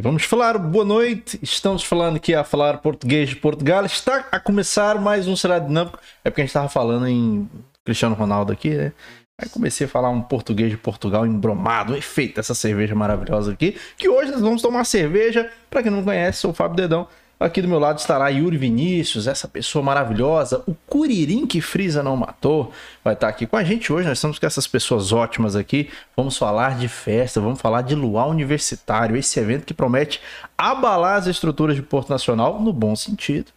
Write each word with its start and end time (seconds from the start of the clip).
Vamos 0.00 0.22
falar, 0.22 0.56
boa 0.58 0.84
noite. 0.84 1.40
Estamos 1.42 1.82
falando 1.82 2.18
aqui 2.18 2.32
a 2.32 2.44
falar 2.44 2.78
português 2.78 3.30
de 3.30 3.34
Portugal. 3.34 3.84
Está 3.84 4.28
a 4.30 4.38
começar 4.38 5.00
mais 5.00 5.26
um 5.26 5.34
Será 5.34 5.58
Dinâmico. 5.58 5.98
É 6.22 6.30
porque 6.30 6.40
a 6.40 6.44
gente 6.44 6.50
estava 6.50 6.68
falando 6.68 7.08
em 7.08 7.50
Cristiano 7.84 8.14
Ronaldo 8.14 8.52
aqui, 8.52 8.70
né? 8.70 8.92
Aí 9.36 9.48
comecei 9.48 9.88
a 9.88 9.90
falar 9.90 10.10
um 10.10 10.22
português 10.22 10.70
de 10.70 10.76
Portugal 10.76 11.26
embromado, 11.26 11.94
um 11.94 11.96
efeito 11.96 12.38
essa 12.38 12.54
cerveja 12.54 12.94
maravilhosa 12.94 13.52
aqui. 13.52 13.76
Que 13.96 14.08
hoje 14.08 14.30
nós 14.30 14.40
vamos 14.40 14.62
tomar 14.62 14.84
cerveja. 14.84 15.50
Para 15.68 15.82
quem 15.82 15.90
não 15.90 16.04
conhece, 16.04 16.42
sou 16.42 16.52
o 16.52 16.54
Fábio 16.54 16.76
Dedão. 16.76 17.08
Aqui 17.40 17.62
do 17.62 17.68
meu 17.68 17.78
lado 17.78 17.98
estará 18.00 18.28
Yuri 18.30 18.56
Vinícius, 18.56 19.28
essa 19.28 19.46
pessoa 19.46 19.80
maravilhosa, 19.80 20.64
o 20.66 20.74
Curirim 20.74 21.46
que 21.46 21.60
Frisa 21.60 22.02
não 22.02 22.16
matou, 22.16 22.72
vai 23.04 23.14
estar 23.14 23.28
aqui 23.28 23.46
com 23.46 23.56
a 23.56 23.62
gente 23.62 23.92
hoje. 23.92 24.08
Nós 24.08 24.18
estamos 24.18 24.40
com 24.40 24.46
essas 24.46 24.66
pessoas 24.66 25.12
ótimas 25.12 25.54
aqui. 25.54 25.88
Vamos 26.16 26.36
falar 26.36 26.76
de 26.76 26.88
festa, 26.88 27.40
vamos 27.40 27.60
falar 27.60 27.82
de 27.82 27.94
luau 27.94 28.30
universitário, 28.30 29.16
esse 29.16 29.38
evento 29.38 29.64
que 29.64 29.72
promete 29.72 30.20
abalar 30.56 31.16
as 31.16 31.28
estruturas 31.28 31.76
de 31.76 31.82
Porto 31.82 32.10
Nacional 32.10 32.60
no 32.60 32.72
bom 32.72 32.96
sentido. 32.96 33.52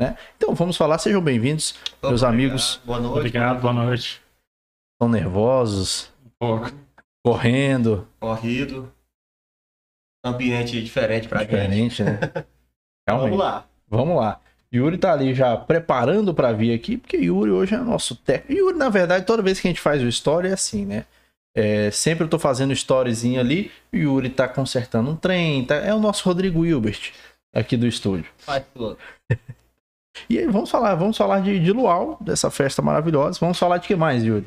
Né? 0.00 0.16
Então 0.36 0.52
vamos 0.54 0.76
falar, 0.76 0.98
sejam 0.98 1.20
bem-vindos, 1.22 1.76
meus 2.02 2.22
Obrigado. 2.22 2.32
amigos. 2.34 2.80
Boa 2.84 2.98
noite. 2.98 3.16
Obrigado, 3.18 3.60
boa 3.60 3.72
noite. 3.74 4.20
Estão 4.94 5.08
nervosos, 5.08 6.10
Um 6.26 6.30
pouco. 6.38 6.72
correndo, 7.24 8.08
Corrido. 8.18 8.92
Ambiente 10.26 10.82
diferente 10.82 11.28
pra 11.28 11.40
gente. 11.40 11.50
diferente, 11.50 12.02
né? 12.02 12.18
Realmente. 13.10 13.30
Vamos 13.30 13.38
lá. 13.44 13.64
Vamos 13.88 14.16
lá. 14.16 14.40
Yuri 14.72 14.98
tá 14.98 15.12
ali 15.12 15.34
já 15.34 15.56
preparando 15.56 16.32
pra 16.32 16.52
vir 16.52 16.72
aqui, 16.72 16.96
porque 16.96 17.16
Yuri 17.16 17.50
hoje 17.50 17.74
é 17.74 17.78
nosso 17.78 18.14
técnico. 18.14 18.52
Yuri, 18.52 18.78
na 18.78 18.88
verdade, 18.88 19.26
toda 19.26 19.42
vez 19.42 19.58
que 19.60 19.66
a 19.66 19.70
gente 19.70 19.80
faz 19.80 20.00
o 20.02 20.06
story 20.06 20.48
é 20.48 20.52
assim, 20.52 20.86
né? 20.86 21.04
É, 21.56 21.90
sempre 21.90 22.24
eu 22.24 22.28
tô 22.28 22.38
fazendo 22.38 22.72
storyzinho 22.72 23.40
ali, 23.40 23.72
o 23.92 23.96
Yuri 23.96 24.30
tá 24.30 24.46
consertando 24.46 25.10
um 25.10 25.16
trem, 25.16 25.64
tá? 25.64 25.74
é 25.74 25.92
o 25.92 25.98
nosso 25.98 26.24
Rodrigo 26.24 26.64
Hilbert 26.64 27.10
aqui 27.52 27.76
do 27.76 27.86
estúdio. 27.86 28.26
Faz 28.38 28.62
tudo. 28.74 28.96
E 30.28 30.38
aí, 30.38 30.46
vamos 30.46 30.68
falar, 30.70 30.94
vamos 30.96 31.16
falar 31.16 31.40
de, 31.40 31.58
de 31.58 31.72
Luau, 31.72 32.18
dessa 32.20 32.50
festa 32.50 32.82
maravilhosa. 32.82 33.38
Vamos 33.40 33.58
falar 33.58 33.78
de 33.78 33.86
que 33.86 33.94
mais, 33.96 34.22
Yuri? 34.24 34.44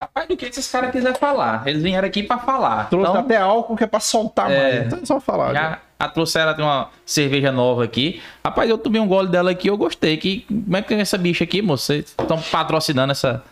Rapaz, 0.00 0.28
do 0.28 0.36
que 0.36 0.46
esses 0.46 0.70
caras 0.70 0.92
quiserem 0.92 1.18
falar. 1.18 1.66
Eles 1.66 1.82
vieram 1.82 2.06
aqui 2.06 2.22
pra 2.22 2.38
falar. 2.38 2.88
Trouxe 2.88 3.10
então, 3.10 3.20
até 3.20 3.36
álcool 3.36 3.76
que 3.76 3.84
é 3.84 3.86
pra 3.86 4.00
soltar 4.00 4.50
É. 4.50 4.56
mais. 4.62 4.86
Então 4.86 4.98
é 5.02 5.04
só 5.04 5.20
falar. 5.20 5.52
já 5.52 5.80
a 6.04 6.08
trouxeram 6.08 6.50
até 6.50 6.62
uma 6.62 6.90
cerveja 7.04 7.50
nova 7.50 7.84
aqui. 7.84 8.22
Rapaz, 8.44 8.68
eu 8.68 8.78
tomei 8.78 9.00
um 9.00 9.08
gole 9.08 9.28
dela 9.28 9.50
aqui, 9.50 9.68
eu 9.68 9.76
gostei. 9.76 10.16
Que, 10.16 10.42
como 10.42 10.76
é 10.76 10.82
que 10.82 10.94
é 10.94 11.00
essa 11.00 11.18
bicha 11.18 11.44
aqui, 11.44 11.62
moço? 11.62 11.86
Vocês 11.86 12.06
estão 12.06 12.40
patrocinando 12.40 13.12
essa, 13.12 13.42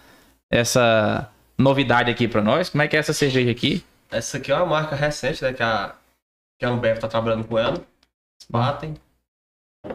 essa 0.50 1.30
novidade 1.58 2.10
aqui 2.10 2.28
pra 2.28 2.42
nós? 2.42 2.68
Como 2.68 2.82
é 2.82 2.88
que 2.88 2.96
é 2.96 2.98
essa 3.00 3.12
cerveja 3.12 3.50
aqui? 3.50 3.84
Essa 4.10 4.38
aqui 4.38 4.52
é 4.52 4.56
uma 4.56 4.66
marca 4.66 4.94
recente, 4.94 5.42
né? 5.42 5.52
Que 5.52 5.62
a, 5.62 5.94
que 6.58 6.64
a 6.64 6.68
Ambev 6.68 6.98
tá 6.98 7.08
trabalhando 7.08 7.44
com 7.44 7.58
ela. 7.58 7.82
Spaten. 8.42 8.94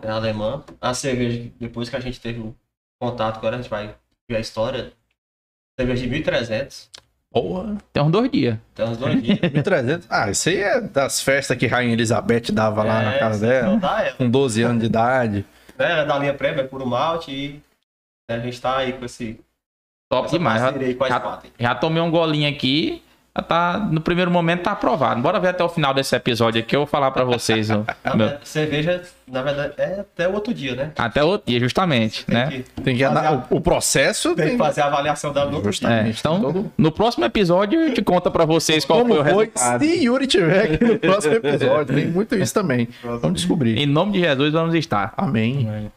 É 0.01 0.09
alemã. 0.09 0.63
A 0.81 0.93
cerveja, 0.93 1.51
depois 1.59 1.89
que 1.89 1.95
a 1.95 1.99
gente 1.99 2.19
teve 2.19 2.53
contato 2.99 3.39
com 3.39 3.47
ela, 3.47 3.57
a 3.57 3.61
gente 3.61 3.69
vai 3.69 3.95
ver 4.29 4.37
a 4.37 4.39
história. 4.39 4.91
Cerveja 5.79 6.07
de 6.07 6.13
1.300. 6.13 6.89
Porra, 7.41 7.77
Tem 7.93 8.03
uns 8.03 8.11
dois 8.11 8.31
dias. 8.31 8.57
Tem 8.75 8.85
uns 8.85 8.97
dois 8.97 9.21
dias. 9.21 9.39
1.300. 9.41 10.05
Ah, 10.09 10.29
isso 10.29 10.49
aí 10.49 10.57
é 10.61 10.81
das 10.81 11.21
festas 11.21 11.57
que 11.57 11.67
Rainha 11.67 11.93
Elizabeth 11.93 12.51
dava 12.51 12.83
lá 12.83 13.01
na 13.01 13.13
É, 13.15 13.19
casa 13.19 13.45
dela, 13.47 13.77
dá 13.77 14.01
ela. 14.03 14.15
com 14.15 14.29
12 14.29 14.61
anos 14.63 14.79
de 14.81 14.85
idade. 14.87 15.45
É 15.77 16.03
da 16.05 16.17
linha 16.17 16.33
Prêmio, 16.33 16.61
é 16.61 16.63
puro 16.63 16.85
malte 16.87 17.31
e 17.31 17.61
né, 18.29 18.37
a 18.37 18.39
gente 18.39 18.59
tá 18.59 18.77
aí 18.77 18.93
com 18.93 19.05
esse. 19.05 19.39
Top 20.09 20.29
demais. 20.29 20.61
Já, 20.61 20.71
já, 21.09 21.41
já 21.59 21.75
tomei 21.75 22.01
um 22.01 22.09
golinho 22.09 22.49
aqui. 22.49 23.03
Tá, 23.41 23.77
no 23.91 24.01
primeiro 24.01 24.31
momento 24.31 24.63
tá 24.63 24.71
aprovado. 24.71 25.21
Bora 25.21 25.39
ver 25.39 25.49
até 25.49 25.63
o 25.63 25.69
final 25.69 25.93
desse 25.93 26.15
episódio 26.15 26.59
aqui. 26.61 26.75
Eu 26.75 26.81
vou 26.81 26.87
falar 26.87 27.11
pra 27.11 27.23
vocês. 27.23 27.69
o 27.69 27.85
meu- 28.15 28.37
cerveja, 28.43 29.01
na 29.27 29.41
verdade, 29.41 29.73
é 29.77 29.99
até 29.99 30.27
o 30.27 30.33
outro 30.33 30.53
dia, 30.53 30.75
né? 30.75 30.91
até 30.97 31.23
o 31.23 31.27
outro 31.27 31.47
dia, 31.51 31.59
justamente. 31.59 32.25
Tem 32.25 32.35
né? 32.35 32.47
que, 32.49 32.81
Tem 32.81 32.95
que 32.95 33.03
a- 33.03 33.43
o, 33.51 33.57
o 33.57 33.61
processo 33.61 34.35
tem 34.35 34.43
que 34.45 34.49
tem 34.51 34.57
fazer 34.57 34.81
a 34.81 34.85
avaliação 34.87 35.31
no 35.33 35.55
outro 35.55 35.71
dia. 35.71 35.89
É, 35.89 36.07
então, 36.09 36.71
no 36.77 36.91
próximo 36.91 37.25
episódio, 37.25 37.79
a 37.79 37.87
gente 37.87 38.01
conta 38.01 38.31
pra 38.31 38.45
vocês 38.45 38.83
qual 38.85 38.99
como 38.99 39.13
foi 39.15 39.21
o 39.21 39.25
foi 39.25 39.45
resultado. 39.45 39.83
se 39.83 40.03
Yuri 40.05 40.27
tiver 40.27 40.73
aqui 40.73 40.83
no 40.83 40.99
próximo 40.99 41.33
episódio. 41.35 41.95
Tem 41.95 42.07
muito 42.07 42.35
isso 42.35 42.53
também. 42.53 42.87
Vamos 43.03 43.33
descobrir. 43.41 43.77
Em 43.77 43.85
nome 43.85 44.13
de 44.13 44.19
Jesus, 44.21 44.53
vamos 44.53 44.73
estar. 44.75 45.13
Amém. 45.15 45.91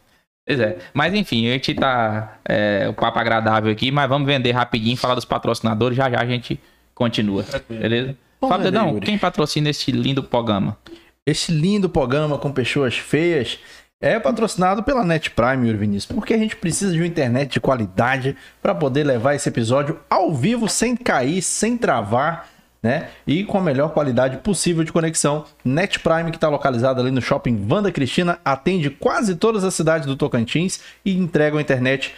Pois 0.45 0.59
é. 0.59 0.77
Mas 0.93 1.13
enfim, 1.13 1.47
a 1.47 1.53
gente 1.53 1.73
tá. 1.75 2.33
É, 2.47 2.87
o 2.89 2.93
papo 2.93 3.17
agradável 3.19 3.71
aqui, 3.71 3.91
mas 3.91 4.09
vamos 4.09 4.25
vender 4.27 4.51
rapidinho, 4.51 4.97
falar 4.97 5.15
dos 5.15 5.23
patrocinadores. 5.25 5.95
Já 5.95 6.09
já 6.09 6.19
a 6.19 6.25
gente 6.25 6.59
continua. 7.01 7.43
Beleza? 7.67 8.15
Vamos 8.39 8.55
Fábio 8.55 8.71
Dedão, 8.71 8.89
Yuri. 8.89 9.05
quem 9.07 9.17
patrocina 9.17 9.69
esse 9.71 9.91
lindo 9.91 10.21
programa? 10.21 10.77
Esse 11.25 11.51
lindo 11.51 11.89
programa 11.89 12.37
com 12.37 12.51
pessoas 12.51 12.95
feias 12.95 13.57
é 13.99 14.19
patrocinado 14.19 14.83
pela 14.83 15.03
Net 15.03 15.31
Prime, 15.31 15.67
Yuri 15.67 15.77
Vinícius, 15.77 16.11
porque 16.15 16.33
a 16.33 16.37
gente 16.37 16.55
precisa 16.55 16.91
de 16.91 16.99
uma 16.99 17.07
internet 17.07 17.53
de 17.53 17.59
qualidade 17.59 18.35
para 18.61 18.75
poder 18.75 19.03
levar 19.03 19.33
esse 19.33 19.49
episódio 19.49 19.99
ao 20.09 20.33
vivo 20.33 20.67
sem 20.67 20.95
cair, 20.95 21.41
sem 21.41 21.75
travar, 21.75 22.47
né? 22.83 23.09
E 23.25 23.43
com 23.43 23.57
a 23.57 23.61
melhor 23.61 23.93
qualidade 23.93 24.37
possível 24.37 24.83
de 24.83 24.91
conexão. 24.91 25.45
Net 25.63 25.99
Prime, 25.99 26.31
que 26.31 26.37
está 26.37 26.49
localizada 26.49 27.01
ali 27.01 27.11
no 27.11 27.21
shopping 27.21 27.65
Vanda 27.67 27.91
Cristina, 27.91 28.39
atende 28.45 28.89
quase 28.89 29.35
todas 29.35 29.63
as 29.63 29.73
cidades 29.73 30.07
do 30.07 30.15
Tocantins 30.15 30.81
e 31.05 31.15
entrega 31.15 31.57
a 31.57 31.61
internet 31.61 32.13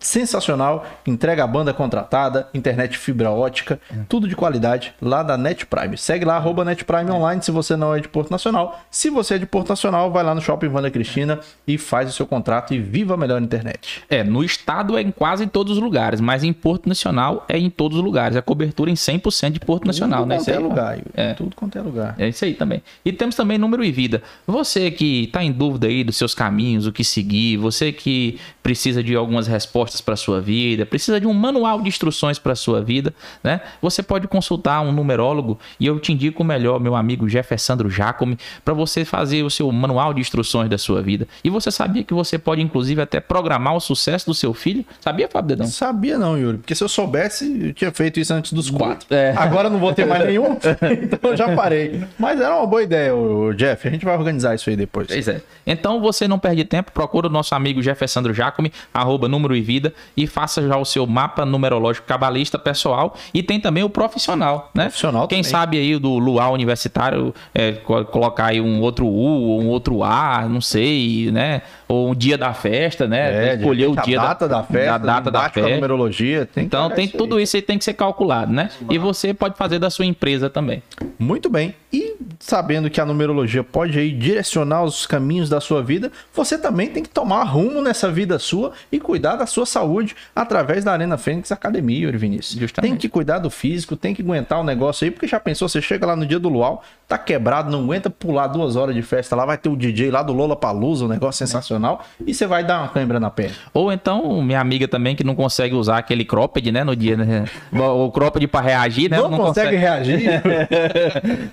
sensacional, 0.00 0.86
entrega 1.06 1.44
a 1.44 1.46
banda 1.46 1.72
contratada, 1.72 2.48
internet 2.54 2.96
fibra 2.98 3.30
ótica, 3.30 3.80
tudo 4.08 4.28
de 4.28 4.36
qualidade 4.36 4.94
lá 5.00 5.22
da 5.22 5.36
Net 5.36 5.66
Prime. 5.66 5.96
Segue 5.96 6.24
lá, 6.24 6.36
arroba 6.36 6.64
Net 6.64 6.84
Prime 6.84 7.10
Online 7.10 7.42
se 7.42 7.50
você 7.50 7.76
não 7.76 7.94
é 7.94 8.00
de 8.00 8.08
Porto 8.08 8.30
Nacional. 8.30 8.80
Se 8.90 9.10
você 9.10 9.34
é 9.34 9.38
de 9.38 9.46
Porto 9.46 9.70
Nacional, 9.70 10.10
vai 10.10 10.22
lá 10.22 10.34
no 10.34 10.40
Shopping 10.40 10.68
Vanda 10.68 10.90
Cristina 10.90 11.40
e 11.66 11.78
faz 11.78 12.08
o 12.08 12.12
seu 12.12 12.26
contrato 12.26 12.74
e 12.74 12.78
viva 12.78 13.14
a 13.14 13.16
melhor 13.16 13.40
internet. 13.40 14.02
É, 14.08 14.22
no 14.22 14.44
estado 14.44 14.96
é 14.96 15.02
em 15.02 15.10
quase 15.10 15.46
todos 15.46 15.76
os 15.76 15.82
lugares, 15.82 16.20
mas 16.20 16.44
em 16.44 16.52
Porto 16.52 16.88
Nacional 16.88 17.44
é 17.48 17.58
em 17.58 17.70
todos 17.70 17.98
os 17.98 18.04
lugares. 18.04 18.36
É 18.36 18.40
cobertura 18.40 18.90
em 18.90 18.94
100% 18.94 19.50
de 19.52 19.60
Porto 19.60 19.86
Nacional, 19.86 20.20
Tudo 20.20 20.28
né? 20.28 20.36
quanto 20.36 20.42
Isso 20.42 20.50
é 20.50 20.56
aí, 20.56 20.62
lugar. 20.62 20.98
É. 21.14 21.34
Tudo 21.34 21.56
quanto 21.56 21.78
é 21.78 21.82
lugar. 21.82 22.14
É 22.18 22.28
isso 22.28 22.44
aí 22.44 22.54
também. 22.54 22.82
E 23.04 23.12
temos 23.12 23.34
também 23.34 23.58
número 23.58 23.84
e 23.84 23.90
vida. 23.90 24.22
Você 24.46 24.90
que 24.90 25.24
está 25.24 25.42
em 25.42 25.52
dúvida 25.52 25.86
aí 25.86 26.04
dos 26.04 26.16
seus 26.16 26.34
caminhos, 26.34 26.86
o 26.86 26.92
que 26.92 27.04
seguir, 27.04 27.56
você 27.56 27.92
que 27.92 28.38
precisa 28.62 29.02
de 29.02 29.14
algumas 29.14 29.46
respostas 29.46 29.69
para 30.00 30.16
sua 30.16 30.40
vida, 30.40 30.84
precisa 30.84 31.20
de 31.20 31.26
um 31.26 31.32
manual 31.32 31.80
de 31.80 31.88
instruções 31.88 32.38
para 32.38 32.54
sua 32.54 32.82
vida, 32.82 33.14
né? 33.42 33.60
Você 33.80 34.02
pode 34.02 34.28
consultar 34.28 34.80
um 34.82 34.92
numerólogo 34.92 35.58
e 35.78 35.86
eu 35.86 35.98
te 35.98 36.12
indico 36.12 36.42
melhor, 36.44 36.80
meu 36.80 36.94
amigo 36.94 37.28
Jeffersandro 37.28 37.88
Jacome, 37.90 38.38
para 38.64 38.74
você 38.74 39.04
fazer 39.04 39.42
o 39.42 39.50
seu 39.50 39.70
manual 39.70 40.12
de 40.12 40.20
instruções 40.20 40.68
da 40.68 40.78
sua 40.78 41.02
vida. 41.02 41.26
E 41.42 41.50
você 41.50 41.70
sabia 41.70 42.04
que 42.04 42.14
você 42.14 42.38
pode 42.38 42.60
inclusive 42.60 43.00
até 43.00 43.20
programar 43.20 43.74
o 43.74 43.80
sucesso 43.80 44.26
do 44.26 44.34
seu 44.34 44.52
filho? 44.52 44.84
Sabia, 45.00 45.28
Fábio 45.28 45.56
Dedão? 45.56 45.66
Sabia 45.66 46.18
não, 46.18 46.36
Yuri, 46.38 46.58
porque 46.58 46.74
se 46.74 46.82
eu 46.82 46.88
soubesse, 46.88 47.68
eu 47.68 47.72
tinha 47.72 47.92
feito 47.92 48.20
isso 48.20 48.32
antes 48.34 48.52
dos 48.52 48.70
quatro. 48.70 49.06
É. 49.10 49.34
Agora 49.36 49.70
não 49.70 49.78
vou 49.78 49.92
ter 49.92 50.06
mais 50.06 50.24
nenhum, 50.26 50.56
então 51.02 51.30
eu 51.30 51.36
já 51.36 51.54
parei. 51.54 52.04
Mas 52.18 52.40
era 52.40 52.56
uma 52.56 52.66
boa 52.66 52.82
ideia, 52.82 53.12
Jeff. 53.56 53.86
A 53.86 53.90
gente 53.90 54.04
vai 54.04 54.16
organizar 54.16 54.54
isso 54.54 54.68
aí 54.68 54.76
depois. 54.76 55.06
Pois 55.08 55.28
é. 55.28 55.40
Então 55.66 56.00
você 56.00 56.26
não 56.26 56.38
perde 56.38 56.64
tempo, 56.64 56.92
procura 56.92 57.26
o 57.26 57.30
nosso 57.30 57.54
amigo 57.54 57.82
Jeffersandro 57.82 58.32
Jacome, 58.34 58.72
arroba 58.92 59.28
número 59.28 59.54
e 59.60 59.62
vida, 59.62 59.94
e 60.16 60.26
faça 60.26 60.66
já 60.66 60.76
o 60.76 60.84
seu 60.84 61.06
mapa 61.06 61.44
numerológico 61.46 62.06
cabalista 62.06 62.58
pessoal. 62.58 63.14
E 63.32 63.42
tem 63.42 63.60
também 63.60 63.82
o 63.84 63.90
profissional, 63.90 64.70
né? 64.74 64.84
Profissional 64.84 65.28
Quem 65.28 65.42
também. 65.42 65.50
sabe 65.50 65.78
aí 65.78 65.98
do 65.98 66.18
Luar 66.18 66.50
Universitário, 66.52 67.34
é, 67.54 67.72
co- 67.72 68.04
colocar 68.06 68.46
aí 68.46 68.60
um 68.60 68.80
outro 68.80 69.06
U, 69.06 69.10
ou 69.50 69.60
um 69.62 69.68
outro 69.68 70.02
A, 70.02 70.46
não 70.48 70.60
sei, 70.60 71.30
né? 71.30 71.62
Ou 71.90 72.10
um 72.10 72.14
dia 72.14 72.38
da 72.38 72.54
festa, 72.54 73.08
né? 73.08 73.48
É, 73.50 73.56
de 73.56 73.62
Escolher 73.62 73.88
o 73.88 73.96
dia 73.96 74.20
a 74.20 74.26
data 74.26 74.48
da, 74.48 74.62
festa, 74.62 74.98
da 74.98 74.98
data 74.98 75.28
da 75.28 75.50
festa. 75.50 75.68
numerologia. 75.68 76.46
Tem 76.46 76.64
Então 76.64 76.88
tem 76.88 77.06
isso 77.06 77.16
aí. 77.16 77.18
tudo 77.18 77.40
isso 77.40 77.56
aí 77.56 77.62
tem 77.62 77.76
que 77.78 77.84
ser 77.84 77.94
calculado, 77.94 78.52
né? 78.52 78.70
E 78.88 78.96
você 78.96 79.34
pode 79.34 79.56
fazer 79.56 79.80
da 79.80 79.90
sua 79.90 80.06
empresa 80.06 80.48
também. 80.48 80.84
Muito 81.18 81.50
bem. 81.50 81.74
E 81.92 82.14
sabendo 82.38 82.88
que 82.88 83.00
a 83.00 83.04
numerologia 83.04 83.64
pode 83.64 83.98
aí 83.98 84.12
direcionar 84.12 84.84
os 84.84 85.04
caminhos 85.04 85.48
da 85.48 85.60
sua 85.60 85.82
vida, 85.82 86.12
você 86.32 86.56
também 86.56 86.88
tem 86.88 87.02
que 87.02 87.08
tomar 87.08 87.42
rumo 87.42 87.82
nessa 87.82 88.08
vida 88.08 88.38
sua 88.38 88.72
e 88.92 89.00
cuidar 89.00 89.34
da 89.34 89.44
sua 89.44 89.66
saúde 89.66 90.14
através 90.34 90.84
da 90.84 90.92
Arena 90.92 91.18
Fênix 91.18 91.50
Academia, 91.50 91.98
Yuri 92.04 92.16
Vinícius. 92.16 92.60
Justamente. 92.60 92.90
Tem 92.92 92.98
que 92.98 93.08
cuidar 93.08 93.40
do 93.40 93.50
físico, 93.50 93.96
tem 93.96 94.14
que 94.14 94.22
aguentar 94.22 94.60
o 94.60 94.64
negócio 94.64 95.04
aí, 95.04 95.10
porque 95.10 95.26
já 95.26 95.40
pensou, 95.40 95.68
você 95.68 95.82
chega 95.82 96.06
lá 96.06 96.14
no 96.14 96.24
dia 96.24 96.38
do 96.38 96.48
luau, 96.48 96.84
tá 97.08 97.18
quebrado, 97.18 97.70
não 97.72 97.82
aguenta 97.82 98.08
pular 98.08 98.46
duas 98.46 98.76
horas 98.76 98.94
de 98.94 99.02
festa 99.02 99.34
lá, 99.34 99.44
vai 99.44 99.58
ter 99.58 99.68
o 99.68 99.76
DJ 99.76 100.12
lá 100.12 100.22
do 100.22 100.32
Lola 100.32 100.54
Palusa, 100.54 101.04
um 101.04 101.08
negócio 101.08 101.44
sensacional, 101.44 101.79
e 102.26 102.34
você 102.34 102.46
vai 102.46 102.64
dar 102.64 102.80
uma 102.80 102.88
cãibra 102.88 103.18
na 103.18 103.30
perna. 103.30 103.56
Ou 103.72 103.92
então, 103.92 104.42
minha 104.42 104.60
amiga 104.60 104.86
também 104.86 105.16
que 105.16 105.24
não 105.24 105.34
consegue 105.34 105.74
usar 105.74 105.98
aquele 105.98 106.24
cropped, 106.24 106.70
né, 106.70 106.84
no 106.84 106.94
dia, 106.94 107.16
né? 107.16 107.44
O 107.72 108.10
cropped 108.10 108.46
pra 108.46 108.60
reagir, 108.60 109.10
né? 109.10 109.16
não, 109.16 109.30
consegue 109.30 109.76
reagir? 109.76 110.20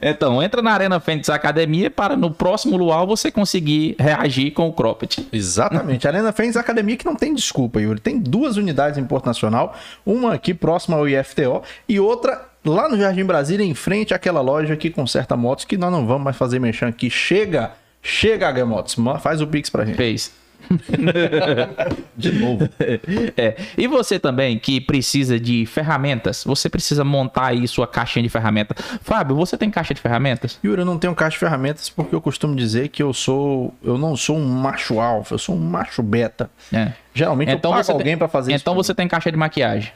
Então, 0.00 0.42
entra 0.42 0.62
na 0.62 0.72
Arena 0.72 1.00
Fênix 1.00 1.28
Academia 1.28 1.90
para 1.90 2.16
no 2.16 2.30
próximo 2.30 2.76
luau 2.76 3.06
você 3.06 3.30
conseguir 3.30 3.96
reagir 3.98 4.52
com 4.52 4.68
o 4.68 4.72
cropped. 4.72 5.26
Exatamente. 5.32 6.06
A 6.06 6.10
Arena 6.10 6.32
Fênix 6.32 6.56
Academia 6.56 6.96
que 6.96 7.04
não 7.04 7.16
tem 7.16 7.34
desculpa, 7.34 7.80
Yuri. 7.80 8.00
Tem 8.00 8.18
duas 8.18 8.56
unidades 8.56 8.98
em 8.98 9.04
Porto 9.04 9.26
Nacional, 9.26 9.74
uma 10.04 10.34
aqui 10.34 10.54
próxima 10.54 10.96
ao 10.96 11.08
IFTO 11.08 11.62
e 11.88 11.98
outra 11.98 12.46
lá 12.64 12.88
no 12.88 12.98
Jardim 12.98 13.24
Brasília, 13.24 13.64
em 13.64 13.74
frente 13.74 14.12
àquela 14.12 14.40
loja 14.40 14.76
que 14.76 14.90
conserta 14.90 15.36
motos, 15.36 15.64
que 15.64 15.76
nós 15.76 15.90
não 15.90 16.06
vamos 16.06 16.24
mais 16.24 16.36
fazer 16.36 16.58
mexer 16.58 16.84
aqui. 16.86 17.08
Chega, 17.08 17.72
chega, 18.06 18.48
H 18.48 18.64
Motos, 18.64 18.96
ma- 18.96 19.18
faz 19.18 19.40
o 19.40 19.46
Pix 19.46 19.68
pra 19.70 19.84
gente. 19.84 19.96
Fez. 19.96 20.32
De 22.16 22.32
novo. 22.32 22.68
É. 23.36 23.56
E 23.76 23.86
você 23.86 24.18
também 24.18 24.58
que 24.58 24.80
precisa 24.80 25.38
de 25.38 25.64
ferramentas, 25.66 26.42
você 26.44 26.68
precisa 26.68 27.04
montar 27.04 27.46
aí 27.46 27.68
sua 27.68 27.86
caixinha 27.86 28.22
de 28.22 28.28
ferramentas. 28.28 28.76
Fábio, 29.02 29.36
você 29.36 29.56
tem 29.56 29.70
caixa 29.70 29.94
de 29.94 30.00
ferramentas? 30.00 30.58
Yuri, 30.64 30.80
eu 30.80 30.84
não 30.86 30.98
tenho 30.98 31.14
caixa 31.14 31.32
de 31.34 31.38
ferramentas 31.38 31.88
porque 31.88 32.14
eu 32.14 32.20
costumo 32.20 32.54
dizer 32.56 32.88
que 32.88 33.02
eu 33.02 33.12
sou. 33.12 33.74
Eu 33.82 33.96
não 33.98 34.16
sou 34.16 34.36
um 34.36 34.44
macho 34.46 34.98
alfa, 35.00 35.34
eu 35.34 35.38
sou 35.38 35.54
um 35.54 35.58
macho 35.60 36.02
beta. 36.02 36.50
É. 36.72 36.92
Geralmente 37.14 37.52
Então 37.52 37.70
eu 37.70 37.74
pago 37.76 37.84
você 37.84 37.92
tem- 37.92 38.00
alguém 38.00 38.16
pra 38.16 38.28
fazer 38.28 38.52
isso. 38.52 38.62
Então 38.62 38.74
você 38.74 38.94
tem 38.94 39.06
caixa 39.06 39.30
de 39.30 39.36
maquiagem. 39.36 39.92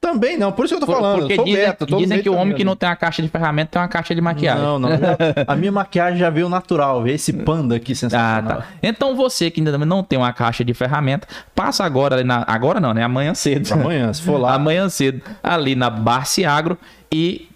Também 0.00 0.38
não, 0.38 0.52
por 0.52 0.64
isso 0.64 0.76
que 0.76 0.82
eu 0.82 0.86
tô 0.86 0.92
Por- 0.92 1.00
falando. 1.00 1.20
porque 1.20 1.34
eu 1.40 1.44
dizem, 1.44 1.74
no 1.90 1.98
dizem 1.98 2.22
que 2.22 2.30
o 2.30 2.34
homem 2.34 2.54
que 2.54 2.62
não 2.64 2.76
tem 2.76 2.88
uma 2.88 2.94
caixa 2.96 3.20
de 3.20 3.28
ferramenta 3.28 3.72
tem 3.72 3.82
uma 3.82 3.88
caixa 3.88 4.14
de 4.14 4.20
maquiagem. 4.20 4.62
Não, 4.62 4.78
não. 4.78 4.88
A 5.46 5.56
minha 5.56 5.72
maquiagem 5.72 6.18
já 6.18 6.30
veio 6.30 6.48
natural. 6.48 7.02
vê 7.02 7.12
Esse 7.14 7.32
panda 7.32 7.74
aqui 7.76 7.92
Ah, 7.92 7.96
sensacional. 7.96 8.58
tá. 8.58 8.66
Então 8.82 9.16
você 9.16 9.50
que 9.50 9.60
ainda 9.60 9.76
não 9.78 10.02
tem 10.04 10.18
uma 10.18 10.32
caixa 10.32 10.64
de 10.64 10.72
ferramenta, 10.72 11.26
passa 11.54 11.84
agora 11.84 12.14
ali 12.16 12.24
na. 12.24 12.44
Agora 12.46 12.78
não, 12.78 12.94
né? 12.94 13.02
Amanhã 13.02 13.34
cedo. 13.34 13.72
Amanhã, 13.72 14.12
se 14.12 14.22
for 14.22 14.38
lá. 14.40 14.54
Amanhã 14.58 14.88
cedo, 14.88 15.20
ali 15.42 15.74
na 15.74 15.90
Barce 15.90 16.44
Agro 16.44 16.78
e 17.12 17.47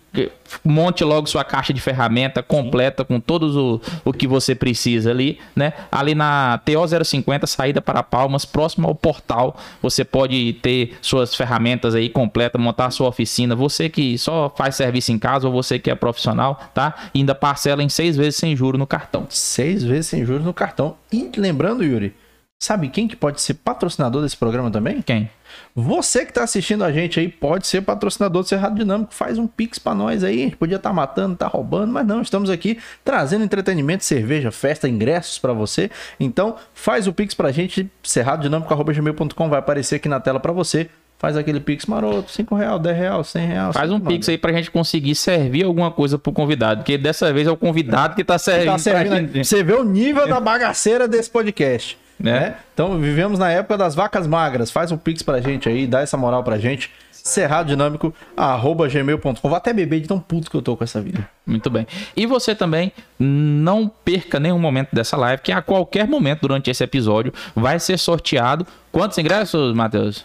monte 0.65 1.03
logo 1.05 1.27
sua 1.27 1.45
caixa 1.45 1.73
de 1.73 1.81
ferramenta 1.81 2.43
completa 2.43 3.05
com 3.05 3.19
todos 3.19 3.57
o, 3.57 3.81
o 4.05 4.13
que 4.13 4.27
você 4.27 4.55
precisa 4.55 5.11
ali, 5.11 5.39
né? 5.57 5.73
Ali 5.91 6.15
na 6.15 6.59
TO 6.59 7.05
050, 7.05 7.47
saída 7.47 7.81
para 7.81 8.03
Palmas, 8.03 8.45
próximo 8.45 8.87
ao 8.87 8.95
portal, 8.95 9.57
você 9.81 10.05
pode 10.05 10.55
ter 10.55 10.97
suas 11.01 11.35
ferramentas 11.35 11.95
aí 11.95 12.09
completas, 12.09 12.61
montar 12.61 12.91
sua 12.91 13.09
oficina. 13.09 13.55
Você 13.57 13.89
que 13.89 14.19
só 14.19 14.53
faz 14.55 14.77
serviço 14.77 15.13
em 15.13 15.19
casa 15.19 15.47
ou 15.47 15.53
você 15.53 15.79
que 15.79 15.91
é 15.91 15.95
profissional, 15.95 16.61
tá? 16.75 16.95
E 17.15 17.21
ainda 17.21 17.35
parcela 17.35 17.83
em 17.83 17.89
seis 17.89 18.17
vezes 18.17 18.37
sem 18.37 18.55
juro 18.55 18.77
no 18.77 18.87
cartão. 18.87 19.27
Seis 19.29 19.83
vezes 19.83 20.07
sem 20.07 20.25
juros 20.25 20.45
no 20.45 20.53
cartão. 20.53 20.97
E 21.13 21.31
lembrando, 21.37 21.83
Yuri, 21.83 22.15
sabe 22.63 22.89
quem 22.89 23.09
que 23.09 23.17
pode 23.17 23.41
ser 23.41 23.55
patrocinador 23.55 24.23
desse 24.23 24.37
programa 24.37 24.71
também? 24.71 25.01
Quem? 25.03 25.31
Você 25.75 26.27
que 26.27 26.33
tá 26.33 26.43
assistindo 26.45 26.85
a 26.85 26.93
gente 26.93 27.19
aí 27.19 27.29
pode 27.29 27.67
ser 27.67 27.81
patrocinador 27.81 28.43
do 28.43 28.49
Cerrado 28.49 28.75
Dinâmico. 28.75 29.15
Faz 29.15 29.39
um 29.39 29.47
pix 29.47 29.79
pra 29.79 29.95
nós 29.95 30.23
aí. 30.23 30.41
A 30.41 30.45
gente 30.45 30.57
podia 30.57 30.77
estar 30.77 30.93
matando, 30.93 31.35
tá 31.35 31.47
roubando, 31.47 31.93
mas 31.93 32.07
não. 32.07 32.21
Estamos 32.21 32.51
aqui 32.51 32.79
trazendo 33.05 33.45
entretenimento, 33.45 34.05
cerveja, 34.05 34.51
festa, 34.51 34.89
ingressos 34.89 35.39
pra 35.39 35.53
você. 35.53 35.91
Então, 36.21 36.57
faz 36.75 37.07
o 37.07 37.13
pix 37.13 37.35
pra 37.35 37.51
gente. 37.51 37.91
cerradodinâmico.gmail.com 38.03 39.49
vai 39.49 39.59
aparecer 39.59 39.97
aqui 39.97 40.09
na 40.09 40.21
tela 40.21 40.39
pra 40.39 40.53
você. 40.53 40.91
Faz 41.23 41.37
aquele 41.37 41.61
pix 41.61 41.87
maroto, 41.87 42.33
5 42.33 42.53
real, 42.57 42.81
10 42.81 42.97
real, 42.97 43.23
100 43.23 43.47
real. 43.47 43.73
Faz 43.73 43.93
um 43.93 44.01
pix 44.01 44.29
aí 44.29 44.37
pra 44.37 44.53
gente 44.53 44.73
conseguir 44.73 45.15
servir 45.15 45.65
alguma 45.65 45.89
coisa 45.89 46.19
pro 46.19 46.33
convidado, 46.33 46.81
porque 46.81 46.99
dessa 46.99 47.33
vez 47.33 47.47
é 47.47 47.51
o 47.51 47.57
convidado 47.57 48.17
que 48.17 48.25
tá 48.25 48.37
servindo. 48.39 48.73
Tá 48.73 48.79
servindo. 48.79 49.45
Você 49.45 49.63
vê 49.63 49.73
o 49.73 49.85
nível 49.85 50.27
da 50.27 50.41
bagaceira 50.41 51.07
desse 51.07 51.31
podcast. 51.31 51.97
Né? 52.23 52.33
Né? 52.33 52.55
Então, 52.73 52.99
vivemos 52.99 53.39
na 53.39 53.51
época 53.51 53.77
das 53.77 53.95
vacas 53.95 54.27
magras. 54.27 54.71
Faz 54.71 54.91
um 54.93 54.97
pix 54.97 55.23
pra 55.23 55.41
gente 55.41 55.69
aí, 55.69 55.87
dá 55.87 56.01
essa 56.01 56.17
moral 56.17 56.43
pra 56.45 56.59
gente. 56.59 56.91
Cerradodinâmico.gmail.com. 57.11 59.49
Vou 59.49 59.55
até 59.55 59.73
beber 59.73 60.01
de 60.01 60.09
tão 60.09 60.19
puto 60.19 60.51
que 60.51 60.57
eu 60.57 60.63
tô 60.63 60.77
com 60.77 60.85
essa 60.85 61.01
vida. 61.01 61.29
Muito 61.47 61.69
bem. 61.69 61.87
E 62.17 62.25
você 62.27 62.55
também 62.55 62.93
não 63.19 63.91
perca 64.05 64.41
nenhum 64.41 64.59
momento 64.59 64.89
dessa 64.93 65.17
live, 65.17 65.43
que 65.43 65.53
a 65.53 65.61
qualquer 65.61 66.07
momento 66.07 66.43
durante 66.43 66.71
esse 66.71 66.83
episódio 66.83 67.33
vai 67.55 67.79
ser 67.79 67.99
sorteado. 67.99 68.67
Quantos 68.91 69.19
ingressos, 69.19 69.75
Matheus? 69.75 70.25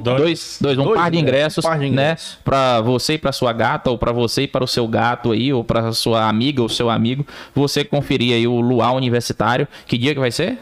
Dois, 0.00 0.58
dois, 0.60 0.78
um 0.78 0.84
Dois 0.84 0.98
par 0.98 1.10
de 1.10 1.18
ingressos, 1.18 1.64
um 1.64 1.68
par 1.68 1.78
de 1.78 1.84
né? 1.84 2.12
ingressos. 2.12 2.38
Para 2.42 2.80
você 2.80 3.14
e 3.14 3.18
para 3.18 3.30
sua 3.30 3.52
gata, 3.52 3.90
ou 3.90 3.98
para 3.98 4.10
você 4.10 4.42
e 4.42 4.48
para 4.48 4.64
o 4.64 4.66
seu 4.66 4.88
gato 4.88 5.32
aí, 5.32 5.52
ou 5.52 5.62
para 5.62 5.92
sua 5.92 6.28
amiga 6.28 6.62
ou 6.62 6.68
seu 6.68 6.88
amigo, 6.88 7.26
você 7.54 7.84
conferir 7.84 8.34
aí 8.34 8.46
o 8.46 8.58
Luau 8.60 8.96
Universitário. 8.96 9.68
Que 9.86 9.98
dia 9.98 10.14
que 10.14 10.20
vai 10.20 10.30
ser? 10.30 10.58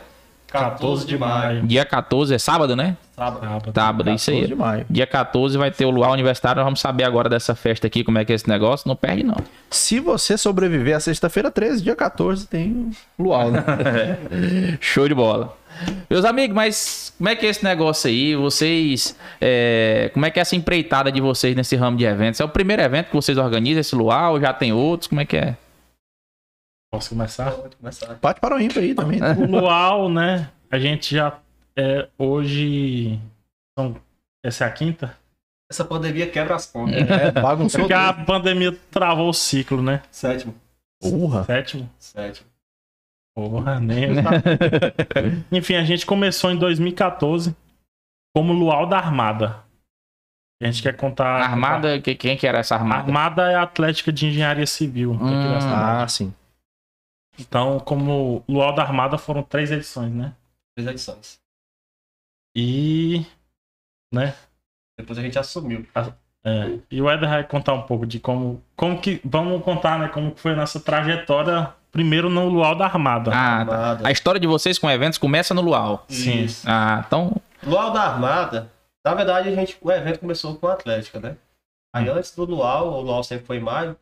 14 0.50 1.06
de 1.06 1.16
maio. 1.16 1.62
Dia 1.62 1.84
14, 1.84 2.34
é 2.34 2.38
sábado, 2.38 2.74
né? 2.74 2.96
Sábado. 3.14 3.40
Sábado. 3.40 3.72
Sábado, 3.74 4.10
isso 4.10 4.26
14 4.26 4.30
aí. 4.30 4.46
de 4.46 4.54
maio. 4.54 4.86
Dia 4.90 5.06
14 5.06 5.58
vai 5.58 5.70
ter 5.70 5.84
o 5.84 5.90
Luau 5.90 6.12
Universitário. 6.12 6.60
Nós 6.60 6.64
vamos 6.64 6.80
saber 6.80 7.04
agora 7.04 7.28
dessa 7.28 7.54
festa 7.54 7.86
aqui, 7.86 8.02
como 8.02 8.18
é 8.18 8.24
que 8.24 8.32
é 8.32 8.34
esse 8.34 8.48
negócio. 8.48 8.88
Não 8.88 8.96
perde, 8.96 9.22
não. 9.22 9.36
Se 9.70 10.00
você 10.00 10.36
sobreviver 10.36 10.96
a 10.96 11.00
sexta-feira 11.00 11.50
13, 11.50 11.82
dia 11.82 11.94
14, 11.94 12.46
tem 12.46 12.90
o 13.18 13.22
luau, 13.22 13.50
né? 13.50 13.62
Show 14.80 15.08
de 15.08 15.14
bola. 15.14 15.56
Meus 16.08 16.24
amigos, 16.24 16.54
mas 16.54 17.14
como 17.16 17.28
é 17.28 17.36
que 17.36 17.46
é 17.46 17.48
esse 17.48 17.64
negócio 17.64 18.08
aí? 18.08 18.34
Vocês. 18.34 19.16
é, 19.40 20.10
como 20.12 20.26
é 20.26 20.30
que 20.30 20.38
é 20.38 20.42
essa 20.42 20.56
empreitada 20.56 21.10
de 21.12 21.20
vocês 21.20 21.54
nesse 21.54 21.76
ramo 21.76 21.96
de 21.96 22.04
eventos? 22.04 22.40
É 22.40 22.44
o 22.44 22.48
primeiro 22.48 22.82
evento 22.82 23.06
que 23.06 23.16
vocês 23.16 23.38
organizam 23.38 23.80
esse 23.80 23.94
luau? 23.94 24.40
Já 24.40 24.52
tem 24.52 24.72
outros? 24.72 25.08
Como 25.08 25.20
é 25.20 25.24
que 25.24 25.36
é? 25.36 25.56
Posso 26.92 27.10
começar? 27.10 27.52
Pode 27.52 27.76
começar. 27.76 28.14
Bate 28.20 28.40
para 28.40 28.56
o 28.56 28.60
ímpar 28.60 28.82
aí 28.82 28.94
também. 28.94 29.20
né? 29.20 29.32
O 29.34 29.46
Luau, 29.46 30.08
né? 30.10 30.50
A 30.70 30.78
gente 30.78 31.14
já. 31.14 31.38
É, 31.76 32.08
hoje. 32.18 33.18
São, 33.78 33.96
essa 34.44 34.64
é 34.64 34.68
a 34.68 34.70
quinta? 34.72 35.16
Essa 35.70 35.84
pandemia 35.84 36.28
quebra 36.28 36.56
as 36.56 36.66
contas. 36.66 36.96
É, 37.08 37.30
bagunçou 37.30 37.80
Porque 37.80 37.92
a 37.92 38.12
pandemia 38.12 38.76
travou 38.90 39.28
o 39.28 39.32
ciclo, 39.34 39.80
né? 39.80 40.02
Sétimo. 40.10 40.52
Porra. 41.00 41.44
Sétimo. 41.44 41.88
Sétimo. 41.96 42.48
Porra, 43.36 43.78
nem 43.78 44.08
Enfim, 45.52 45.76
a 45.76 45.84
gente 45.84 46.04
começou 46.04 46.50
em 46.50 46.56
2014 46.56 47.54
como 48.34 48.52
Luau 48.52 48.86
da 48.86 48.98
Armada. 48.98 49.58
A 50.60 50.66
gente 50.66 50.82
quer 50.82 50.96
contar. 50.96 51.40
Armada, 51.40 52.00
que- 52.00 52.16
quem 52.16 52.36
que 52.36 52.46
era 52.46 52.58
essa 52.58 52.74
armada? 52.74 53.02
Armada 53.04 53.50
é 53.52 53.54
a 53.54 53.62
Atlética 53.62 54.12
de 54.12 54.26
Engenharia 54.26 54.66
Civil. 54.66 55.12
Hum. 55.12 55.58
Ah, 55.72 56.06
sim. 56.08 56.34
Então, 57.40 57.80
como 57.80 58.44
Luau 58.48 58.74
da 58.74 58.82
Armada 58.82 59.16
foram 59.16 59.42
três 59.42 59.70
edições, 59.70 60.12
né? 60.12 60.34
Três 60.76 60.88
edições. 60.90 61.40
E. 62.54 63.24
Né? 64.12 64.34
Depois 64.98 65.18
a 65.18 65.22
gente 65.22 65.38
assumiu. 65.38 65.86
É, 66.44 66.78
e 66.90 67.00
o 67.00 67.10
Eder 67.10 67.28
vai 67.28 67.44
contar 67.44 67.74
um 67.74 67.82
pouco 67.82 68.06
de 68.06 68.18
como, 68.18 68.62
como 68.76 69.00
que, 69.00 69.20
vamos 69.24 69.62
contar, 69.62 69.98
né, 69.98 70.08
como 70.08 70.32
que 70.32 70.40
foi 70.40 70.52
a 70.52 70.56
nossa 70.56 70.80
trajetória, 70.80 71.72
primeiro 71.92 72.30
no 72.30 72.48
Luau 72.48 72.74
da 72.74 72.86
Armada. 72.86 73.30
Ah, 73.30 73.64
tá. 73.64 73.74
Armada. 73.74 74.08
A 74.08 74.10
história 74.10 74.40
de 74.40 74.46
vocês 74.46 74.78
com 74.78 74.90
eventos 74.90 75.18
começa 75.18 75.52
no 75.52 75.60
luau. 75.60 76.04
Sim. 76.08 76.44
Isso. 76.44 76.66
Ah, 76.68 77.04
então. 77.06 77.36
Luau 77.62 77.92
da 77.92 78.02
Armada, 78.02 78.72
na 79.04 79.14
verdade, 79.14 79.48
a 79.50 79.54
gente, 79.54 79.76
o 79.80 79.90
evento 79.92 80.20
começou 80.20 80.56
com 80.56 80.66
a 80.66 80.72
Atlética, 80.72 81.20
né? 81.20 81.36
Aí 81.94 82.08
antes 82.08 82.34
do 82.34 82.44
Luau, 82.44 82.94
o 82.94 83.00
Luau 83.02 83.22
sempre 83.22 83.44
foi 83.46 83.56
em 83.56 83.60
maio, 83.60 83.96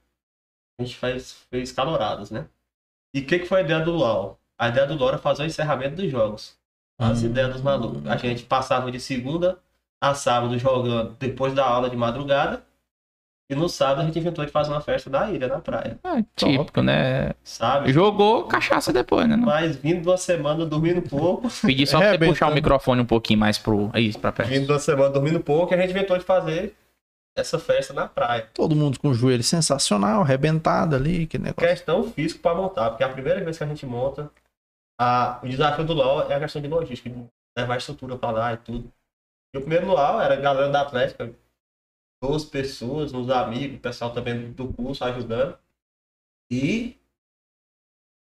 a 0.78 0.84
gente 0.84 0.96
fez, 0.96 1.32
fez 1.50 1.72
caloradas, 1.72 2.30
né? 2.30 2.46
E 3.14 3.20
o 3.20 3.26
que, 3.26 3.38
que 3.40 3.46
foi 3.46 3.60
a 3.60 3.64
ideia 3.64 3.80
do 3.80 3.92
Luau? 3.92 4.38
A 4.58 4.68
ideia 4.68 4.86
do 4.86 4.94
Luau 4.94 5.08
era 5.10 5.18
fazer 5.18 5.42
o 5.42 5.46
encerramento 5.46 5.96
dos 5.96 6.10
jogos. 6.10 6.56
As 7.00 7.22
ideias 7.22 7.52
dos 7.52 7.62
malucos. 7.62 8.06
A 8.06 8.16
gente 8.16 8.42
passava 8.42 8.90
de 8.90 8.98
segunda 9.00 9.58
a 10.00 10.14
sábado 10.14 10.58
jogando 10.58 11.16
depois 11.18 11.52
da 11.54 11.64
aula 11.64 11.88
de 11.88 11.96
madrugada. 11.96 12.62
E 13.50 13.54
no 13.54 13.66
sábado 13.68 14.02
a 14.02 14.04
gente 14.04 14.18
inventou 14.18 14.44
de 14.44 14.50
fazer 14.50 14.70
uma 14.70 14.80
festa 14.80 15.08
na 15.08 15.30
ilha, 15.30 15.48
na 15.48 15.58
praia. 15.58 15.98
É 16.04 16.22
típico, 16.36 16.82
né? 16.82 17.32
Sabe? 17.42 17.90
Jogou 17.92 18.44
cachaça 18.44 18.92
depois, 18.92 19.26
né? 19.26 19.36
Mas 19.36 19.74
vindo 19.76 20.02
de 20.02 20.08
uma 20.08 20.18
semana 20.18 20.66
dormindo 20.66 21.00
pouco. 21.00 21.48
Pedi 21.64 21.86
só 21.86 21.92
pra 21.96 22.00
você 22.00 22.08
Arrebentando. 22.08 22.32
puxar 22.34 22.50
o 22.50 22.54
microfone 22.54 23.00
um 23.00 23.06
pouquinho 23.06 23.40
mais 23.40 23.56
pro. 23.56 23.88
Aí, 23.94 24.12
pra 24.18 24.32
perto. 24.32 24.50
Vindo 24.50 24.66
de 24.66 24.72
uma 24.72 24.78
semana 24.78 25.08
dormindo 25.08 25.40
pouco, 25.40 25.72
a 25.72 25.78
gente 25.78 25.90
inventou 25.90 26.18
de 26.18 26.24
fazer 26.24 26.76
essa 27.40 27.58
festa 27.58 27.92
na 27.92 28.08
praia. 28.08 28.48
Todo 28.54 28.76
mundo 28.76 28.98
com 28.98 29.08
o 29.08 29.14
joelho 29.14 29.42
sensacional, 29.42 30.22
arrebentado 30.22 30.96
ali, 30.96 31.26
que 31.26 31.38
negócio. 31.38 31.68
questão 31.68 32.10
física 32.10 32.40
para 32.40 32.54
montar, 32.56 32.90
porque 32.90 33.02
é 33.02 33.06
a 33.06 33.12
primeira 33.12 33.42
vez 33.42 33.56
que 33.58 33.64
a 33.64 33.66
gente 33.66 33.86
monta, 33.86 34.30
a, 35.00 35.40
o 35.42 35.48
desafio 35.48 35.84
do 35.84 35.94
LOL 35.94 36.30
é 36.30 36.34
a 36.34 36.40
questão 36.40 36.60
de 36.60 36.68
logística, 36.68 37.08
de 37.08 37.26
levar 37.56 37.74
a 37.74 37.78
estrutura 37.78 38.16
para 38.16 38.30
lá 38.30 38.52
e 38.52 38.56
tudo. 38.58 38.92
E 39.54 39.58
o 39.58 39.60
primeiro 39.60 39.86
LOL 39.86 40.20
era 40.20 40.34
a 40.34 40.40
galera 40.40 40.70
da 40.70 40.82
Atlética, 40.82 41.32
duas 42.22 42.44
pessoas, 42.44 43.12
uns 43.12 43.30
amigos, 43.30 43.78
o 43.78 43.80
pessoal 43.80 44.12
também 44.12 44.52
do 44.52 44.72
curso 44.72 45.04
ajudando. 45.04 45.56
E 46.50 46.98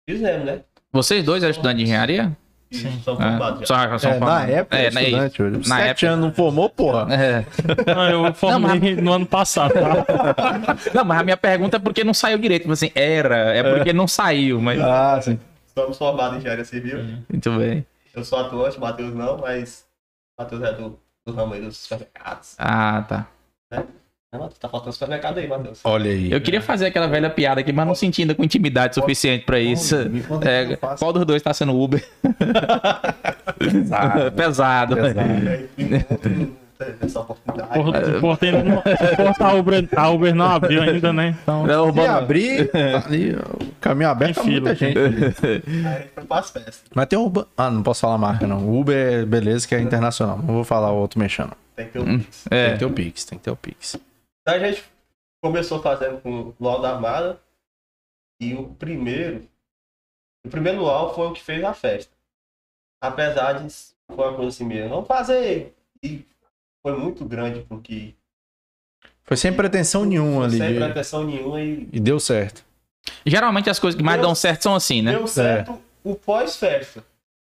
fizemos, 0.10 0.46
né? 0.46 0.64
Vocês 0.92 1.24
dois 1.24 1.44
eram 1.44 1.52
estudantes 1.52 1.78
de 1.78 1.84
engenharia? 1.84 2.38
Sim. 2.74 3.02
São 3.04 3.16
formados 3.16 3.68
só 3.68 3.76
É, 3.76 4.20
na 4.20 4.44
época, 4.48 4.78
É, 4.78 4.86
era 4.86 4.94
na- 4.94 5.02
estudante, 5.04 5.44
olha. 5.44 5.58
na 5.58 5.64
Sete 5.64 6.06
época- 6.06 6.08
anos 6.10 6.26
não 6.26 6.34
formou, 6.34 6.70
porra. 6.70 7.08
É. 7.14 7.46
Ah, 7.96 8.10
eu 8.12 8.34
formei 8.34 8.96
no 8.96 9.14
ano 9.14 9.26
passado, 9.26 9.74
tá? 9.74 10.76
Não, 10.94 11.06
mas 11.06 11.20
a 11.20 11.24
minha 11.24 11.38
pergunta 11.38 11.78
é 11.78 11.80
porque 11.80 12.04
não 12.04 12.14
saiu 12.14 12.38
direito. 12.38 12.64
Tipo 12.64 12.74
Assim, 12.74 12.92
era, 12.96 13.36
é 13.54 13.62
porque 13.76 13.94
não 13.94 14.08
saiu, 14.08 14.60
mas. 14.62 14.80
Ah, 14.82 15.20
sim. 15.22 15.40
Somos 15.78 15.98
formados 15.98 16.36
em 16.36 16.40
engenharia 16.40 16.66
civil. 16.66 17.00
Muito 17.30 17.52
bem. 17.58 17.86
Eu 18.16 18.24
sou 18.24 18.40
atuante, 18.40 18.80
Matheus 18.80 19.14
não, 19.14 19.38
mas 19.38 19.86
Matheus 20.38 20.62
é 20.64 20.74
do, 20.74 21.00
do 21.26 21.34
ramo 21.34 21.54
aí 21.54 21.62
dos 21.62 21.78
supermercados. 21.78 22.56
Ah, 22.60 23.04
tá. 23.08 23.28
Né? 23.72 23.84
Tá 24.60 24.68
faltando 24.68 24.94
supermercado 24.94 25.38
aí, 25.38 25.48
Matheus. 25.48 25.80
Olha 25.84 26.10
aí. 26.10 26.32
Eu 26.32 26.42
queria 26.42 26.62
fazer 26.62 26.88
aquela 26.88 27.08
velha 27.08 27.30
piada 27.30 27.62
aqui, 27.62 27.72
mas 27.72 27.86
não 27.86 27.94
senti 27.94 28.22
ainda 28.22 28.34
com 28.34 28.44
intimidade 28.44 28.96
suficiente 28.96 29.46
pra 29.46 29.60
isso. 29.60 29.96
É, 30.44 30.76
qual 30.98 31.14
dos 31.14 31.24
dois 31.26 31.42
tá 31.42 31.54
sendo 31.54 31.80
Uber? 31.80 32.04
Pesado. 33.60 34.32
Pesado. 34.36 34.96
Pesado. 34.96 35.32
É, 36.80 36.94
essa 37.02 37.20
oportunidade. 37.20 37.70
Por, 37.74 38.20
por, 38.20 38.38
ter- 38.38 38.54
por 39.16 39.46
a, 39.46 39.54
Uber, 39.54 39.88
a 39.96 40.10
Uber 40.10 40.36
não 40.36 40.46
abriu 40.48 40.82
ainda, 40.82 41.14
né? 41.14 41.36
Então, 41.44 41.70
É, 41.70 41.78
o 41.78 41.84
Se 41.84 41.88
Urbano- 41.90 42.18
abrir, 42.18 42.68
tá 42.72 43.04
ali, 43.06 43.36
o 43.36 43.68
caminho 43.80 44.10
aberto 44.10 44.42
Tem 44.42 44.52
muita 44.52 44.76
fila. 44.76 44.92
gente. 44.92 44.98
Aí 45.00 45.06
a 45.06 46.00
gente. 46.00 46.12
Mas 46.96 47.06
tem 47.08 47.20
o 47.20 47.24
Urban... 47.24 47.46
Ah, 47.56 47.70
não 47.70 47.84
posso 47.84 48.02
falar 48.02 48.18
marca, 48.18 48.48
não. 48.48 48.58
O 48.68 48.80
Uber, 48.82 48.96
é 49.22 49.26
beleza, 49.26 49.68
que 49.68 49.76
é 49.76 49.80
internacional. 49.80 50.38
Não 50.38 50.56
vou 50.56 50.64
falar 50.64 50.92
o 50.92 50.96
outro 50.96 51.20
mexendo. 51.20 51.52
Tem 51.76 51.86
que 51.88 51.94
ter 51.94 52.00
o 52.00 52.06
Pix. 52.06 52.44
Tem 52.50 52.60
É. 52.60 52.72
que 52.74 52.78
ter 52.80 52.86
o 52.86 52.90
Pix, 52.92 53.24
tem 53.26 53.38
que 53.38 53.44
ter 53.46 53.52
o 53.52 53.56
Pix. 53.56 53.96
Então 54.46 54.56
a 54.56 54.60
gente 54.60 54.84
começou 55.42 55.82
fazendo 55.82 56.22
com 56.22 56.42
o 56.50 56.56
Luau 56.60 56.82
da 56.82 56.94
Armada. 56.94 57.40
E 58.42 58.54
o 58.54 58.70
primeiro. 58.76 59.48
O 60.46 60.50
primeiro 60.50 60.80
Luau 60.80 61.14
foi 61.16 61.28
o 61.28 61.34
que 61.34 61.42
fez 61.42 61.64
a 61.64 61.74
festa. 61.74 62.12
Apesar 63.02 63.54
de 63.54 63.74
foi 64.14 64.28
uma 64.28 64.36
coisa 64.36 64.50
assim 64.50 64.66
mesmo. 64.66 64.90
Vamos 64.90 65.08
fazer. 65.08 65.74
E 66.04 66.26
foi 66.86 66.98
muito 66.98 67.24
grande 67.24 67.62
porque 67.62 68.14
Foi 69.24 69.38
sem 69.38 69.54
pretensão 69.54 70.04
nenhuma 70.04 70.44
ali. 70.46 70.58
sem 70.58 70.76
pretensão 70.76 71.24
nenhuma 71.24 71.62
e 71.62 71.88
E 71.94 72.00
deu 72.00 72.20
certo. 72.20 72.64
Geralmente 73.26 73.70
as 73.70 73.80
coisas 73.80 73.98
que 73.98 74.04
mais 74.04 74.18
Deus- 74.18 74.28
dão 74.28 74.36
certo 74.36 74.64
são 74.64 74.76
assim, 74.76 75.02
né? 75.02 75.12
deu 75.14 75.28
certo 75.28 75.82
o 76.04 76.16
pós-festa. 76.16 77.04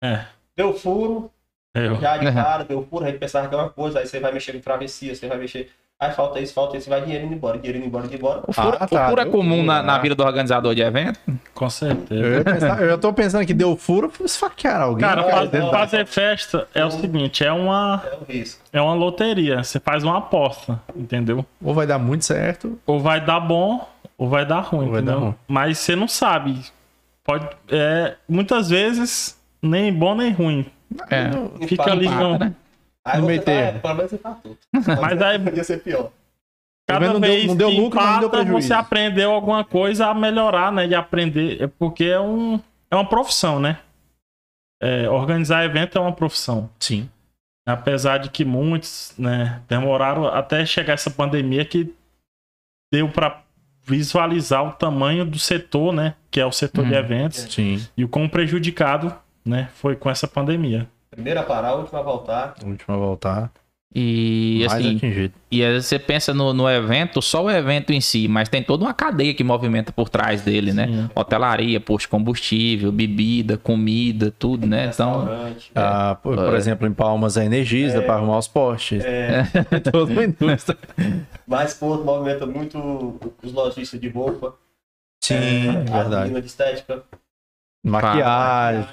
É. 0.02 0.26
Deu 0.56 0.74
furo, 0.74 1.32
eu. 1.74 2.00
já 2.00 2.18
de 2.18 2.26
cara, 2.34 2.64
deu 2.64 2.86
furo, 2.86 3.04
a 3.06 3.10
gente 3.10 3.20
pensava 3.20 3.48
que 3.50 3.56
é 3.56 3.58
uma 3.58 3.70
coisa, 3.70 4.00
aí 4.00 4.08
você 4.08 4.20
vai 4.20 4.32
mexer 4.32 4.56
em 4.56 4.62
travessia, 4.62 5.14
você 5.14 5.28
vai 5.28 5.38
mexer. 5.38 5.70
Aí 6.00 6.12
falta 6.12 6.40
isso, 6.40 6.54
falta 6.54 6.78
isso, 6.78 6.88
vai 6.92 7.02
dinheiro 7.02 7.26
indo 7.26 7.34
embora, 7.34 7.58
dinheiro 7.58 7.80
indo 7.80 7.88
embora, 7.88 8.06
indo 8.06 8.14
embora. 8.16 8.42
O 8.48 8.54
furo, 8.54 8.78
Ah, 8.80 8.86
o 8.86 8.88
tá, 8.88 9.10
furo 9.10 9.20
é 9.22 9.26
comum 9.26 9.64
na, 9.64 9.82
na 9.82 9.96
né? 9.96 10.00
vida 10.04 10.14
do 10.14 10.24
organizador 10.24 10.76
de 10.76 10.82
evento. 10.84 11.20
Com 11.56 11.68
certeza. 11.72 12.24
Eu, 12.24 12.44
pensar- 12.44 12.82
eu 12.84 12.98
tô 13.00 13.12
pensando 13.12 13.44
que 13.48 13.54
deu 13.54 13.76
furo, 13.76 14.08
foi 14.12 14.28
esfaquear 14.28 14.80
alguém. 14.84 15.00
Cara, 15.08 15.24
Cara, 15.24 15.36
faz- 15.38 15.50
dentro 15.50 15.72
da- 15.72 15.80
fazer 15.80 16.06
festa 16.06 16.68
é 16.76 16.86
o 16.86 16.92
seguinte, 16.92 17.44
é 17.44 17.52
uma, 17.52 18.04
É 18.06 18.16
o 18.16 18.32
risco. 18.32 18.62
é 18.72 18.80
uma 18.80 18.94
loteria. 18.94 19.64
Você 19.64 19.80
faz 19.80 20.04
uma 20.04 20.20
aposta, 20.20 20.80
entendeu? 20.96 21.44
Ou 21.64 21.74
vai 21.74 21.88
dar 21.88 21.98
muito 21.98 22.24
certo. 22.26 22.78
Ou 22.86 23.00
vai 23.00 23.20
dar 23.20 23.40
bom, 23.40 23.90
ou 24.20 24.30
vai 24.30 24.46
dar 24.46 24.60
ruim, 24.60 24.92
vai 24.92 25.02
dar 25.02 25.14
entendeu? 25.14 25.20
ruim. 25.30 25.36
Mas 25.48 25.80
você 25.80 25.96
não 25.96 26.08
sabe. 26.08 26.62
Pode, 27.24 27.48
é, 27.72 28.14
muitas 28.30 28.70
vezes, 28.70 29.36
nem 29.64 29.92
bom 29.92 30.14
nem 30.14 30.32
ruim. 30.32 30.64
É. 31.10 31.32
Fica 31.66 31.92
ali 31.92 32.08
no, 32.08 32.38
né? 32.38 32.54
Aí 33.08 33.22
No 33.22 33.28
meio 33.28 33.40
tá, 33.40 33.46
termo. 33.46 33.78
é, 33.78 33.82
pelo 33.82 33.94
menos 33.96 34.10
você 34.12 34.16
empatou. 34.18 34.58
Mas 35.02 35.22
aí- 35.22 35.40
podia 35.40 35.64
ser 35.64 35.82
pior. 35.84 36.12
Cada 36.90 37.08
não 37.14 37.20
deu- 37.20 37.30
vez 37.32 37.46
não 37.48 37.56
deu 37.58 37.70
que 37.70 37.78
lucro, 37.82 38.00
mas 38.00 38.06
não 38.12 38.20
deu 38.20 38.28
empata, 38.30 38.44
prejuízo. 38.44 38.68
você 38.68 38.74
aprendeu 38.74 39.32
alguma 39.32 39.64
coisa 39.66 40.08
a 40.08 40.14
melhorar, 40.14 40.72
né? 40.72 40.88
E 40.88 40.96
aprender. 40.96 41.62
É 41.64 41.68
porque 41.68 42.06
é, 42.06 42.20
um, 42.20 42.62
é 42.90 42.96
uma 42.96 43.04
profissão, 43.08 43.60
né? 43.60 43.80
É, 44.82 45.10
organizar 45.10 45.66
evento 45.66 45.98
é 45.98 46.02
uma 46.02 46.14
profissão. 46.14 46.70
Sim. 46.80 47.10
Apesar 47.68 48.20
de 48.20 48.30
que 48.30 48.46
muitos, 48.46 49.14
né, 49.18 49.62
demoraram 49.68 50.28
até 50.28 50.66
chegar 50.66 50.94
essa 50.94 51.12
pandemia 51.12 51.66
que 51.66 51.94
deu 52.94 53.10
para 53.10 53.42
visualizar 53.84 54.64
o 54.66 54.72
tamanho 54.72 55.26
do 55.26 55.38
setor, 55.40 55.92
né? 55.94 56.14
Que 56.32 56.40
é 56.40 56.46
o 56.46 56.52
setor 56.54 56.86
de 56.86 56.94
Hum. 56.94 56.98
eventos. 56.98 57.40
Sim. 57.54 57.86
E 57.98 58.06
o 58.06 58.08
quão 58.08 58.30
prejudicado, 58.30 59.14
né? 59.46 59.70
Foi 59.76 59.96
com 59.98 60.10
essa 60.10 60.26
pandemia. 60.28 60.88
Primeira 61.18 61.40
a 61.40 61.44
parar, 61.44 61.70
a 61.70 61.76
última 61.76 62.00
a 62.00 62.04
voltar. 62.04 62.54
Última 62.64 62.96
a 62.96 63.00
voltar. 63.00 63.52
E 63.96 64.58
mais 64.68 64.74
assim, 64.86 64.98
atingido. 64.98 65.34
e 65.50 65.64
aí 65.66 65.82
você 65.82 65.98
pensa 65.98 66.32
no, 66.32 66.54
no 66.54 66.70
evento, 66.70 67.20
só 67.24 67.44
o 67.46 67.50
evento 67.50 67.92
em 67.92 68.00
si, 68.00 68.28
mas 68.28 68.48
tem 68.48 68.62
toda 68.62 68.84
uma 68.86 68.94
cadeia 68.94 69.34
que 69.34 69.44
movimenta 69.44 69.92
por 69.92 70.10
trás 70.10 70.44
dele, 70.44 70.72
né? 70.74 70.86
Sim. 70.86 71.10
Hotelaria, 71.16 71.80
posto 71.80 72.02
de 72.06 72.10
combustível, 72.10 72.92
bebida, 72.92 73.58
comida, 73.58 74.32
tudo, 74.38 74.68
né? 74.68 74.92
Então, 74.94 75.22
Restaurante. 75.26 75.72
Ah, 75.74 76.16
por, 76.22 76.36
por 76.36 76.54
É. 76.54 76.58
exemplo, 76.58 76.86
em 76.88 76.94
Palmas 76.94 77.36
a 77.36 77.44
Energisa 77.46 78.00
para 78.04 78.14
arrumar 78.16 78.38
os 78.38 78.48
postes. 78.48 79.04
É, 79.04 79.44
Toda 79.92 80.12
uma 80.14 80.24
indústria. 80.26 80.78
mais 81.48 81.74
Porto 81.74 82.04
movimenta 82.06 82.46
muito 82.46 83.18
os 83.42 83.52
lojistas 83.52 84.00
de 84.00 84.10
roupa. 84.10 84.54
Sim, 85.24 85.34
é, 85.34 85.70
a 85.70 85.74
verdade. 86.04 86.16
menina 86.26 86.42
de 86.42 86.48
estética. 86.48 87.02
Maquiagem. 87.84 88.86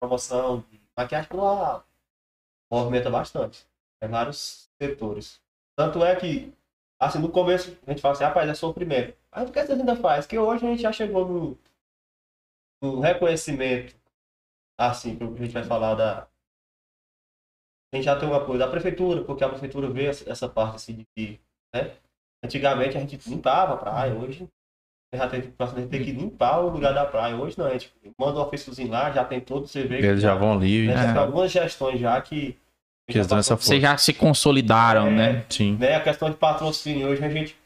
Promoção. 0.00 0.64
Maquiagem 1.00 1.30
lá. 1.32 1.84
Movimenta 2.70 3.10
bastante. 3.10 3.66
É 4.02 4.08
vários 4.08 4.70
setores. 4.80 5.40
Tanto 5.76 6.04
é 6.04 6.14
que, 6.16 6.52
assim, 7.00 7.18
no 7.18 7.30
começo 7.30 7.76
a 7.86 7.90
gente 7.90 8.02
fala 8.02 8.14
assim, 8.14 8.24
rapaz, 8.24 8.48
é 8.48 8.54
só 8.54 8.68
o 8.70 8.74
primeiro. 8.74 9.16
Mas 9.30 9.48
o 9.48 9.52
que 9.52 9.64
você 9.64 9.72
ainda 9.72 9.96
faz? 9.96 10.26
Que 10.26 10.38
hoje 10.38 10.66
a 10.66 10.70
gente 10.70 10.82
já 10.82 10.92
chegou 10.92 11.26
num, 11.26 11.58
num 12.82 13.00
reconhecimento, 13.00 13.96
assim, 14.78 15.16
que 15.16 15.24
a 15.24 15.26
gente 15.26 15.52
vai 15.52 15.64
falar 15.64 15.94
da. 15.94 16.28
A 17.92 17.96
gente 17.96 18.04
já 18.04 18.18
tem 18.18 18.28
um 18.28 18.34
apoio 18.34 18.58
da 18.58 18.68
prefeitura, 18.70 19.24
porque 19.24 19.42
a 19.42 19.48
prefeitura 19.48 19.90
vê 19.90 20.06
essa 20.06 20.48
parte 20.48 20.76
assim 20.76 20.94
de 20.94 21.04
que, 21.06 21.40
né? 21.74 21.96
Antigamente 22.42 22.96
a 22.96 23.00
gente 23.00 23.28
limpava 23.28 23.74
a 23.74 23.76
praia, 23.76 24.14
hoje 24.14 24.48
já 25.14 25.28
teve 25.28 25.48
próximo 25.48 25.86
ter 25.88 26.04
que 26.04 26.12
limpar 26.12 26.60
o 26.60 26.68
lugar 26.68 26.94
da 26.94 27.04
praia. 27.04 27.34
Hoje 27.36 27.58
não, 27.58 27.66
a 27.66 27.70
gente 27.72 27.92
manda 28.18 28.38
um 28.38 28.42
ofíciozinho 28.42 28.90
lá, 28.90 29.10
já 29.10 29.24
tem 29.24 29.40
todo, 29.40 29.66
você 29.66 29.82
vê 29.82 29.98
que 29.98 30.06
Eles 30.06 30.22
já 30.22 30.34
vão 30.34 30.52
ali. 30.52 30.86
né, 30.86 30.94
já 30.94 31.02
É. 31.02 31.12
tem 31.12 31.22
algumas 31.22 31.50
gestões 31.50 32.00
já 32.00 32.20
que. 32.20 32.56
Que 33.08 33.20
dão 33.24 33.38
essa 33.38 33.56
vocês 33.56 33.82
já 33.82 33.96
se 33.98 34.12
consolidaram, 34.12 35.08
É. 35.08 35.10
né? 35.10 35.44
Sim. 35.50 35.76
né, 35.80 35.96
a 35.96 36.00
questão 36.00 36.30
de 36.30 36.36
patrocínio. 36.36 37.08
Hoje 37.08 37.24
a 37.24 37.28
gente 37.28 37.56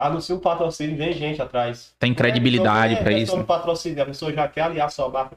anuncia 0.00 0.36
um 0.36 0.38
patrocínio, 0.40 0.96
vem 0.96 1.12
gente 1.12 1.42
atrás. 1.42 1.92
Tem 1.98 2.14
credibilidade 2.14 2.94
pra 2.96 3.10
é 3.10 3.14
isso. 3.14 3.20
questão 3.22 3.38
né? 3.40 3.44
patrocínio, 3.44 4.02
a 4.02 4.06
pessoa 4.06 4.32
já 4.32 4.46
quer 4.46 4.62
aliar 4.62 4.88
sua 4.92 5.08
marca 5.08 5.36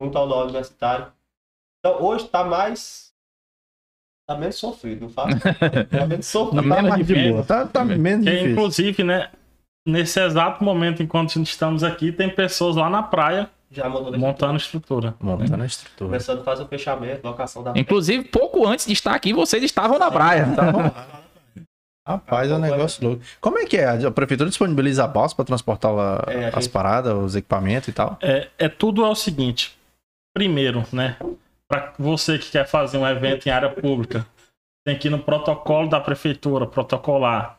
junto 0.00 0.16
ao 0.16 0.26
nó 0.26 0.44
universitário. 0.44 1.12
Então 1.80 2.02
hoje 2.02 2.26
tá 2.28 2.42
mais. 2.42 3.12
Tá 4.26 4.36
menos 4.36 4.56
sofrido, 4.56 5.02
não 5.02 5.08
fala? 5.10 5.30
Tá 5.90 6.06
menos 6.06 6.26
sofrido. 6.26 6.62
Tá 6.62 6.68
menos 6.68 6.88
mais 6.90 7.06
de 7.06 7.14
boa. 7.30 7.44
Tá, 7.44 7.66
tá 7.66 7.84
menos 7.84 8.24
Que, 8.24 8.30
difícil. 8.30 8.52
inclusive, 8.52 9.04
né? 9.04 9.30
Nesse 9.88 10.20
exato 10.20 10.62
momento, 10.62 11.02
enquanto 11.02 11.40
estamos 11.40 11.82
aqui, 11.82 12.12
tem 12.12 12.28
pessoas 12.28 12.76
lá 12.76 12.90
na 12.90 13.02
praia 13.02 13.48
Já 13.70 13.88
montando 13.88 14.56
estrutura. 14.58 15.14
Montando 15.18 15.62
a 15.62 15.66
estrutura. 15.66 16.08
Começando 16.10 16.40
a 16.40 16.44
fazer 16.44 16.62
o 16.64 16.66
fechamento, 16.68 17.26
locação 17.26 17.62
da. 17.62 17.72
Inclusive, 17.74 18.24
pouco 18.24 18.66
antes 18.66 18.84
de 18.86 18.92
estar 18.92 19.14
aqui, 19.14 19.32
vocês 19.32 19.62
estavam 19.64 19.98
na 19.98 20.10
praia. 20.10 20.46
Tá 20.54 20.70
bom. 20.70 20.90
Rapaz, 22.06 22.50
é 22.50 22.54
um 22.54 22.58
negócio 22.58 23.06
louco. 23.06 23.22
Como 23.40 23.58
é 23.58 23.64
que 23.66 23.76
é? 23.76 23.86
A 24.06 24.10
prefeitura 24.10 24.48
disponibiliza 24.48 25.06
balsa 25.06 25.34
para 25.34 25.44
transportar 25.44 25.92
lá 25.92 26.22
É, 26.26 26.46
a 26.46 26.48
as 26.48 26.64
gente- 26.64 26.72
paradas, 26.72 27.14
os 27.14 27.36
equipamentos 27.36 27.88
e 27.88 27.92
tal? 27.92 28.18
É, 28.22 28.48
é 28.58 28.68
tudo 28.68 29.04
é 29.04 29.08
o 29.08 29.14
seguinte. 29.14 29.74
Primeiro, 30.34 30.84
né? 30.92 31.16
Para 31.66 31.92
você 31.98 32.38
que 32.38 32.50
quer 32.50 32.66
fazer 32.66 32.96
um 32.98 33.06
evento 33.06 33.46
em 33.46 33.50
área 33.50 33.68
pública, 33.68 34.26
tem 34.86 34.98
que 34.98 35.08
ir 35.08 35.10
no 35.10 35.18
protocolo 35.18 35.88
da 35.88 36.00
prefeitura, 36.00 36.66
protocolar 36.66 37.57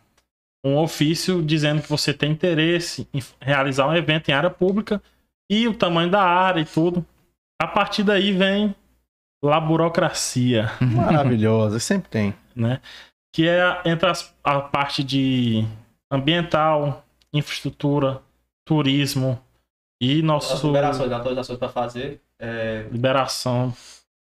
um 0.66 0.78
ofício 0.78 1.42
dizendo 1.42 1.82
que 1.82 1.90
você 1.90 2.14
tem 2.14 2.32
interesse 2.32 3.08
em 3.14 3.22
realizar 3.42 3.88
um 3.88 3.96
evento 3.96 4.30
em 4.30 4.34
área 4.34 4.50
pública 4.50 5.02
e 5.50 5.68
o 5.68 5.74
tamanho 5.74 6.10
da 6.12 6.22
área 6.22 6.62
e 6.62 6.66
tudo. 6.66 7.06
A 7.62 7.68
partir 7.68 8.04
daí 8.04 8.32
vem 8.32 8.76
a 9.44 9.60
burocracia, 9.60 10.70
Maravilhosa, 10.82 11.80
sempre 11.80 12.10
tem. 12.10 12.34
né? 12.56 12.82
Que 13.34 13.48
é 13.48 13.82
entre 13.86 14.10
as- 14.10 14.36
a 14.44 14.60
parte 14.60 15.04
de 15.04 15.64
ambiental, 16.12 17.06
infraestrutura, 17.34 18.22
turismo 18.68 19.42
e 20.02 20.18
As 20.18 20.24
nosso 20.24 20.68
liberações, 20.68 21.12
autorizações 21.12 21.60
para 21.60 21.70
fazer. 21.70 22.22
É, 22.42 22.88
liberação, 22.92 23.74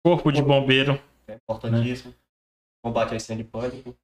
corpo 0.05 0.31
de 0.31 0.41
bombeiro. 0.41 0.99
é 1.27 1.35
importantíssimo. 1.35 2.13
Combate 2.83 3.13
a 3.13 3.17
incêndio 3.17 3.41
e 3.43 3.45
pânico. 3.45 3.95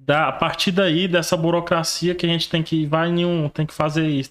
Da, 0.00 0.28
a 0.28 0.32
partir 0.32 0.72
daí, 0.72 1.06
dessa 1.06 1.36
burocracia 1.36 2.14
que 2.14 2.24
a 2.24 2.28
gente 2.28 2.48
tem 2.48 2.62
que 2.62 2.86
vai 2.86 3.08
em 3.08 3.24
um, 3.26 3.48
tem 3.48 3.66
que 3.66 3.74
fazer 3.74 4.06
isso. 4.06 4.30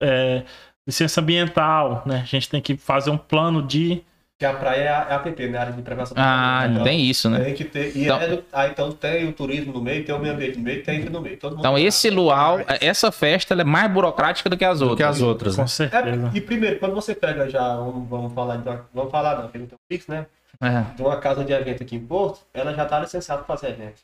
É, 0.00 0.42
licença 0.86 1.20
ambiental, 1.20 2.02
né? 2.06 2.20
A 2.22 2.26
gente 2.26 2.48
tem 2.48 2.60
que 2.62 2.76
fazer 2.76 3.10
um 3.10 3.18
plano 3.18 3.62
de. 3.62 4.02
Que 4.38 4.46
a 4.46 4.54
praia 4.54 4.80
é 4.82 4.88
a, 4.88 4.92
é 5.10 5.12
a 5.14 5.16
APP, 5.16 5.48
né? 5.48 5.58
Área 5.58 5.72
de 5.72 5.82
prevenção. 5.82 6.14
Ah, 6.16 6.66
Então, 6.70 6.84
tem 6.84 7.00
isso, 7.02 7.28
né? 7.28 7.40
Tem 7.40 7.54
que 7.54 7.64
ter. 7.64 7.94
E 7.96 8.04
Então- 8.04 8.20
é 8.22 8.38
ah, 8.52 8.68
então 8.68 8.92
tem 8.92 9.28
o 9.28 9.32
turismo 9.32 9.72
no 9.72 9.82
meio, 9.82 10.04
tem 10.04 10.14
o 10.14 10.18
meio 10.20 10.32
ambiente 10.32 10.56
no 10.56 10.62
meio, 10.64 10.82
tem 10.84 11.00
no 11.10 11.20
meio. 11.20 11.36
Todo 11.36 11.50
mundo 11.56 11.60
Então, 11.60 11.76
esse 11.76 12.08
luau, 12.08 12.60
essa 12.80 13.10
festa, 13.10 13.52
ela 13.52 13.62
é 13.62 13.64
mais 13.64 13.90
burocrática 13.90 14.48
do 14.48 14.56
que 14.56 14.64
as 14.64 14.78
Do 14.78 14.84
que 14.86 14.90
outras. 15.02 15.16
as 15.16 15.20
outras, 15.22 15.56
né? 15.56 15.62
Com 15.64 15.68
certeza. 15.68 16.30
É, 16.32 16.36
e 16.36 16.40
primeiro, 16.40 16.78
quando 16.78 16.94
você 16.94 17.14
pega 17.16 17.50
já, 17.50 17.76
vamos, 17.76 18.08
vamos 18.08 18.32
falar 18.32 18.56
de 18.58 18.68
uma, 18.68 18.86
vamos 18.94 19.10
falar 19.10 19.34
não, 19.34 19.42
porque 19.42 19.58
não 19.58 19.66
tem 19.66 19.74
um 19.76 19.88
Pix, 19.88 20.06
né? 20.06 20.24
É, 20.62 20.94
De 20.96 21.02
uma 21.02 21.16
casa 21.16 21.44
de 21.44 21.52
evento 21.52 21.82
aqui 21.82 21.96
em 21.96 22.00
Porto, 22.06 22.40
ela 22.54 22.72
já 22.72 22.84
está 22.84 23.00
licenciada 23.00 23.42
para 23.42 23.56
fazer 23.56 23.72
evento. 23.72 24.00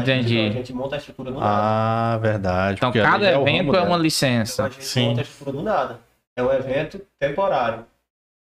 A 0.00 0.04
gente, 0.04 0.10
a 0.10 0.16
entendi. 0.16 0.52
gente 0.52 0.72
monta 0.72 0.94
a 0.96 0.98
estrutura 0.98 1.30
do 1.30 1.38
nada. 1.40 1.52
Ah, 1.52 2.18
verdade. 2.18 2.76
Então, 2.78 2.92
cada 2.92 3.26
é 3.26 3.34
evento 3.34 3.68
é 3.68 3.72
dela. 3.72 3.84
uma 3.84 3.94
Então, 3.94 4.02
licença. 4.02 4.64
a 4.64 4.68
gente 4.68 4.84
Sim. 4.84 5.08
monta 5.08 5.20
a 5.20 5.22
estrutura 5.22 5.52
do 5.56 5.62
nada. 5.62 6.00
É 6.36 6.42
um 6.42 6.52
evento 6.52 7.00
temporário. 7.18 7.86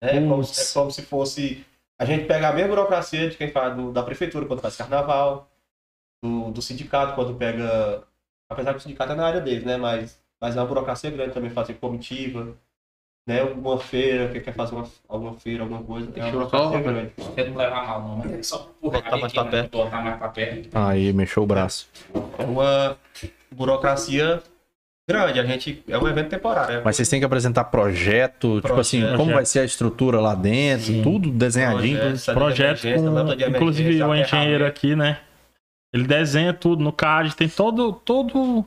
É 0.01 0.19
como, 0.19 0.43
se- 0.43 0.71
é 0.71 0.73
como 0.79 0.91
se 0.91 1.01
fosse. 1.01 1.65
A 1.99 2.05
gente 2.05 2.25
pega 2.25 2.49
a 2.49 2.53
mesma 2.53 2.69
burocracia 2.75 3.29
de 3.29 3.37
quem 3.37 3.49
faz 3.51 3.75
do- 3.75 3.91
da 3.91 4.03
prefeitura 4.03 4.45
quando 4.45 4.59
faz 4.61 4.75
carnaval, 4.75 5.49
do, 6.23 6.51
do 6.51 6.61
sindicato 6.61 7.13
quando 7.15 7.33
pega. 7.35 8.03
Apesar 8.49 8.71
que 8.73 8.77
o 8.79 8.81
sindicato 8.81 9.13
é 9.13 9.15
na 9.15 9.25
área 9.27 9.41
deles, 9.41 9.63
né? 9.63 9.77
Mas, 9.77 10.19
mas 10.41 10.55
é 10.55 10.59
uma 10.59 10.67
burocracia 10.67 11.09
grande 11.09 11.33
também 11.33 11.49
fazer 11.49 11.75
comitiva. 11.75 12.53
Né, 13.27 13.41
uma 13.43 13.79
feira, 13.79 14.27
que 14.29 14.39
quer 14.39 14.53
fazer 14.53 14.75
uma, 14.75 14.87
alguma 15.09 15.33
feira, 15.33 15.63
alguma 15.63 15.81
coisa, 15.81 16.11
Deixa 16.11 16.27
eu 16.29 16.33
burocracia 16.33 16.69
só- 16.77 16.83
grande. 16.83 17.11
Tenta 17.35 17.49
não 17.49 17.57
levar 17.57 17.87
mal, 17.87 18.01
não, 18.01 18.17
mas 18.17 18.31
é 18.33 18.43
só 18.43 18.69
Botar 18.81 19.17
mais 19.17 19.33
pra 19.33 19.45
perto. 19.45 19.71
Botar 19.71 20.01
mais 20.03 20.17
pra 20.17 20.27
perto. 20.29 20.69
Aí, 20.73 21.11
mexeu 21.11 21.43
o 21.43 21.45
braço. 21.47 21.87
É 22.37 22.43
uma 22.43 22.95
burocracia 23.51 24.43
grande, 25.09 25.39
a 25.39 25.43
gente, 25.45 25.83
é 25.87 25.97
um 25.97 26.07
evento 26.07 26.29
temporário. 26.29 26.77
é 26.77 26.81
Mas 26.83 26.95
vocês 26.95 27.09
têm 27.09 27.19
que 27.19 27.25
apresentar 27.25 27.63
projeto, 27.65 28.61
tipo 28.61 28.79
assim, 28.79 28.99
Projeto. 29.01 29.17
como 29.17 29.33
vai 29.33 29.45
ser 29.45 29.59
a 29.59 29.65
estrutura 29.65 30.19
lá 30.19 30.35
dentro, 30.35 30.85
Sim. 30.87 31.01
tudo 31.01 31.31
desenhadinho. 31.31 31.97
Projeto, 31.99 32.33
Projeto 32.33 32.81
de 32.81 32.93
com, 32.95 33.49
inclusive 33.55 34.03
o 34.03 34.15
engenheiro 34.15 34.65
aqui, 34.65 34.95
né? 34.95 35.19
Ele 35.93 36.05
desenha 36.05 36.53
tudo 36.53 36.83
no 36.83 36.91
CAD, 36.91 37.35
tem 37.35 37.47
todo, 37.47 37.93
todo, 37.93 38.65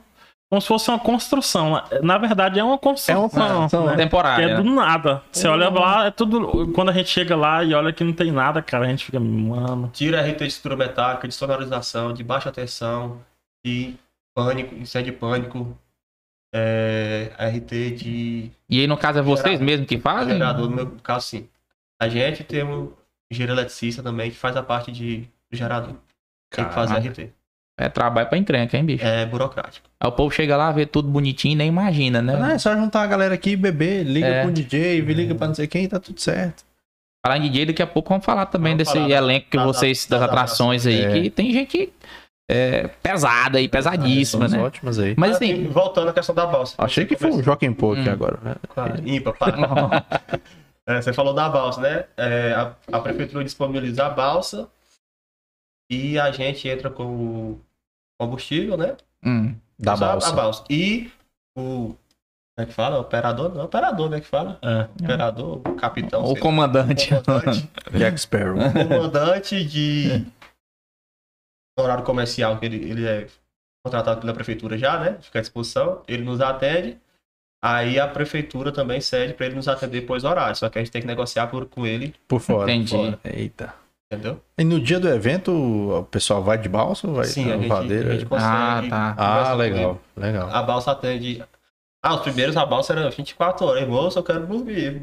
como 0.49 0.61
se 0.61 0.67
fosse 0.67 0.89
uma 0.89 0.97
construção. 0.99 1.81
Na 2.01 2.17
verdade 2.17 2.59
é 2.59 2.63
uma 2.63 2.77
construção. 2.77 3.15
É 3.15 3.19
uma 3.19 3.29
construção, 3.29 3.85
né? 3.85 3.91
Que 3.91 3.97
Temporária. 3.97 4.45
é 4.45 4.55
do 4.55 4.63
né? 4.63 4.71
nada. 4.71 5.21
Você 5.31 5.47
olha 5.47 5.69
lá, 5.69 6.07
é 6.07 6.11
tudo. 6.11 6.71
Quando 6.73 6.89
a 6.89 6.93
gente 6.93 7.09
chega 7.09 7.35
lá 7.35 7.63
e 7.63 7.73
olha 7.73 7.93
que 7.93 8.03
não 8.03 8.13
tem 8.13 8.31
nada, 8.31 8.61
cara, 8.61 8.85
a 8.85 8.89
gente 8.89 9.05
fica, 9.05 9.19
mano. 9.19 9.91
Tira 9.93 10.21
RT 10.21 10.37
de 10.39 10.47
estrutura 10.47 10.87
metálica, 10.87 11.27
de 11.27 11.33
sonorização, 11.35 12.11
de 12.13 12.23
baixa 12.23 12.51
tensão, 12.51 13.21
de 13.63 13.93
pânico, 14.35 14.73
incêndio 14.73 15.13
de 15.13 15.19
pânico, 15.19 15.77
é, 16.53 17.31
RT 17.37 17.91
de 17.91 18.51
E 18.67 18.79
aí, 18.79 18.87
no 18.87 18.97
caso, 18.97 19.19
é 19.19 19.21
vocês 19.21 19.43
Gerador. 19.59 19.65
mesmo 19.65 19.85
que 19.85 19.99
fazem? 19.99 20.33
gerador, 20.33 20.67
no 20.67 20.75
meu 20.75 20.87
caso 21.03 21.27
sim. 21.27 21.47
A 22.01 22.09
gente 22.09 22.43
tem 22.43 22.63
um 22.63 22.91
engenheiro 23.31 23.53
eletricista 23.53 24.01
também 24.01 24.31
que 24.31 24.37
faz 24.37 24.55
a 24.57 24.63
parte 24.63 24.91
de 24.91 25.27
do 25.51 25.57
gerador. 25.57 25.95
Tem 26.49 26.65
que 26.65 26.73
fazer 26.73 26.95
Caraca. 26.95 27.09
RT. 27.21 27.33
É 27.81 27.87
trabalho 27.87 28.27
pra 28.27 28.37
encrenca, 28.37 28.75
hein, 28.77 28.83
bicho? 28.83 29.05
É 29.05 29.25
burocrático. 29.25 29.87
Aí 30.01 30.09
o 30.09 30.11
povo 30.11 30.29
chega 30.31 30.57
lá, 30.57 30.69
vê 30.71 30.85
tudo 30.85 31.07
bonitinho 31.07 31.53
e 31.53 31.55
nem 31.55 31.67
imagina, 31.69 32.21
né? 32.21 32.35
Não, 32.35 32.47
é 32.49 32.57
só 32.59 32.75
juntar 32.75 33.03
a 33.03 33.07
galera 33.07 33.33
aqui, 33.33 33.55
beber, 33.55 34.03
liga 34.03 34.27
É. 34.27 34.41
pro 34.43 34.51
DJ, 34.51 34.99
liga 35.01 35.33
pra 35.33 35.47
não 35.47 35.55
sei 35.55 35.65
quem, 35.65 35.87
tá 35.87 35.97
tudo 35.97 36.19
certo. 36.19 36.63
Falar 37.25 37.37
em 37.37 37.41
DJ, 37.49 37.67
daqui 37.67 37.81
a 37.81 37.87
pouco 37.87 38.09
vamos 38.09 38.25
falar 38.25 38.47
também 38.47 38.73
Vamos 38.73 38.79
desse 38.87 38.93
falar 38.97 39.07
da- 39.07 39.15
elenco 39.15 39.47
que 39.49 39.57
da- 39.57 39.63
vocês, 39.65 40.05
das, 40.07 40.19
das 40.19 40.29
atrações 40.29 40.85
aí, 40.85 41.05
É. 41.05 41.11
que 41.13 41.29
tem 41.29 41.51
gente 41.53 41.91
é, 42.51 42.87
pesada 43.03 43.59
aí, 43.59 43.69
pesadíssima, 43.69 44.49
São 44.49 44.57
né? 44.59 44.65
ótimas 44.65 44.97
aí. 44.99 45.13
Mas 45.17 45.33
Ah, 45.33 45.35
assim, 45.35 45.49
e 45.65 45.67
voltando 45.67 46.09
à 46.09 46.13
questão 46.13 46.33
da 46.33 46.47
balsa. 46.47 46.73
Achei 46.79 47.05
que 47.05 47.15
foi 47.15 47.29
um 47.31 47.43
Joaquim 47.43 47.71
Pô 47.71 47.93
aqui 47.93 48.09
Hum. 48.09 48.11
agora. 48.11 48.39
né? 48.41 48.55
Claro, 48.73 49.07
ímpar, 49.07 49.33
para. 49.37 49.55
É, 50.87 50.99
você 51.01 51.13
falou 51.13 51.33
da 51.35 51.47
balsa, 51.47 51.79
né? 51.79 52.05
É, 52.17 52.51
a, 52.53 52.73
a 52.91 52.99
prefeitura 52.99 53.43
disponibiliza 53.43 54.07
a 54.07 54.09
balsa 54.09 54.67
e 55.89 56.17
a 56.19 56.31
gente 56.31 56.67
entra 56.67 56.89
com 56.89 57.03
o 57.03 57.61
combustível, 58.19 58.77
né? 58.77 58.95
hum, 59.25 59.55
Da 59.77 59.95
balsa. 59.95 60.29
A 60.29 60.33
balsa. 60.33 60.63
E 60.69 61.11
o. 61.57 61.95
Como 62.55 62.63
é 62.63 62.65
que 62.65 62.73
fala? 62.73 62.99
Operador? 62.99 63.55
Não, 63.55 63.63
operador, 63.65 64.09
né? 64.09 64.19
Que 64.19 64.27
fala? 64.27 64.59
É. 64.61 64.81
Operador, 65.03 65.61
o 65.65 65.75
capitão. 65.75 66.23
o 66.25 66.33
lá. 66.33 66.39
comandante. 66.39 67.09
comandante, 67.23 67.69
Jack 67.97 68.19
Sparrow. 68.19 68.57
comandante 68.73 69.63
de 69.63 70.25
horário 71.79 72.03
comercial, 72.03 72.59
que 72.59 72.65
ele, 72.65 72.89
ele 72.89 73.07
é 73.07 73.27
contratado 73.85 74.19
pela 74.19 74.33
prefeitura 74.33 74.77
já, 74.77 74.99
né? 74.99 75.17
Fica 75.21 75.39
à 75.39 75.41
disposição. 75.41 76.03
Ele 76.07 76.23
nos 76.23 76.41
atende. 76.41 76.97
Aí 77.63 77.97
a 77.99 78.07
prefeitura 78.07 78.71
também 78.73 78.99
cede 79.01 79.33
para 79.33 79.45
ele 79.45 79.55
nos 79.55 79.67
atender 79.69 80.01
depois 80.01 80.23
do 80.23 80.29
horário. 80.29 80.55
Só 80.57 80.69
que 80.69 80.77
a 80.77 80.81
gente 80.81 80.91
tem 80.91 81.01
que 81.01 81.07
negociar 81.07 81.47
por, 81.47 81.65
com 81.65 81.85
ele, 81.85 82.13
Por 82.27 82.41
fora. 82.41 82.69
Entendi. 82.71 82.91
fora. 82.91 83.19
Eita. 83.23 83.73
Entendeu? 84.11 84.41
E 84.57 84.63
no 84.63 84.79
dia 84.79 84.99
do 84.99 85.07
evento, 85.07 85.51
o 85.51 86.03
pessoal 86.05 86.43
vai 86.43 86.57
de 86.57 86.67
balsa 86.67 87.07
ou 87.07 87.13
vai 87.13 87.25
Sim, 87.25 87.51
a 87.51 87.55
gente, 87.57 87.67
vadeira? 87.67 88.09
a 88.09 88.13
gente 88.13 88.25
consegue. 88.25 88.49
Ah, 88.51 88.83
tá. 88.89 89.15
Ah, 89.17 89.53
legal, 89.53 89.99
legal. 90.17 90.49
A 90.51 90.63
balsa 90.63 90.91
atende. 90.91 91.43
Ah, 92.01 92.15
os 92.15 92.21
primeiros 92.21 92.55
a 92.57 92.65
balsa 92.65 92.93
era 92.93 93.09
24 93.09 93.65
horas. 93.65 93.87
Moço, 93.87 94.17
eu 94.19 94.23
quero 94.23 94.47
dormir. 94.47 95.01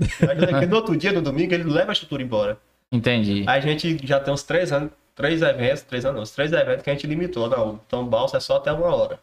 Aí 0.59 0.67
no 0.67 0.77
outro 0.77 0.97
dia, 0.97 1.13
no 1.13 1.23
domingo, 1.23 1.53
ele 1.55 1.65
leva 1.65 1.91
a 1.91 1.93
estrutura 1.93 2.23
embora. 2.23 2.59
Entendi. 2.91 3.45
Aí 3.47 3.59
a 3.59 3.61
gente 3.61 4.05
já 4.07 4.19
tem 4.19 4.33
uns 4.33 4.43
três 4.43 4.73
anos, 4.73 4.91
três 5.15 5.43
eventos, 5.43 5.83
três 5.83 6.05
anos, 6.05 6.17
não, 6.29 6.35
três 6.35 6.53
eventos 6.53 6.83
que 6.83 6.91
a 6.91 6.93
gente 6.95 7.07
limitou. 7.07 7.49
Não, 7.49 7.81
então 7.87 8.05
balsa 8.07 8.39
é 8.39 8.41
só 8.41 8.57
até 8.57 8.73
uma 8.73 8.95
hora. 8.95 9.21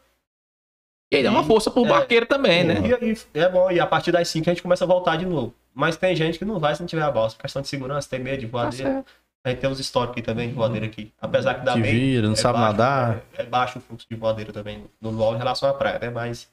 E 1.12 1.16
aí 1.16 1.22
dá 1.22 1.30
uma 1.30 1.44
força 1.44 1.70
pro 1.70 1.84
É. 1.84 1.88
barqueiro 1.88 2.26
também, 2.26 2.64
né? 2.64 2.74
E 2.86 2.94
aí 2.94 3.16
é 3.34 3.48
bom, 3.48 3.70
e 3.70 3.78
a 3.78 3.86
partir 3.86 4.10
das 4.12 4.28
5 4.28 4.48
a 4.48 4.52
gente 4.52 4.62
começa 4.62 4.84
a 4.84 4.86
voltar 4.86 5.16
de 5.16 5.26
novo. 5.26 5.52
Mas 5.74 5.96
tem 5.96 6.14
gente 6.14 6.38
que 6.38 6.44
não 6.44 6.58
vai 6.60 6.74
se 6.74 6.80
não 6.80 6.86
tiver 6.86 7.02
a 7.02 7.10
balsa. 7.10 7.36
Questão 7.38 7.60
de 7.60 7.68
segurança, 7.68 8.08
tem 8.08 8.20
medo 8.20 8.38
de 8.40 8.46
Tá 8.46 8.52
voadeira. 8.52 8.90
certo. 8.92 9.12
A 9.44 9.50
gente 9.50 9.58
tem 9.60 9.68
uns 9.70 9.78
históricos 9.78 10.12
aqui 10.12 10.22
também 10.22 10.48
de 10.48 10.54
voadeira 10.54 10.86
aqui. 10.86 11.12
Apesar 11.20 11.54
que 11.54 11.64
dá 11.64 11.74
Te 11.74 11.80
bem. 11.82 11.92
vira, 11.92 12.26
não 12.26 12.32
é 12.32 12.36
sabe 12.36 12.58
baixo, 12.58 12.72
nadar. 12.72 13.20
É, 13.36 13.42
é 13.42 13.44
baixo 13.44 13.78
o 13.78 13.82
fluxo 13.82 14.06
de 14.10 14.16
voadeira 14.16 14.52
também 14.52 14.84
no 15.00 15.10
luau 15.10 15.34
em 15.34 15.38
relação 15.38 15.68
à 15.68 15.74
praia, 15.74 15.98
né? 16.00 16.10
Mas. 16.10 16.48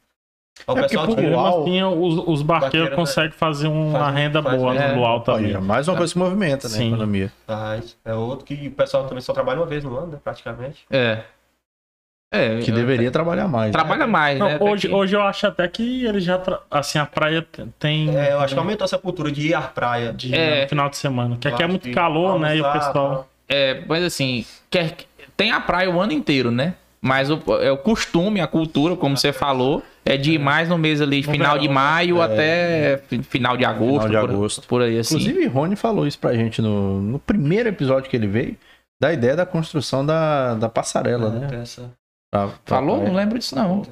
O 0.68 0.74
É 0.74 0.76
porque 0.76 0.82
pessoal 0.90 1.08
que 1.08 1.16
Mesmo 1.16 1.32
luau- 1.32 1.62
assim, 1.62 1.82
os, 1.84 2.14
os 2.28 2.42
barqueiros 2.42 2.90
Barqueiro, 2.90 2.96
conseguem 2.96 3.32
fazer 3.32 3.68
uma 3.70 3.98
faz- 4.00 4.16
renda 4.16 4.44
faz- 4.44 4.58
boa 4.62 4.76
é. 4.76 4.92
no 4.94 5.00
luau 5.00 5.22
também. 5.22 5.54
é 5.54 5.58
mais 5.60 5.88
uma 5.88 5.96
coisa 5.96 6.12
que 6.12 6.20
movimenta, 6.20 6.68
né? 6.68 6.74
A 6.76 6.78
Sim. 6.78 6.88
economia. 6.90 7.32
faz, 7.48 7.98
é 8.04 8.14
outro 8.14 8.46
que 8.46 8.68
o 8.68 8.72
pessoal 8.72 9.08
também 9.08 9.22
só 9.22 9.32
trabalha 9.34 9.62
uma 9.62 9.66
vez 9.66 9.82
no 9.86 9.98
ano, 9.98 10.08
né? 10.12 10.18
Praticamente. 10.22 10.86
É. 10.92 11.24
É, 12.34 12.60
Que 12.62 12.72
eu- 12.72 12.76
deveria 12.76 13.12
trabalhar 13.12 13.48
mais. 13.50 13.68
né? 13.68 13.72
Trabalha 13.74 14.08
mais, 14.08 14.40
Não, 14.40 14.48
né? 14.48 14.56
Até 14.56 14.64
hoje, 14.64 14.88
que- 14.88 14.94
hoje 14.94 15.16
eu 15.16 15.22
acho 15.22 15.48
até 15.48 15.68
que 15.68 16.06
ele 16.06 16.22
já. 16.22 16.38
tra- 16.38 16.62
Assim, 16.72 16.98
a 16.98 17.06
praia 17.06 17.46
tem. 17.78 18.16
É, 18.16 18.32
eu 18.32 18.40
acho 18.40 18.54
que 18.54 18.60
aumentou 18.60 18.86
essa 18.86 18.98
cultura 18.98 19.30
de 19.32 19.48
ir 19.50 19.54
à 19.54 19.62
praia. 19.62 20.14
de 20.14 20.34
É. 20.34 20.64
no 20.64 20.70
final 20.70 20.90
de 20.90 20.96
semana. 20.98 21.38
Que 21.40 21.48
Eu 21.50 21.54
aqui 21.54 21.64
é 21.64 21.68
muito 21.68 21.92
calor, 21.92 22.40
né? 22.40 22.56
E 22.56 22.62
o 22.62 22.72
pessoal. 22.72 23.28
É, 23.50 23.82
mas 23.86 24.02
assim, 24.04 24.46
quer, 24.70 24.96
tem 25.36 25.52
a 25.52 25.60
praia 25.60 25.90
o 25.92 26.00
ano 26.00 26.14
inteiro, 26.14 26.52
né? 26.52 26.76
Mas 27.02 27.30
o, 27.30 27.42
é 27.60 27.70
o 27.72 27.78
costume, 27.78 28.40
a 28.40 28.48
cultura, 28.48 28.96
como 28.96 29.18
você 29.18 29.34
falou, 29.34 29.84
é 30.06 30.16
de 30.16 30.34
ir 30.34 30.38
mais 30.40 30.70
no 30.70 30.78
mês 30.78 31.02
ali, 31.02 31.24
final 31.24 31.56
de 31.58 31.62
verão, 31.68 31.74
maio 31.74 32.22
até 32.22 33.02
fi- 33.10 33.24
final 33.24 33.58
de 33.58 33.66
agosto. 33.66 34.08
Final 34.08 34.22
de 34.22 34.28
por, 34.28 34.36
agosto. 34.36 34.68
por 34.68 34.82
aí 34.84 35.00
assim. 35.00 35.16
Inclusive, 35.16 35.48
Rony 35.48 35.76
falou 35.76 36.08
isso 36.08 36.20
pra 36.20 36.34
gente 36.36 36.62
no, 36.62 37.02
no 37.02 37.20
primeiro 37.20 37.68
episódio 37.68 38.10
que 38.10 38.16
ele 38.16 38.28
veio, 38.28 38.56
da 39.02 39.12
ideia 39.12 39.36
da 39.36 39.46
construção 39.48 40.06
da, 40.06 40.54
da 40.54 40.70
passarela, 40.70 41.28
É, 41.28 41.40
né? 41.56 41.62
essa- 41.64 41.92
Pra- 42.32 42.48
pra 42.48 42.58
Falou? 42.66 42.96
praia. 42.98 43.10
Não 43.10 43.16
lembro 43.16 43.38
disso, 43.38 43.56
não. 43.56 43.84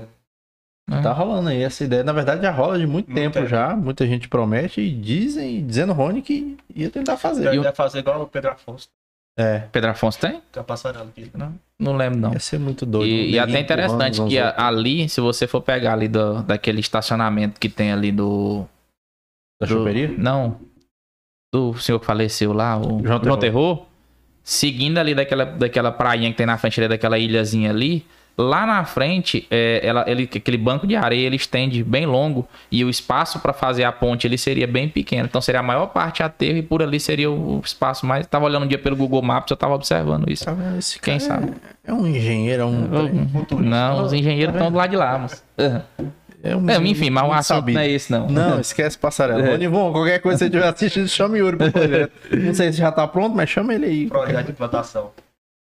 Tá 1.04 1.12
rolando 1.14 1.50
aí 1.50 1.62
essa 1.62 1.84
ideia. 1.84 2.04
Na 2.04 2.12
verdade, 2.14 2.42
já 2.42 2.50
rola 2.52 2.80
de 2.80 2.88
muito, 2.88 3.08
Muito 3.12 3.16
tempo 3.22 3.34
tempo. 3.36 3.48
já. 3.48 3.76
Muita 3.76 4.08
gente 4.08 4.28
promete 4.28 4.82
e 4.82 4.90
dizem, 4.92 5.66
dizendo 5.66 5.94
Rony 5.94 6.22
que 6.24 6.58
ia 6.76 6.90
tentar 6.90 7.16
fazer. 7.18 7.54
Eu 7.54 7.62
o- 7.62 7.64
ia 7.64 7.72
fazer 7.74 8.00
igual 8.00 8.22
o 8.24 8.28
Pedro 8.28 8.52
Afonso, 8.52 8.88
É, 9.38 9.60
Pedro 9.72 9.92
Afonso 9.92 10.18
tem? 10.20 10.42
com 10.52 10.60
a 10.60 10.64
passarela 10.64 11.06
aqui. 11.06 11.32
Não 11.80 11.96
lembro, 11.96 12.20
não. 12.20 12.34
ia 12.34 12.40
ser 12.40 12.60
muito 12.60 12.86
doido. 12.88 13.08
E, 13.08 13.28
Um 13.28 13.30
e 13.36 13.40
até 13.40 13.60
interessante 13.60 14.16
que 14.16 14.42
outros. 14.42 14.54
ali, 14.64 15.08
se 15.08 15.22
você 15.22 15.46
for 15.48 15.62
pegar 15.62 15.94
ali 15.94 16.08
do, 16.08 16.42
daquele 16.42 16.80
estacionamento 16.80 17.60
que 17.60 17.70
tem 17.70 17.92
ali 17.92 18.12
do. 18.12 18.66
Da 19.62 19.68
do- 19.68 19.74
choperia? 19.76 20.08
Não. 20.18 20.60
Do 21.54 21.76
senhor 21.78 22.00
que 22.00 22.06
faleceu 22.06 22.52
lá, 22.52 22.78
o 22.78 22.82
João 22.84 23.04
João, 23.04 23.20
Terror. 23.20 23.38
Terror. 23.38 23.86
Seguindo 24.44 24.98
ali 24.98 25.14
daquela, 25.14 25.46
daquela 25.46 25.92
prainha 25.92 26.32
que 26.32 26.38
tem 26.38 26.46
na 26.48 26.58
frente 26.58 26.80
ali, 26.80 26.88
daquela 26.90 27.18
ilhazinha 27.20 27.70
ali. 27.70 28.06
Lá 28.40 28.66
na 28.66 28.86
frente, 28.86 29.46
é, 29.52 29.82
ela, 29.84 30.06
ele, 30.08 30.24
aquele 30.24 30.58
banco 30.58 30.88
de 30.88 30.96
areia 30.96 31.26
ele 31.28 31.36
estende 31.36 31.84
bem 31.84 32.06
longo 32.06 32.48
e 32.72 32.86
o 32.86 32.90
espaço 32.90 33.38
para 33.42 33.52
fazer 33.52 33.84
a 33.84 33.92
ponte 33.92 34.26
ele 34.26 34.38
seria 34.38 34.66
bem 34.66 34.88
pequeno. 34.88 35.26
Então 35.26 35.42
seria 35.42 35.60
a 35.60 35.64
maior 35.64 35.88
parte 35.88 36.24
aterro 36.24 36.58
e 36.58 36.62
por 36.62 36.82
ali 36.82 37.02
seria 37.02 37.30
o 37.30 37.60
espaço 37.62 38.06
mais. 38.06 38.26
Tava 38.26 38.46
olhando 38.46 38.64
um 38.64 38.68
dia 38.68 38.80
pelo 38.80 38.96
Google 38.96 39.22
Maps, 39.22 39.52
eu 39.52 39.58
tava 39.58 39.74
observando 39.74 40.32
isso. 40.32 40.46
Tá 40.46 40.54
vendo? 40.54 40.78
Esse 40.78 41.02
Quem 41.02 41.20
cara 41.20 41.42
sabe? 41.42 41.54
É, 41.86 41.92
é 41.92 41.94
um 41.94 42.08
engenheiro, 42.08 42.62
é 42.62 42.66
um. 42.66 43.28
Futurista. 43.28 43.70
Não, 43.70 44.06
os 44.06 44.14
engenheiros 44.14 44.56
estão 44.56 44.72
do 44.72 44.78
lado 44.78 44.90
de 44.90 44.96
lá, 44.96 45.18
mas. 45.18 45.44
É 46.42 46.56
um 46.56 46.70
É, 46.70 46.78
enfim, 46.78 47.10
mas 47.10 47.24
o 47.28 47.34
assunto 47.34 47.58
sabido. 47.58 47.76
não 47.76 47.82
é 47.82 47.90
esse, 47.90 48.10
não. 48.10 48.28
Não, 48.30 48.60
esquece 48.62 48.98
passarela. 48.98 49.42
É. 49.60 49.68
Bom, 49.68 49.92
qualquer 49.92 50.20
coisa 50.22 50.38
que 50.38 50.46
você 50.46 50.46
estiver 50.46 50.68
assistindo, 50.68 51.08
chama 51.10 51.34
o 51.34 51.38
Yuri 51.38 51.58
pro 51.58 51.72
projeto. 51.74 52.14
Não 52.32 52.54
sei 52.54 52.72
se 52.72 52.78
já 52.78 52.90
tá 52.90 53.06
pronto, 53.06 53.36
mas 53.36 53.50
chama 53.50 53.74
ele 53.74 53.86
aí. 53.86 54.08
Projeto 54.08 54.46
de 54.46 54.52
implantação. 54.54 55.12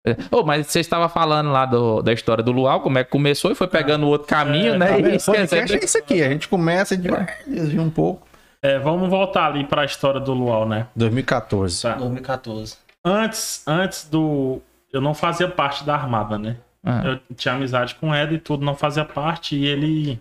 É. 0.06 0.16
Ô, 0.30 0.42
mas 0.44 0.66
você 0.66 0.80
estava 0.80 1.08
falando 1.08 1.50
lá 1.50 1.64
do- 1.64 2.02
da 2.02 2.12
história 2.12 2.44
do 2.44 2.52
Luau, 2.52 2.80
como 2.82 2.98
é 2.98 3.04
que 3.04 3.10
começou 3.10 3.50
e 3.50 3.54
foi 3.54 3.66
pegando 3.66 4.06
outro 4.06 4.28
caminho, 4.28 4.74
É, 4.74 4.78
né? 4.78 4.86
Tá 4.88 4.98
E 4.98 5.18
Podcast 5.18 5.72
é 5.76 5.84
isso 5.84 5.96
aqui. 5.98 6.22
A 6.22 6.28
gente 6.28 6.46
começa, 6.46 6.94
a 6.94 6.98
vai 6.98 7.26
desvia 7.46 7.80
um 7.80 7.88
pouco. 7.90 8.26
É, 8.62 8.78
vamos 8.78 9.08
voltar 9.08 9.46
ali 9.46 9.64
pra 9.66 9.84
história 9.84 10.20
do 10.20 10.32
Luau, 10.34 10.68
né? 10.68 10.86
2014. 10.94 11.82
Tá. 11.82 11.94
2014. 11.94 12.76
Antes, 13.04 13.62
antes 13.66 14.08
do. 14.08 14.60
Eu 14.92 15.00
não 15.00 15.14
fazia 15.14 15.48
parte 15.48 15.84
da 15.84 15.94
Armada, 15.94 16.38
né? 16.38 16.56
Ah, 16.82 17.02
Eu 17.04 17.34
tinha 17.34 17.54
amizade 17.54 17.94
com 17.94 18.10
o 18.10 18.14
Ed 18.14 18.34
e 18.34 18.38
tudo, 18.38 18.64
não 18.64 18.74
fazia 18.74 19.04
parte. 19.06 19.56
E 19.56 19.64
ele, 19.66 20.20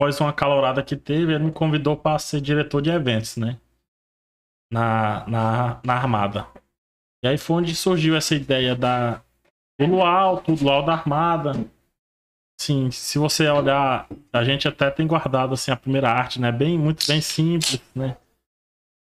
após 0.00 0.20
uma 0.20 0.32
calorada 0.32 0.82
que 0.82 0.96
teve, 0.96 1.34
ele 1.34 1.44
me 1.44 1.52
convidou 1.52 1.96
para 1.96 2.18
ser 2.18 2.40
diretor 2.40 2.80
de 2.80 2.90
eventos, 2.90 3.36
né? 3.36 3.56
Na, 4.72 5.24
na, 5.28 5.80
na 5.84 5.94
Armada. 5.94 6.46
E 7.22 7.28
aí 7.28 7.38
foi 7.38 7.56
onde 7.56 7.74
surgiu 7.74 8.16
essa 8.16 8.34
ideia 8.34 8.74
da, 8.74 9.22
do 9.78 9.86
Luau, 9.86 10.40
tudo 10.40 10.64
Luau 10.64 10.84
da 10.84 10.92
Armada. 10.94 11.52
Sim, 12.60 12.90
se 12.90 13.18
você 13.18 13.48
olhar, 13.48 14.08
a 14.32 14.44
gente 14.44 14.68
até 14.68 14.90
tem 14.90 15.06
guardado 15.06 15.54
assim 15.54 15.70
a 15.70 15.76
primeira 15.76 16.10
arte, 16.10 16.40
né? 16.40 16.52
Bem, 16.52 16.78
muito 16.78 17.06
bem 17.06 17.20
simples, 17.20 17.80
né? 17.94 18.16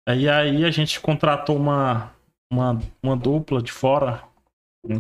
E 0.09 0.29
aí 0.29 0.65
a 0.65 0.71
gente 0.71 1.01
contratou 1.01 1.57
uma, 1.57 2.13
uma, 2.51 2.79
uma 3.03 3.17
dupla 3.17 3.63
de 3.63 3.73
fora 3.73 4.23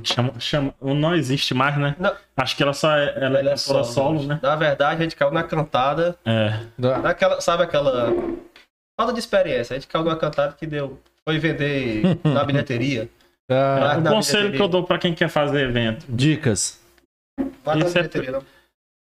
Chama, 0.02 0.40
chama, 0.40 0.74
não 0.80 1.14
existe 1.14 1.52
mais, 1.52 1.76
né? 1.76 1.94
Não. 1.98 2.16
Acho 2.36 2.56
que 2.56 2.62
ela 2.62 2.72
só 2.72 2.96
é, 2.96 3.22
ela 3.22 3.38
é, 3.38 3.54
cantora 3.54 3.84
solo, 3.84 4.22
né? 4.22 4.40
Na 4.42 4.56
verdade, 4.56 5.00
a 5.00 5.02
gente 5.02 5.14
caiu 5.14 5.30
na 5.30 5.42
cantada, 5.42 6.18
É. 6.24 6.58
naquela, 6.78 7.40
sabe 7.40 7.64
aquela 7.64 8.10
falta 8.98 9.12
de 9.12 9.18
experiência. 9.18 9.76
A 9.76 9.78
gente 9.78 9.88
caiu 9.88 10.04
numa 10.04 10.16
cantada 10.16 10.54
que 10.54 10.66
deu, 10.66 10.98
foi 11.28 11.38
vender 11.38 12.02
na 12.24 12.44
bilheteria. 12.44 13.08
Ah, 13.50 13.96
o 13.98 14.00
na 14.00 14.10
conselho 14.10 14.50
bilheteria. 14.50 14.56
que 14.56 14.62
eu 14.62 14.68
dou 14.68 14.84
pra 14.84 14.98
quem 14.98 15.14
quer 15.14 15.28
fazer 15.28 15.68
evento: 15.68 16.06
dicas. 16.08 16.80
Vai 17.64 17.76
na 17.76 17.87
Isso 17.87 17.98
é 17.98 18.02
bilheteria, 18.02 18.30
não. 18.32 18.44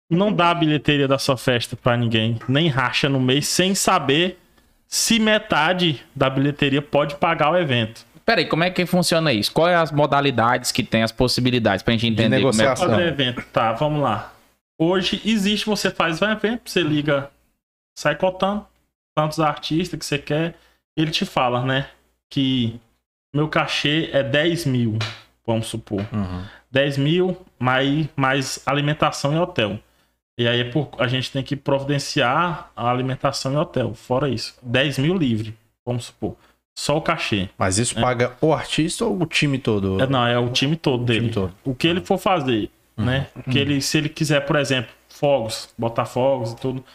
não 0.10 0.34
dá 0.34 0.52
a 0.52 0.56
bilheteria 0.56 1.08
da 1.08 1.20
sua 1.20 1.38
festa 1.38 1.76
pra 1.76 1.96
ninguém, 1.96 2.40
nem 2.48 2.68
racha 2.68 3.08
no 3.08 3.20
mês, 3.20 3.48
sem 3.48 3.76
saber 3.76 4.40
se 4.88 5.20
metade 5.20 6.04
da 6.16 6.30
bilheteria 6.30 6.82
pode 6.82 7.16
pagar 7.16 7.52
o 7.52 7.58
evento. 7.58 8.06
Peraí, 8.26 8.46
como 8.46 8.64
é 8.64 8.70
que 8.72 8.86
funciona 8.86 9.32
isso? 9.32 9.52
Quais 9.54 9.78
as 9.78 9.92
modalidades 9.92 10.72
que 10.72 10.84
tem, 10.84 11.04
as 11.04 11.12
possibilidades 11.12 11.82
pra 11.84 11.94
gente 11.94 12.08
entender 12.08 12.38
como 12.42 12.50
é 12.50 12.52
que 12.52 12.58
negociação. 12.58 12.90
Fazer 12.90 13.08
evento, 13.08 13.42
tá, 13.54 13.72
vamos 13.74 14.02
lá. 14.02 14.34
Hoje 14.80 15.22
existe, 15.26 15.66
você 15.66 15.90
faz 15.90 16.22
um 16.22 16.30
evento, 16.30 16.70
você 16.70 16.82
liga, 16.82 17.30
sai 17.98 18.16
cotando 18.16 18.66
tantos 19.16 19.40
artistas 19.40 19.98
que 19.98 20.06
você 20.06 20.18
quer, 20.20 20.56
ele 20.98 21.12
te 21.12 21.26
fala, 21.26 21.64
né, 21.64 21.90
que 22.30 22.80
meu 23.34 23.48
cachê 23.48 24.10
é 24.12 24.24
10 24.24 24.66
mil, 24.66 24.98
vamos 25.46 25.68
supor. 25.68 26.06
Uhum. 26.12 26.44
10 26.72 26.98
mil, 26.98 27.38
mais, 27.60 28.08
mais 28.16 28.62
alimentação 28.66 29.34
e 29.34 29.38
hotel. 29.38 29.80
E 30.38 30.48
aí 30.48 30.62
é 30.62 30.64
por, 30.66 30.90
a 31.00 31.08
gente 31.08 31.32
tem 31.32 31.44
que 31.44 31.56
providenciar 31.56 32.72
a 32.76 32.90
alimentação 32.90 33.54
e 33.54 33.56
hotel. 33.56 33.94
Fora 33.94 34.30
isso. 34.30 34.56
10 34.62 35.00
mil 35.00 35.16
livre, 35.16 35.58
vamos 35.86 36.06
supor. 36.06 36.36
Só 36.78 36.96
o 36.96 37.02
cachê. 37.02 37.50
Mas 37.58 37.80
isso 37.80 37.96
paga 37.96 38.38
o 38.40 38.54
artista 38.54 39.04
ou 39.04 39.20
o 39.20 39.26
time 39.26 39.58
todo? 39.58 40.00
É, 40.00 40.06
não, 40.06 40.28
é 40.28 40.38
o 40.38 40.50
time 40.50 40.76
todo 40.76 41.04
dele. 41.04 41.22
time 41.22 41.34
todo. 41.34 41.54
O 41.66 41.74
que 41.74 41.88
ele 41.88 42.02
for 42.02 42.20
fazer, 42.20 42.70
né? 42.96 43.28
O 43.36 43.50
que 43.50 43.58
ele, 43.58 43.82
se 43.82 43.98
ele 43.98 44.10
quiser, 44.10 44.42
por 44.42 44.58
exemplo, 44.58 44.92
fogos, 45.10 45.74
botar 45.76 46.06
fogos 46.06 46.52
e 46.52 46.56
tudo. 46.58 46.86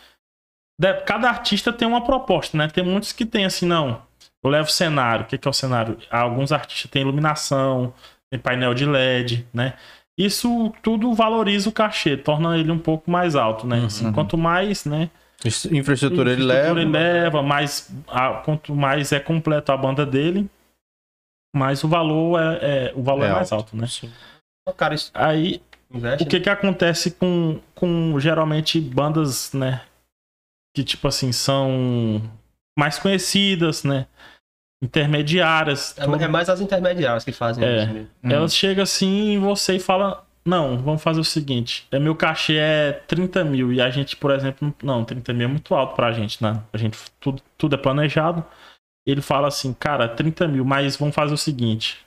Cada 1.04 1.28
artista 1.28 1.72
tem 1.72 1.86
uma 1.86 2.04
proposta, 2.04 2.56
né? 2.56 2.68
Tem 2.68 2.84
muitos 2.84 3.10
que 3.12 3.26
tem 3.26 3.44
assim, 3.44 3.66
não. 3.66 4.00
Eu 4.44 4.50
levo 4.50 4.70
cenário. 4.70 5.24
O 5.24 5.28
que 5.28 5.36
é 5.46 5.50
o 5.50 5.52
cenário? 5.52 5.96
Alguns 6.10 6.52
artistas 6.52 6.90
têm 6.90 7.02
iluminação, 7.02 7.94
tem 8.30 8.40
painel 8.40 8.74
de 8.74 8.84
LED, 8.84 9.46
né? 9.52 9.74
Isso 10.18 10.72
tudo 10.82 11.14
valoriza 11.14 11.68
o 11.68 11.72
cachê, 11.72 12.16
torna 12.16 12.58
ele 12.58 12.70
um 12.70 12.78
pouco 12.78 13.10
mais 13.10 13.34
alto, 13.34 13.66
né? 13.66 13.84
Assim, 13.86 14.12
quanto 14.12 14.36
mais, 14.36 14.84
né? 14.84 15.08
Isso- 15.44 15.74
Infraestrutura 15.74 16.32
ele 16.32 16.42
infraestrutura 16.42 16.80
leva. 16.80 16.80
ele 16.82 16.90
leva, 16.90 17.42
mais, 17.42 17.90
a- 18.08 18.34
quanto 18.44 18.74
mais 18.74 19.10
é 19.12 19.18
completo 19.18 19.72
a 19.72 19.76
banda 19.76 20.04
dele, 20.04 20.48
mais 21.54 21.82
o 21.84 21.88
valor 21.88 22.40
é, 22.40 22.88
é- 22.88 22.92
o 22.94 23.02
valor 23.02 23.24
é, 23.24 23.28
É 23.28 23.32
mais 23.32 23.52
alto, 23.52 23.76
né? 23.76 23.86
O 24.68 24.72
cara 24.72 24.94
isso 24.94 25.10
Aí 25.14 25.60
investe. 25.90 26.24
o 26.24 26.28
que 26.28 26.40
que 26.40 26.48
acontece 26.50 27.10
com, 27.12 27.60
com 27.74 28.18
geralmente 28.20 28.80
bandas, 28.80 29.52
né? 29.52 29.82
Que 30.74 30.84
tipo 30.84 31.08
assim, 31.08 31.32
são 31.32 32.22
mais 32.78 32.98
conhecidas, 32.98 33.82
né? 33.84 34.06
Intermediárias. 34.82 35.96
É, 35.96 36.04
tudo. 36.04 36.22
é 36.22 36.28
mais 36.28 36.48
as 36.48 36.60
intermediárias 36.60 37.24
que 37.24 37.30
fazem 37.32 37.64
É. 37.64 37.84
isso 37.84 37.92
mesmo. 37.92 38.08
Elas 38.24 38.54
chegam 38.54 38.82
assim 38.82 39.34
em 39.34 39.38
você 39.38 39.76
e 39.76 39.80
falam: 39.80 40.18
Não, 40.44 40.76
vamos 40.78 41.02
fazer 41.02 41.20
o 41.20 41.24
seguinte: 41.24 41.86
é, 41.92 41.98
meu 42.00 42.16
cachê 42.16 42.56
é 42.56 42.92
30 43.06 43.44
mil. 43.44 43.72
E 43.72 43.80
a 43.80 43.88
gente, 43.90 44.16
por 44.16 44.32
exemplo, 44.32 44.74
não, 44.82 45.04
30 45.04 45.32
mil 45.32 45.44
é 45.44 45.50
muito 45.50 45.72
alto 45.74 45.94
pra 45.94 46.10
gente, 46.12 46.42
né? 46.42 46.60
A 46.72 46.76
gente, 46.76 46.98
tudo, 47.20 47.40
tudo 47.56 47.74
é 47.76 47.78
planejado. 47.78 48.44
Ele 49.06 49.22
fala 49.22 49.46
assim: 49.48 49.72
Cara, 49.72 50.08
30 50.08 50.48
mil, 50.48 50.64
mas 50.64 50.96
vamos 50.96 51.14
fazer 51.14 51.32
o 51.32 51.38
seguinte. 51.38 52.04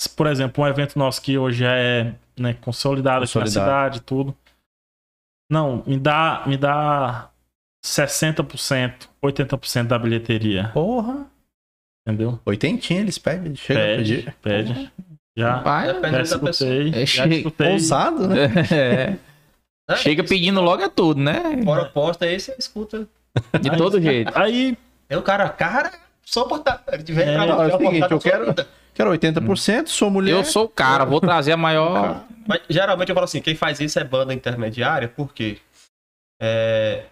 Se, 0.00 0.08
Por 0.08 0.26
exemplo, 0.26 0.64
um 0.64 0.66
evento 0.66 0.98
nosso 0.98 1.20
que 1.22 1.36
hoje 1.38 1.64
é 1.66 2.14
né, 2.38 2.54
consolidado 2.54 3.24
aqui 3.24 3.34
na 3.36 3.44
Consolidado. 3.44 3.50
cidade, 3.94 4.00
tudo. 4.02 4.34
Não, 5.50 5.82
me 5.86 5.98
dá, 5.98 6.42
me 6.46 6.56
dá 6.56 7.30
60%, 7.86 9.08
80% 9.22 9.86
da 9.86 9.98
bilheteria. 9.98 10.70
Porra. 10.74 11.26
Entendeu? 12.06 12.38
Oitentinha 12.44 13.00
eles 13.00 13.18
pedem. 13.18 13.54
Chega 13.54 13.80
a 13.80 13.82
Pede, 13.84 14.14
pedir. 14.16 14.34
pede. 14.42 14.92
Já. 15.36 15.56
Vai, 15.60 15.86
Já 15.88 15.92
da 16.00 16.10
pessoa. 16.10 16.50
escutei. 16.50 16.88
É, 17.02 17.06
já 17.06 17.26
escutei. 17.26 17.72
Ousado, 17.72 18.28
né? 18.28 18.44
É. 18.72 19.16
É, 19.88 19.94
Chega 19.94 20.24
pedindo 20.24 20.60
logo 20.60 20.82
é 20.82 20.88
tudo, 20.88 21.20
né? 21.20 21.40
Proposta 21.62 22.24
aí, 22.24 22.40
você 22.40 22.56
escuta. 22.58 23.06
De 23.60 23.70
todo 23.76 24.02
jeito. 24.02 24.32
Aí, 24.34 24.76
Aí 25.08 25.16
o 25.16 25.22
cara, 25.22 25.48
cara, 25.48 25.92
sou 26.24 26.48
portado. 26.48 26.80
Ele 26.90 27.04
vem 27.04 27.24
É, 27.28 27.36
não, 27.38 27.62
é 27.62 27.72
o 27.72 27.78
seguinte, 27.78 28.10
eu 28.10 28.18
quero- 28.18 28.46
vida. 28.46 28.66
Quero 28.92 29.10
80%, 29.12 29.86
sou 29.86 30.10
mulher. 30.10 30.32
Eu 30.32 30.42
sou 30.44 30.64
o 30.64 30.68
cara, 30.68 31.04
vou 31.04 31.20
trazer 31.20 31.52
a 31.52 31.56
maior. 31.56 32.24
Mas 32.48 32.62
geralmente 32.68 33.10
eu 33.10 33.14
falo 33.14 33.26
assim, 33.26 33.40
quem 33.40 33.54
faz 33.54 33.78
isso 33.78 33.96
é 34.00 34.02
banda 34.02 34.34
intermediária, 34.34 35.06
por 35.06 35.32
quê? 35.32 35.58
É, 36.42 37.04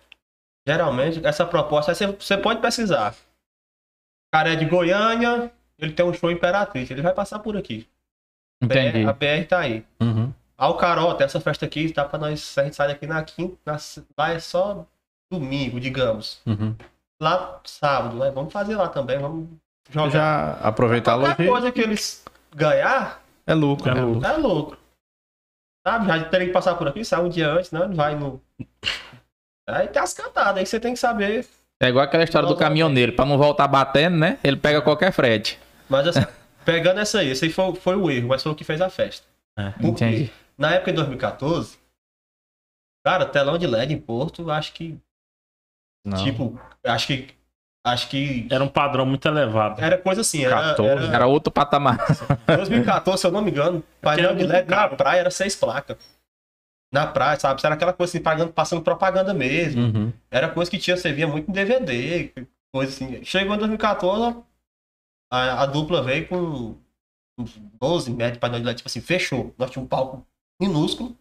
geralmente, 0.66 1.24
essa 1.24 1.44
proposta, 1.44 1.94
você, 1.94 2.06
você 2.06 2.36
pode 2.36 2.60
pesquisar. 2.60 3.12
O 3.12 4.36
cara 4.36 4.52
é 4.52 4.56
de 4.56 4.64
Goiânia, 4.64 5.50
ele 5.78 5.92
tem 5.92 6.04
um 6.04 6.12
show 6.12 6.30
em 6.30 6.34
Imperatriz, 6.34 6.90
ele 6.90 7.02
vai 7.02 7.12
passar 7.12 7.38
por 7.38 7.56
aqui. 7.56 7.88
Entendi. 8.62 9.04
BR, 9.04 9.08
a 9.08 9.12
BR 9.12 9.46
tá 9.48 9.58
aí. 9.60 9.84
Uhum. 10.00 10.32
Ah, 10.56 10.68
o 10.68 10.76
Carol, 10.76 11.14
tem 11.14 11.24
essa 11.24 11.40
festa 11.40 11.66
aqui, 11.66 11.92
tá 11.92 12.04
pra 12.04 12.18
nós, 12.18 12.56
a 12.56 12.64
gente 12.64 12.76
sai 12.76 12.88
daqui 12.88 13.06
na 13.06 13.22
quinta, 13.22 13.56
na, 13.66 13.76
lá 14.16 14.30
é 14.32 14.38
só 14.38 14.86
domingo, 15.30 15.80
digamos. 15.80 16.40
Uhum. 16.46 16.76
Lá 17.20 17.60
sábado, 17.64 18.16
né? 18.16 18.30
vamos 18.30 18.52
fazer 18.52 18.76
lá 18.76 18.88
também, 18.88 19.18
vamos 19.18 19.48
jogar. 19.90 20.10
Já 20.10 20.52
aproveitar 20.60 21.14
a 21.14 21.18
Qualquer 21.18 21.48
coisa 21.48 21.72
que 21.72 21.80
eles 21.80 22.24
ganhar, 22.54 23.22
é 23.46 23.54
lucro. 23.54 23.90
É 23.90 23.94
né? 23.94 24.02
lucro. 24.02 24.26
é 24.26 24.36
lucro. 24.36 24.78
Sabe? 25.86 26.06
Já 26.06 26.24
teria 26.24 26.46
que 26.46 26.52
passar 26.52 26.74
por 26.76 26.88
aqui, 26.88 27.04
sai 27.04 27.22
um 27.22 27.28
dia 27.28 27.50
antes, 27.50 27.70
né? 27.70 27.86
Vai 27.92 28.14
no. 28.14 28.40
Aí 29.66 29.88
tem 29.88 30.02
as 30.02 30.12
cantadas, 30.12 30.58
aí 30.58 30.66
você 30.66 30.78
tem 30.78 30.92
que 30.92 30.98
saber. 30.98 31.46
É 31.82 31.88
igual 31.88 32.04
aquela 32.04 32.24
história 32.24 32.48
do 32.48 32.56
caminhoneiro, 32.56 33.12
pra 33.12 33.24
não 33.24 33.38
voltar 33.38 33.66
batendo, 33.66 34.16
né? 34.16 34.38
Ele 34.44 34.56
pega 34.56 34.82
qualquer 34.82 35.12
frete. 35.12 35.58
Mas 35.88 36.06
assim, 36.06 36.26
pegando 36.64 37.00
essa 37.00 37.20
aí, 37.20 37.30
esse 37.30 37.44
aí 37.44 37.50
foi, 37.50 37.74
foi 37.74 37.96
o 37.96 38.10
erro, 38.10 38.28
mas 38.28 38.42
foi 38.42 38.52
o 38.52 38.54
que 38.54 38.64
fez 38.64 38.80
a 38.80 38.90
festa. 38.90 39.26
É, 39.58 39.70
Por 39.70 39.94
quê? 39.94 40.04
Entendi. 40.04 40.32
Na 40.56 40.72
época 40.72 40.92
de 40.92 40.96
2014, 40.96 41.78
cara, 43.04 43.26
telão 43.26 43.58
de 43.58 43.66
LED 43.66 43.92
em 43.94 43.98
Porto, 43.98 44.50
acho 44.50 44.72
que. 44.72 44.98
Não. 46.06 46.22
Tipo, 46.22 46.58
acho 46.84 47.06
que. 47.06 47.34
Acho 47.86 48.08
que. 48.08 48.46
era 48.50 48.64
um 48.64 48.68
padrão 48.68 49.04
muito 49.04 49.26
elevado. 49.26 49.82
Era 49.82 49.98
coisa 49.98 50.22
assim, 50.22 50.44
era, 50.44 50.70
14, 50.70 51.04
era 51.06 51.14
Era 51.14 51.26
outro 51.26 51.52
patamar. 51.52 51.98
2014, 52.46 53.20
se 53.20 53.26
eu 53.26 53.32
não 53.32 53.42
me 53.42 53.50
engano, 53.50 53.82
painel 54.00 54.34
de 54.34 54.44
LED 54.44 54.68
na 54.68 54.88
praia 54.88 55.20
era 55.20 55.30
seis 55.30 55.54
placas. 55.56 55.96
Na 56.94 57.06
praia, 57.08 57.38
sabe? 57.40 57.60
Era 57.64 57.74
aquela 57.74 57.92
coisa 57.92 58.10
assim, 58.12 58.22
pagando, 58.22 58.52
passando 58.52 58.80
propaganda 58.82 59.34
mesmo. 59.34 59.82
Uhum. 59.82 60.12
Era 60.30 60.48
coisa 60.48 60.70
que 60.70 60.78
tinha, 60.78 60.96
você 60.96 61.12
via 61.12 61.26
muito 61.26 61.50
em 61.50 61.52
DVD, 61.52 62.32
coisa 62.72 62.92
assim. 62.92 63.24
Chegou 63.24 63.54
em 63.54 63.58
2014, 63.58 64.36
a, 65.32 65.62
a 65.62 65.66
dupla 65.66 66.02
veio 66.02 66.28
com 66.28 66.76
uns 67.36 67.56
12 67.80 68.12
metros 68.12 68.34
de 68.34 68.38
painel 68.38 68.60
de 68.60 68.66
LED, 68.66 68.76
tipo 68.76 68.88
assim, 68.88 69.00
fechou. 69.00 69.52
Nós 69.58 69.70
tínhamos 69.70 69.86
um 69.86 69.88
palco 69.88 70.26
minúsculo. 70.60 71.16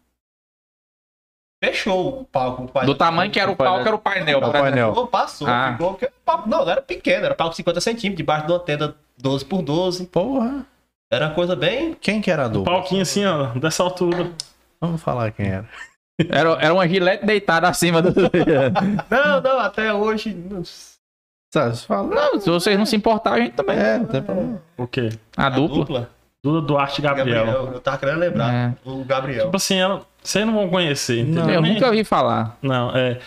Fechou 1.62 2.20
o 2.20 2.24
palco. 2.24 2.64
o 2.64 2.68
painel- 2.68 2.94
Do 2.94 2.98
tamanho 2.98 3.32
que 3.32 3.40
era 3.40 3.50
o 3.50 3.56
palco, 3.56 3.86
era 3.86 3.96
o 3.96 3.98
painel. 3.98 4.38
O 4.38 4.52
painel. 4.52 4.88
Ficou, 4.90 5.06
passou, 5.06 5.48
Ah. 5.48 5.72
ficou. 5.72 5.98
palco- 6.24 6.48
não, 6.48 6.64
não 6.64 6.70
era 6.70 6.82
pequeno, 6.82 7.24
era 7.24 7.34
palco 7.34 7.50
de 7.52 7.56
50 7.56 7.80
centímetros, 7.80 8.18
debaixo 8.18 8.46
de 8.46 8.52
uma 8.52 8.60
tenda 8.60 8.94
12 9.18 9.44
por 9.44 9.62
12. 9.62 10.06
Porra. 10.06 10.66
Era 11.10 11.30
coisa 11.30 11.56
bem. 11.56 11.94
Quem 11.94 12.20
que 12.20 12.30
era 12.30 12.44
a 12.44 12.48
dupla? 12.48 12.72
Palquinho 12.74 13.02
assim, 13.02 13.24
ó, 13.24 13.46
dessa 13.58 13.82
altura. 13.82 14.32
Vamos 14.86 15.02
falar 15.02 15.30
quem 15.32 15.46
era. 15.46 15.68
Era, 16.28 16.50
era 16.60 16.74
uma 16.74 16.86
gilete 16.86 17.26
deitada 17.26 17.68
acima 17.68 18.00
do. 18.00 18.12
Não, 19.10 19.40
não, 19.40 19.58
até 19.58 19.92
hoje. 19.92 20.32
não-. 20.32 20.62
Não, 22.08 22.40
se 22.40 22.50
vocês 22.50 22.76
não 22.78 22.86
se 22.86 22.96
importarem, 22.96 23.42
a 23.42 23.44
gente 23.46 23.54
também. 23.54 23.76
É, 23.76 23.98
não 23.98 24.06
tem 24.06 24.22
problema. 24.22 24.62
O 24.76 24.86
quê? 24.86 25.10
A 25.36 25.48
dupla. 25.48 26.10
Duda 26.42 26.60
Duarte 26.60 27.00
e 27.00 27.02
Gabriel. 27.02 27.46
Eu 27.72 27.80
tava 27.80 27.96
querendo 27.98 28.18
lembrar. 28.18 28.52
É. 28.52 28.74
O 28.84 29.04
Gabriel. 29.04 29.46
Tipo 29.46 29.56
assim, 29.56 29.76
ela, 29.76 30.02
vocês 30.22 30.44
não 30.44 30.52
vão 30.54 30.68
conhecer, 30.68 31.20
entendeu? 31.20 31.48
Eu 31.48 31.62
Nem- 31.62 31.74
nunca 31.74 31.86
ouvi 31.86 32.04
falar. 32.04 32.58
Não, 32.60 32.94
é. 32.94 33.18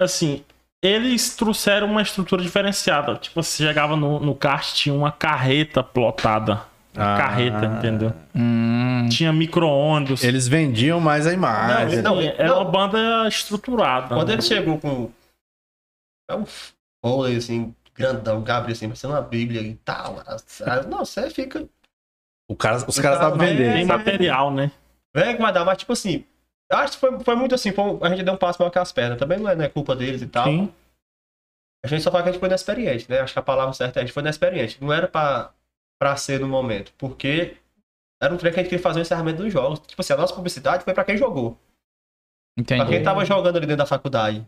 Assim, 0.00 0.42
eles 0.82 1.36
trouxeram 1.36 1.86
uma 1.86 2.02
estrutura 2.02 2.42
diferenciada. 2.42 3.14
Tipo, 3.16 3.42
você 3.42 3.64
chegava 3.64 3.96
no, 3.96 4.18
no 4.18 4.34
kart, 4.34 4.72
tinha 4.74 4.94
uma 4.94 5.12
carreta 5.12 5.82
plotada. 5.82 6.62
Ah. 6.98 7.16
Carreta, 7.16 7.64
entendeu? 7.66 8.12
Hum, 8.34 9.08
Tinha 9.10 9.32
micro-ônibus. 9.32 10.22
Eles 10.24 10.48
vendiam 10.48 11.00
mais 11.00 11.26
a 11.26 11.32
imagem. 11.32 12.02
Não, 12.02 12.16
não, 12.16 12.20
era 12.22 12.48
não. 12.48 12.62
uma 12.62 12.70
banda 12.70 13.28
estruturada. 13.28 14.14
Quando 14.14 14.30
ele 14.30 14.42
chegou 14.42 14.78
com. 14.78 15.10
É 16.30 16.34
um 16.34 16.44
folha 17.04 17.38
assim, 17.38 17.74
grandão, 17.94 18.42
Gabriel 18.42 18.72
assim, 18.72 18.88
parecendo 18.88 19.14
uma 19.14 19.22
bíblia 19.22 19.62
e 19.62 19.74
tal. 19.76 20.22
Não, 20.88 21.04
você 21.04 21.30
fica. 21.30 21.66
O 22.50 22.56
cara, 22.56 22.76
os 22.76 22.98
caras 22.98 23.18
cara 23.18 23.30
sabem 23.30 23.56
vem- 23.56 23.72
Tem 23.72 23.84
material, 23.84 24.50
né? 24.50 24.70
Vem 25.14 25.36
que 25.36 25.42
vai 25.42 25.52
dar, 25.52 25.64
mas 25.64 25.78
tipo 25.78 25.92
assim. 25.92 26.24
Acho 26.70 26.92
que 26.92 26.98
foi, 26.98 27.18
foi 27.20 27.34
muito 27.34 27.54
assim, 27.54 27.72
foi 27.72 27.98
a 28.02 28.10
gente 28.10 28.22
deu 28.22 28.34
um 28.34 28.38
passo 28.38 28.60
maior 28.60 28.70
que 28.70 28.78
as 28.78 28.92
pernas. 28.92 29.18
Também 29.18 29.38
não 29.38 29.48
é, 29.48 29.56
não 29.56 29.64
é 29.64 29.68
culpa 29.68 29.96
deles 29.96 30.20
e 30.20 30.26
tal. 30.26 30.44
Sim. 30.44 30.72
A 31.84 31.88
gente 31.88 32.02
só 32.02 32.10
fala 32.10 32.24
que 32.24 32.28
a 32.28 32.32
gente 32.32 32.40
foi 32.40 32.48
inexperiente, 32.48 33.08
né? 33.08 33.20
Acho 33.20 33.32
que 33.32 33.38
a 33.38 33.42
palavra 33.42 33.72
certa 33.72 33.98
é 33.98 34.02
a 34.02 34.04
gente 34.04 34.12
foi 34.12 34.22
inexperiente. 34.22 34.82
Não 34.82 34.92
era 34.92 35.08
pra, 35.08 35.52
pra 35.98 36.16
ser 36.16 36.40
no 36.40 36.48
momento. 36.48 36.92
Porque 36.98 37.56
Era 38.20 38.34
um 38.34 38.36
trem 38.36 38.52
que 38.52 38.58
a 38.58 38.62
gente 38.62 38.70
queria 38.70 38.82
fazer 38.82 39.00
o 39.00 39.02
encerramento 39.02 39.42
dos 39.42 39.52
jogos. 39.52 39.78
Tipo 39.80 40.00
assim, 40.02 40.12
a 40.12 40.16
nossa 40.16 40.34
publicidade 40.34 40.82
foi 40.84 40.92
pra 40.94 41.04
quem 41.04 41.16
jogou. 41.16 41.56
Entendi. 42.58 42.80
Pra 42.80 42.90
quem 42.90 43.02
tava 43.02 43.24
jogando 43.24 43.56
ali 43.56 43.66
dentro 43.66 43.78
da 43.78 43.86
faculdade. 43.86 44.44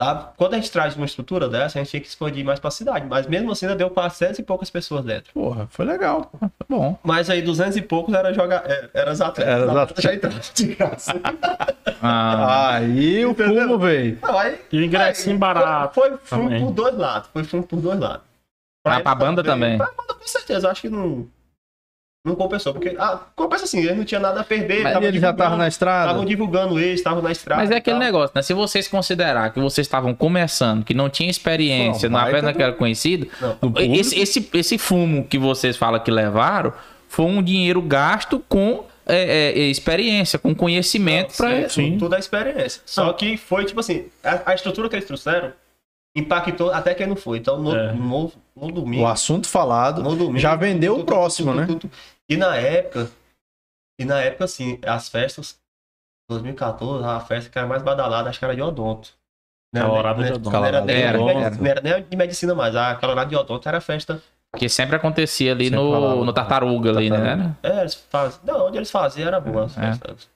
Sabe? 0.00 0.32
Quando 0.36 0.54
a 0.54 0.56
gente 0.58 0.70
traz 0.70 0.94
uma 0.94 1.04
estrutura 1.04 1.48
dessa, 1.48 1.76
a 1.78 1.82
gente 1.82 1.90
tinha 1.90 2.00
que 2.00 2.06
expandir 2.06 2.44
mais 2.44 2.60
pra 2.60 2.70
cidade. 2.70 3.04
Mas 3.04 3.26
mesmo 3.26 3.50
assim, 3.50 3.66
ainda 3.66 3.76
deu 3.76 3.90
400 3.90 4.38
e 4.38 4.42
poucas 4.44 4.70
pessoas 4.70 5.04
dentro. 5.04 5.32
Porra, 5.34 5.66
foi 5.70 5.84
legal. 5.84 6.30
Tá 6.40 6.48
bom. 6.68 6.96
Mas 7.02 7.28
aí, 7.28 7.42
200 7.42 7.76
e 7.76 7.82
poucos 7.82 8.14
era 8.14 8.32
jogar. 8.32 8.62
é, 8.70 8.88
Era 8.94 9.10
os 9.10 9.20
atletas. 9.20 9.52
Era 9.52 9.66
os 9.70 9.76
atletas. 9.76 10.04
já 10.04 10.14
entraram 10.14 10.38
de 10.54 10.66
graça. 10.74 11.12
Ah, 12.00 12.76
Aí 12.76 13.26
o 13.26 13.34
fumo 13.34 13.76
veio. 13.76 14.18
Não, 14.22 14.38
aí. 14.38 14.60
E 14.70 14.78
o 14.78 14.84
ingressinho 14.84 15.34
aí, 15.34 15.38
barato 15.40 15.94
Foi, 15.94 16.10
foi 16.10 16.38
fumo 16.38 16.60
por 16.66 16.70
dois 16.72 16.96
lados. 16.96 17.28
Foi 17.32 17.42
fumo 17.42 17.64
por 17.64 17.80
dois 17.80 17.98
lados. 17.98 18.27
Ah, 18.96 19.00
pra 19.00 19.12
eles 19.12 19.24
banda 19.24 19.42
também. 19.44 19.76
Pra 19.78 19.86
banda, 19.86 20.14
com 20.14 20.26
certeza. 20.26 20.70
Acho 20.70 20.80
que 20.82 20.88
não. 20.88 21.26
Não 22.26 22.34
compensou. 22.34 22.72
Porque. 22.74 22.94
Ah, 22.98 23.20
compensa 23.36 23.64
assim, 23.64 23.78
eles 23.78 23.96
não 23.96 24.04
tinham 24.04 24.20
nada 24.20 24.40
a 24.40 24.44
perder. 24.44 24.82
Mas 24.82 24.90
E 24.90 24.94
tavam 24.94 25.08
ele 25.08 25.18
já 25.20 25.26
tava 25.28 25.36
divulgando- 25.36 25.56
na 25.58 25.68
estrada. 25.68 26.06
Estavam 26.06 26.24
divulgando 26.24 26.78
eles, 26.80 27.00
estavam 27.00 27.22
na 27.22 27.30
estrada. 27.32 27.62
Mas 27.62 27.70
é 27.70 27.76
aquele 27.76 27.96
tal. 27.96 28.04
negócio, 28.06 28.32
né? 28.34 28.42
Se 28.42 28.52
vocês 28.52 28.88
considerar 28.88 29.52
que 29.52 29.60
vocês 29.60 29.86
estavam 29.86 30.14
começando, 30.14 30.84
que 30.84 30.92
não 30.94 31.08
tinha 31.08 31.30
experiência, 31.30 32.08
Não, 32.08 32.18
não 32.18 32.24
baita 32.24 32.38
apenas 32.38 32.54
do- 32.54 32.56
que 32.56 32.62
era 32.62 32.72
conhecido, 32.72 33.28
Não. 33.40 33.56
Esse, 33.76 34.18
esse, 34.20 34.50
esse 34.52 34.76
fumo 34.78 35.24
que 35.24 35.38
vocês 35.38 35.76
falam 35.76 36.00
que 36.00 36.10
levaram 36.10 36.72
foi 37.08 37.24
um 37.24 37.42
dinheiro 37.42 37.80
gasto 37.80 38.42
com 38.48 38.84
é, 39.06 39.54
é, 39.56 39.58
experiência, 39.70 40.38
com 40.38 40.54
conhecimento 40.54 41.34
para 41.34 41.66
Sim, 41.70 41.96
tudo 41.98 42.14
é 42.14 42.18
experiência. 42.18 42.82
Só 42.84 43.10
que 43.14 43.38
foi 43.38 43.64
tipo 43.64 43.80
assim, 43.80 44.04
a, 44.22 44.50
a 44.50 44.54
estrutura 44.54 44.86
que 44.86 44.96
eles 44.96 45.06
trouxeram 45.06 45.52
impactou 46.18 46.70
até 46.72 46.94
quem 46.94 47.06
não 47.06 47.16
foi. 47.16 47.38
Então 47.38 47.58
no, 47.60 47.74
É. 47.76 47.92
no, 47.92 48.32
no 48.56 48.72
domingo. 48.72 49.04
O 49.04 49.06
assunto 49.06 49.48
falado 49.48 50.02
no 50.02 50.14
domingo 50.16 50.38
já 50.38 50.54
vendeu 50.56 50.94
tudo, 50.94 51.02
o 51.02 51.06
próximo, 51.06 51.50
tudo, 51.52 51.60
né? 51.60 51.66
tudo, 51.66 51.80
tudo. 51.80 51.92
E 52.28 52.36
na 52.36 52.56
época, 52.56 53.10
e 53.98 54.04
na 54.04 54.20
época 54.20 54.44
assim, 54.44 54.78
as 54.84 55.08
festas 55.08 55.58
2014, 56.30 57.04
a 57.04 57.20
festa 57.20 57.50
que 57.50 57.58
era 57.58 57.66
mais 57.66 57.82
badalada, 57.82 58.28
acho 58.28 58.38
que 58.38 58.44
era 58.44 58.54
de 58.54 58.62
odonto. 58.62 59.10
Não 59.72 59.80
era, 59.82 59.90
Calorada 59.90 60.20
nem- 60.22 60.26
de 60.32 60.36
odonto. 60.38 60.50
não 60.56 60.64
era, 60.64 60.80
nem- 60.80 60.96
Era, 60.96 62.00
de 62.02 62.16
medicina 62.16 62.54
mais, 62.54 62.74
a 62.76 62.94
calorada 62.96 63.28
de 63.28 63.36
odonto 63.36 63.68
era 63.68 63.80
festa. 63.80 64.22
que 64.56 64.66
sempre 64.68 64.96
acontecia 64.96 65.52
ali 65.52 65.66
Sempre 65.68 65.78
falava, 65.84 66.14
no, 66.14 66.24
no 66.24 66.32
Tartaruga 66.32 66.90
ali, 66.90 67.10
Tartaruga. 67.10 67.36
né? 67.36 67.56
É, 67.62 67.80
eles 67.80 67.94
faziam. 67.94 68.40
Não, 68.44 68.66
onde 68.66 68.78
eles 68.78 68.90
faziam 68.90 69.28
era 69.28 69.38
boa. 69.40 69.64
as 69.66 69.76
É. 69.76 69.80
festas. 69.92 70.30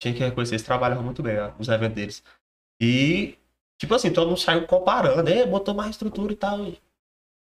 Tinha 0.00 0.14
que 0.14 0.20
reconhecer, 0.20 0.54
eles 0.54 0.62
trabalhavam 0.64 1.02
muito 1.02 1.22
bem 1.24 1.36
ah, 1.38 1.50
os 1.58 1.68
eventos 1.68 1.94
deles. 1.96 2.22
E, 2.80 3.36
tipo 3.78 3.94
assim, 3.94 4.12
todo 4.12 4.28
mundo 4.28 4.40
saiu 4.40 4.66
comparando, 4.66 5.30
é, 5.30 5.46
botou 5.46 5.74
mais 5.74 5.90
estrutura 5.90 6.32
e 6.32 6.36
tal. 6.36 6.66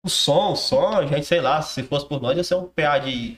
O 0.05 0.09
som, 0.09 0.51
o 0.51 0.55
som, 0.55 0.89
a 0.89 1.05
gente, 1.05 1.25
sei 1.25 1.39
lá, 1.39 1.61
se 1.61 1.81
fosse 1.83 2.05
por 2.05 2.21
nós, 2.21 2.35
ia 2.35 2.43
ser 2.43 2.55
um 2.55 2.67
PA 2.67 2.97
de. 2.97 3.37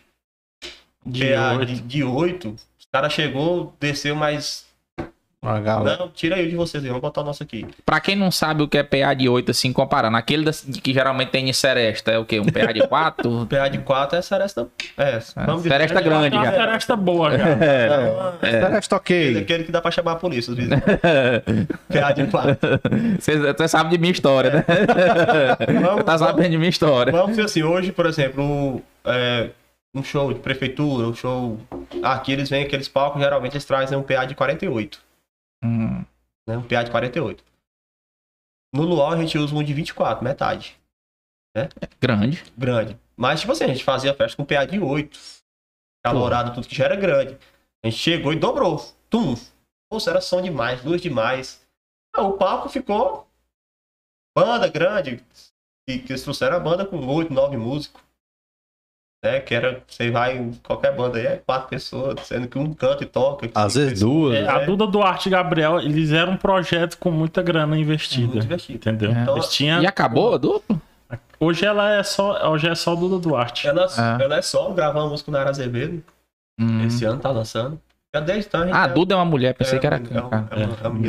De 1.05 1.34
PA 1.36 1.58
oito. 1.58 1.65
de, 1.65 1.81
de 1.81 2.03
8. 2.03 2.49
Os 2.79 2.86
caras 2.91 3.13
chegou, 3.13 3.73
desceu, 3.79 4.15
mas. 4.15 4.64
Galera. 5.63 5.97
Não, 5.97 6.10
tira 6.10 6.36
aí 6.36 6.45
o 6.45 6.49
de 6.49 6.55
vocês 6.55 6.84
aí, 6.84 6.88
vamos 6.89 7.01
botar 7.01 7.21
o 7.21 7.23
nosso 7.23 7.43
aqui. 7.43 7.65
Pra 7.86 7.99
quem 7.99 8.15
não 8.15 8.31
sabe 8.31 8.63
o 8.63 8.67
que 8.67 8.77
é 8.77 8.84
PA 8.84 9.13
de 9.13 9.29
8, 9.29 9.51
assim, 9.51 9.71
comparando, 9.71 10.17
aquele 10.17 10.43
das- 10.45 10.62
que 10.62 10.93
geralmente 10.93 11.29
tem 11.29 11.47
em 11.49 11.53
Seresta, 11.53 12.12
é 12.12 12.17
o 12.17 12.25
quê? 12.25 12.39
Um 12.39 12.45
PA 12.45 12.71
de 12.71 12.88
4? 12.88 13.45
PA 13.49 13.67
de 13.67 13.77
4 13.79 14.17
é 14.17 14.21
Seresta. 14.21 14.67
É, 14.97 15.19
vamos 15.45 15.63
dizer, 15.63 15.69
Seresta 15.69 15.95
Seresta 15.95 16.01
grande, 16.01 16.36
uma 16.36 16.45
já. 16.45 16.51
seresta 16.51 16.95
boa 16.95 17.38
já. 17.38 17.45
É, 17.62 17.88
É, 18.41 18.51
Celeste 18.62 18.95
aquele, 18.95 19.29
ok. 19.31 19.41
aquele 19.43 19.63
que 19.65 19.71
dá 19.71 19.81
pra 19.81 19.91
chamar 19.91 20.13
a 20.13 20.15
polícia, 20.15 20.51
às 20.51 20.58
vezes. 20.58 20.71
PA 21.91 22.12
de 22.12 22.25
4. 22.27 22.58
Você 23.19 23.67
sabe 23.67 23.89
de 23.91 23.97
minha 23.97 24.12
história, 24.12 24.51
né? 24.51 24.65
Vamos- 25.81 25.95
Você 25.97 26.03
tá 26.03 26.17
sabendo 26.17 26.49
de 26.49 26.58
minha 26.58 26.69
história. 26.69 27.12
Vamos 27.12 27.29
dizer 27.31 27.43
assim, 27.43 27.63
hoje, 27.63 27.91
por 27.91 28.05
exemplo, 28.05 28.43
um, 28.43 28.81
é, 29.05 29.49
um 29.93 30.03
show 30.03 30.34
de 30.34 30.39
prefeitura, 30.39 31.08
um 31.08 31.15
show. 31.15 31.58
Aqui 32.03 32.31
eles 32.34 32.49
vêm 32.49 32.63
aqueles 32.63 32.88
palcos, 32.88 33.21
geralmente 33.21 33.53
eles 33.53 33.65
trazem 33.65 33.97
um 33.97 34.03
PA 34.03 34.25
de 34.25 34.36
48. 34.36 34.99
Hum, 35.65 36.06
Né? 36.47 36.58
Um 36.58 36.67
PA 36.67 36.84
de 36.84 36.91
48. 36.91 37.43
No 38.73 38.84
Luau 38.84 39.12
a 39.12 39.17
gente 39.17 39.38
usa 39.38 39.56
um 39.56 39.63
de 39.63 39.73
24, 39.73 40.23
metade. 40.23 40.80
grande. 42.01 42.43
Grande. 42.58 42.99
Mas, 43.15 43.39
tipo 43.39 43.54
assim, 43.54 43.63
a 43.63 43.67
gente 43.67 43.84
fazia 43.84 44.13
festa 44.13 44.36
com 44.38 44.45
PA 44.45 44.65
de 44.65 44.80
8. 44.80 45.17
Calorado, 46.04 46.54
tudo 46.54 46.67
que 46.67 46.75
já 46.75 46.86
era 46.86 46.95
grande. 46.95 47.38
A 47.84 47.88
gente 47.89 47.97
chegou 47.97 48.34
e 48.34 48.39
dobrou. 48.39 48.78
Tum! 49.10 49.36
Poxa, 49.89 50.12
era 50.12 50.21
som 50.21 50.41
demais, 50.41 50.84
luz 50.84 51.01
demais. 51.01 51.65
Ah, 52.13 52.23
o 52.23 52.38
palco 52.38 52.69
ficou. 52.69 53.28
Banda 54.38 54.67
grande. 54.67 55.23
E 55.88 55.99
que 55.99 56.12
eles 56.12 56.23
trouxeram 56.23 56.58
a 56.58 56.60
banda 56.60 56.86
com 56.86 56.97
8, 57.08 57.34
9 57.34 57.58
músicos. 57.58 58.01
Né? 59.25 59.39
Que 59.39 59.53
era. 59.55 59.81
Você 59.88 60.09
vai 60.11 60.38
em 60.38 60.51
qualquer 60.63 60.95
banda 60.95 61.17
aí, 61.17 61.25
é 61.25 61.41
quatro 61.45 61.69
pessoas, 61.69 62.15
sendo 62.23 62.47
que 62.47 62.57
um 62.57 62.73
canta 62.73 63.03
e 63.03 63.07
toca. 63.07 63.49
Às 63.55 63.75
vezes 63.75 63.99
duas. 63.99 64.35
É, 64.35 64.47
a 64.47 64.59
Duda 64.65 64.85
Duarte 64.88 65.27
e 65.27 65.31
Gabriel, 65.31 65.79
eles 65.79 66.11
eram 66.11 66.33
um 66.33 66.38
projeto 66.38 66.97
com 66.97 67.11
muita 67.11 67.41
grana 67.41 67.77
investida. 67.77 68.27
Muito 68.27 68.39
divertido. 68.41 68.77
Entendeu? 68.77 69.11
É. 69.11 69.29
Eles 69.31 69.47
tinham- 69.49 69.81
E 69.81 69.88
acabou 69.88 70.33
a 70.33 70.38
dupla? 70.38 70.79
Hoje 71.39 71.65
ela 71.65 71.91
é 71.93 72.01
só. 72.03 72.49
Hoje 72.51 72.67
é 72.67 72.75
só 72.75 72.95
Duda 72.95 73.19
Duarte. 73.19 73.67
Ela, 73.67 73.85
É. 74.19 74.23
ela 74.23 74.38
é 74.38 74.41
só 74.41 74.69
gravar 74.71 75.01
uma 75.01 75.09
música 75.09 75.31
na 75.31 75.41
Ara 75.41 75.49
Azevedo. 75.49 76.01
Hum. 76.59 76.85
Esse 76.85 77.03
ano 77.05 77.19
tá 77.19 77.29
lançando. 77.31 77.79
Já 78.23 78.38
então 78.38 78.62
a 78.62 78.65
Ah, 78.75 78.84
a 78.84 78.86
é- 78.88 78.93
Duda 78.93 79.13
é 79.13 79.17
uma 79.17 79.25
mulher, 79.25 79.54
pensei 79.54 79.78
é- 79.78 79.82
que 79.82 79.88
era. 79.88 79.97
é 79.97 79.99
cara. 79.99 80.47
é 80.51 80.62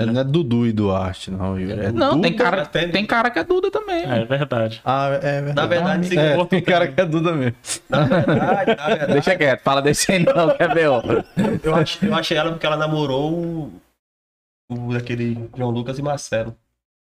é. 0.03 0.07
Não 0.07 0.21
é 0.21 0.25
Dudu 0.25 0.67
e 0.67 0.73
Duarte, 0.73 1.31
não. 1.31 1.57
É 1.57 1.93
Não, 1.93 2.21
tem 2.21 2.33
cara, 2.35 2.67
tem- 2.67 2.91
tem 2.91 3.07
cara 3.07 3.31
que 3.31 3.39
é 3.39 3.45
Duda 3.45 3.71
também. 3.71 4.03
É 4.05 4.25
verdade. 4.25 4.81
Ah, 4.85 5.09
é 5.23 5.41
verdade. 5.43 5.55
Na 5.55 5.67
verdade, 5.67 6.07
sim, 6.09 6.19
É, 6.19 6.45
tem 6.47 6.63
cara 6.63 6.89
que 6.89 7.01
é 7.01 7.05
Duda 7.05 7.33
mesmo. 7.33 7.55
na 7.89 8.03
verdade, 8.05 8.77
na 8.77 8.87
verdade, 8.87 9.13
Deixa 9.13 9.37
quieto, 9.37 9.61
fala 9.63 9.81
desse 9.83 10.11
aí 10.13 10.19
não, 10.25 10.51
quer 10.57 10.75
ver? 10.75 10.89
ó. 10.89 11.03
eu, 11.63 11.75
achei, 11.75 12.09
eu 12.09 12.15
achei 12.15 12.37
ela 12.37 12.51
porque 12.51 12.67
ela 12.67 12.77
namorou 12.77 13.33
o, 13.33 13.73
o 14.71 14.93
daquele 14.93 15.49
João 15.57 15.71
Lucas 15.71 15.99
e 15.99 16.03
Marcelo. 16.03 16.55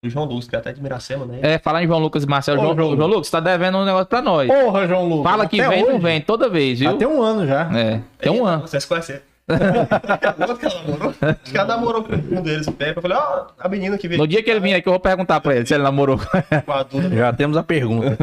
O 0.05 0.11
João 0.11 0.27
Lucas, 0.27 0.47
que 0.47 0.55
é 0.55 0.59
até 0.59 0.71
de 0.71 0.83
Miracema, 0.83 1.25
né? 1.25 1.39
É, 1.41 1.59
falar 1.59 1.83
em 1.83 1.87
João 1.87 1.99
Lucas 1.99 2.25
e 2.25 2.27
Marcelo. 2.27 2.59
Ô, 2.61 2.65
João, 2.65 2.77
João 2.77 2.97
João, 2.97 3.09
Lucas, 3.09 3.31
tá 3.31 3.41
devendo 3.41 3.79
um 3.79 3.87
negócio 3.87 4.05
pra 4.07 4.21
nós. 4.21 4.47
Porra, 4.49 4.87
João 4.87 5.09
Lucas. 5.09 5.31
Fala 5.33 5.49
que 5.49 5.59
até 5.59 5.71
vem, 5.77 5.83
não 5.83 5.91
hoje. 5.95 5.99
vem, 6.01 6.21
toda 6.21 6.47
vez, 6.51 6.79
viu? 6.79 6.91
Até 6.91 7.09
um 7.09 7.23
ano 7.23 7.47
já. 7.47 7.71
É, 7.75 8.01
tem 8.19 8.31
um 8.31 8.45
ano. 8.45 8.63
Vocês 8.67 8.85
conhecem. 8.85 9.21
Outro 9.47 10.57
que 10.59 10.67
ela 10.67 10.83
namorou. 10.83 11.15
Acho 11.21 11.53
que 11.53 11.59
ela 11.59 11.67
namorou 11.69 12.03
com 12.05 12.15
um 12.15 12.43
deles, 12.43 12.67
o 12.67 12.73
Pepe. 12.73 12.97
Eu 12.97 13.03
falei, 13.03 13.17
ó, 13.19 13.47
a 13.59 13.69
menina 13.69 13.99
que 13.99 14.09
veio 14.09 14.19
No 14.21 14.27
dia 14.27 14.43
que 14.43 14.51
ele 14.51 14.61
vier 14.61 14.79
aqui, 14.79 14.89
eu 14.89 14.93
vou 14.93 15.01
perguntar 15.01 15.41
pra 15.41 15.55
ele 15.55 15.67
se 15.67 15.75
ele 15.75 15.83
namorou. 15.83 16.19
com 16.65 16.73
a 16.73 16.83
Duda. 16.83 17.15
Já 17.15 17.33
temos 17.33 17.57
a 17.57 17.63
pergunta. 17.63 18.17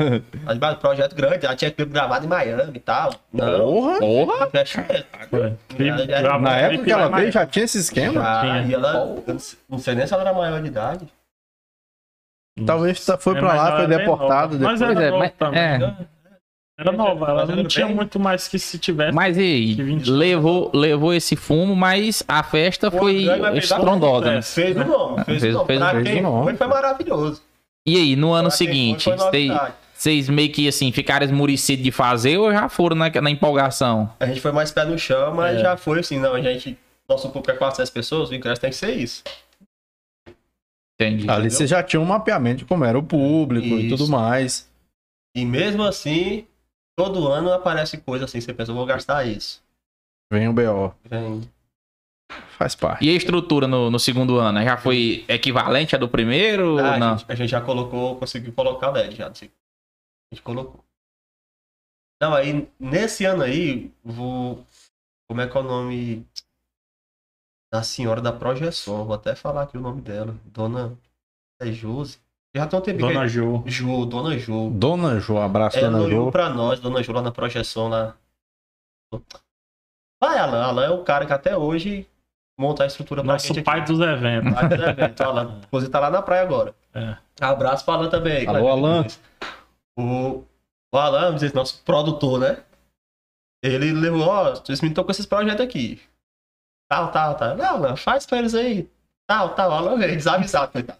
Mas, 0.43 0.57
mas, 0.57 0.77
projeto 0.79 1.15
grande, 1.15 1.45
ela 1.45 1.55
tinha 1.55 1.69
clipe 1.71 1.91
gravado 1.91 2.25
em 2.25 2.29
Miami 2.29 2.71
e 2.75 2.79
tal. 2.79 3.13
Não, 3.31 3.59
Porra. 3.59 3.99
Porra! 3.99 4.49
Na 6.41 6.57
época 6.57 6.83
que 6.83 6.91
ela 6.91 7.07
veio, 7.15 7.31
já 7.31 7.45
tinha 7.45 7.65
esse 7.65 7.77
esquema? 7.77 8.13
Já, 8.13 8.41
Tinha. 8.41 8.61
e 8.63 8.73
ela, 8.73 9.15
não 9.69 9.77
sei- 9.79 9.95
nem 9.95 10.07
se 10.07 10.13
ela 10.13 10.23
era 10.23 10.33
maior 10.33 10.59
de 10.61 10.67
idade. 10.67 11.07
Talvez 12.65 13.05
foi 13.19 13.37
É, 13.37 13.39
pra 13.39 13.53
lá, 13.53 13.77
foi 13.77 13.87
deportado. 13.87 14.59
Mas 14.59 14.81
é, 14.81 15.11
mas- 15.11 15.31
também. 15.33 15.59
é. 15.61 15.95
Era 16.81 16.91
nova, 16.91 17.27
ela 17.29 17.45
não 17.45 17.63
tinha 17.65 17.85
bem- 17.85 17.95
muito 17.95 18.19
mais 18.19 18.47
que 18.47 18.57
se 18.57 18.79
tivesse. 18.79 19.13
Mas 19.13 19.37
e 19.37 19.41
aí? 19.41 19.75
Que 19.75 19.83
20. 19.83 20.09
Levou, 20.09 20.71
levou 20.73 21.13
esse 21.13 21.35
fumo, 21.35 21.75
mas 21.75 22.23
a 22.27 22.41
festa 22.41 22.89
Pô, 22.89 22.97
foi 22.99 23.27
estrondosa. 23.55 24.31
né? 24.35 24.41
Fez 24.41 24.75
o 24.75 24.83
nome, 24.83 25.23
fez, 25.23 25.41
Fez- 25.41 25.53
o 25.53 25.57
nome. 25.59 25.67
fez- 25.67 25.79
pra 25.79 26.03
fez 26.03 26.17
o 26.17 26.21
nome. 26.23 26.43
foi, 26.45 26.55
foi 26.55 26.67
maravilhoso. 26.67 27.41
E 27.85 27.95
aí, 27.97 28.15
no 28.15 28.33
ano 28.33 28.49
Pra 28.49 28.57
seguinte, 28.57 29.09
vocês- 29.93 30.27
meio 30.29 30.51
que 30.51 30.67
assim, 30.67 30.91
ficaram 30.91 31.23
esmurecidos 31.25 31.83
de 31.83 31.91
fazer 31.91 32.37
ou 32.39 32.51
já 32.51 32.67
foram 32.67 32.95
na, 32.95 33.09
na 33.09 33.29
empolgação? 33.29 34.11
A 34.19 34.25
gente 34.25 34.41
foi 34.41 34.51
mais 34.51 34.71
pé 34.71 34.83
no 34.83 34.97
chão, 34.97 35.35
mas 35.35 35.57
É. 35.57 35.61
já 35.61 35.77
foi 35.77 35.99
assim, 35.99 36.17
não, 36.19 36.33
a 36.33 36.41
gente... 36.41 36.75
Nosso 37.07 37.27
público 37.29 37.51
é 37.51 37.55
400 37.55 37.89
pessoas, 37.91 38.29
o 38.29 38.33
ingresso 38.33 38.59
tem 38.61 38.69
que 38.71 38.75
ser 38.75 38.91
isso. 38.95 39.21
Entendi. 40.99 41.29
Ali 41.29 41.49
você 41.49 41.65
já 41.67 41.81
tinha 41.83 41.99
um 41.99 42.05
mapeamento 42.05 42.59
de 42.59 42.65
como 42.65 42.85
era 42.85 42.97
o 42.97 43.03
público 43.03 43.65
e 43.67 43.87
Isso. 43.87 43.97
tudo 43.97 44.09
mais. 44.09 44.69
E 45.35 45.43
mesmo 45.45 45.83
assim, 45.83 46.45
todo 46.95 47.27
ano 47.27 47.51
aparece 47.53 47.97
coisa 47.99 48.25
assim, 48.25 48.39
você 48.41 48.53
pensa, 48.53 48.71
eu 48.71 48.75
vou 48.75 48.85
gastar 48.85 49.25
isso. 49.25 49.63
Vem 50.31 50.47
o 50.47 50.53
BO. 50.53 50.93
Vem. 51.03 51.49
Faz 52.57 52.75
parte. 52.75 53.03
E 53.05 53.09
a 53.09 53.13
estrutura 53.13 53.67
no, 53.67 53.89
no 53.91 53.99
segundo 53.99 54.37
ano? 54.37 54.61
Já 54.63 54.77
foi 54.77 55.25
equivalente 55.27 55.95
à 55.95 55.99
do 55.99 56.07
primeiro 56.07 56.77
Ah, 56.79 56.81
ou 56.83 56.87
a, 56.93 56.97
não? 56.99 57.17
gente, 57.17 57.31
a 57.31 57.35
gente 57.35 57.49
já 57.49 57.61
colocou, 57.61 58.15
conseguiu 58.17 58.53
colocar 58.53 58.91
LED 58.91 59.15
já. 59.17 59.27
assim. 59.27 59.47
A 60.31 60.35
gente 60.35 60.43
colocou. 60.43 60.83
Não, 62.21 62.33
aí 62.33 62.69
nesse 62.79 63.25
ano 63.25 63.43
aí, 63.43 63.91
vou. 64.03 64.65
Como 65.27 65.41
é 65.41 65.47
que 65.49 65.57
é 65.57 65.59
o 65.59 65.63
nome 65.63 66.25
da 67.73 67.83
senhora 67.83 68.21
da 68.21 68.31
projeção? 68.31 69.05
Vou 69.05 69.15
até 69.15 69.35
falar 69.35 69.63
aqui 69.63 69.77
o 69.77 69.81
nome 69.81 70.01
dela. 70.01 70.35
Dona. 70.45 70.97
É 71.59 71.71
Josi. 71.71 72.19
Já 72.55 72.67
tem 72.67 72.79
um 72.79 72.81
tempo 72.81 72.99
Dona 72.99 73.21
que. 73.21 73.29
Jo. 73.29 73.63
Jo, 73.65 74.05
Dona 74.05 74.37
Jo. 74.37 74.69
Dona 74.71 75.19
Jo, 75.19 75.37
abraço, 75.37 75.77
Ela 75.79 75.89
Dona 75.99 76.09
Jo. 76.09 76.31
pra 76.31 76.49
nós, 76.49 76.79
Dona 76.79 77.01
Jo, 77.01 77.13
lá 77.13 77.21
na 77.21 77.31
projeção 77.31 77.87
lá. 77.87 78.15
Vai, 80.21 80.37
Alan. 80.37 80.63
Alan 80.63 80.85
é 80.85 80.89
o 80.89 81.03
cara 81.03 81.25
que 81.25 81.33
até 81.33 81.55
hoje 81.57 82.07
monta 82.59 82.83
a 82.83 82.87
estrutura 82.87 83.23
pra 83.23 83.33
Nosso 83.33 83.47
gente 83.47 83.63
pai 83.63 83.79
aqui. 83.79 83.91
dos 83.91 83.99
eventos. 84.01 84.53
Pai 84.53 84.67
do 84.69 84.83
evento, 84.83 85.21
Alan. 85.21 85.61
Inclusive 85.65 85.91
tá 85.91 85.99
lá 85.99 86.09
na 86.09 86.21
praia 86.21 86.43
agora. 86.43 86.75
É. 86.93 87.17
Abraço 87.39 87.85
pra 87.85 87.95
Alan 87.95 88.09
também. 88.09 88.45
Alô, 88.47 88.67
Alan. 88.67 89.05
O, 89.97 90.43
o 90.93 90.97
Alan, 90.97 91.35
nosso 91.53 91.81
produtor, 91.83 92.39
né? 92.39 92.63
Ele 93.63 93.91
levou, 93.91 94.27
ó, 94.27 94.55
vocês 94.55 94.81
me 94.81 94.89
estão 94.89 95.03
com 95.03 95.11
esses 95.11 95.25
projetos 95.25 95.61
aqui. 95.63 96.01
Tal, 96.89 97.11
tal, 97.11 97.35
tal. 97.35 97.55
Não, 97.55 97.79
não, 97.79 97.95
faz 97.95 98.25
pra 98.25 98.39
eles 98.39 98.55
aí. 98.55 98.89
Tal, 99.27 99.55
tal, 99.55 99.71
alô, 99.71 99.97
velho, 99.97 100.15
desavisado, 100.15 100.71
coitado. 100.71 100.99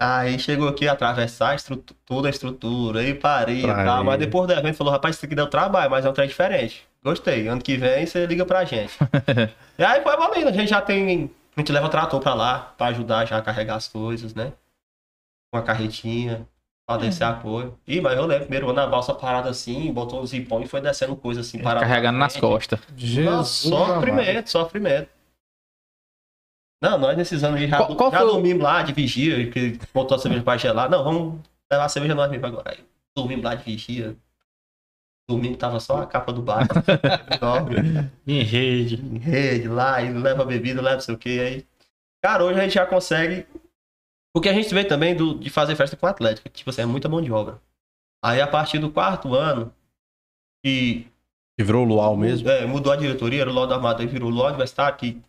Aí 0.00 0.38
chegou 0.38 0.68
aqui 0.68 0.86
a 0.86 0.92
atravessar 0.92 1.50
a 1.50 1.54
estrutu- 1.56 1.94
toda 2.06 2.28
a 2.28 2.30
estrutura, 2.30 3.00
aí 3.00 3.14
parei 3.14 3.64
e 3.64 3.66
tal. 3.84 4.04
Mas 4.04 4.18
depois 4.18 4.46
do 4.46 4.52
evento 4.52 4.76
falou, 4.76 4.92
rapaz, 4.92 5.16
isso 5.16 5.26
aqui 5.26 5.34
deu 5.34 5.48
trabalho, 5.48 5.90
mas 5.90 6.04
é 6.04 6.08
um 6.08 6.12
trem 6.12 6.28
diferente. 6.28 6.86
Gostei. 7.02 7.48
Ano 7.48 7.60
que 7.60 7.76
vem 7.76 8.06
você 8.06 8.24
liga 8.26 8.44
pra 8.46 8.64
gente. 8.64 8.92
e 9.78 9.82
aí 9.84 10.00
foi 10.02 10.12
evoluindo. 10.14 10.48
A 10.48 10.52
gente 10.52 10.68
já 10.68 10.80
tem. 10.80 11.30
A 11.56 11.60
gente 11.60 11.72
leva 11.72 11.88
trator 11.88 12.20
pra 12.20 12.34
lá, 12.34 12.72
pra 12.78 12.86
ajudar 12.88 13.24
já 13.26 13.38
a 13.38 13.42
carregar 13.42 13.74
as 13.74 13.88
coisas, 13.88 14.32
né? 14.34 14.52
Uma 15.52 15.62
carretinha, 15.62 16.46
pra 16.86 16.96
descer 16.96 17.24
apoio. 17.24 17.76
Ih, 17.86 18.00
mas 18.00 18.16
eu 18.16 18.24
lembro, 18.26 18.44
primeiro 18.44 18.70
ano 18.70 18.80
a 18.80 18.86
balsa 18.86 19.12
parada 19.14 19.50
assim, 19.50 19.92
botou 19.92 20.22
um 20.22 20.26
zipão 20.26 20.62
e 20.62 20.66
foi 20.68 20.80
descendo 20.80 21.16
coisa 21.16 21.40
assim, 21.40 21.58
parada. 21.58 21.84
Carregando 21.84 22.18
na 22.18 22.26
nas 22.26 22.36
costas. 22.36 22.78
Nossa, 23.24 23.68
amado. 23.68 23.94
sofrimento, 23.94 24.50
sofrimento. 24.50 25.08
Não, 26.82 26.96
nós 26.98 27.16
nesses 27.16 27.42
anos 27.42 27.60
já, 27.60 27.76
Qual- 27.76 27.96
qual 27.96 28.10
já 28.10 28.18
foi 28.18 28.28
o- 28.28 28.32
dormimos 28.32 28.62
lá 28.62 28.82
de 28.82 28.92
vigia, 28.92 29.50
que 29.50 29.78
botou 29.92 30.16
a 30.16 30.18
cerveja 30.18 30.42
pra 30.44 30.56
gelar. 30.56 30.88
Não, 30.88 31.02
vamos 31.02 31.40
levar 31.70 31.84
a 31.84 31.88
cerveja 31.88 32.14
nós 32.14 32.30
mesmo 32.30 32.46
agora. 32.46 32.70
Aí, 32.70 32.84
dormimos 33.16 33.44
lá 33.44 33.54
de 33.54 33.64
vigia. 33.64 34.16
Domingo 35.28 35.58
tava 35.58 35.78
só 35.78 35.98
a 36.02 36.06
capa 36.06 36.32
do 36.32 36.40
bar. 36.40 36.66
Em 38.26 38.42
rede. 38.42 38.94
em 38.96 39.18
rede 39.18 39.68
lá, 39.68 40.00
e 40.02 40.10
leva 40.12 40.44
bebida, 40.44 40.80
leva 40.80 40.94
não 40.96 41.00
sei 41.02 41.14
o 41.14 41.18
que. 41.18 41.38
Aí, 41.40 41.66
cara, 42.22 42.44
hoje 42.44 42.58
a 42.58 42.62
gente 42.62 42.74
já 42.74 42.86
consegue. 42.86 43.46
Porque 44.34 44.48
a 44.48 44.52
gente 44.54 44.72
vem 44.72 44.86
também 44.86 45.14
do, 45.14 45.34
de 45.38 45.50
fazer 45.50 45.74
festa 45.76 45.96
com 45.96 46.06
atlética, 46.06 46.48
que, 46.48 46.56
tipo 46.58 46.70
assim, 46.70 46.82
é 46.82 46.86
muita 46.86 47.08
mão 47.08 47.20
de 47.20 47.30
obra. 47.32 47.60
Aí 48.24 48.40
a 48.40 48.46
partir 48.46 48.78
do 48.78 48.90
quarto 48.90 49.34
ano, 49.34 49.72
que 50.64 51.06
Que 51.58 51.64
virou 51.64 51.84
luau 51.84 52.16
mesmo. 52.16 52.48
é, 52.48 52.64
mudou 52.66 52.92
a 52.92 52.96
diretoria, 52.96 53.42
era 53.42 53.50
o 53.50 53.52
Ló 53.52 53.66
da 53.66 53.74
Armada, 53.76 54.00
aí 54.02 54.06
virou 54.06 54.30
o 54.30 54.34
Ló 54.34 54.46
Universitário, 54.48 54.96
que 54.96 55.20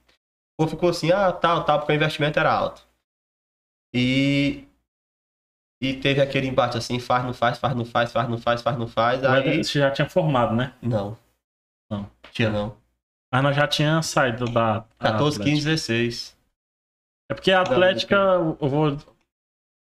pô, 0.59 0.67
ficou 0.67 0.89
assim, 0.89 1.09
ah, 1.09 1.31
tal, 1.31 1.63
tal, 1.63 1.79
porque 1.79 1.93
o 1.93 1.95
investimento 1.95 2.37
era 2.37 2.51
alto. 2.51 2.85
E. 3.93 4.65
E 5.81 5.93
teve 5.93 6.19
aquele 6.21 6.47
embate 6.47 6.77
assim, 6.77 6.99
faz, 6.99 7.23
não 7.23 7.33
faz, 7.33 7.57
faz, 7.57 7.73
não 7.73 7.85
faz, 7.85 8.11
faz, 8.11 8.27
não 8.27 8.37
faz, 8.37 8.61
faz, 8.61 8.77
não 8.77 8.85
faz. 8.87 9.23
Aí. 9.23 9.63
Você 9.63 9.79
já 9.79 9.89
tinha 9.89 10.09
formado, 10.09 10.53
né? 10.53 10.73
Não. 10.81 11.17
Não. 11.89 12.11
Tinha 12.33 12.49
não. 12.49 12.75
Mas 13.33 13.43
nós 13.43 13.55
já 13.55 13.65
tinha 13.65 14.01
saído 14.01 14.45
da. 14.45 14.79
da 14.79 15.11
14, 15.11 15.37
Atlética. 15.37 15.43
15, 15.45 15.65
16. 15.65 16.37
É 17.31 17.33
porque 17.33 17.51
a 17.53 17.61
Atlética, 17.61 18.17
eu 18.59 18.67
vou 18.67 18.97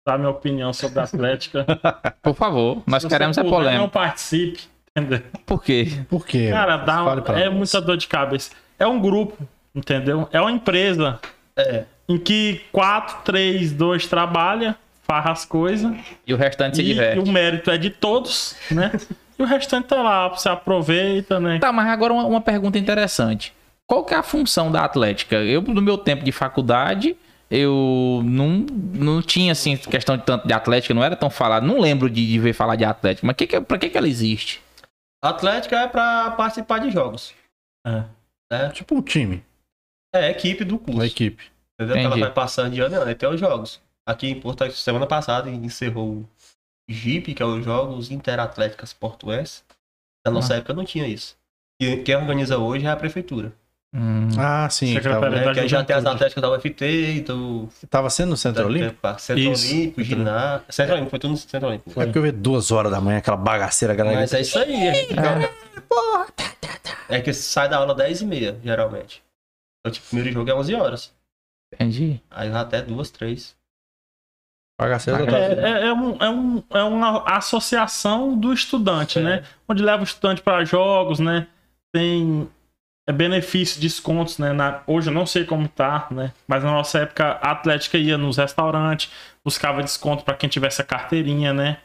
dar 0.06 0.18
minha 0.18 0.30
opinião 0.30 0.74
sobre 0.74 1.00
a 1.00 1.04
Atlética. 1.04 1.64
Por 2.20 2.34
favor, 2.34 2.82
nós 2.86 3.02
Se 3.02 3.08
queremos 3.08 3.38
é 3.38 3.42
puder, 3.42 3.50
Não 3.52 3.58
polêmica. 3.64 3.88
participe, 3.88 4.68
entendeu? 4.90 5.22
Por 5.46 5.62
quê? 5.62 5.86
Por 6.10 6.26
quê? 6.26 6.50
Cara, 6.50 6.76
dá, 6.76 7.04
é 7.40 7.48
muita 7.48 7.80
dor 7.80 7.96
de 7.96 8.06
cabeça. 8.06 8.54
É 8.78 8.86
um 8.86 9.00
grupo, 9.00 9.48
entendeu? 9.76 10.28
É 10.32 10.40
uma 10.40 10.50
empresa 10.50 11.20
É. 11.56 11.84
em 12.08 12.18
que 12.18 12.62
4, 12.72 13.18
3, 13.24 13.72
2 13.72 14.06
trabalha, 14.06 14.74
faz 15.06 15.26
as 15.26 15.44
coisas. 15.44 15.94
E 16.26 16.32
o 16.34 16.36
restante 16.36 16.76
se 16.78 16.82
E, 16.82 16.86
e 16.90 16.94
diverte. 16.94 17.20
o 17.20 17.30
mérito 17.32 17.70
é 17.70 17.78
de 17.78 17.90
todos, 17.90 18.56
né? 18.70 18.90
e 19.38 19.42
o 19.42 19.46
restante 19.46 19.86
tá 19.88 20.02
lá, 20.02 20.28
você 20.28 20.48
aproveita, 20.48 21.38
né? 21.38 21.58
Tá, 21.58 21.70
mas 21.70 21.86
agora 21.88 22.12
uma, 22.12 22.24
uma 22.24 22.40
pergunta 22.40 22.78
interessante. 22.78 23.52
Qual 23.86 24.04
que 24.04 24.14
é 24.14 24.16
a 24.16 24.22
função 24.22 24.72
da 24.72 24.84
Atlética? 24.84 25.36
Eu, 25.36 25.62
no 25.62 25.80
meu 25.80 25.96
tempo 25.96 26.24
de 26.24 26.32
faculdade, 26.32 27.16
eu 27.48 28.20
não, 28.24 28.66
não 28.94 29.22
tinha, 29.22 29.52
assim, 29.52 29.76
questão 29.76 30.16
de 30.16 30.24
tanto 30.24 30.44
de 30.48 30.52
Atlética, 30.52 30.92
não 30.92 31.04
era 31.04 31.14
tão 31.14 31.30
falado. 31.30 31.64
Não 31.64 31.78
lembro 31.78 32.10
de, 32.10 32.26
de 32.26 32.38
ver 32.40 32.52
falar 32.52 32.74
de 32.74 32.84
Atlética, 32.84 33.24
mas 33.24 33.36
que 33.36 33.46
que, 33.46 33.60
pra 33.60 33.78
que, 33.78 33.88
que 33.88 33.96
ela 33.96 34.08
existe? 34.08 34.60
Atlética 35.22 35.76
é 35.78 35.86
pra 35.86 36.32
participar 36.32 36.78
de 36.80 36.90
jogos. 36.90 37.32
É. 37.86 38.02
Né? 38.50 38.68
Tipo 38.70 38.96
um 38.96 39.02
time, 39.02 39.44
É 40.14 40.26
a 40.26 40.30
equipe 40.30 40.64
do 40.64 40.78
curso. 40.78 40.98
uma 40.98 41.06
equipe. 41.06 41.44
Entendeu? 41.74 41.94
Que 41.94 42.00
ela 42.00 42.08
Entendi. 42.08 42.20
vai 42.22 42.32
passando 42.32 42.72
de 42.72 42.80
ano 42.80 42.94
em 42.94 42.98
ano. 42.98 43.14
Tem 43.14 43.28
os 43.28 43.38
jogos. 43.40 43.80
Aqui 44.06 44.28
em 44.28 44.40
Porto, 44.40 44.62
Alegre, 44.62 44.78
semana 44.78 45.06
passada, 45.06 45.50
encerrou 45.50 46.08
o 46.20 46.28
JIP, 46.88 47.34
que 47.34 47.42
é 47.42 47.46
os 47.46 47.64
Jogos 47.64 48.10
Interatléticas 48.10 48.92
Portuense. 48.92 49.62
Na 50.24 50.30
nossa 50.32 50.54
Ah. 50.54 50.56
época 50.58 50.72
não 50.72 50.84
tinha 50.84 51.06
isso. 51.06 51.36
E 51.80 51.96
quem 51.98 52.16
organiza 52.16 52.56
hoje 52.56 52.86
é 52.86 52.90
a 52.90 52.96
prefeitura. 52.96 53.52
Hum, 53.94 54.28
Ah, 54.38 54.68
sim. 54.70 54.88
Secretário 54.94 55.20
Tava, 55.20 55.36
da 55.36 55.46
Né? 55.46 55.54
Que 55.54 55.60
aí 55.60 55.68
já 55.68 55.82
tem 55.84 55.96
as 55.96 56.04
atléticas 56.06 56.40
da 56.42 56.50
UFT, 56.50 57.20
do 57.22 57.68
tava 57.90 58.08
sendo 58.10 58.30
no 58.30 58.36
Centro 58.36 58.66
Olímpico? 58.66 58.98
Centro 59.18 59.42
Isso. 59.52 59.72
Olímpico, 59.74 60.02
ginásio. 60.02 60.66
Centro 60.70 60.92
Olímpico, 60.94 61.10
foi 61.10 61.18
tudo 61.18 61.30
no 61.32 61.36
Centro 61.36 61.68
Olímpico. 61.68 62.00
É 62.00 62.04
porque 62.04 62.18
eu 62.18 62.22
vi 62.22 62.32
duas 62.32 62.70
horas 62.70 62.90
da 62.92 63.00
manhã, 63.00 63.18
aquela 63.18 63.36
bagaceira, 63.36 63.94
galera. 63.94 64.20
Mas 64.20 64.32
é 64.34 64.40
isso 64.40 64.58
aí. 64.58 64.88
A 64.88 64.92
gente 64.94 65.14
joga. 65.14 65.50
É 67.08 67.20
que 67.20 67.32
sai 67.32 67.68
da 67.68 67.76
aula 67.78 67.94
10 67.94 68.20
e 68.22 68.26
meia, 68.26 68.58
geralmente. 68.62 69.22
Então, 69.86 69.92
tipo, 69.92 70.06
o 70.06 70.08
primeiro 70.10 70.32
jogo 70.32 70.50
é 70.50 70.54
11 70.54 70.74
horas. 70.74 71.14
entendi. 71.72 72.20
Aí 72.30 72.48
vai 72.50 72.60
até 72.62 72.80
duas, 72.82 73.10
três. 73.10 73.54
Bagaceira 74.80 75.24
É, 75.36 75.52
é, 75.82 75.86
é, 75.88 75.92
um- 75.92 76.16
é 76.22 76.30
um- 76.30 76.62
é 76.70 76.82
uma 76.82 77.22
associação 77.36 78.38
do 78.38 78.52
estudante, 78.52 79.18
É. 79.18 79.22
né? 79.22 79.42
Onde 79.68 79.82
leva 79.82 80.00
o 80.02 80.04
estudante 80.04 80.42
para 80.42 80.64
jogos, 80.64 81.18
né? 81.18 81.46
Tem 81.92 82.48
é, 83.08 83.12
benefícios, 83.12 83.78
descontos, 83.78 84.36
né? 84.38 84.52
Na- 84.52 84.82
hoje 84.86 85.08
eu 85.10 85.14
não 85.14 85.24
sei 85.24 85.44
como 85.44 85.68
tá, 85.68 86.08
né? 86.10 86.32
Mas 86.46 86.64
na 86.64 86.72
nossa 86.72 86.98
época 86.98 87.38
a 87.40 87.52
Atlética 87.52 87.96
ia 87.96 88.18
nos 88.18 88.36
restaurantes, 88.36 89.10
buscava 89.44 89.80
desconto 89.82 90.24
para 90.24 90.34
quem 90.34 90.48
tivesse 90.48 90.82
a 90.82 90.84
carteirinha, 90.84 91.52
né? 91.54 91.78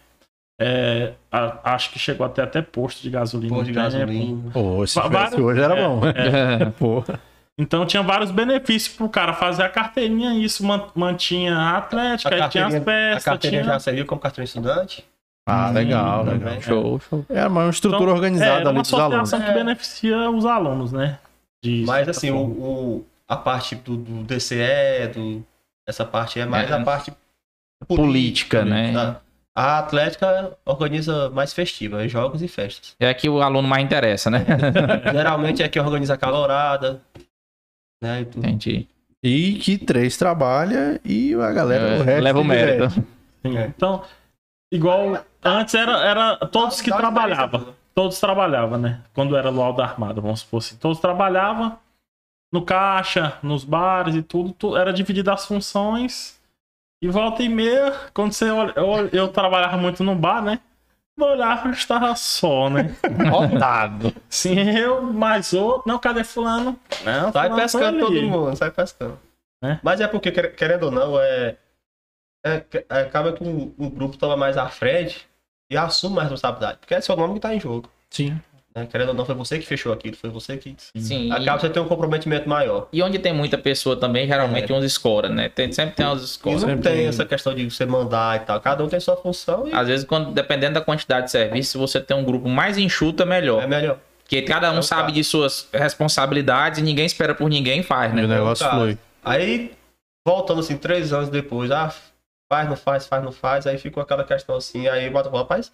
É, 0.60 1.14
a- 1.32 1.74
acho 1.76 1.92
que 1.92 2.00
chegou 2.00 2.26
até 2.26 2.42
até 2.42 2.62
posto 2.62 3.02
de 3.04 3.10
gasolina. 3.12 3.54
Pôr 3.56 3.64
de 3.64 3.72
gasolina. 3.72 4.52
Pô, 4.52 4.86
se 4.88 5.00
vários- 5.00 5.40
hoje 5.40 5.62
era 5.62 5.76
é, 5.80 5.88
bom. 5.88 6.02
Porra. 6.78 7.20
Então 7.60 7.86
tinha 7.86 8.02
vários 8.02 8.32
benefícios 8.32 8.96
pro 8.96 9.08
cara 9.10 9.34
fazer 9.34 9.64
a 9.64 9.70
carteirinha, 9.70 10.34
isso 10.34 10.66
man- 10.66 10.88
mantinha 10.96 11.56
a 11.56 11.78
Atlética, 11.78 12.34
aí 12.44 12.50
tinha 12.50 12.66
as 12.68 12.76
a 12.76 12.82
festas, 12.82 13.24
carteirinha 13.24 13.62
tinha... 13.64 13.74
já 13.74 13.80
serviu 13.80 14.06
como 14.06 14.20
cartão 14.22 14.44
estudante. 14.44 15.06
Ah, 15.48 15.70
legal, 15.72 16.24
também. 16.24 16.40
legal. 16.40 16.62
Show, 16.62 17.00
show. 17.00 17.26
É 17.30 17.46
uma 17.48 17.70
estrutura 17.70 18.04
Então, 18.04 18.16
organizada 18.16 18.52
é, 18.52 18.56
ali 18.58 18.68
uma 18.70 18.82
dos 18.82 18.94
alunos. 18.94 19.16
associação 19.22 19.42
que 19.48 19.54
beneficia 19.54 20.30
os 20.30 20.46
alunos, 20.46 20.92
né? 20.92 21.18
De 21.64 21.84
Mas 21.86 22.08
assim, 22.08 22.32
o, 22.32 22.38
o- 22.40 23.06
a 23.28 23.36
parte 23.36 23.76
do, 23.76 23.98
do 23.98 24.24
DCE, 24.24 25.08
do, 25.14 25.44
essa 25.88 26.06
parte 26.06 26.40
é 26.40 26.46
mais 26.46 26.70
É. 26.70 26.74
a 26.74 26.84
parte 26.84 27.12
Política, 27.88 28.64
né? 28.64 28.94
tá? 28.94 29.22
A 29.56 29.80
Atlética 29.80 30.56
organiza 30.66 31.30
mais 31.32 31.52
festiva, 31.52 32.08
jogos 32.08 32.42
e 32.42 32.48
festas. 32.48 32.96
É 33.00 33.14
que 33.14 33.28
o 33.28 33.42
aluno 33.42 33.68
mais 33.68 33.84
interessa, 33.84 34.30
né? 34.30 34.46
Geralmente 35.12 35.62
é 35.64 35.68
quem 35.68 35.82
organiza 35.82 36.14
a 36.14 36.18
calorada, 36.18 37.02
né? 38.02 38.22
E 38.22 38.26
tudo. 38.26 38.46
Entendi. 38.48 38.88
E 39.24 39.54
que 39.60 39.78
três 39.78 40.18
trabalha 40.18 41.00
e 41.06 41.34
a 41.36 41.52
galera 41.52 41.84
É, 41.96 42.00
o 42.00 42.04
resto 42.04 42.24
leva 42.24 42.40
o 42.40 42.42
se 42.42 42.48
mérito. 42.48 43.06
é. 43.44 43.66
Então, 43.68 44.04
igual 44.72 45.24
antes 45.44 45.74
era, 45.76 45.98
era 46.04 46.38
todos 46.38 46.82
que 46.82 46.90
trabalhavam. 46.90 47.46
experiência 47.60 47.82
Todos 47.94 48.20
trabalhavam, 48.20 48.78
né? 48.80 49.02
Quando 49.14 49.36
era 49.36 49.50
Luau 49.50 49.74
da 49.74 49.84
Armada, 49.84 50.22
vamos 50.22 50.40
supor 50.40 50.60
assim. 50.60 50.78
Todos 50.78 50.98
trabalhavam 51.00 51.78
no 52.52 52.62
caixa, 52.64 53.38
nos 53.44 53.64
bares 53.66 54.16
e 54.16 54.22
tudo. 54.24 54.54
tu- 54.54 54.78
era 54.78 54.94
dividido 54.94 55.30
as 55.30 55.46
funções. 55.46 56.40
E 57.04 57.08
volta 57.10 57.44
e 57.44 57.50
meia, 57.50 57.94
quando 58.14 58.32
você 58.32 58.50
olha. 58.50 58.74
Eu, 58.78 59.08
eu 59.12 59.28
trabalhava 59.28 59.76
muito 59.78 60.04
no 60.06 60.16
bar, 60.16 60.42
né? 60.42 60.60
Olhava 61.20 61.70
estava 61.70 62.16
só, 62.16 62.70
né? 62.70 62.96
Rodado. 63.30 64.14
Sim, 64.30 64.60
eu, 64.78 65.02
mais 65.04 65.54
outro. 65.54 65.84
Não, 65.86 66.00
cadê 66.00 66.24
fulano? 66.24 66.80
Não, 67.04 67.32
Sai 67.32 67.48
fulano 67.50 67.56
pescando 67.62 68.00
todo 68.00 68.12
ali. 68.12 68.22
mundo, 68.26 68.56
sai 68.56 68.72
pescando. 68.72 69.20
É. 69.64 69.78
Mas 69.84 70.02
é 70.02 70.08
porque, 70.08 70.32
quer- 70.32 70.56
querendo 70.56 70.84
ou 70.84 70.92
não, 70.92 71.20
é, 71.20 71.58
é, 72.44 72.66
é- 72.90 73.02
acaba 73.02 73.34
que 73.34 73.44
o, 73.44 73.74
o 73.78 73.90
grupo 73.90 74.18
toma 74.18 74.36
mais 74.36 74.58
à 74.58 74.68
frente 74.70 75.28
e 75.70 75.78
assume 75.78 76.16
mais 76.16 76.30
responsabilidade. 76.30 76.80
Porque 76.80 76.96
é 76.96 77.02
seu 77.02 77.16
nome 77.16 77.36
que 77.36 77.40
tá 77.42 77.54
em 77.54 77.60
jogo. 77.60 77.88
Sim. 78.10 78.40
Né? 78.74 78.88
Querendo 78.90 79.10
ou 79.10 79.14
não, 79.14 79.26
foi 79.26 79.36
você 79.36 79.60
que 79.60 79.66
fechou 79.66 79.92
aquilo, 79.92 80.16
foi 80.16 80.30
você 80.30 80.56
que. 80.58 80.74
Sim. 80.96 81.28
e- 81.28 81.32
Acaba 81.32 81.60
você 81.60 81.70
ter 81.70 81.80
um 81.82 81.88
comprometimento 81.88 82.48
maior. 82.48 82.88
E 82.94 83.02
onde 83.04 83.20
tem 83.20 83.34
muita 83.34 83.58
pessoa 83.58 83.98
também, 83.98 84.26
geralmente 84.26 84.72
É. 84.72 84.76
uns 84.76 84.86
escora, 84.86 85.28
né? 85.28 85.50
Tem, 85.50 85.72
sempre 85.74 85.96
tem 85.96 86.06
uns 86.08 86.22
E 86.22 86.26
escoras. 86.26 86.62
não 86.62 86.70
sempre 86.70 86.84
tem 86.84 86.96
tem- 87.00 87.08
essa 87.08 87.26
questão 87.26 87.54
de 87.54 87.70
você 87.70 87.86
mandar 87.86 88.38
e 88.38 88.46
tal. 88.46 88.62
Cada 88.62 88.84
um 88.84 88.88
tem 88.88 89.00
sua 89.00 89.18
função 89.18 89.68
e 89.68 89.74
Às 89.74 89.88
vezes, 89.88 90.06
quando, 90.06 90.32
dependendo 90.32 90.76
da 90.76 90.82
quantidade 90.82 91.26
de 91.26 91.32
serviço, 91.32 91.72
se 91.72 91.78
você 91.78 92.00
tem 92.00 92.16
um 92.16 92.24
grupo 92.24 92.48
mais 92.48 92.78
enxuto, 92.78 93.24
é 93.24 93.26
melhor. 93.26 93.62
é 93.62 93.68
melhor. 93.68 93.98
Porque 94.24 94.42
cada 94.44 94.72
um 94.72 94.76
É 94.78 94.80
o 94.80 94.84
sabe 94.84 95.02
caso. 95.04 95.14
de 95.16 95.24
suas 95.26 95.68
responsabilidades 95.74 96.80
e 96.80 96.82
ninguém 96.82 97.06
espera 97.06 97.36
por 97.36 97.50
ninguém 97.50 97.82
e 97.82 97.84
faz, 97.84 98.12
E 98.14 98.16
o 98.16 98.28
né? 98.28 98.36
negócio 98.36 98.66
Cara, 98.66 98.78
flui. 98.78 98.98
Aí, 99.26 99.74
voltando 100.26 100.62
assim, 100.62 100.78
três 100.78 101.12
anos 101.12 101.28
depois, 101.30 101.70
ah, 101.72 101.94
faz, 102.50 102.70
não 102.70 102.78
faz, 102.78 103.06
faz, 103.06 103.22
não 103.22 103.34
faz, 103.34 103.68
aí 103.68 103.78
ficou 103.78 104.02
aquela 104.02 104.24
questão 104.24 104.56
assim, 104.56 104.88
aí 104.88 105.10
bota 105.10 105.30
fala, 105.30 105.42
rapaz, 105.44 105.70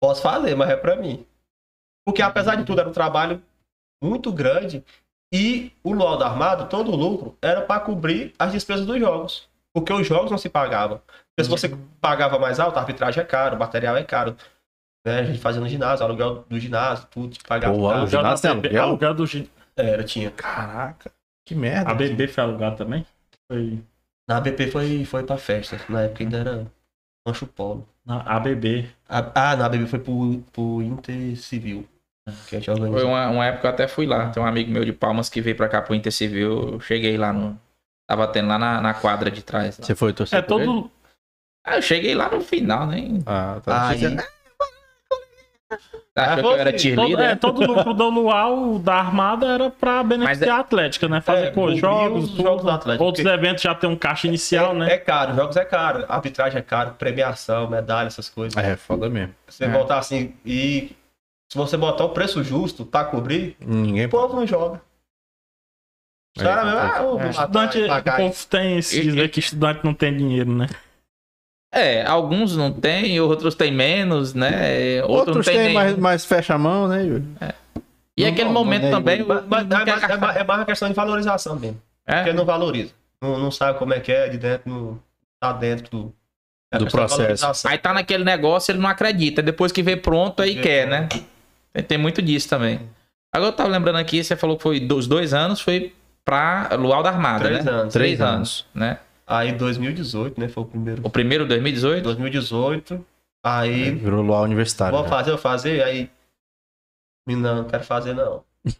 posso 0.00 0.22
fazer, 0.22 0.54
mas 0.54 0.70
é 0.70 0.76
pra 0.76 0.94
mim. 0.94 1.26
Porque 2.06 2.22
apesar 2.22 2.54
de 2.56 2.64
tudo, 2.64 2.80
era 2.80 2.88
um 2.88 2.92
trabalho 2.92 3.42
muito 4.02 4.32
grande 4.32 4.84
e 5.34 5.72
o 5.82 5.92
LOL 5.92 6.16
da 6.16 6.26
Armado, 6.26 6.68
todo 6.68 6.92
o 6.92 6.96
lucro, 6.96 7.36
era 7.42 7.62
pra 7.62 7.80
cobrir 7.80 8.32
as 8.38 8.52
despesas 8.52 8.86
dos 8.86 8.98
jogos. 8.98 9.48
Porque 9.74 9.92
os 9.92 10.06
jogos 10.06 10.30
não 10.30 10.38
se 10.38 10.48
pagavam. 10.48 10.98
Porque 10.98 11.44
se 11.44 11.50
você 11.50 11.68
pagava 12.00 12.38
mais 12.38 12.58
alto, 12.60 12.78
a 12.78 12.80
arbitragem 12.80 13.22
é 13.22 13.26
caro, 13.26 13.56
o 13.56 13.58
material 13.58 13.96
é 13.96 14.04
caro. 14.04 14.36
Né? 15.06 15.20
A 15.20 15.24
gente 15.24 15.38
fazia 15.38 15.60
no 15.60 15.68
ginásio, 15.68 16.04
aluguel 16.06 16.44
do 16.48 16.58
ginásio, 16.58 17.06
tudo, 17.10 17.36
pagava. 17.46 17.74
Pô, 17.74 17.88
aluguel. 17.88 18.06
ginásio 18.08 18.50
ABB, 18.50 18.66
aluguel? 18.66 18.82
aluguel 18.84 19.14
do 19.14 19.26
gi- 19.26 19.50
Era, 19.76 20.02
tinha. 20.04 20.30
Caraca, 20.30 21.12
que 21.44 21.54
merda. 21.54 21.90
A 21.90 21.94
BB 21.94 22.28
foi 22.28 22.42
alugado 22.44 22.76
também? 22.76 23.04
Foi 23.50 23.82
Na 24.28 24.40
BP 24.40 24.70
foi, 24.70 25.04
foi 25.04 25.22
pra 25.24 25.36
festa. 25.36 25.78
Na 25.88 26.02
época 26.02 26.24
ainda 26.24 26.38
era 26.38 26.66
Rancho 27.26 27.46
Polo. 27.46 27.86
na 28.04 28.20
ABB. 28.22 28.88
Ah, 29.08 29.30
ah, 29.52 29.56
na 29.56 29.68
BP 29.68 29.86
foi 29.86 29.98
pro, 29.98 30.38
pro 30.52 30.82
Inter 30.82 31.36
Civil. 31.36 31.86
Que. 32.48 32.60
Foi 32.60 33.04
uma, 33.04 33.28
uma 33.28 33.46
época 33.46 33.60
que 33.60 33.66
eu 33.66 33.70
até 33.70 33.86
fui 33.88 34.04
lá. 34.06 34.28
Tem 34.30 34.42
um 34.42 34.46
amigo 34.46 34.70
meu 34.70 34.84
de 34.84 34.92
Palmas 34.92 35.28
que 35.28 35.40
veio 35.40 35.56
pra 35.56 35.68
cá 35.68 35.80
pro 35.80 35.94
Intercivil. 35.94 36.72
Eu 36.74 36.80
cheguei 36.80 37.16
lá 37.16 37.32
no. 37.32 37.58
Tava 38.08 38.26
tendo 38.28 38.48
lá 38.48 38.58
na, 38.58 38.80
na 38.80 38.94
quadra 38.94 39.30
de 39.30 39.42
trás. 39.42 39.78
lá. 39.78 39.84
Você 39.84 39.94
foi 39.94 40.12
torcer 40.12 40.38
É 40.38 40.42
por 40.42 40.60
ele? 40.60 40.66
todo. 40.66 40.90
Ah, 41.64 41.76
eu 41.76 41.82
cheguei 41.82 42.14
lá 42.14 42.28
no 42.30 42.40
final, 42.40 42.86
nem. 42.86 43.22
Ah, 43.26 43.60
tá. 43.64 43.88
Aí, 43.88 44.00
Achou 46.18 46.42
que 46.44 46.48
eu 46.48 46.56
era 46.56 46.72
Todo, 46.72 47.20
é, 47.20 47.34
todo 47.36 47.66
lucro 47.66 47.92
do 47.92 48.08
luau 48.08 48.78
da 48.78 48.94
Armada 48.94 49.46
era 49.46 49.68
pra 49.70 50.02
beneficiar 50.02 50.56
a 50.56 50.60
Atlética, 50.60 51.08
né? 51.08 51.20
Fazer 51.20 51.46
É, 51.46 51.50
pô, 51.50 51.74
jogos, 51.74 52.30
tudo. 52.30 52.42
jogos 52.42 52.62
do 52.64 52.70
Atlético, 52.70 53.04
Outros 53.04 53.22
porque- 53.22 53.36
eventos 53.38 53.62
já 53.62 53.74
tem 53.74 53.90
um 53.90 53.96
caixa 53.96 54.26
inicial, 54.26 54.70
é, 54.70 54.78
né? 54.78 54.92
é 54.94 54.96
caro, 54.98 55.34
jogos 55.34 55.56
é 55.56 55.64
caro, 55.64 56.06
arbitragem 56.08 56.58
é 56.58 56.62
caro, 56.62 56.92
premiação, 56.92 57.68
medalha, 57.68 58.06
essas 58.06 58.30
coisas. 58.30 58.56
É, 58.56 58.76
foda 58.76 59.10
mesmo. 59.10 59.34
Você 59.46 59.64
É. 59.64 59.68
botar 59.68 59.98
assim 59.98 60.34
e 60.44 60.92
se 61.56 61.70
você 61.70 61.76
botar 61.78 62.04
o 62.04 62.10
preço 62.10 62.44
justo 62.44 62.84
pra 62.84 63.04
cobrir, 63.04 63.56
Ninguém 63.58 64.04
o 64.04 64.08
povo 64.10 64.36
não 64.36 64.46
joga. 64.46 64.82
Os 66.36 66.42
É, 66.42 66.46
caras 66.46 66.64
mesmo, 66.66 66.78
é. 66.78 66.82
ah, 66.82 67.02
vou 67.02 67.18
matar 67.18 67.30
Estudante, 67.30 67.78
e 67.78 67.84
o 67.84 68.02
povo 68.28 68.46
tem 68.50 68.76
esse 68.78 69.00
E- 69.00 69.02
dizer 69.04 69.24
e- 69.24 69.28
que 69.30 69.40
estudante 69.40 69.80
não 69.82 69.94
tem 69.94 70.14
dinheiro, 70.14 70.52
né? 70.52 70.66
É, 71.72 72.04
alguns 72.06 72.54
não 72.56 72.70
tem, 72.72 73.18
outros 73.20 73.54
tem 73.54 73.72
menos, 73.72 74.34
né? 74.34 75.02
Outros, 75.04 75.28
Outros 75.36 75.46
tem 75.46 75.72
mais, 75.72 75.96
mais 75.96 76.24
fecha 76.26 76.54
a 76.54 76.58
mão, 76.58 76.88
né, 76.88 77.04
Yuri? 77.04 77.24
E 78.18 78.22
Não, 78.24 78.30
aquele 78.30 78.44
não, 78.44 78.52
momento 78.52 78.82
não 78.82 78.88
é 78.88 78.90
também. 78.92 79.22
o- 79.22 79.26
Mas, 79.26 79.66
não 79.66 79.80
é, 79.80 79.84
mais, 79.86 80.36
é, 80.36 80.40
é 80.40 80.42
uma 80.42 80.64
questão 80.66 80.88
de 80.88 80.94
valorização 80.94 81.56
mesmo. 81.58 81.80
É. 82.06 82.16
Porque 82.16 82.32
não 82.34 82.44
valoriza. 82.44 82.92
Não, 83.20 83.38
não 83.38 83.50
sabe 83.50 83.78
como 83.78 83.92
é 83.94 84.00
que 84.00 84.12
é 84.12 84.28
de 84.28 84.38
dentro, 84.38 84.70
não 84.70 84.98
tá 85.40 85.52
dentro 85.52 85.90
do, 85.90 86.14
é 86.72 86.78
Do 86.78 86.86
processo. 86.86 87.16
valorização. 87.16 87.70
Aí 87.70 87.78
tá 87.78 87.92
naquele 87.94 88.24
negócio, 88.24 88.72
ele 88.72 88.78
não 88.78 88.88
acredita. 88.88 89.42
Depois 89.42 89.72
que 89.72 89.82
vê 89.82 89.96
pronto, 89.96 90.42
aí 90.42 90.60
quer, 90.60 90.86
né? 90.86 91.08
Tem, 91.76 91.84
tem 91.84 91.98
muito 91.98 92.22
disso 92.22 92.48
também. 92.48 92.80
Agora 93.34 93.50
eu 93.50 93.56
tava 93.56 93.68
lembrando 93.68 93.96
aqui, 93.98 94.22
você 94.24 94.34
falou 94.36 94.56
que 94.56 94.62
foi 94.62 94.80
dos 94.80 95.06
dois 95.06 95.34
anos, 95.34 95.60
foi 95.60 95.94
pra 96.24 96.70
Luau 96.78 97.02
da 97.02 97.10
Armada, 97.10 97.44
Três 97.44 97.64
né? 97.64 97.70
anos. 97.70 97.92
Três 97.92 98.16
Três 98.18 98.20
anos, 98.20 98.66
né? 98.74 98.98
Aí 99.26 99.52
2018, 99.52 100.40
né? 100.40 100.48
Foi 100.48 100.62
o 100.62 100.66
primeiro. 100.66 101.02
O 101.04 101.10
primeiro 101.10 101.46
2018? 101.46 102.02
2018. 102.04 103.04
Aí 103.44 103.90
Virou 103.92 104.22
luau 104.22 104.42
universitário. 104.44 104.94
vou 104.96 105.04
já. 105.04 105.10
fazer, 105.10 105.30
vou 105.32 105.38
fazer. 105.38 105.82
Aí. 105.82 106.10
Não, 107.28 107.56
não 107.56 107.64
quero 107.64 107.84
fazer 107.84 108.14
não. 108.14 108.42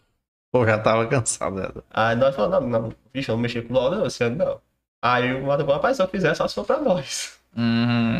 Pô, 0.51 0.65
já 0.65 0.77
tava 0.79 1.05
cansado. 1.07 1.55
né? 1.57 1.69
Aí 1.91 2.15
nós 2.15 2.35
falamos, 2.35 2.69
não, 2.69 2.81
não, 2.83 2.93
bicho, 3.13 3.29
eu 3.31 3.35
não 3.35 3.41
mexer 3.41 3.61
com 3.67 3.73
o 3.73 3.77
LOL 3.77 3.91
não, 3.91 4.05
esse 4.05 4.23
ano 4.23 4.37
não. 4.37 4.61
Aí 5.03 5.33
o 5.33 5.45
falou, 5.45 5.73
rapaz, 5.73 5.97
se 5.97 6.03
eu 6.03 6.07
fizer, 6.07 6.33
só 6.33 6.47
se 6.47 6.55
for 6.55 6.65
pra 6.65 6.79
nós. 6.79 7.37
Hum, 7.55 8.19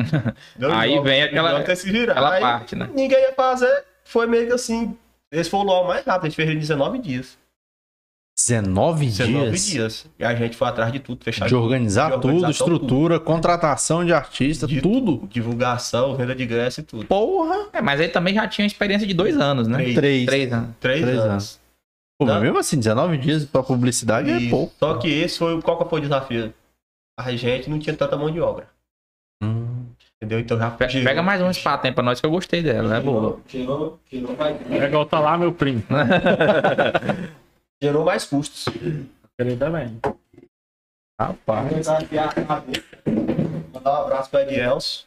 Aí 0.74 1.00
vem 1.02 1.24
aquela- 1.24 1.60
aquela 1.60 2.32
Aí 2.36 2.42
parte, 2.42 2.76
né? 2.76 2.90
Ninguém 2.94 3.20
ia 3.20 3.34
fazer, 3.34 3.84
foi 4.08 4.28
meio 4.28 4.48
que 4.48 4.54
assim. 4.54 4.98
Esse 5.32 5.50
foi 5.50 5.60
o 5.60 5.64
LOL 5.64 5.88
mais 5.88 6.06
rápido, 6.06 6.26
a 6.26 6.30
gente 6.30 6.36
fez 6.36 6.48
ele 6.50 6.58
em 6.58 6.62
19 6.62 7.00
dias. 7.00 7.38
19 8.40 9.06
19 9.08 9.50
dias 9.50 9.66
dias. 9.66 10.06
E 10.20 10.24
a 10.24 10.36
gente 10.36 10.56
foi 10.56 10.68
atrás 10.68 10.92
de 10.92 11.00
tudo, 11.00 11.24
fechar 11.24 11.48
de 11.48 11.56
organizar 11.56 12.10
de 12.10 12.16
organizar 12.18 12.40
tudo, 12.42 12.52
estrutura, 12.52 13.20
contratação 13.20 14.06
de 14.06 14.14
artista, 14.14 14.68
De 14.68 14.80
tudo. 14.80 15.28
divulgação, 15.28 16.16
venda 16.16 16.36
de 16.36 16.44
ingresso 16.44 16.80
e 16.82 16.84
tudo. 16.84 17.06
Porra! 17.08 17.70
é, 17.74 17.82
mas 17.82 18.00
aí 18.00 18.08
também 18.10 18.36
já 18.36 18.48
tinha 18.48 18.66
experiência 18.68 19.08
de 19.08 19.14
dois 19.14 19.36
anos, 19.38 19.68
né? 19.68 19.78
Três. 19.80 19.96
Três. 19.96 20.26
Três 20.28 20.54
anos. 20.54 20.70
Três, 20.80 21.02
Três 21.02 21.18
anos. 21.18 21.32
anos. 21.32 21.60
Pô, 22.20 22.26
mas 22.26 22.36
Não. 22.36 22.42
mesmo 22.42 22.58
assim, 22.60 22.78
19 22.78 23.18
dias 23.18 23.44
pra 23.46 23.64
publicidade 23.64 24.30
é 24.30 24.40
E 24.40 24.50
pouco. 24.50 24.74
Só 24.80 24.98
que 24.98 25.08
esse 25.10 25.38
foi 25.40 25.56
o- 25.56 25.62
qual 25.62 25.78
que 25.84 25.90
foi 25.90 26.00
o 26.00 26.02
desafio? 26.04 26.54
A 27.20 27.36
gente 27.36 27.70
não 27.70 27.80
tinha 27.80 27.96
tanta 27.96 28.16
mão 28.16 28.30
de 28.30 28.40
obra. 28.40 28.70
Hum. 29.44 29.77
Entendeu? 30.22 30.40
Então 30.40 30.58
já 30.58 30.72
Pe- 30.72 30.88
Pega 31.04 31.22
mais 31.22 31.42
um 31.42 31.50
espato 31.52 31.86
aí 31.86 31.92
pra 31.94 32.04
nós 32.04 32.20
que 32.20 32.26
eu 32.26 32.32
gostei 32.32 32.64
dela, 32.64 32.88
né, 32.90 33.00
boa? 33.00 33.40
Gerou, 33.48 34.00
gerou, 34.12 34.36
mais, 34.36 34.58
Pega 34.68 34.98
outra 34.98 35.20
lá, 35.20 35.38
meu 35.38 35.54
primo. 35.54 35.84
gerou 37.82 38.04
mais 38.06 38.26
custos. 38.26 38.66
Querido 39.40 39.58
também. 39.60 40.00
Rapaz. 41.20 41.88
Mandar 43.74 43.92
um 43.94 44.06
abraço 44.06 44.30
para 44.32 44.44
Edielso. 44.44 45.06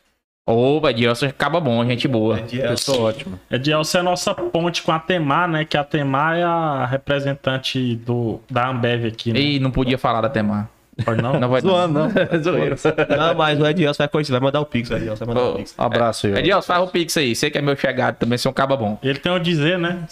Opa, 0.49 0.91
Edilson 0.91 1.27
acaba 1.27 1.61
bom, 1.61 1.85
gente 1.85 2.09
boa. 2.09 2.39
Edielso. 2.41 2.69
Pessoa 2.93 3.09
ótima. 3.11 3.39
Edielson 3.51 3.99
é 3.99 4.01
a 4.01 4.05
nossa 4.05 4.35
ponte 4.35 4.83
com 4.83 4.91
a 4.91 4.99
Temar, 4.99 5.49
né? 5.49 5.65
Que 5.65 5.77
a 5.77 5.85
Temar 5.85 6.37
é 6.37 6.43
a 6.43 6.87
representante 6.87 7.95
do, 7.97 8.41
da 8.51 8.69
Ambev 8.69 9.07
aqui, 9.07 9.33
né? 9.33 9.39
E 9.41 9.61
não 9.61 9.71
podia 9.71 9.99
falar 9.99 10.21
da 10.21 10.29
Temar. 10.31 10.69
Pode 11.05 11.23
não? 11.23 11.39
Não 11.39 11.49
vai 11.49 11.61
Zoando, 11.61 11.99
não. 11.99 12.11
Zoeira. 12.43 12.77
Não, 13.17 13.35
mas 13.35 13.61
o 13.61 13.67
Edielso 13.67 13.99
vai 13.99 14.09
conhecer, 14.09 14.33
vai 14.33 14.41
mandar 14.41 14.61
o 14.61 14.67
Pix, 14.67 14.91
o 14.91 14.97
Edielso 14.97 15.25
vai 15.25 15.35
mandar 15.35 15.49
Ô, 15.49 15.53
o 15.53 15.57
Pix. 15.57 15.75
Um 15.79 15.83
abraço 15.83 16.27
aí. 16.27 16.35
ó. 16.35 16.37
Edilson, 16.37 16.63
faz 16.63 16.83
o 16.83 16.87
pix 16.89 17.17
aí. 17.17 17.35
Você 17.35 17.51
que 17.51 17.59
é 17.59 17.63
meu 17.63 17.77
chegado 17.77 18.17
também, 18.17 18.39
você 18.39 18.49
é 18.49 18.51
um 18.51 18.55
caba 18.55 18.77
bom. 18.77 18.99
Ele 19.03 19.19
tem 19.19 19.33
o 19.33 19.39
dizer, 19.39 19.79
né? 19.79 20.07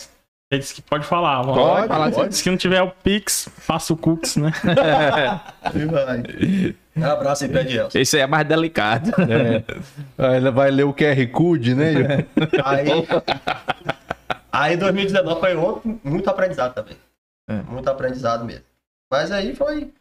Ele 0.51 0.61
disse 0.61 0.75
que 0.75 0.81
pode 0.81 1.05
falar. 1.05 1.43
vamos 1.43 1.59
lá. 1.59 1.87
Pode 1.87 1.89
falar 1.89 2.29
disse 2.29 2.43
que 2.43 2.51
não 2.51 2.57
tiver 2.57 2.81
o 2.81 2.91
Pix, 2.91 3.51
faça 3.59 3.93
o 3.93 3.97
Cooks, 3.97 4.37
né? 4.37 4.51
Vai. 5.91 6.75
Abraço 7.13 7.45
aí 7.45 7.55
Edielso. 7.57 7.99
Esse 7.99 8.17
aí 8.17 8.23
é 8.23 8.27
mais 8.27 8.47
delicado. 8.49 9.13
É. 9.23 10.37
Ele 10.37 10.51
vai 10.51 10.71
ler 10.71 10.85
o 10.85 10.95
QR 10.95 11.27
Code, 11.31 11.75
né? 11.75 11.93
Yuri? 11.93 12.27
Aí, 12.65 13.07
aí 14.51 14.77
2019 14.77 15.39
foi 15.39 15.55
outro, 15.55 16.01
muito 16.03 16.29
aprendizado 16.29 16.75
também. 16.75 16.97
É. 17.49 17.63
Muito 17.71 17.89
aprendizado 17.89 18.45
mesmo. 18.45 18.65
Mas 19.13 19.31
aí 19.31 19.55
foi. 19.55 19.93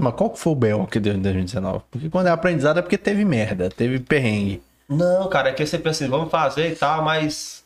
Mas 0.00 0.14
qual 0.14 0.30
que 0.30 0.38
foi 0.38 0.52
o 0.52 0.56
BO 0.56 0.86
que 0.86 0.98
deu 0.98 1.14
em 1.14 1.20
2019? 1.20 1.84
Porque 1.90 2.08
quando 2.08 2.26
é 2.26 2.30
aprendizado 2.30 2.78
é 2.78 2.82
porque 2.82 2.96
teve 2.96 3.24
merda, 3.24 3.68
teve 3.68 3.98
perrengue. 4.00 4.62
Não, 4.88 5.28
cara, 5.28 5.50
é 5.50 5.52
que 5.52 5.64
você 5.64 5.78
pensa 5.78 6.04
assim, 6.04 6.10
vamos 6.10 6.30
fazer 6.30 6.72
e 6.72 6.76
tal, 6.76 7.02
mas. 7.02 7.62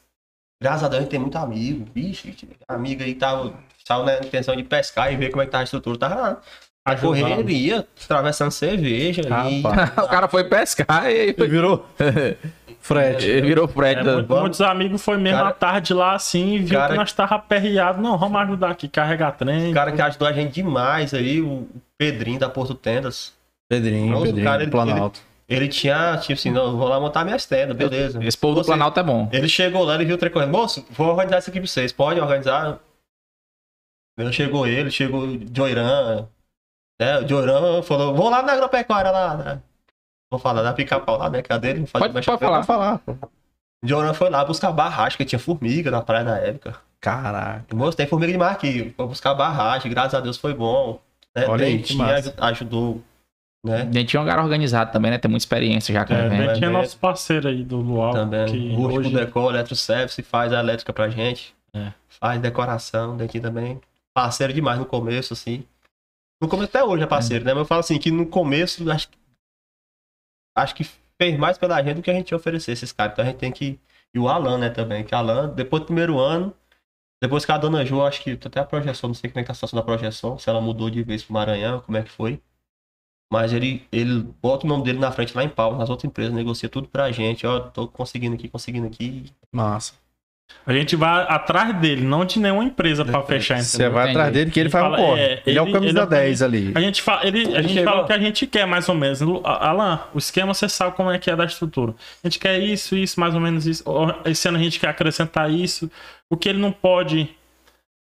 Graças 0.60 0.84
a 0.84 0.88
Deus 0.88 1.00
a 1.00 1.02
gente 1.02 1.10
tem 1.10 1.20
muito 1.20 1.36
amigo. 1.36 1.86
Vixe, 1.94 2.34
amiga 2.66 3.04
aí 3.04 3.14
tava, 3.14 3.52
tava 3.86 4.04
na 4.04 4.18
intenção 4.18 4.56
de 4.56 4.62
pescar 4.62 5.12
e 5.12 5.16
ver 5.16 5.30
como 5.30 5.42
é 5.42 5.46
que 5.46 5.52
tá 5.52 5.60
a 5.60 5.64
estrutura. 5.64 5.98
Tava 5.98 6.40
a 6.84 6.92
Ajudando. 6.92 7.20
correria, 7.20 7.86
atravessando 8.04 8.50
cerveja. 8.52 9.22
e... 9.50 9.62
O 10.02 10.08
cara 10.08 10.28
foi 10.28 10.44
pescar 10.44 11.10
e 11.10 11.34
Ele 11.36 11.48
virou 11.48 11.84
frete. 12.87 13.26
ele 13.26 13.47
virou 13.49 13.66
frete. 13.68 14.01
É, 14.01 14.05
da- 14.05 14.12
muito- 14.14 14.34
muitos 14.37 14.61
amigos 14.61 15.03
foi 15.03 15.16
mesmo 15.18 15.39
Cara- 15.39 15.49
à 15.51 15.53
tarde 15.53 15.93
lá 15.95 16.14
assim 16.14 16.55
e 16.55 16.59
viu 16.61 16.78
Cara- 16.78 16.93
que 16.93 16.99
nós 16.99 17.12
tava 17.12 17.34
aperreado. 17.34 18.01
Não, 18.01 18.16
vamos 18.16 18.41
ajudar 18.41 18.70
aqui, 18.70 18.89
carregar 18.89 19.32
trem. 19.32 19.70
O 19.70 19.74
cara 19.74 19.93
que 19.93 20.01
ajudou 20.01 20.26
a 20.28 20.32
gente 20.32 20.53
demais 20.55 21.12
aí, 21.12 21.41
o 21.41 21.66
Pedrinho 21.99 22.39
da 22.39 22.49
Porto 22.49 22.74
Tendas. 22.74 23.34
Pedrinho, 23.68 24.12
Nossa, 24.12 24.26
Pedrinho, 24.26 24.47
cara, 24.47 24.62
ele- 24.62 24.70
Planalto. 24.70 25.20
Ele 25.49 25.68
tinha, 25.68 26.16
tipo 26.18 26.32
assim, 26.32 26.51
não, 26.51 26.76
vou 26.76 26.89
lá 26.89 26.99
montar 26.99 27.24
minhas 27.24 27.47
tendas, 27.47 27.76
beleza. 27.76 28.18
Esse 28.24 28.37
povo 28.37 28.55
do 28.57 28.62
Você- 28.64 28.66
Planalto 28.70 28.99
é 28.99 29.03
bom. 29.03 29.28
Ele 29.32 29.49
chegou 29.49 29.84
lá, 29.84 29.95
ele 29.95 30.05
viu 30.05 30.16
o 30.16 30.18
trem 30.18 30.32
correndo. 30.32 30.51
Moço, 30.51 30.84
vou 30.91 31.07
organizar 31.09 31.39
isso 31.39 31.51
aqui 31.51 31.61
pra 31.61 31.68
vocês. 31.68 31.93
Pode 31.93 32.20
organizar? 32.20 32.78
Ele 34.18 34.32
chegou 34.32 34.66
ele, 34.66 34.91
chegou 34.91 35.24
o 35.24 35.41
Joiran. 35.55 36.26
Né? 37.01 37.18
O 37.18 37.28
Joiran 37.28 37.82
falou, 37.82 38.14
vou 38.14 38.30
lá 38.30 38.43
na 38.43 38.55
agropecuária 38.55 39.11
lá, 39.11 39.37
né? 39.37 39.62
Vou 40.30 40.40
falar 40.40 40.62
da 40.62 40.72
pica-pau 40.72 41.18
lá, 41.18 41.30
né? 41.30 41.42
Que 41.42 41.52
é 41.52 41.58
faz 41.58 41.90
Pode- 41.92 42.14
mais 42.14 42.26
pode 42.26 42.38
falar. 42.40 42.54
Pode 42.56 42.66
falar. 42.66 42.98
pô. 42.98 43.12
O 43.84 43.86
Joiran 43.88 44.14
foi 44.14 44.30
lá 44.30 44.44
buscar 44.44 44.72
barragem, 44.72 45.16
que 45.16 45.24
tinha 45.24 45.38
formiga 45.38 45.90
na 45.90 46.02
praia 46.02 46.24
na 46.24 46.38
época. 46.38 46.76
Caraca. 47.00 47.74
Moço, 47.76 47.96
tem 47.96 48.06
formiga 48.06 48.32
demais 48.32 48.52
aqui. 48.56 48.92
Vou 48.96 49.06
buscar 49.08 49.34
barragem, 49.34 49.90
graças 49.90 50.14
a 50.14 50.20
Deus 50.20 50.36
foi 50.36 50.54
bom. 50.54 51.00
Né? 51.34 51.46
Olha 51.46 51.66
aí, 51.66 51.72
que 51.74 51.78
Dentinho 51.78 51.98
massa. 52.00 52.30
aju- 52.30 52.34
ajudou. 52.38 53.02
Né? 53.64 53.82
A 53.82 53.84
gente 53.84 54.06
tinha 54.06 54.22
um 54.22 54.26
cara 54.26 54.42
organizado 54.42 54.90
também, 54.92 55.10
né? 55.10 55.18
Tem 55.18 55.30
muita 55.30 55.42
experiência 55.44 55.92
já 55.92 56.04
com 56.04 56.14
o 56.14 56.16
É, 56.16 56.26
evento. 56.26 56.46
Dentinho 56.48 56.66
é 56.66 56.68
é. 56.68 56.72
nosso 56.72 56.96
parceiro 56.98 57.48
aí 57.48 57.62
do 57.62 57.76
Luau. 57.78 58.12
Também. 58.12 58.46
Que 58.46 58.74
Rústico 58.74 59.00
hoje... 59.00 59.14
Decor, 59.14 59.54
Eletroservice, 59.54 60.22
faz 60.22 60.52
a 60.52 60.60
elétrica 60.60 60.92
pra 60.92 61.08
gente. 61.08 61.54
É. 61.74 61.92
Faz 62.08 62.40
decoração, 62.40 63.16
Dentinho 63.16 63.42
também. 63.42 63.80
Parceiro 64.14 64.52
demais 64.52 64.78
no 64.78 64.86
começo, 64.86 65.32
assim. 65.34 65.64
No 66.40 66.48
começo 66.48 66.68
até 66.70 66.82
hoje 66.82 67.02
é 67.02 67.06
parceiro, 67.06 67.44
né? 67.44 67.52
Mas 67.52 67.60
eu 67.60 67.66
falo 67.66 67.80
assim, 67.80 67.98
que 67.98 68.10
no 68.10 68.26
começo, 68.26 68.90
acho, 68.90 69.08
que- 69.08 69.18
acho 70.57 70.74
que 70.74 70.84
fez 71.20 71.38
mais 71.38 71.59
pela 71.59 71.82
gente 71.82 71.96
do 71.96 72.02
que 72.02 72.11
a 72.11 72.14
gente 72.14 72.34
oferecer 72.34 72.72
esses 72.72 72.92
caras. 72.92 73.12
Então 73.12 73.24
a 73.24 73.28
gente 73.28 73.38
tem 73.38 73.52
que... 73.52 73.78
E 74.14 74.18
o 74.18 74.28
Alan, 74.28 74.59
né, 74.59 74.70
também. 74.70 75.04
Que 75.04 75.14
Alan, 75.14 75.48
depois 75.54 75.82
do 75.82 75.86
primeiro 75.86 76.18
ano, 76.18 76.54
depois 77.22 77.44
que 77.44 77.52
a 77.52 77.59
Dona 77.59 77.84
Jo, 77.84 78.02
acho 78.02 78.22
que 78.22 78.32
até 78.32 78.61
a 78.61 78.64
projeção, 78.64 79.09
não 79.09 79.14
sei 79.14 79.30
como 79.30 79.40
é 79.40 79.42
que 79.42 79.46
tá 79.46 79.52
a 79.52 79.54
situação 79.54 79.78
da 79.78 79.84
projeção, 79.84 80.38
se 80.38 80.48
ela 80.48 80.61
mudou 80.61 80.90
de 80.90 81.02
vez 81.02 81.22
pro 81.22 81.34
Maranhão, 81.34 81.80
como 81.80 81.98
é 81.98 82.02
que 82.02 82.11
foi. 82.11 82.40
Mas 83.32 83.52
ele, 83.52 83.86
ele 83.90 84.22
bota 84.40 84.64
o 84.64 84.68
nome 84.68 84.84
dele 84.84 84.98
na 84.98 85.11
frente 85.11 85.36
lá 85.36 85.42
em 85.42 85.48
Palmas, 85.48 85.78
nas 85.78 85.90
outras 85.90 86.09
empresas, 86.09 86.32
negocia 86.32 86.68
tudo 86.68 86.88
pra 86.88 87.11
gente. 87.11 87.46
Ó, 87.46 87.61
tô 87.61 87.88
conseguindo 87.88 88.36
aqui, 88.36 88.48
conseguindo 88.48 88.86
aqui. 88.86 89.32
Massa. 89.52 89.94
A 90.66 90.72
gente 90.72 90.97
vai 90.97 91.24
atrás 91.28 91.76
dele, 91.78 92.03
não 92.05 92.24
de 92.24 92.40
nenhuma 92.40 92.64
empresa 92.64 93.05
pra 93.05 93.22
fechar, 93.22 93.61
Você 93.62 93.88
vai 93.88 94.05
Entendi. 94.05 94.18
atrás 94.18 94.32
dele 94.32 94.51
que 94.51 94.59
ele 94.61 94.64
Ele 94.66 94.70
faz 94.72 94.84
o 94.84 94.90
fala, 94.90 94.97
corre. 94.97 95.20
é, 95.20 95.42
ele, 95.47 95.59
é 95.59 95.62
o 95.62 95.64
ele- 95.64 95.72
camisa 95.72 95.90
ele 95.92 95.99
é 96.01 96.03
o 96.03 96.07
10 96.07 96.42
ali. 96.42 96.72
A 96.74 96.80
gente 96.80 97.03
fala, 97.03 97.26
ele, 97.26 97.57
a 97.57 97.62
gente 97.62 97.84
fala 97.84 98.03
o 98.03 98.07
que 98.07 98.12
a 98.12 98.18
gente 98.18 98.47
quer, 98.49 98.66
mais 98.66 98.88
ou 98.88 98.94
menos. 98.94 99.20
Alan, 99.44 100.01
o 100.12 100.18
esquema 100.18 100.53
você 100.55 100.68
sabe 100.68 100.97
como 100.97 101.11
é 101.11 101.18
que 101.18 101.30
é 101.30 101.36
da 101.36 101.44
estrutura. 101.44 101.94
A 102.22 102.26
gente 102.28 102.38
quer 102.40 102.59
isso, 102.59 102.97
isso, 102.97 103.18
mais 103.20 103.34
ou 103.34 103.40
menos 103.40 103.64
isso. 103.66 103.84
Esse 104.24 104.49
ano 104.49 104.59
a 104.59 104.61
gente 104.62 104.80
quer 104.80 104.88
acrescentar 104.88 105.49
isso. 105.51 105.88
O 106.28 106.36
que 106.36 106.49
ele 106.49 106.59
não 106.59 106.72
pode 106.72 107.28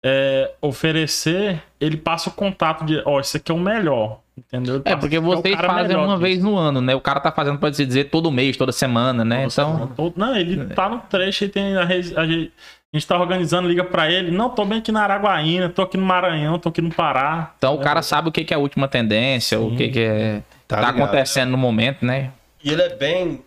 é, 0.04 0.52
oferecer, 0.60 1.62
ele 1.80 1.96
passa 1.96 2.30
o 2.30 2.32
contato 2.32 2.84
de, 2.84 3.02
ó, 3.04 3.20
isso 3.20 3.36
aqui 3.36 3.50
é 3.50 3.54
o 3.54 3.58
melhor. 3.58 4.20
Entendeu? 4.38 4.82
É, 4.84 4.94
porque 4.94 5.16
é 5.16 5.20
vocês 5.20 5.54
cara 5.54 5.68
fazem 5.68 5.96
uma 5.96 6.18
vez 6.18 6.42
no 6.42 6.56
ano, 6.56 6.82
né? 6.82 6.94
O 6.94 7.00
cara 7.00 7.20
tá 7.20 7.32
fazendo, 7.32 7.58
pode 7.58 7.74
se 7.74 7.86
dizer, 7.86 8.10
todo 8.10 8.30
mês, 8.30 8.56
toda 8.56 8.70
semana, 8.70 9.24
né? 9.24 9.36
Toda 9.42 9.52
então, 9.52 9.72
semana. 9.72 9.92
Todo- 9.96 10.14
Não, 10.16 10.36
ele 10.36 10.66
tá 10.74 10.90
no 10.90 10.98
trecho 11.00 11.46
e 11.46 11.48
tem 11.48 11.74
a, 11.74 11.80
a 11.84 11.86
gente, 11.86 12.14
a 12.18 12.26
gente 12.26 13.06
tá 13.06 13.18
organizando, 13.18 13.66
liga 13.66 13.82
pra 13.82 14.10
ele. 14.12 14.30
Não, 14.30 14.50
tô 14.50 14.66
bem 14.66 14.80
aqui 14.80 14.92
na 14.92 15.04
Araguaína, 15.04 15.70
tô 15.70 15.80
aqui 15.82 15.96
no 15.96 16.04
Maranhão, 16.04 16.58
tô 16.58 16.68
aqui 16.68 16.82
no 16.82 16.92
Pará. 16.92 17.54
então 17.56 17.74
o 17.74 17.80
cara 17.80 18.02
sabe 18.02 18.28
o 18.28 18.32
que 18.32 18.44
que 18.44 18.52
é 18.52 18.56
a 18.56 18.60
última 18.60 18.86
tendência, 18.86 19.58
o 19.58 19.74
que 19.74 19.88
que 19.88 20.00
é, 20.00 20.42
Tá 20.68 20.82
tá, 20.82 20.88
acontecendo 20.90 21.50
no 21.50 21.56
momento, 21.56 22.04
né? 22.04 22.30
E 22.62 22.70
ele 22.70 22.82
é 22.82 22.94
bem. 22.94 23.42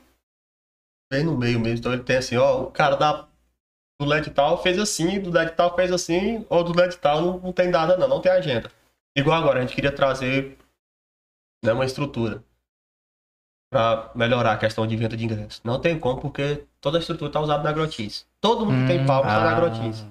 Bem 1.12 1.24
no 1.24 1.38
meio 1.38 1.60
mesmo. 1.60 1.78
Então 1.80 1.94
ele 1.94 2.04
tem 2.04 2.18
assim, 2.18 2.36
ó, 2.38 2.62
o 2.62 2.68
cara 2.72 2.96
da, 2.96 3.26
do 4.00 4.06
LED 4.06 4.32
tal 4.32 4.62
fez 4.62 4.80
assim, 4.80 5.20
do 5.20 5.30
LED 5.30 5.52
tal 5.56 5.76
fez 5.76 5.92
assim, 5.92 6.46
ou 6.50 6.64
do 6.64 6.74
LED 6.74 6.98
tal 6.98 7.22
não, 7.22 7.38
não 7.40 7.52
tem 7.52 7.70
nada, 7.70 7.98
não, 7.98 8.08
não 8.08 8.22
tem 8.22 8.32
agenda. 8.32 8.72
Igual 9.16 9.38
agora, 9.38 9.60
a 9.60 9.62
gente 9.62 9.76
queria 9.76 9.92
trazer 9.92 10.58
né, 11.64 11.74
uma 11.74 11.84
estrutura 11.86 12.42
pra 13.72 14.10
melhorar 14.16 14.54
a 14.54 14.58
questão 14.58 14.88
de 14.88 14.96
venda 14.96 15.18
de 15.18 15.26
ingressos. 15.26 15.62
Não 15.64 15.80
tem 15.80 16.00
como, 16.00 16.22
porque 16.22 16.64
toda 16.80 16.98
a 16.98 17.02
estrutura 17.02 17.30
tá 17.32 17.40
usada 17.42 17.62
na 17.64 17.72
Grotis. 17.74 18.26
Todo 18.40 18.66
mundo 18.66 18.82
que 18.82 18.88
tem 18.88 19.02
Hum, 19.02 19.06
palco 19.06 19.28
tá 19.28 19.40
na 19.44 19.52
Ah, 19.52 19.60
Grotis. 19.60 20.06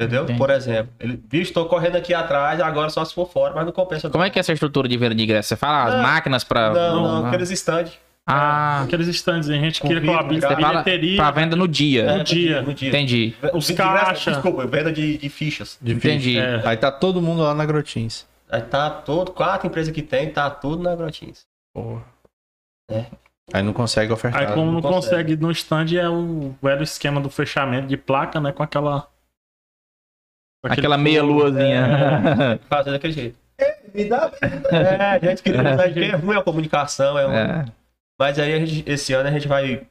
Entendeu? 0.00 0.24
Entendi. 0.24 0.38
Por 0.38 0.50
exemplo, 0.50 0.92
ele, 1.00 1.46
tô 1.52 1.66
correndo 1.66 1.96
aqui 1.96 2.12
atrás, 2.12 2.60
agora 2.60 2.90
só 2.90 3.04
se 3.04 3.14
for 3.14 3.28
fora, 3.28 3.54
mas 3.54 3.64
não 3.64 3.72
compensa. 3.72 4.10
Como 4.10 4.22
é 4.22 4.28
que 4.30 4.38
é 4.38 4.40
essa 4.40 4.52
estrutura 4.52 4.88
de 4.88 4.96
venda 4.96 5.14
de 5.14 5.22
ingresso? 5.22 5.48
Você 5.48 5.56
fala 5.56 5.84
as 5.84 5.94
Não, 5.94 6.02
máquinas 6.02 6.44
pra. 6.44 6.72
Não, 6.72 7.02
não, 7.02 7.24
Ah. 7.24 7.28
aqueles 7.28 7.50
stands. 7.50 7.98
Ah, 8.26 8.82
Aqueles 8.82 9.08
stands, 9.08 9.50
a 9.50 9.54
gente 9.54 9.80
Com 9.80 9.88
queria 9.88 10.00
você 10.00 10.40
fala 10.40 10.82
bilheteria. 10.82 11.16
pra 11.16 11.30
venda 11.32 11.56
no 11.56 11.66
dia. 11.66 12.04
É. 12.04 12.22
dia. 12.22 12.62
No 12.62 12.72
dia. 12.72 12.88
Entendi. 12.88 13.34
Os 13.52 13.68
Venda 13.68 13.82
de 13.82 13.88
ingresso, 13.88 14.06
caixa. 14.06 14.30
Desculpa, 14.32 14.66
venda 14.66 14.92
de, 14.92 15.18
de 15.18 15.28
fichas. 15.28 15.76
Difícil. 15.82 16.10
Entendi. 16.10 16.38
É. 16.38 16.62
Aí 16.64 16.76
tá 16.76 16.92
todo 16.92 17.20
mundo 17.20 17.42
lá 17.42 17.52
na 17.52 17.66
Grotins. 17.66 18.24
Aí 18.48 18.62
tá 18.62 18.88
todo, 18.90 19.32
quatro 19.32 19.66
empresas 19.66 19.92
que 19.92 20.02
tem, 20.02 20.30
tá 20.30 20.48
tudo 20.50 20.82
na 20.82 20.94
Grotins. 20.94 21.46
Porra. 21.74 22.04
É. 22.90 23.06
Aí 23.52 23.62
não 23.62 23.72
consegue 23.72 24.12
ofertar. 24.12 24.40
Aí 24.40 24.54
como 24.54 24.66
não 24.66 24.80
não 24.80 24.82
consegue 24.82 25.36
no 25.36 25.50
stand 25.50 25.86
é 25.98 26.08
o 26.08 26.54
velho 26.62 26.82
esquema 26.82 27.20
do 27.20 27.28
fechamento 27.28 27.88
de 27.88 27.96
placa, 27.96 28.40
né? 28.40 28.52
Com 28.52 28.62
aquela. 28.62 29.08
com 30.62 30.68
aquele 30.68 30.80
Aquela 30.80 30.96
meia 30.96 31.22
luazinha. 31.24 32.60
Fazer 32.70 32.92
daquele 32.92 33.12
jeito. 33.12 33.36
É, 33.58 33.78
me 33.92 34.04
dá. 34.04 34.30
É, 34.70 35.20
gente 35.20 35.42
que 35.42 35.50
que 35.52 36.00
é 36.04 36.16
ruim 36.16 36.36
a 36.36 36.42
comunicação, 36.42 37.18
é, 37.18 37.24
ruim. 37.24 37.34
É. 37.34 37.81
Mas 38.22 38.38
aí 38.38 38.52
a 38.54 38.64
gente- 38.64 38.88
esse 38.88 39.12
ano 39.12 39.28
a 39.28 39.32
gente 39.32 39.48
vai, 39.48 39.84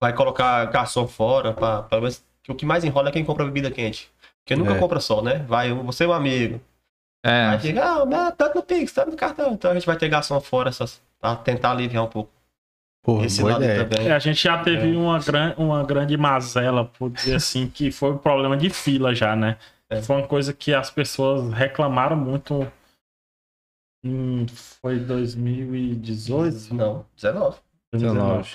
vai 0.00 0.14
colocar 0.14 0.64
garçom 0.66 1.06
fora, 1.06 1.52
pra, 1.52 1.82
pra 1.82 2.00
que 2.42 2.50
o 2.50 2.54
que 2.54 2.64
mais 2.64 2.82
enrola 2.82 3.10
é 3.10 3.12
quem 3.12 3.24
compra 3.24 3.44
bebida 3.44 3.70
quente. 3.70 4.10
Porque 4.42 4.56
nunca 4.56 4.72
É. 4.74 4.78
compra 4.78 5.00
só, 5.00 5.20
né? 5.20 5.40
Vai 5.46 5.70
você 5.72 6.04
e 6.04 6.06
um 6.06 6.12
amigo. 6.14 6.60
É. 7.22 7.46
Aí 7.46 7.60
chega, 7.60 7.84
ah, 7.84 8.06
mas 8.06 8.34
tanto 8.36 8.54
no 8.56 8.62
Pix, 8.62 8.90
tanto 8.92 9.10
no 9.10 9.16
cartão. 9.18 9.52
Então 9.52 9.70
a 9.70 9.74
gente 9.74 9.84
vai 9.86 9.96
ter 9.98 10.08
garçom 10.08 10.40
fora 10.40 10.70
essas, 10.70 11.02
pra 11.20 11.36
tentar 11.36 11.72
aliviar 11.72 12.04
um 12.04 12.08
pouco 12.08 12.30
Porra, 13.02 13.26
esse 13.26 13.42
lado 13.42 13.62
ideia. 13.62 13.86
também. 13.86 14.08
É, 14.08 14.12
a 14.12 14.18
gente 14.18 14.42
já 14.42 14.62
teve 14.62 14.96
uma, 14.96 15.18
gran, 15.18 15.54
uma 15.58 15.82
grande 15.84 16.16
mazela, 16.16 16.86
por 16.86 17.10
dizer 17.10 17.34
assim, 17.36 17.68
que 17.68 17.90
foi 17.92 18.12
um 18.12 18.18
problema 18.18 18.56
de 18.56 18.70
fila 18.70 19.14
já, 19.14 19.36
né? 19.36 19.58
É. 19.90 20.00
Foi 20.00 20.16
uma 20.16 20.26
coisa 20.26 20.54
que 20.54 20.72
as 20.72 20.90
pessoas 20.90 21.52
reclamaram 21.52 22.16
muito. 22.16 22.66
Em, 24.02 24.46
foi 24.80 24.98
2018? 24.98 26.74
Não, 26.74 27.04
19. 27.16 27.56
19. 27.98 28.50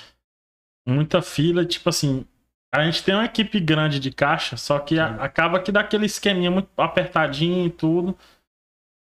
Muita 0.88 1.20
fila, 1.22 1.64
tipo 1.64 1.88
assim. 1.88 2.24
A 2.72 2.84
gente 2.84 3.02
tem 3.02 3.14
uma 3.14 3.24
equipe 3.24 3.58
grande 3.58 3.98
de 3.98 4.12
caixa, 4.12 4.56
só 4.56 4.78
que 4.78 4.98
a- 4.98 5.16
acaba 5.16 5.58
que 5.60 5.72
daquele 5.72 6.06
esqueminha 6.06 6.50
muito 6.50 6.68
apertadinho 6.76 7.66
e 7.66 7.70
tudo. 7.70 8.16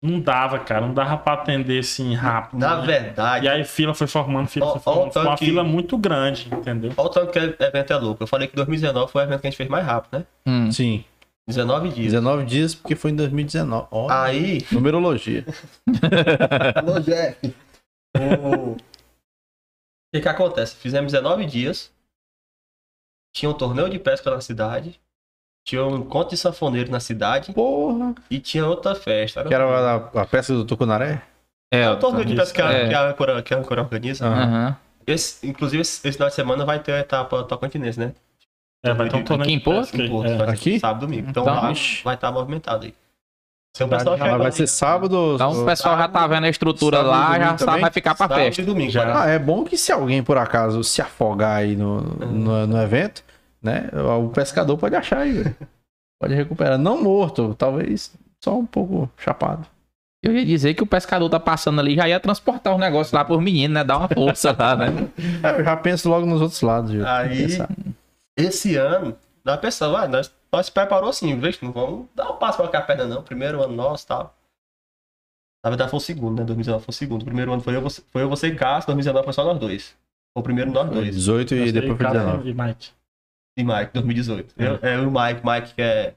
Não 0.03 0.21
dava, 0.21 0.59
cara. 0.61 0.87
Não 0.87 0.95
dava 0.95 1.19
pra 1.19 1.33
atender 1.35 1.81
assim 1.81 2.15
rápido. 2.15 2.61
Na 2.61 2.77
né? 2.81 2.87
verdade, 2.87 3.47
E 3.47 3.49
aí 3.49 3.65
fila 3.65 3.93
foi 3.95 4.07
formando, 4.07 4.47
fila 4.49 4.67
Ó, 4.67 4.73
foi 4.75 4.81
formando. 4.81 5.13
Foi 5.13 5.23
uma 5.23 5.31
tanque- 5.33 5.45
fila 5.45 5.65
muito 5.65 5.99
grande, 5.99 6.49
entendeu? 6.53 6.93
olha 6.97 7.07
o 7.09 7.11
tanto 7.11 7.33
que 7.33 7.39
o 7.39 7.43
evento 7.43 7.93
é 7.93 7.97
louco. 7.97 8.23
Eu 8.23 8.27
falei 8.27 8.47
que 8.49 8.55
2019 8.57 9.11
foi 9.13 9.23
o 9.23 9.25
evento 9.27 9.41
que 9.41 9.47
a 9.49 9.51
gente 9.51 9.57
fez 9.57 9.69
mais 9.69 9.85
rápido, 9.85 10.19
né? 10.21 10.27
Hum. 10.47 10.71
Sim. 10.73 11.05
19 11.49 11.89
dias. 11.89 12.13
19 12.13 12.45
dias 12.45 12.75
porque 12.75 12.95
foi 12.95 13.11
em 13.11 13.17
2019. 13.17 13.87
Ó, 13.91 14.09
Aí, 14.11 14.65
numerologia. 14.71 15.45
Alô, 16.77 17.01
Jeff. 17.01 17.55
O 18.17 18.77
o 20.09 20.17
que 20.17 20.21
que 20.21 20.29
acontece? 20.29 20.77
Fizemos 20.77 21.13
19 21.13 21.45
dias. 21.47 21.93
Tinha 23.35 23.51
um 23.51 23.55
torneio 23.55 23.89
de 23.91 23.99
pesca 23.99 24.31
na 24.31 24.41
cidade. 24.41 25.01
Tinha 25.67 25.85
um 25.85 25.99
encontro 25.99 26.31
de 26.31 26.37
sanfoneiro 26.39 26.91
na 26.91 26.99
cidade. 27.01 27.53
Porra. 27.53 28.15
E 28.31 28.39
tinha 28.41 28.67
outra 28.67 28.95
festa. 28.95 29.45
Que 29.45 29.53
era 29.55 29.65
a, 29.65 30.23
a 30.23 30.27
peça 30.27 30.55
do 30.55 30.65
Tucunaré? 30.65 31.23
É, 31.71 31.81
É 31.83 31.91
o 31.91 31.99
torneio 31.99 32.25
de 32.25 32.35
pesca 32.35 32.55
que 32.55 32.63
a, 32.63 32.73
É. 32.73 32.89
que 32.89 32.95
a 32.95 33.11
Ancora, 33.11 33.43
que 33.43 33.55
a 33.55 33.59
Ancora 33.59 33.83
organiza. 33.83 34.27
Aham. 34.27 34.77
Esse, 35.07 35.47
inclusive, 35.47 35.81
esse, 35.83 36.07
esse 36.07 36.17
final 36.17 36.29
de 36.29 36.35
semana 36.35 36.65
vai 36.65 36.81
ter 36.83 36.93
a 36.93 36.99
etapa 37.01 37.43
Tocantinense, 37.45 37.99
né? 38.01 38.15
É, 38.83 38.93
vai 38.95 39.09
ter 39.09 39.17
um 39.17 39.25
torneio 39.25 39.45
Aqui 39.49 39.53
em 39.55 39.59
de 39.59 39.65
Porto? 39.65 39.81
pesca 39.91 39.97
aí, 39.99 40.07
Em 40.07 40.11
Porto, 40.11 40.31
é. 40.31 40.51
Aqui? 40.51 40.79
Sábado 40.81 41.05
e 41.05 41.07
domingo. 41.07 41.31
Então, 41.31 41.43
Então, 41.43 41.75
vai 42.05 42.15
estar 42.15 42.31
movimentado 42.33 42.87
aí. 42.87 42.95
Um 43.85 43.89
pessoal 43.89 44.39
vai 44.39 44.53
ser 44.53 44.67
sábado. 44.67 45.35
Então 45.35 45.63
o 45.63 45.65
pessoal 45.65 45.97
já 45.99 46.09
tá 46.09 46.27
vendo 46.27 46.45
a 46.45 46.49
estrutura 46.49 46.99
Sábado 46.99 47.11
lá, 47.11 47.39
já 47.39 47.59
sabe, 47.59 47.81
vai 47.81 47.91
ficar 47.91 48.15
pra 48.15 48.29
Sábado 48.29 48.45
festa. 48.45 48.63
e 48.63 48.65
domingo. 48.65 48.91
Já. 48.91 49.23
Ah, 49.23 49.29
é 49.29 49.39
bom 49.39 49.65
que 49.65 49.77
se 49.77 49.93
alguém 49.93 50.23
por 50.23 50.39
acaso 50.39 50.83
se 50.85 51.01
afogar 51.03 51.57
aí 51.57 51.77
no, 51.77 52.01
no, 52.01 52.67
no 52.67 52.83
evento, 52.83 53.23
né? 53.63 53.89
O 54.25 54.29
pescador 54.29 54.77
pode 54.77 54.95
achar 54.97 55.19
aí, 55.19 55.33
velho. 55.33 55.57
Pode 56.21 56.35
recuperar. 56.35 56.79
Não 56.79 57.01
morto, 57.03 57.55
talvez 57.55 58.13
só 58.43 58.57
um 58.57 58.67
pouco 58.67 59.11
chapado. 59.17 59.67
Eu 60.23 60.35
ia 60.35 60.45
dizer 60.45 60.75
que 60.75 60.83
o 60.83 60.87
pescador 60.87 61.29
tá 61.31 61.39
passando 61.39 61.81
ali, 61.81 61.95
já 61.95 62.09
ia 62.09 62.19
transportar 62.19 62.75
os 62.75 62.81
negócios 62.81 63.13
lá 63.13 63.25
pros 63.25 63.41
meninos, 63.41 63.75
né? 63.75 63.85
Dar 63.85 63.99
uma 63.99 64.09
força 64.09 64.55
lá, 64.59 64.75
né? 64.75 65.09
É, 65.45 65.61
eu 65.61 65.65
já 65.65 65.77
penso 65.77 66.09
logo 66.09 66.27
nos 66.27 66.41
outros 66.41 66.61
lados, 66.61 66.91
viu? 66.91 67.07
Aí, 67.07 67.47
esse 68.37 68.75
ano, 68.75 69.17
nós 69.45 69.61
pensamos, 69.61 69.97
ah, 69.97 70.09
nós, 70.09 70.33
nós 70.53 70.67
se 70.67 70.73
preparou 70.73 71.11
assim, 71.11 71.39
veja, 71.39 71.59
não 71.63 71.73
vamos 71.73 72.07
dar 72.15 72.31
um 72.31 72.37
passo 72.37 72.59
pra 72.59 72.69
cá 72.69 72.79
a 72.79 72.83
perna 72.83 73.07
não, 73.07 73.23
primeiro 73.23 73.63
ano 73.63 73.75
nosso 73.75 74.05
e 74.05 74.09
tal. 74.09 74.35
Na 75.65 75.71
verdade 75.71 75.91
foi 75.91 75.99
o 75.99 76.01
segundo, 76.01 76.39
né, 76.39 76.45
2019 76.45 76.85
foi 76.85 76.93
o 76.93 76.95
segundo, 76.95 77.23
o 77.23 77.25
primeiro 77.25 77.53
ano 77.53 77.63
foi 77.63 77.75
eu, 77.77 77.83
você, 77.83 78.03
foi 78.11 78.23
eu, 78.23 78.29
você 78.29 78.49
e 78.49 78.55
Cássio, 78.55 78.87
2019 78.87 79.25
foi 79.25 79.33
só 79.33 79.45
nós 79.45 79.59
dois. 79.59 79.97
Foi 80.33 80.41
o 80.41 80.43
primeiro 80.43 80.71
nós 80.71 80.89
dois, 80.89 81.15
18 81.15 81.55
e 81.55 81.73
depois 81.73 81.97
foi 81.97 82.07
Cássio 82.07 82.21
19. 82.21 82.51
e 82.51 82.55
Mike. 82.55 82.91
e 83.59 83.65
Mike, 83.65 83.93
2018. 83.93 84.55
Eu, 84.57 84.79
é, 84.83 84.97
eu 84.97 85.03
e 85.03 85.07
o 85.07 85.11
Mike, 85.11 85.41
Mike 85.45 85.75
que 85.75 85.83
é 85.83 86.15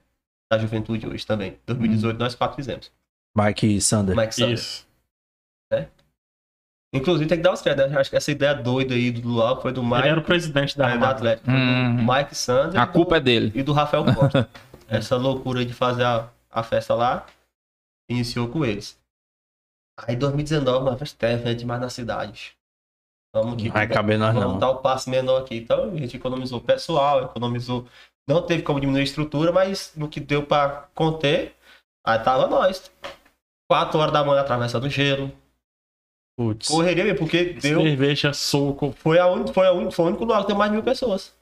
da 0.51 0.57
juventude 0.57 1.07
hoje 1.07 1.25
também, 1.25 1.57
2018 1.65 2.17
nós 2.17 2.35
quatro 2.35 2.55
fizemos. 2.55 2.91
Mike 3.35 3.81
Sander. 3.81 4.15
Mike 4.15 4.35
Sanders. 4.35 4.61
Isso. 4.61 4.90
Inclusive 6.93 7.27
tem 7.29 7.37
que 7.37 7.43
dar 7.43 7.53
os 7.53 7.61
créditos, 7.61 7.89
né? 7.91 7.99
acho 7.99 8.09
que 8.09 8.17
essa 8.17 8.31
ideia 8.31 8.53
doida 8.53 8.93
aí 8.93 9.11
do 9.11 9.27
Luau 9.29 9.61
foi 9.61 9.71
do 9.71 9.81
Mike, 9.81 9.99
Ele 9.99 10.07
era 10.09 10.19
o 10.19 10.23
presidente 10.23 10.77
da 10.77 10.85
é, 10.85 10.89
do 10.89 10.93
Armada. 10.95 11.11
Atlético, 11.13 11.45
foi 11.45 11.53
do 11.53 11.59
Hum. 11.61 12.05
Mike 12.13 12.35
Sanders. 12.35 12.75
A 12.75 12.83
e 12.83 12.85
do- 12.85 12.91
culpa 12.91 13.17
é 13.17 13.19
dele. 13.21 13.51
e 13.55 13.63
do 13.63 13.71
Rafael 13.71 14.03
Costa. 14.13 14.49
Essa 14.89 15.15
loucura 15.15 15.63
de 15.63 15.73
fazer 15.73 16.03
a, 16.03 16.27
a 16.49 16.61
festa 16.63 16.93
lá 16.93 17.25
iniciou 18.09 18.49
com 18.49 18.65
eles. 18.65 18.99
Aí 20.05 20.17
2019, 20.17 20.89
uma 20.89 20.97
festa 20.97 21.27
é 21.27 21.53
demais 21.53 21.79
na 21.79 21.89
cidade. 21.89 22.53
Vamos 23.33 23.55
que 23.61 23.69
Não 23.69 23.73
vai 23.73 23.87
caber 23.87 24.19
nós 24.19 24.33
vamos 24.33 24.51
não. 24.53 24.59
dar 24.59 24.71
o 24.71 24.77
passo 24.79 25.09
menor 25.09 25.41
aqui. 25.43 25.55
Então 25.55 25.85
a 25.85 25.95
gente 25.95 26.17
economizou 26.17 26.59
pessoal, 26.59 27.23
economizou. 27.23 27.87
Não 28.27 28.41
teve 28.41 28.63
como 28.63 28.81
diminuir 28.81 29.01
a 29.01 29.05
estrutura, 29.05 29.53
mas 29.53 29.93
no 29.95 30.09
que 30.09 30.19
deu 30.19 30.43
pra 30.45 30.89
conter, 30.93 31.55
aí 32.05 32.19
tava 32.19 32.47
nós. 32.47 32.91
Quatro 33.69 33.97
horas 33.99 34.11
da 34.11 34.25
manhã 34.25 34.41
atravessando 34.41 34.89
gelo. 34.89 35.31
Putz. 36.37 36.67
Correria 36.67 37.03
mesmo, 37.03 37.19
porque 37.19 37.53
deu. 37.61 37.81
Cerveja, 37.81 38.33
suco. 38.33 38.93
Foi, 38.97 39.19
a 39.19 39.27
un... 39.27 39.47
foi, 39.47 39.67
a 39.67 39.73
un... 39.73 39.91
foi 39.91 40.05
o 40.05 40.07
único 40.09 40.23
lugar 40.23 40.41
que 40.41 40.47
tem 40.47 40.55
mais 40.55 40.71
de 40.71 40.75
mil 40.77 40.83
pessoas. 40.83 41.33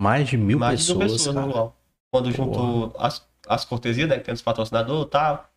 Mais 0.00 0.28
de 0.28 0.36
mil 0.36 0.58
mais 0.58 0.80
de 0.84 0.92
mil 0.92 1.00
pessoas, 1.00 1.18
pessoas 1.20 1.34
no 1.34 1.40
cara. 1.42 1.52
lugar. 1.52 1.72
Quando 2.12 2.32
juntou 2.32 2.94
as, 2.98 3.26
as 3.46 3.64
cortesias, 3.64 4.08
né? 4.08 4.18
Que 4.18 4.24
tem 4.24 4.34
os 4.34 4.40
patrocinadores 4.42 5.06
e 5.06 5.10
tal. 5.10 5.48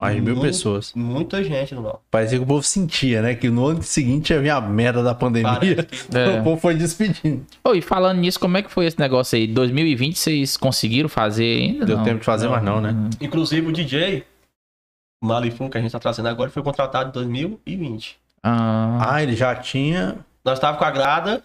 Mais 0.00 0.14
de 0.14 0.20
mil 0.22 0.36
Muito- 0.36 0.46
pessoas. 0.46 0.92
Muita 0.94 1.42
gente 1.42 1.74
no 1.74 1.80
lugar. 1.82 1.98
Parecia 2.08 2.38
que 2.38 2.44
o 2.44 2.46
povo 2.46 2.62
sentia, 2.62 3.20
né? 3.20 3.34
Que 3.34 3.50
no 3.50 3.66
ano 3.66 3.82
seguinte 3.82 4.32
ia 4.32 4.40
vir 4.40 4.50
a 4.50 4.60
merda 4.60 5.02
da 5.02 5.12
pandemia. 5.12 5.58
Que- 5.82 5.98
É. 6.16 6.38
O 6.38 6.44
povo 6.44 6.60
foi 6.60 6.74
despedindo. 6.76 7.44
Ô, 7.64 7.74
e 7.74 7.82
falando 7.82 8.18
nisso, 8.20 8.38
como 8.38 8.56
é 8.56 8.62
que 8.62 8.70
foi 8.70 8.86
esse 8.86 8.98
negócio 8.98 9.36
aí? 9.36 9.46
2020 9.48 10.16
vocês 10.16 10.56
conseguiram 10.56 11.08
fazer 11.08 11.62
ainda? 11.62 11.84
Deu 11.84 11.96
não? 11.96 12.04
tempo 12.04 12.20
de 12.20 12.24
fazer, 12.24 12.48
mas 12.48 12.62
não, 12.62 12.80
né? 12.80 12.94
Inclusive 13.20 13.66
o 13.66 13.72
DJ, 13.72 14.24
o 15.22 15.26
Malifun, 15.26 15.68
que 15.68 15.78
a 15.78 15.80
gente 15.80 15.90
tá 15.92 15.98
trazendo 15.98 16.28
agora, 16.28 16.50
foi 16.50 16.62
contratado 16.62 17.08
em 17.10 17.12
2020. 17.12 18.18
Ah, 18.42 19.14
Ah, 19.14 19.22
ele 19.22 19.34
já 19.34 19.54
tinha. 19.56 20.24
Nós 20.44 20.58
tava 20.60 20.78
com 20.78 20.84
a 20.84 20.90
grada 20.90 21.44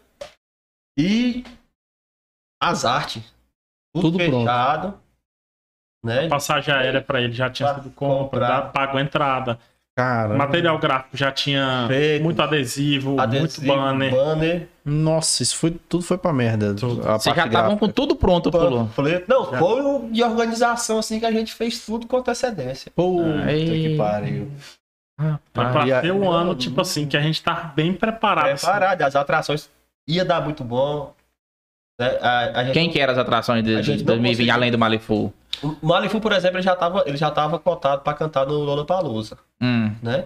e 0.97 1.43
as 2.61 2.86
artes. 2.86 3.24
Tudo 3.95 4.17
pronto. 4.17 4.39
fechado. 4.39 4.99
Né? 6.03 6.28
Passagem 6.28 6.74
aérea 6.74 7.01
pra 7.01 7.21
ele 7.21 7.34
já 7.34 7.49
tinha 7.49 7.74
sido 7.76 7.89
compra, 7.91 8.39
comprar. 8.47 8.71
pago 8.74 8.97
a 8.97 9.01
entrada. 9.01 9.59
Cara. 9.96 10.34
Material 10.36 10.80
gráfico 10.80 11.16
já 11.16 11.32
tinha 11.32 11.86
Feito. 11.88 12.24
muito 12.24 12.41
adesivo, 12.41 13.20
Adesivo, 13.22 13.44
muito 13.46 13.62
banner. 13.84 14.12
banner 14.12 14.68
Nossa, 14.84 15.44
isso 15.44 15.56
foi, 15.56 15.70
tudo 15.88 16.04
foi 16.04 16.18
pra 16.18 16.34
merda. 16.34 16.74
Vocês 16.74 17.36
já 17.36 17.46
estavam 17.46 17.78
com 17.78 17.88
tudo 17.88 18.16
pronto, 18.16 18.50
pulou. 18.50 18.86
panfleto. 18.86 19.26
Não, 19.30 19.46
foi 19.46 19.82
o 19.84 20.10
de 20.12 20.24
organização 20.24 20.98
assim 20.98 21.20
que 21.20 21.26
a 21.28 21.32
gente 21.32 21.54
fez 21.54 21.86
tudo 21.86 22.08
com 22.08 22.18
antecedência. 22.18 22.91
Puta 22.96 23.46
que 23.48 23.96
pariu. 23.96 24.52
Mas 25.20 25.72
pra 25.72 25.86
E 25.88 25.94
a- 25.94 26.02
ser 26.02 26.12
um 26.12 26.28
ano, 26.30 26.56
tipo 26.56 26.82
assim, 26.82 27.06
que 27.06 27.16
a 27.16 27.22
gente 27.22 27.44
tá 27.44 27.72
bem 27.76 27.94
preparado. 27.94 28.48
assim. 28.50 28.66
Preparado, 28.66 29.02
as 29.04 29.16
atrações 29.16 29.70
ia 30.08 30.26
dar 30.26 30.41
muito 30.41 30.64
bom. 30.64 31.14
Né? 32.00 32.18
A, 32.22 32.60
a 32.60 32.64
gente- 32.66 32.74
Quem 32.74 32.89
que 32.89 33.00
eram 33.00 33.14
as 33.14 33.20
atrações 33.20 33.64
de, 33.64 33.76
A 33.76 33.82
de 33.82 33.88
gente 33.88 34.00
não 34.00 34.06
2020, 34.08 34.32
conseguiu. 34.38 34.54
além 34.54 34.72
do 34.72 34.78
Malifu? 34.80 35.34
O 35.64 35.88
Malifu, 35.88 36.20
por 36.20 36.32
exemplo, 36.32 36.58
ele 36.58 36.64
já 36.64 36.76
tava, 36.76 37.04
ele 37.06 37.18
já 37.18 37.30
tava 37.32 37.60
cotado 37.60 38.02
pra 38.02 38.14
cantar 38.14 38.46
no 38.46 38.54
Lollapalooza, 38.54 39.38
Hum. 39.62 39.91
né? 40.02 40.26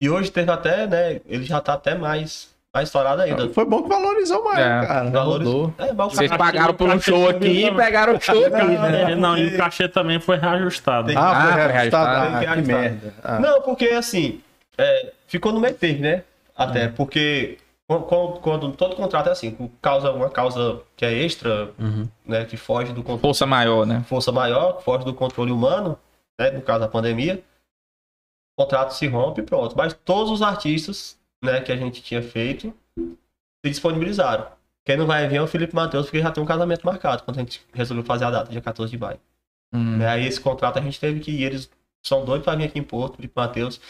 E 0.00 0.08
hoje 0.10 0.30
teve 0.30 0.50
até, 0.50 0.86
né, 0.86 1.20
ele 1.26 1.44
já 1.44 1.60
tá 1.60 1.74
até 1.74 1.94
mais, 1.94 2.48
mais 2.74 2.88
estourado 2.88 3.22
ainda. 3.22 3.48
Foi 3.50 3.64
bom 3.64 3.82
que 3.82 3.88
valorizou 3.88 4.42
mais, 4.44 4.58
É, 4.58 4.86
cara. 4.86 5.10
Valores... 5.10 5.46
Mudou. 5.46 5.74
É, 5.78 5.92
Vocês 5.94 6.30
pagaram 6.36 6.74
por 6.74 6.88
um 6.88 7.00
show 7.00 7.28
aqui 7.28 7.46
e 7.46 7.62
também. 7.68 7.76
pegaram 7.84 8.16
o 8.16 8.20
show 8.20 8.44
aqui, 8.44 8.64
né? 8.66 9.12
É, 9.12 9.14
não, 9.14 9.38
e 9.38 9.54
o 9.54 9.56
cachê 9.56 9.88
também 9.88 10.18
foi 10.18 10.36
reajustado. 10.36 11.12
Ah, 11.16 11.30
Ah, 11.30 11.42
foi 11.42 11.52
reajustado. 11.62 11.72
reajustado. 11.72 12.16
Ah, 12.16 12.20
Tem 12.20 12.32
que 12.32 12.38
que 12.40 12.46
reajustar. 12.72 12.80
merda. 12.80 13.14
Ah. 13.22 13.38
Não, 13.38 13.62
porque 13.62 13.84
assim, 13.90 14.40
é, 14.76 15.12
ficou 15.28 15.52
no 15.52 15.60
meio 15.60 15.74
termo, 15.74 16.00
né? 16.00 16.22
Até 16.56 16.88
porque 16.88 17.58
quando, 17.86 18.40
quando- 18.40 18.72
todo 18.72 18.96
contrato 18.96 19.28
é 19.28 19.32
assim, 19.32 19.70
causa, 19.82 20.10
uma 20.12 20.30
causa 20.30 20.82
que 20.96 21.04
é 21.04 21.12
extra, 21.12 21.72
Uhum. 21.78 22.08
né, 22.24 22.44
que 22.44 22.56
foge 22.56 22.92
do 22.92 23.02
controle, 23.02 23.20
Força 23.20 23.46
maior, 23.46 23.84
né? 23.86 24.02
força 24.08 24.32
maior, 24.32 24.78
que 24.78 24.84
foge 24.84 25.04
do 25.04 25.12
controle 25.14 25.52
humano, 25.52 25.98
né, 26.38 26.50
no 26.50 26.62
caso 26.62 26.80
da 26.80 26.88
pandemia, 26.88 27.42
o 28.56 28.62
contrato 28.62 28.92
se 28.92 29.06
rompe 29.06 29.40
e 29.40 29.44
pronto. 29.44 29.76
Mas 29.76 29.92
todos 29.92 30.30
os 30.30 30.40
artistas, 30.42 31.18
né, 31.44 31.60
que 31.60 31.70
a 31.72 31.76
gente 31.76 32.02
tinha 32.02 32.22
feito, 32.22 32.72
se 32.98 33.70
disponibilizaram. 33.70 34.46
Quem 34.86 34.96
não 34.96 35.06
vai 35.06 35.26
ver 35.28 35.36
é 35.36 35.42
o 35.42 35.46
Felipe 35.46 35.74
Matheus, 35.74 36.06
porque 36.06 36.20
já 36.20 36.30
tem 36.30 36.42
um 36.42 36.46
casamento 36.46 36.84
marcado, 36.84 37.22
quando 37.22 37.38
a 37.38 37.40
gente 37.40 37.62
resolveu 37.72 38.04
fazer 38.04 38.24
a 38.26 38.30
data, 38.30 38.50
dia 38.50 38.60
14 38.60 38.90
de 38.90 38.98
maio. 38.98 39.18
Hum. 39.72 39.96
Né, 39.98 40.08
Aí 40.08 40.26
esse 40.26 40.40
contrato 40.40 40.78
a 40.78 40.82
gente 40.82 41.00
teve 41.00 41.20
que 41.20 41.30
ir, 41.30 41.42
eles 41.44 41.70
são 42.02 42.24
doidos 42.24 42.44
pra 42.44 42.54
vir 42.54 42.64
aqui 42.64 42.78
em 42.78 42.82
Porto, 42.82 43.16
Felipe 43.16 43.32
Matheus. 43.34 43.80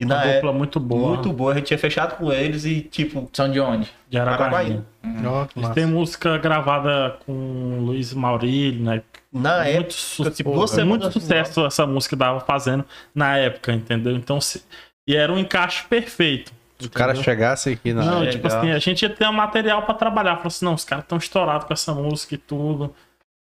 E 0.00 0.04
na 0.04 0.14
Uma 0.14 0.22
época, 0.22 0.34
dupla 0.34 0.52
muito 0.52 0.78
boa. 0.78 1.08
muito 1.08 1.32
boa, 1.32 1.52
a 1.52 1.54
gente 1.56 1.66
tinha 1.66 1.78
fechado 1.78 2.16
com 2.16 2.32
eles 2.32 2.64
e, 2.64 2.82
tipo, 2.82 3.28
São 3.32 3.50
de 3.50 3.58
onde? 3.58 3.90
De 4.08 4.16
Araguaína. 4.16 4.86
Araguaína. 5.02 5.48
Eles 5.56 5.56
massa. 5.56 5.74
têm 5.74 5.86
música 5.86 6.38
gravada 6.38 7.16
com 7.26 7.32
o 7.32 7.84
Luiz 7.86 8.14
Maurílio, 8.14 8.84
né? 8.84 9.02
na 9.32 9.64
muito, 9.64 9.68
época, 9.68 9.90
su 9.90 10.30
tipo, 10.30 10.52
duas 10.52 10.72
é 10.72 10.76
semanas 10.76 11.02
muito 11.04 11.20
sucesso 11.20 11.66
essa 11.66 11.86
música 11.86 12.16
tava 12.16 12.40
fazendo 12.40 12.84
na 13.14 13.36
época, 13.36 13.72
entendeu? 13.72 14.14
Então, 14.16 14.40
se... 14.40 14.62
e 15.06 15.14
era 15.16 15.32
um 15.32 15.38
encaixe 15.38 15.84
perfeito. 15.84 16.52
Se 16.78 16.86
o 16.86 16.90
cara 16.90 17.14
chegasse 17.14 17.70
aqui 17.70 17.92
na. 17.92 18.04
Não, 18.04 18.18
Legal. 18.20 18.32
tipo 18.32 18.46
assim, 18.46 18.70
a 18.70 18.78
gente 18.78 19.02
ia 19.02 19.10
ter 19.10 19.26
um 19.28 19.32
material 19.32 19.82
pra 19.82 19.94
trabalhar. 19.94 20.36
Falou 20.36 20.46
assim, 20.46 20.64
não, 20.64 20.74
os 20.74 20.84
caras 20.84 21.04
estão 21.04 21.18
estourados 21.18 21.66
com 21.66 21.72
essa 21.72 21.92
música 21.92 22.36
e 22.36 22.38
tudo. 22.38 22.94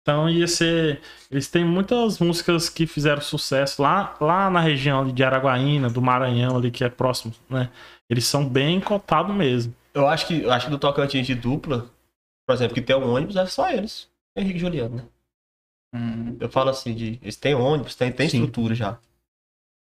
Então 0.02 0.30
ia 0.30 0.48
ser. 0.48 1.02
Eles 1.30 1.48
têm 1.48 1.64
muitas 1.64 2.20
músicas 2.20 2.70
que 2.70 2.88
fizeram 2.88 3.22
sucesso 3.22 3.82
lá, 3.82 4.16
lá 4.20 4.50
na 4.50 4.60
região 4.60 5.02
ali 5.02 5.12
de 5.12 5.24
Araguaína, 5.24 5.90
do 5.90 6.02
Maranhão, 6.02 6.58
ali 6.58 6.72
que 6.72 6.84
é 6.84 6.90
próximo, 6.90 7.34
né? 7.50 7.70
Eles 8.10 8.26
são 8.26 8.48
bem 8.48 8.80
cotados 8.80 9.36
mesmo. 9.36 9.76
Eu 9.94 10.08
acho 10.08 10.28
que, 10.28 10.42
eu 10.42 10.52
acho 10.52 10.66
que 10.66 10.72
do 10.72 10.80
Tocantins 10.80 11.28
de 11.28 11.36
dupla, 11.36 11.90
por 12.48 12.54
exemplo, 12.54 12.74
que 12.74 12.82
tem 12.82 12.96
um 12.96 13.14
ônibus, 13.14 13.36
é 13.36 13.46
só 13.46 13.70
eles. 13.70 14.10
Henrique 14.36 14.58
e 14.58 14.60
Juliano, 14.60 14.96
né? 14.96 15.06
Hum. 15.94 16.38
Eu 16.40 16.50
falo 16.50 16.70
assim, 16.70 16.94
de, 16.94 17.20
eles 17.22 17.36
têm 17.36 17.54
ônibus, 17.54 17.96
tem, 17.96 18.12
tem 18.12 18.30
Sim. 18.30 18.38
estrutura 18.38 18.74
já. 18.74 19.00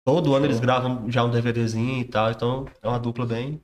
Todo 0.05 0.35
ano 0.35 0.47
eles 0.47 0.61
gravam 0.61 1.11
já 1.11 1.23
um 1.23 1.31
DVDzinho 1.31 2.01
e 2.01 2.05
tal, 2.05 2.31
então 2.31 2.67
é 2.83 2.89
uma 2.89 2.99
dupla 2.99 3.27
bem. 3.27 3.61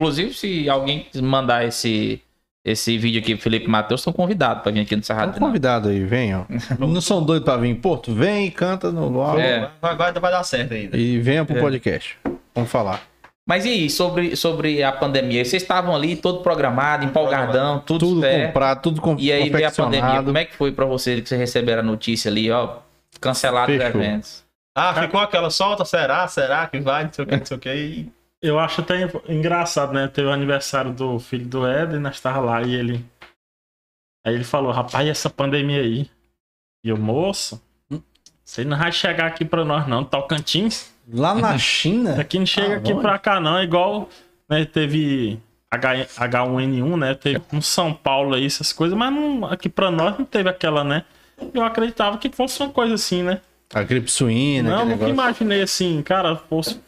Inclusive, 0.00 0.34
se 0.34 0.68
alguém 0.68 1.08
mandar 1.22 1.64
esse, 1.64 2.22
esse 2.70 2.96
vídeo 2.98 3.20
aqui 3.20 3.36
Felipe 3.36 3.68
Matheus, 3.68 4.00
estão 4.00 4.12
convidados 4.12 4.62
pra 4.62 4.70
vir 4.72 4.80
aqui 4.80 4.94
no 4.96 5.02
Cerrado. 5.02 5.32
Final. 5.34 5.48
convidado 5.48 5.88
aí, 5.88 6.04
vem, 6.04 6.34
ó. 6.34 6.44
Não 6.78 7.00
são 7.00 7.22
doidos 7.22 7.44
pra 7.44 7.56
vir 7.56 7.68
em 7.68 7.74
Porto? 7.74 8.12
Vem 8.14 8.46
e 8.46 8.50
canta 8.50 8.90
no 8.90 9.08
luau. 9.08 9.38
É. 9.38 9.70
Vai, 9.80 9.96
vai, 9.96 10.12
vai 10.12 10.30
dar 10.30 10.42
certo 10.44 10.74
ainda. 10.74 10.96
E 10.96 11.18
venha 11.20 11.44
pro 11.44 11.56
É. 11.56 11.60
podcast. 11.60 12.16
Vamos 12.54 12.70
falar. 12.70 13.02
Mas 13.46 13.64
e 13.64 13.68
aí, 13.70 13.88
sobre, 13.90 14.36
sobre 14.36 14.82
a 14.82 14.92
pandemia? 14.92 15.42
Vocês 15.42 15.62
estavam 15.62 15.96
ali 15.96 16.16
todo 16.16 16.40
programado, 16.40 17.04
empolgadão, 17.06 17.78
tudo, 17.80 18.06
Tudo 18.06 18.20
certo. 18.20 18.46
comprado, 18.48 18.82
tudo 18.82 19.00
com, 19.00 19.16
E 19.18 19.32
aí 19.32 19.48
veio 19.48 19.66
a 19.66 19.70
pandemia. 19.70 20.22
Como 20.22 20.36
é 20.36 20.44
que 20.44 20.54
foi 20.54 20.70
pra 20.70 20.84
vocês 20.84 21.20
que 21.22 21.28
vocês 21.28 21.40
receberam 21.40 21.80
a 21.80 21.84
notícia 21.84 22.30
ali, 22.30 22.50
ó? 22.50 22.76
Cancelado 23.20 23.72
os 23.72 23.80
eventos. 23.80 24.44
Ah, 24.76 24.92
ficou 24.94 25.18
aquela 25.18 25.48
solta, 25.50 25.84
será? 25.84 26.28
Será 26.28 26.66
que 26.66 26.78
vai? 26.78 27.04
Não 27.04 27.12
sei 27.12 27.24
o 27.24 27.26
que, 27.28 27.36
não 27.38 27.46
sei 27.46 27.56
o 27.56 27.60
que. 27.60 28.06
Eu 28.42 28.58
acho 28.58 28.80
até 28.80 29.08
engraçado, 29.28 29.92
né? 29.92 30.06
Teve 30.08 30.28
o 30.28 30.32
aniversário 30.32 30.92
do 30.92 31.18
filho 31.18 31.46
do 31.46 31.66
Éden, 31.66 31.98
nós 31.98 32.20
tava 32.20 32.40
lá 32.40 32.62
e 32.62 32.74
ele. 32.74 33.04
Aí 34.24 34.34
ele 34.34 34.44
falou, 34.44 34.70
rapaz, 34.70 35.08
essa 35.08 35.28
pandemia 35.28 35.80
aí? 35.80 36.08
E 36.84 36.92
o 36.92 36.96
moço, 36.98 37.60
você 38.44 38.64
não 38.64 38.78
vai 38.78 38.92
chegar 38.92 39.26
aqui 39.26 39.44
pra 39.44 39.64
nós, 39.64 39.86
não, 39.88 40.04
Tocantins. 40.04 40.92
Lá 41.12 41.34
na 41.34 41.58
China? 41.58 42.20
Aqui 42.20 42.38
não 42.38 42.46
chega 42.46 42.74
Ah, 42.74 42.78
aqui 42.78 42.94
pra 42.94 43.18
cá, 43.18 43.40
não. 43.40 43.58
É 43.58 43.64
igual, 43.64 44.08
né? 44.48 44.64
Teve 44.66 45.40
H, 45.70 46.04
H1N1, 46.06 46.96
né? 46.98 47.14
Teve 47.14 47.42
um 47.52 47.60
São 47.62 47.92
Paulo 47.92 48.34
aí, 48.34 48.44
essas 48.44 48.72
coisas, 48.72 48.96
mas 48.96 49.12
não, 49.12 49.46
aqui 49.46 49.68
pra 49.68 49.90
nós 49.90 50.16
não 50.18 50.24
teve 50.24 50.48
aquela, 50.48 50.84
né? 50.84 51.04
Eu 51.54 51.62
acreditava 51.64 52.18
que 52.18 52.30
fosse 52.30 52.60
uma 52.62 52.70
coisa 52.70 52.94
assim, 52.94 53.22
né? 53.22 53.40
A 53.72 53.82
gripe 53.82 54.10
suína, 54.10 54.70
Não, 54.70 54.78
nunca 54.80 54.90
negócio. 55.06 55.12
imaginei 55.12 55.62
assim, 55.62 56.02
cara, 56.02 56.36
posso 56.36 56.80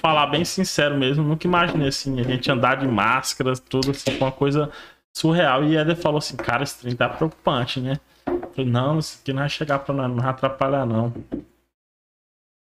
falar 0.00 0.26
bem 0.26 0.44
sincero 0.44 0.96
mesmo, 0.96 1.24
nunca 1.24 1.46
imaginei 1.46 1.88
assim, 1.88 2.20
a 2.20 2.22
gente 2.22 2.50
andar 2.50 2.76
de 2.76 2.86
máscara, 2.86 3.54
tudo 3.56 3.90
assim, 3.90 4.10
foi 4.12 4.26
uma 4.26 4.32
coisa 4.32 4.70
surreal. 5.16 5.64
E 5.64 5.76
Eder 5.76 5.96
falou 5.96 6.18
assim, 6.18 6.36
cara, 6.36 6.62
esse 6.62 6.78
trem 6.80 6.94
tá 6.94 7.08
preocupante, 7.08 7.80
né? 7.80 7.98
Eu 8.26 8.50
falei, 8.50 8.70
não, 8.70 8.98
isso 8.98 9.18
aqui 9.20 9.32
não 9.32 9.40
vai 9.40 9.48
chegar 9.48 9.78
pra 9.80 9.94
nós, 9.94 10.08
não 10.08 10.16
vai 10.16 10.28
atrapalhar, 10.28 10.86
não. 10.86 11.12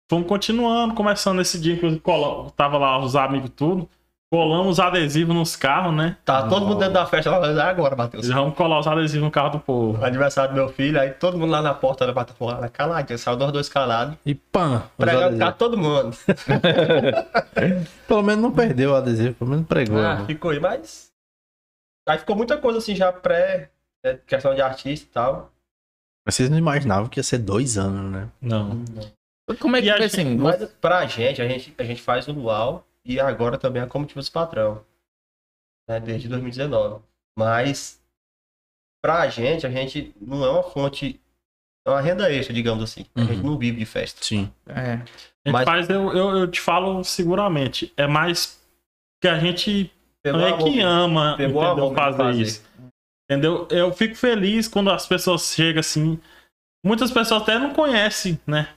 Fomos 0.10 0.28
continuando, 0.28 0.93
começando 0.93 1.39
esse 1.39 1.60
dia, 1.60 1.74
inclusive, 1.74 2.02
tava 2.56 2.78
lá 2.78 2.99
os 2.99 3.16
amigos 3.16 3.52
tudo, 3.56 3.89
colamos 4.32 4.80
adesivos 4.80 5.36
nos 5.36 5.56
carros, 5.58 5.94
né? 5.94 6.16
tá 6.24 6.48
todo 6.48 6.66
mundo 6.66 6.80
dentro 6.80 6.94
da 6.94 7.06
festa 7.06 7.38
lá, 7.38 7.64
"Ah, 7.66 7.70
agora, 7.70 7.96
Matheus. 7.98 8.26
Já 8.26 8.36
vamos 8.36 8.56
colar 8.56 8.80
os 8.80 8.88
adesivos 8.88 9.26
no 9.26 9.30
carro 9.32 9.50
do 9.50 9.60
povo. 9.60 10.04
Aniversário 10.06 10.54
do 10.54 10.56
meu 10.56 10.70
filho, 10.70 11.00
aí 11.00 11.10
todo 11.12 11.38
mundo 11.38 11.52
lá 11.52 11.62
na 11.62 11.74
porta 11.74 12.08
da 12.08 12.14
bata 12.14 12.34
porra, 12.34 12.70
caladinho, 12.70 13.20
saiu 13.20 13.36
nós 13.38 13.52
dois 13.52 13.68
calados, 13.68 14.16
E 14.26 14.34
pã. 14.34 14.84
pregando 14.98 15.38
pra 15.38 15.52
todo 15.52 15.78
mundo. 15.78 16.16
Pelo 18.08 18.24
menos 18.24 18.42
não 18.42 18.52
perdeu 18.52 18.92
o 18.92 18.96
adesivo, 18.96 19.36
pelo 19.36 19.52
menos 19.52 19.68
pregou. 19.68 20.00
Ah, 20.00 20.24
ficou 20.26 20.52
aí, 20.52 20.60
mas. 20.60 21.12
Aí 22.08 22.18
ficou 22.18 22.36
muita 22.36 22.58
coisa 22.58 22.80
assim 22.80 22.96
já 22.96 23.12
pré, 23.12 23.70
né, 24.04 24.18
questão 24.26 24.56
de 24.56 24.62
artista 24.62 25.06
e 25.06 25.10
tal. 25.14 25.52
Mas 26.26 26.36
vocês 26.36 26.50
não 26.50 26.58
imaginavam 26.58 27.08
que 27.10 27.20
ia 27.20 27.24
ser 27.24 27.38
dois 27.40 27.78
anos, 27.78 28.12
né? 28.12 28.28
Não. 28.42 28.84
Como 29.60 29.76
é 29.76 29.82
que 29.82 29.88
E 29.88 29.90
a 29.92 29.98
foi 29.98 30.08
gente- 30.08 30.22
assim? 30.22 30.36
Mas 30.38 30.64
pra 30.80 31.06
gente, 31.06 31.42
a 31.42 31.48
gente, 31.48 31.74
a 31.78 31.84
gente 31.84 32.02
faz 32.02 32.28
o 32.28 32.32
Luau 32.32 32.86
e 33.06 33.20
agora 33.20 33.58
também 33.58 33.82
a 33.82 33.88
Comitivas 33.88 34.30
Patrão. 34.30 34.84
Né, 35.89 35.99
desde 35.99 36.28
2019. 36.28 37.04
Mas 37.38 37.99
pra 39.04 39.28
gente, 39.30 39.66
a 39.66 39.70
gente 39.70 40.14
não 40.22 40.45
é 40.45 40.49
uma 40.49 40.64
fonte. 40.64 41.20
É 41.86 41.89
uma 41.89 42.02
renda 42.02 42.32
extra, 42.32 42.54
digamos 42.54 42.84
assim. 42.84 43.06
A 43.16 43.22
gente 43.22 43.38
Uhum. 43.43 43.52
não 43.52 43.58
vive 43.58 43.80
de 43.80 43.86
festa. 43.86 44.24
Sim. 44.24 44.52
É. 44.68 44.93
A 44.93 44.95
gente 44.97 45.52
Mas- 45.52 45.66
faz, 45.66 45.89
eu, 45.89 46.16
eu, 46.16 46.38
eu 46.38 46.47
te 46.52 46.62
falo 46.62 47.04
seguramente, 47.04 47.91
é 47.97 48.06
mais 48.06 48.62
que 49.22 49.28
a 49.28 49.39
gente 49.39 49.91
Pegou 50.24 50.39
não 50.39 50.47
é 50.47 50.58
que 50.58 50.80
ama 50.82 51.36
Pegou 51.36 51.64
entendeu, 51.64 51.84
mesmo 51.89 51.95
fazer, 51.97 52.32
isso. 52.41 52.64
Entendeu? 53.30 53.68
Eu 53.72 53.91
fico 53.91 54.14
feliz 54.16 54.68
quando 54.68 54.91
as 54.91 55.08
pessoas 55.08 55.54
chegam 55.54 55.80
assim. 55.80 56.20
Muitas 56.86 57.12
pessoas 57.12 57.41
até 57.41 57.58
não 57.58 57.74
conhecem, 57.74 58.39
né? 58.45 58.72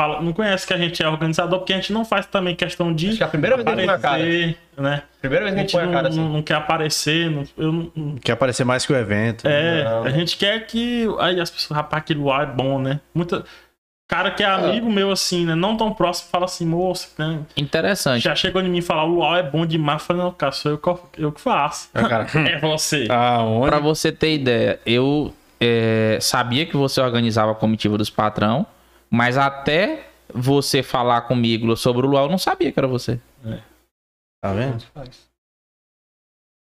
Fala, 0.00 0.20
não 0.22 0.32
conhecem 0.32 0.64
que 0.68 0.72
a 0.72 0.76
gente 0.78 1.02
é 1.02 1.08
organizador, 1.08 1.58
porque 1.58 1.72
a 1.72 1.76
gente 1.76 1.92
não 1.92 2.04
faz 2.04 2.24
também 2.24 2.54
questão 2.54 2.94
de 2.94 3.08
Acho 3.08 3.16
que 3.16 3.22
é 3.24 3.26
a 3.26 3.28
primeira 3.28 3.56
vez 3.56 3.66
que 3.66 3.72
a 3.74 3.76
gente 3.76 3.86
põe 3.86 3.94
a 3.94 3.98
cara. 3.98 4.14
aparecer, 4.14 4.58
né? 4.76 5.02
Primeira 5.20 5.44
vez 5.44 5.54
que 5.54 5.58
a 5.58 5.62
gente 5.62 5.70
gente 5.72 5.80
a 5.82 5.86
não, 5.86 5.92
cara 5.92 6.08
assim. 6.08 6.16
não- 6.20 6.28
não 6.34 6.42
quer 6.42 6.54
aparecer, 6.54 7.30
não- 7.30 7.44
eu 7.58 7.72
não- 7.96 8.14
Quer 8.22 8.32
aparecer 8.32 8.62
mais 8.64 8.86
que 8.86 8.92
o 8.92 8.96
evento. 8.96 9.48
é, 9.48 9.82
Não. 9.82 10.04
a 10.04 10.10
gente 10.10 10.36
quer 10.36 10.64
que. 10.68 11.04
Aí 11.18 11.40
as 11.40 11.50
pessoas, 11.50 11.76
rapaz, 11.76 12.00
aquele 12.00 12.20
luau 12.20 12.40
é 12.40 12.46
bom, 12.46 12.78
né? 12.78 13.00
Muita. 13.12 13.44
Cara 14.08 14.30
que 14.30 14.42
é 14.42 14.46
amigo 14.46 14.88
meu, 14.88 15.10
assim, 15.10 15.44
né? 15.44 15.54
Não 15.56 15.76
tão 15.76 15.92
próximo, 15.92 16.30
fala 16.30 16.44
assim, 16.44 16.64
moço, 16.64 17.10
né? 17.18 17.40
Interessante. 17.56 18.22
Já 18.22 18.34
chegou 18.36 18.62
em 18.62 18.68
mim 18.68 18.78
e 18.78 18.82
falou, 18.82 19.10
o 19.10 19.14
luau 19.16 19.36
é 19.36 19.42
bom 19.42 19.66
demais. 19.66 20.00
Eu 20.00 20.06
falei, 20.06 20.22
não, 20.22 20.30
cara, 20.30 20.52
sou 20.52 20.70
eu 20.70 20.78
que, 20.78 20.90
eu 21.18 21.32
que 21.32 21.40
faço. 21.40 21.90
É, 21.92 22.02
cara. 22.08 22.24
É 22.48 22.58
você. 22.60 23.08
Aonde? 23.10 23.66
Pra 23.68 23.80
você 23.80 24.12
ter 24.12 24.32
ideia, 24.34 24.78
eu 24.86 25.34
é, 25.60 26.18
sabia 26.20 26.64
que 26.64 26.76
você 26.76 27.00
organizava 27.00 27.50
a 27.50 27.54
comitiva 27.56 27.98
dos 27.98 28.08
patrão, 28.08 28.64
mas 29.10 29.36
até 29.36 30.08
você 30.32 30.82
falar 30.82 31.22
comigo 31.22 31.76
sobre 31.76 32.06
o 32.06 32.10
Luau, 32.10 32.24
eu 32.24 32.30
não 32.30 32.38
sabia 32.38 32.70
que 32.70 32.78
era 32.78 32.86
você. 32.86 33.20
Tá 34.42 34.52
vendo? 34.52 34.82
Faz. 34.94 35.28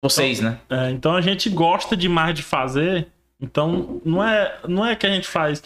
Vocês, 0.03 0.41
né? 0.41 0.59
É, 0.71 0.91
então 0.91 1.15
a 1.15 1.21
gente 1.21 1.51
gosta 1.51 1.95
demais 1.97 2.35
de 2.35 2.43
fazer 2.43 3.07
Então, 3.41 4.01
não 4.05 4.25
é, 4.25 4.59
não 4.67 4.87
é 4.87 4.97
que 4.97 5.07
a 5.07 5.11
gente 5.11 5.27
faz. 5.27 5.63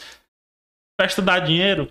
Festa 1.01 1.23
dá 1.23 1.39
dinheiro. 1.39 1.91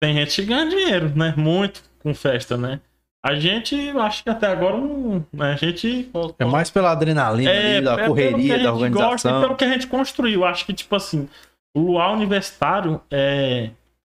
Tem 0.00 0.14
gente 0.14 0.34
que 0.34 0.46
ganha 0.46 0.68
dinheiro, 0.68 1.10
né? 1.16 1.34
Muito 1.36 1.82
com 2.00 2.14
festa, 2.14 2.56
né? 2.56 2.80
A 3.24 3.34
gente, 3.34 3.74
eu 3.74 4.00
acho 4.00 4.22
que 4.22 4.30
até 4.30 4.46
agora 4.46 4.78
não. 4.78 5.26
né? 5.32 5.52
A 5.52 5.56
gente. 5.56 6.08
É 6.38 6.44
mais 6.44 6.70
pela 6.70 6.92
adrenalina 6.92 7.50
ali, 7.50 7.80
da 7.80 7.92
é 7.92 7.96
pelo 7.96 8.14
que 8.14 8.22
a 8.22 8.30
correria, 8.30 8.54
gente 8.54 8.64
da 8.64 8.70
Gosta 8.70 8.86
e 8.86 8.96
organização. 8.96 9.40
pelo 9.40 9.56
que 9.56 9.64
a 9.64 9.68
gente 9.72 9.86
construiu. 9.86 10.44
Acho 10.44 10.64
que, 10.64 10.72
tipo 10.72 10.94
assim, 10.94 11.28
o 11.76 11.80
Luau 11.80 12.14
Universitário 12.14 13.00
é, 13.10 13.70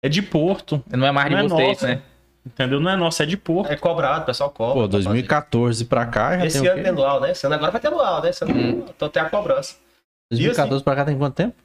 é 0.04 0.10
de 0.10 0.22
Porto, 0.22 0.84
Não 0.90 1.06
é 1.08 1.12
mais 1.12 1.30
de 1.30 1.36
é 1.36 1.44
vocês, 1.48 1.82
né? 1.82 2.02
entendeu? 2.46 2.80
Não 2.80 2.92
é 2.92 2.96
nosso, 2.96 3.22
é 3.22 3.26
de 3.26 3.38
Porto. 3.38 3.72
É 3.72 3.76
cobrado, 3.76 4.24
o 4.24 4.26
pessoal 4.26 4.50
cobra. 4.50 4.74
Pô, 4.74 4.80
pra 4.90 4.92
fazer. 4.98 5.04
2014 5.06 5.86
pra 5.86 6.06
cá 6.08 6.38
já 6.40 6.46
Esse 6.46 6.60
tem 6.60 6.68
o 6.68 6.72
ano 6.72 6.80
quê? 6.80 6.84
tem 6.90 6.92
luau, 6.96 7.20
né? 7.22 7.32
Esse 7.32 7.46
ano 7.46 7.56
agora 7.56 7.72
vai 7.72 7.82
ter 7.82 7.90
luau, 7.90 8.22
né? 8.22 8.30
Esse 8.30 8.44
ano 8.44 8.54
Hum. 8.56 8.86
então 8.96 9.10
tem 9.10 9.22
a 9.22 9.30
cobrança. 9.30 9.76
2014 10.32 10.84
pra 10.84 10.96
cá 10.96 11.06
tem 11.06 11.18
quanto 11.18 11.36
tempo? 11.36 11.56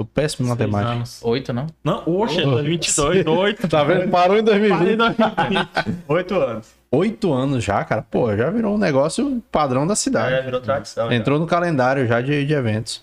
Tô 0.00 0.04
péssimo 0.06 0.46
em 0.46 0.50
matemática. 0.50 0.92
anos. 0.92 1.20
Oito, 1.24 1.52
não? 1.52 1.66
Não, 1.82 2.04
oxe, 2.06 2.40
Oh. 2.44 2.62
22, 2.62 3.26
8. 3.26 3.66
Tá 3.68 3.82
vendo? 3.82 4.08
Parou 4.10 4.38
em 4.38 4.44
2020. 4.44 4.96
2020. 4.96 6.04
Oito 6.06 6.34
anos. 6.36 6.70
Oito 6.92 7.32
anos 7.32 7.64
já, 7.64 7.84
cara. 7.84 8.00
Pô, 8.02 8.34
já 8.36 8.48
virou 8.48 8.76
um 8.76 8.78
negócio 8.78 9.42
padrão 9.50 9.84
da 9.88 9.92
Já 9.92 9.96
cidade. 9.96 10.44
virou 10.44 10.60
tradição. 10.60 11.08
já. 11.08 11.14
Entrou 11.16 11.40
no 11.40 11.48
calendário 11.48 12.06
já 12.06 12.20
de, 12.20 12.46
de 12.46 12.54
eventos. 12.54 13.02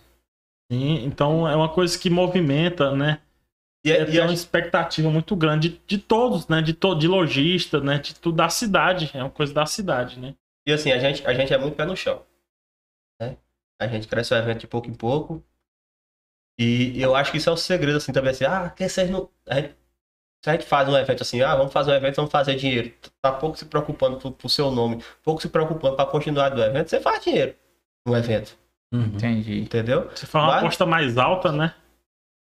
Sim, 0.71 1.03
então 1.05 1.45
é 1.47 1.53
uma 1.55 1.67
coisa 1.69 1.99
que 1.99 2.09
movimenta, 2.09 2.95
né? 2.95 3.19
E, 3.85 3.91
É, 3.91 4.09
e 4.09 4.19
a 4.19 4.23
uma 4.23 4.33
expectativa 4.33 5.09
muito 5.11 5.35
grande 5.35 5.69
de, 5.69 5.81
de 5.85 5.97
todos, 5.99 6.47
né? 6.47 6.59
De, 6.61 6.73
to, 6.73 6.95
de 6.95 7.07
lojista, 7.07 7.79
né? 7.79 7.99
De 7.99 8.15
tudo 8.15 8.35
da 8.35 8.49
cidade. 8.49 9.11
É 9.13 9.21
uma 9.21 9.29
coisa 9.29 9.53
da 9.53 9.65
cidade, 9.67 10.19
né? 10.19 10.35
E 10.67 10.73
assim, 10.73 10.91
a 10.91 10.97
gente, 10.97 11.25
a 11.25 11.33
gente 11.33 11.53
é 11.53 11.57
muito 11.57 11.75
pé 11.75 11.85
no 11.85 11.95
chão. 11.95 12.25
Né? 13.21 13.37
A 13.79 13.87
gente 13.87 14.07
cresce 14.07 14.33
o 14.33 14.37
evento 14.37 14.61
de 14.61 14.67
pouco 14.67 14.89
em 14.89 14.93
pouco. 14.93 15.43
E 16.59 16.99
eu 16.99 17.15
acho 17.15 17.31
que 17.31 17.37
isso 17.37 17.49
é 17.49 17.53
o 17.53 17.57
segredo, 17.57 17.97
assim, 17.97 18.11
também, 18.11 18.31
assim, 18.31 18.45
ah, 18.45 18.69
que 18.69 18.87
vocês 18.87 19.09
não. 19.09 19.29
A 19.47 19.55
gente, 19.55 19.75
se 20.43 20.49
a 20.49 20.53
gente 20.53 20.65
faz 20.65 20.89
um 20.89 20.97
evento 20.97 21.21
assim, 21.21 21.41
ah, 21.41 21.55
vamos 21.55 21.71
fazer 21.71 21.91
um 21.91 21.95
evento, 21.95 22.15
vamos 22.15 22.31
fazer 22.31 22.55
dinheiro. 22.55 22.91
Tá 23.21 23.31
pouco 23.31 23.57
se 23.57 23.65
preocupando 23.65 24.17
pro, 24.17 24.31
pro 24.31 24.49
seu 24.49 24.71
nome, 24.71 25.03
pouco 25.21 25.41
se 25.41 25.49
preocupando 25.49 25.95
pra 25.95 26.05
continuidade 26.05 26.55
do 26.55 26.63
evento, 26.63 26.89
você 26.89 26.99
faz 26.99 27.23
dinheiro 27.23 27.55
no 28.07 28.15
evento. 28.15 28.57
Entendi. 28.91 29.59
Entendeu? 29.59 30.09
Você 30.09 30.25
faz 30.25 30.45
uma 30.45 30.51
Vai. 30.51 30.59
aposta 30.61 30.85
mais 30.85 31.17
alta, 31.17 31.51
né? 31.51 31.75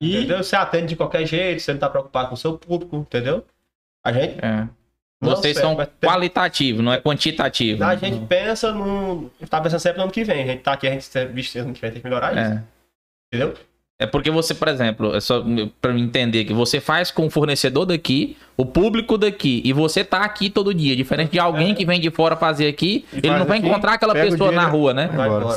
E 0.03 0.17
Entendeu? 0.17 0.43
Você 0.43 0.57
atende 0.57 0.89
de 0.89 0.97
qualquer 0.97 1.25
jeito, 1.25 1.63
você 1.63 1.73
não 1.73 1.79
tá 1.79 1.89
preocupado 1.89 2.29
com 2.29 2.35
o 2.35 2.37
seu 2.37 2.59
público, 2.59 2.97
entendeu? 2.97 3.47
A 4.05 4.13
gente, 4.13 4.45
É. 4.45 4.69
Vocês 5.21 5.57
são 5.57 5.77
qualitativos, 6.05 6.85
não 6.85 6.93
é 6.93 7.01
quantitativo. 7.01 7.85
a 7.85 7.95
gente 7.95 8.27
pensa 8.27 8.73
no. 8.73 9.31
Tá 9.49 9.61
pensando 9.61 9.79
sempre 9.79 9.99
no 9.99 10.05
ano 10.05 10.13
que 10.13 10.25
vem. 10.25 10.43
A 10.43 10.47
gente 10.47 10.63
tá 10.63 10.73
aqui, 10.73 10.89
a 10.89 10.91
gente 10.91 11.09
visto 11.27 11.57
ano 11.57 11.73
que 11.73 11.81
vem 11.81 11.93
tem 11.93 12.01
que 12.01 12.09
melhorar 12.09 12.33
isso. 12.33 12.59
É. 12.59 12.65
Entendeu? 13.33 13.55
É 14.03 14.07
porque 14.07 14.31
você, 14.31 14.55
por 14.55 14.69
exemplo, 14.69 15.15
é 15.15 15.21
só 15.21 15.45
para 15.81 15.93
entender 15.99 16.45
que 16.45 16.53
você 16.53 16.81
faz 16.81 17.11
com 17.11 17.27
o 17.27 17.31
fornecedor 17.31 17.87
daqui, 17.87 18.37
o 18.57 18.67
público 18.67 19.17
daqui, 19.17 19.63
e 19.65 19.73
você 19.73 20.05
tá 20.05 20.25
aqui 20.25 20.51
todo 20.51 20.75
dia, 20.75 20.95
diferente 20.97 21.31
de 21.33 21.39
alguém 21.39 21.75
que 21.75 21.85
vem 21.87 22.01
de 22.01 22.11
fora 22.11 22.37
fazer 22.37 22.67
aqui, 22.69 23.05
E 23.13 23.17
ele 23.19 23.29
faz 23.29 23.39
não 23.41 23.47
vai 23.47 23.59
aqui, 23.59 23.67
encontrar 23.69 23.93
aquela 23.95 24.13
pessoa 24.15 24.51
na 24.53 24.67
rua, 24.67 24.93
né? 24.95 25.09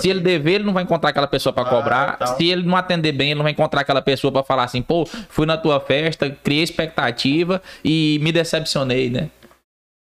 Se 0.01 0.09
ele 0.09 0.19
dever, 0.19 0.53
ele 0.55 0.63
não 0.63 0.73
vai 0.73 0.83
encontrar 0.83 1.09
aquela 1.09 1.27
pessoa 1.27 1.51
pra 1.51 1.63
Ah, 1.63 1.69
cobrar. 1.69 2.17
tá. 2.17 2.27
Se 2.35 2.47
ele 2.47 2.63
não 2.63 2.75
atender 2.77 3.11
bem, 3.11 3.27
ele 3.31 3.35
não 3.35 3.43
vai 3.43 3.51
encontrar 3.51 3.81
aquela 3.81 4.01
pessoa 4.01 4.31
pra 4.31 4.43
falar 4.43 4.63
assim, 4.63 4.81
pô, 4.81 5.05
fui 5.05 5.45
na 5.45 5.57
tua 5.57 5.79
festa, 5.79 6.29
criei 6.29 6.63
expectativa 6.63 7.61
e 7.83 8.19
me 8.21 8.31
decepcionei, 8.31 9.09
né? 9.09 9.29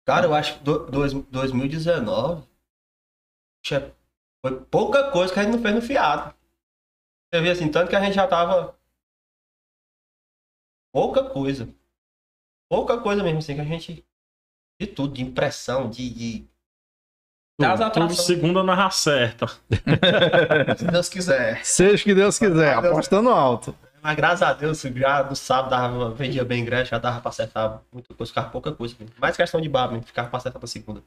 Cara, 0.05 0.25
eu 0.25 0.33
acho 0.33 0.53
que 0.55 0.63
do, 0.63 0.79
dois, 0.89 1.13
2019 1.13 2.43
tinha- 3.65 3.91
foi 4.45 4.55
pouca 4.71 5.03
coisa 5.11 5.33
que 5.33 5.39
a 5.39 5.43
gente 5.43 5.53
não 5.55 5.61
fez 5.61 5.75
no 5.75 5.81
fiado. 5.81 6.33
Você 7.29 7.41
vê 7.41 7.51
assim, 7.51 7.69
tanto 7.69 7.89
que 7.89 7.95
a 7.95 8.01
gente 8.01 8.15
já 8.15 8.27
tava. 8.27 8.77
Pouca 10.93 11.23
coisa. 11.23 11.67
Pouca 12.69 12.99
coisa 12.99 13.23
mesmo, 13.23 13.39
assim, 13.39 13.55
que 13.55 13.61
a 13.61 13.65
gente. 13.65 14.05
De 14.79 14.87
tudo, 14.87 15.13
de 15.13 15.21
impressão, 15.21 15.89
de. 15.89 16.09
de... 16.09 16.47
Das 17.59 17.73
tudo 17.73 17.87
atrações, 17.87 18.21
segunda 18.21 18.63
na 18.63 18.85
acerta. 18.85 19.47
se 20.77 20.85
Deus 20.85 21.09
quiser. 21.09 21.65
Seja 21.65 22.01
o 22.01 22.05
que 22.05 22.13
Deus 22.13 22.37
quiser, 22.37 22.75
apostando 22.75 23.29
alto. 23.29 23.75
Mas 24.01 24.15
graças 24.15 24.41
a 24.43 24.53
Deus, 24.53 24.79
já 24.81 25.23
no 25.23 25.35
sábado 25.35 25.71
dava, 25.71 26.11
vendia 26.11 26.45
bem 26.45 26.61
ingresso, 26.61 26.91
já 26.91 26.99
dava 26.99 27.19
pra 27.19 27.29
acertar 27.29 27.81
muita 27.91 28.13
coisa, 28.13 28.29
ficava 28.29 28.49
pouca 28.49 28.71
coisa. 28.71 28.95
Mais 29.19 29.35
questão 29.35 29.59
de 29.59 29.67
bar 29.67 29.89
mesmo, 29.89 30.03
ficava 30.03 30.29
pra 30.29 30.37
acertar 30.37 30.59
pra 30.59 30.67
segunda. 30.67 31.03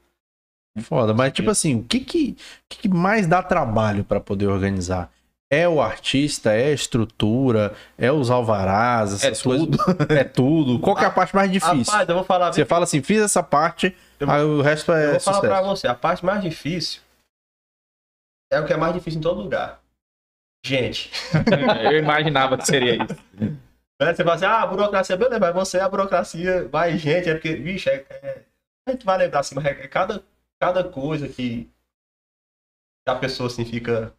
Foda, 0.79 1.13
mas 1.13 1.33
tipo 1.33 1.49
assim, 1.49 1.79
o 1.79 1.83
que 1.83 2.01
que, 2.01 2.31
o 2.31 2.63
que 2.69 2.77
que 2.79 2.89
mais 2.89 3.27
dá 3.27 3.41
trabalho 3.41 4.03
pra 4.03 4.19
poder 4.19 4.47
organizar? 4.47 5.11
É 5.53 5.67
o 5.67 5.81
artista, 5.81 6.53
é 6.53 6.67
a 6.67 6.71
estrutura, 6.71 7.75
é 7.97 8.09
os 8.09 8.29
alvarás, 8.31 9.13
essas 9.15 9.41
É 9.41 9.43
coisas. 9.43 9.67
tudo. 9.67 9.77
É 10.17 10.23
tudo. 10.23 10.79
Qual 10.79 10.95
que 10.95 11.03
é 11.03 11.07
a 11.07 11.11
parte 11.11 11.35
mais 11.35 11.51
difícil? 11.51 11.91
Rapaz, 11.91 12.07
eu 12.07 12.15
vou 12.15 12.23
falar 12.23 12.53
Você 12.53 12.63
fala 12.65 12.85
assim, 12.85 13.01
fiz 13.03 13.21
essa 13.21 13.43
parte, 13.43 13.95
Eu 14.17 14.27
vou- 14.27 14.35
aí 14.35 14.43
o 14.43 14.61
resto 14.61 14.91
Eu 14.93 14.97
é 14.97 15.11
vou 15.11 15.19
falar 15.19 15.39
pra 15.41 15.49
sucesso. 15.57 15.69
você, 15.75 15.87
a 15.87 15.95
parte 15.95 16.25
mais 16.25 16.41
difícil 16.41 17.01
é 18.49 18.59
o 18.61 18.65
que 18.65 18.71
é 18.73 18.77
mais 18.77 18.93
difícil 18.93 19.19
em 19.19 19.23
todo 19.23 19.41
lugar. 19.41 19.81
Gente. 20.65 21.11
Eu 21.91 21.97
imaginava 21.97 22.57
que 22.57 22.65
seria 22.67 22.95
isso. 23.03 23.15
Né? 23.33 24.13
Você 24.13 24.23
fala 24.23 24.35
assim, 24.35 24.45
ah, 24.45 24.61
a 24.61 24.67
burocracia, 24.67 25.17
beleza, 25.17 25.39
mas 25.39 25.53
você 25.53 25.77
é 25.79 25.81
a 25.81 25.89
burocracia, 25.89 26.67
vai, 26.69 26.97
gente, 26.97 27.29
é 27.29 27.33
porque, 27.33 27.55
bicho, 27.55 27.89
é, 27.89 28.05
é- 28.09 28.41
a 28.87 28.91
gente 28.91 29.05
vai 29.05 29.17
lembrar 29.17 29.39
assim, 29.41 29.55
mas 29.55 29.65
é, 29.65 29.69
é 29.71 29.87
cada, 29.87 30.23
cada 30.61 30.83
coisa 30.83 31.27
que 31.27 31.69
a 33.05 33.15
pessoa 33.15 33.47
assim 33.47 33.65
fica. 33.65 34.13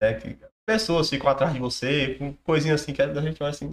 Né, 0.00 0.14
que 0.14 0.36
pessoas 0.66 1.08
ficam 1.10 1.28
atrás 1.30 1.52
de 1.52 1.58
você, 1.58 2.16
com 2.18 2.32
coisinha 2.44 2.74
assim 2.74 2.92
que 2.92 3.02
a 3.02 3.20
gente 3.20 3.38
vai 3.38 3.50
assim. 3.50 3.70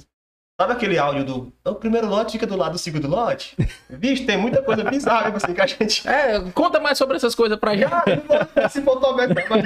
Sabe 0.59 0.73
aquele 0.73 0.97
áudio 0.97 1.23
do. 1.23 1.53
O 1.65 1.75
primeiro 1.75 2.07
lote 2.07 2.33
fica 2.33 2.45
do 2.45 2.57
lado 2.57 2.73
do 2.73 2.77
segundo 2.77 3.07
lote? 3.07 3.55
Bicho, 3.89 4.25
tem 4.25 4.37
muita 4.37 4.61
coisa 4.61 4.83
bizarra 4.83 5.33
assim, 5.35 5.53
que 5.53 5.61
a 5.61 5.65
gente. 5.65 6.05
É, 6.07 6.39
conta 6.53 6.79
mais 6.81 6.97
sobre 6.97 7.15
essas 7.15 7.33
coisas 7.33 7.57
pra 7.57 7.75
gente. 7.75 7.89
Ah, 7.93 8.67
se 8.69 8.81
fotometrar, 8.81 9.45
mas 9.49 9.61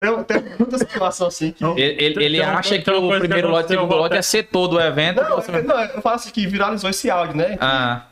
tem- 0.00 0.24
tem, 0.24 0.42
muita 0.58 0.78
situação 0.78 1.26
assim 1.26 1.50
que. 1.52 1.62
Ele, 1.64 1.80
ele- 1.82 2.14
Tem- 2.14 2.24
ele 2.24 2.42
acha 2.42 2.78
que 2.78 2.90
o 2.90 3.18
primeiro 3.18 3.48
lote 3.50 3.66
e 3.66 3.76
segundo 3.76 3.94
lote 3.94 4.16
é 4.16 4.22
ser 4.22 4.44
todo 4.44 4.76
o 4.76 4.80
evento. 4.80 5.20
Não, 5.20 5.36
você- 5.36 5.50
eu- 5.54 5.64
não, 5.64 5.80
eu 5.82 6.00
falo 6.00 6.16
assim 6.16 6.30
que 6.30 6.46
viralizou 6.46 6.88
esse 6.88 7.10
áudio, 7.10 7.36
né? 7.36 7.58
Ah, 7.60 8.06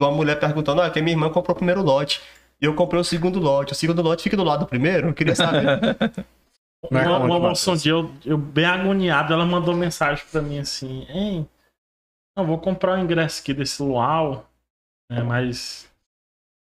Uma 0.00 0.10
mulher 0.12 0.38
perguntando, 0.38 0.80
ah, 0.80 0.88
que 0.90 1.00
minha 1.02 1.12
irmã 1.14 1.28
comprou 1.28 1.54
o 1.54 1.56
primeiro 1.56 1.82
lote. 1.82 2.22
E 2.60 2.64
eu 2.64 2.74
comprei 2.74 3.00
o 3.00 3.04
segundo 3.04 3.38
lote. 3.40 3.72
O 3.72 3.74
segundo 3.76 4.00
lote 4.00 4.22
fica 4.22 4.36
do 4.36 4.44
lado 4.44 4.60
do 4.60 4.66
primeiro? 4.66 5.08
Eu 5.08 5.14
queria 5.14 5.34
saber. 5.34 5.66
Uma, 6.82 7.04
conte, 7.04 7.08
uma 7.08 7.38
Matheus. 7.40 7.40
moça 7.40 7.70
um 7.72 7.76
dia, 7.76 7.92
eu, 7.92 8.10
eu 8.24 8.38
bem 8.38 8.64
agoniado, 8.64 9.32
ela 9.32 9.44
mandou 9.44 9.74
mensagem 9.74 10.24
pra 10.30 10.40
mim 10.40 10.58
assim, 10.58 11.06
hein, 11.08 11.48
eu 12.36 12.46
vou 12.46 12.58
comprar 12.58 12.98
o 12.98 13.02
ingresso 13.02 13.42
aqui 13.42 13.52
desse 13.52 13.82
luau, 13.82 14.48
né, 15.10 15.22
mas 15.22 15.90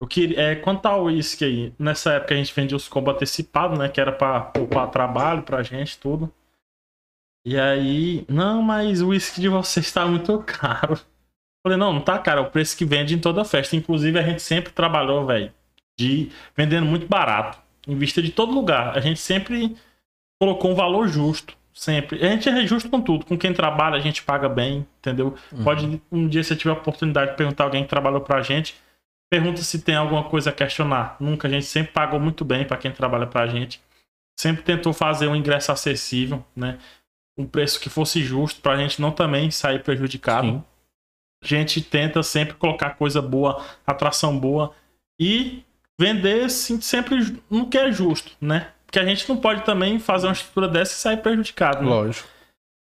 eu 0.00 0.08
queria, 0.08 0.40
é, 0.40 0.56
quanto 0.56 0.86
ao 0.86 1.04
uísque 1.04 1.44
aí? 1.44 1.74
Nessa 1.78 2.14
época 2.14 2.34
a 2.34 2.36
gente 2.36 2.54
vendia 2.54 2.76
os 2.76 2.88
combos 2.88 3.14
antecipados, 3.14 3.78
né, 3.78 3.88
que 3.88 4.00
era 4.00 4.12
pra 4.12 4.40
poupar 4.40 4.90
trabalho 4.90 5.42
pra 5.42 5.62
gente, 5.62 5.98
tudo. 5.98 6.32
E 7.44 7.58
aí, 7.58 8.24
não, 8.28 8.60
mas 8.60 9.00
o 9.00 9.08
uísque 9.08 9.40
de 9.40 9.48
vocês 9.48 9.92
tá 9.92 10.04
muito 10.06 10.38
caro. 10.44 10.98
Falei, 11.62 11.78
não, 11.78 11.92
não 11.92 12.00
tá 12.00 12.18
caro, 12.18 12.40
é 12.40 12.42
o 12.42 12.50
preço 12.50 12.76
que 12.76 12.84
vende 12.84 13.14
em 13.14 13.20
toda 13.20 13.44
festa. 13.44 13.76
Inclusive, 13.76 14.18
a 14.18 14.22
gente 14.22 14.42
sempre 14.42 14.72
trabalhou, 14.72 15.26
velho, 15.26 15.52
de 15.98 16.30
vendendo 16.56 16.86
muito 16.86 17.06
barato. 17.06 17.58
Em 17.86 17.96
vista 17.96 18.20
de 18.20 18.32
todo 18.32 18.52
lugar. 18.52 18.96
A 18.96 19.00
gente 19.00 19.20
sempre 19.20 19.76
colocou 20.40 20.70
um 20.70 20.74
valor 20.74 21.08
justo. 21.08 21.56
Sempre. 21.72 22.24
A 22.24 22.30
gente 22.30 22.48
é 22.48 22.66
justo 22.66 22.88
com 22.88 23.02
tudo. 23.02 23.26
Com 23.26 23.36
quem 23.36 23.52
trabalha, 23.52 23.96
a 23.96 24.00
gente 24.00 24.22
paga 24.22 24.48
bem, 24.48 24.86
entendeu? 24.98 25.36
Pode, 25.62 26.00
um 26.10 26.26
dia, 26.26 26.42
se 26.42 26.48
você 26.48 26.56
tiver 26.56 26.70
a 26.70 26.78
oportunidade 26.78 27.32
de 27.32 27.36
perguntar 27.36 27.64
a 27.64 27.66
alguém 27.66 27.82
que 27.82 27.88
trabalhou 27.90 28.22
pra 28.22 28.40
gente, 28.40 28.74
pergunta 29.30 29.60
se 29.60 29.82
tem 29.82 29.94
alguma 29.94 30.24
coisa 30.24 30.48
a 30.48 30.52
questionar. 30.54 31.16
Nunca. 31.20 31.46
A 31.46 31.50
gente 31.50 31.66
sempre 31.66 31.92
pagou 31.92 32.18
muito 32.18 32.46
bem 32.46 32.64
pra 32.64 32.78
quem 32.78 32.90
trabalha 32.90 33.26
pra 33.26 33.46
gente. 33.46 33.82
Sempre 34.38 34.62
tentou 34.62 34.94
fazer 34.94 35.28
um 35.28 35.36
ingresso 35.36 35.70
acessível, 35.70 36.42
né? 36.56 36.78
Um 37.38 37.46
preço 37.46 37.78
que 37.78 37.90
fosse 37.90 38.22
justo 38.22 38.62
pra 38.62 38.78
gente 38.78 39.00
não 39.00 39.12
também 39.12 39.50
sair 39.50 39.82
prejudicado. 39.82 40.46
Sim. 40.46 40.64
A 41.44 41.46
gente 41.46 41.82
tenta 41.82 42.22
sempre 42.22 42.54
colocar 42.54 42.90
coisa 42.96 43.20
boa, 43.20 43.62
atração 43.86 44.38
boa 44.38 44.74
e 45.20 45.62
vender 46.00 46.44
assim, 46.44 46.80
sempre 46.80 47.38
no 47.50 47.68
que 47.68 47.76
é 47.76 47.92
justo, 47.92 48.32
né? 48.40 48.72
Porque 48.96 49.00
a 49.00 49.14
gente 49.14 49.28
não 49.28 49.36
pode 49.36 49.62
também 49.62 49.98
fazer 49.98 50.26
uma 50.26 50.32
estrutura 50.32 50.66
dessa 50.66 50.94
e 50.94 50.96
sair 50.96 51.18
prejudicado. 51.18 51.82
Né? 51.82 51.90
Lógico. 51.90 52.26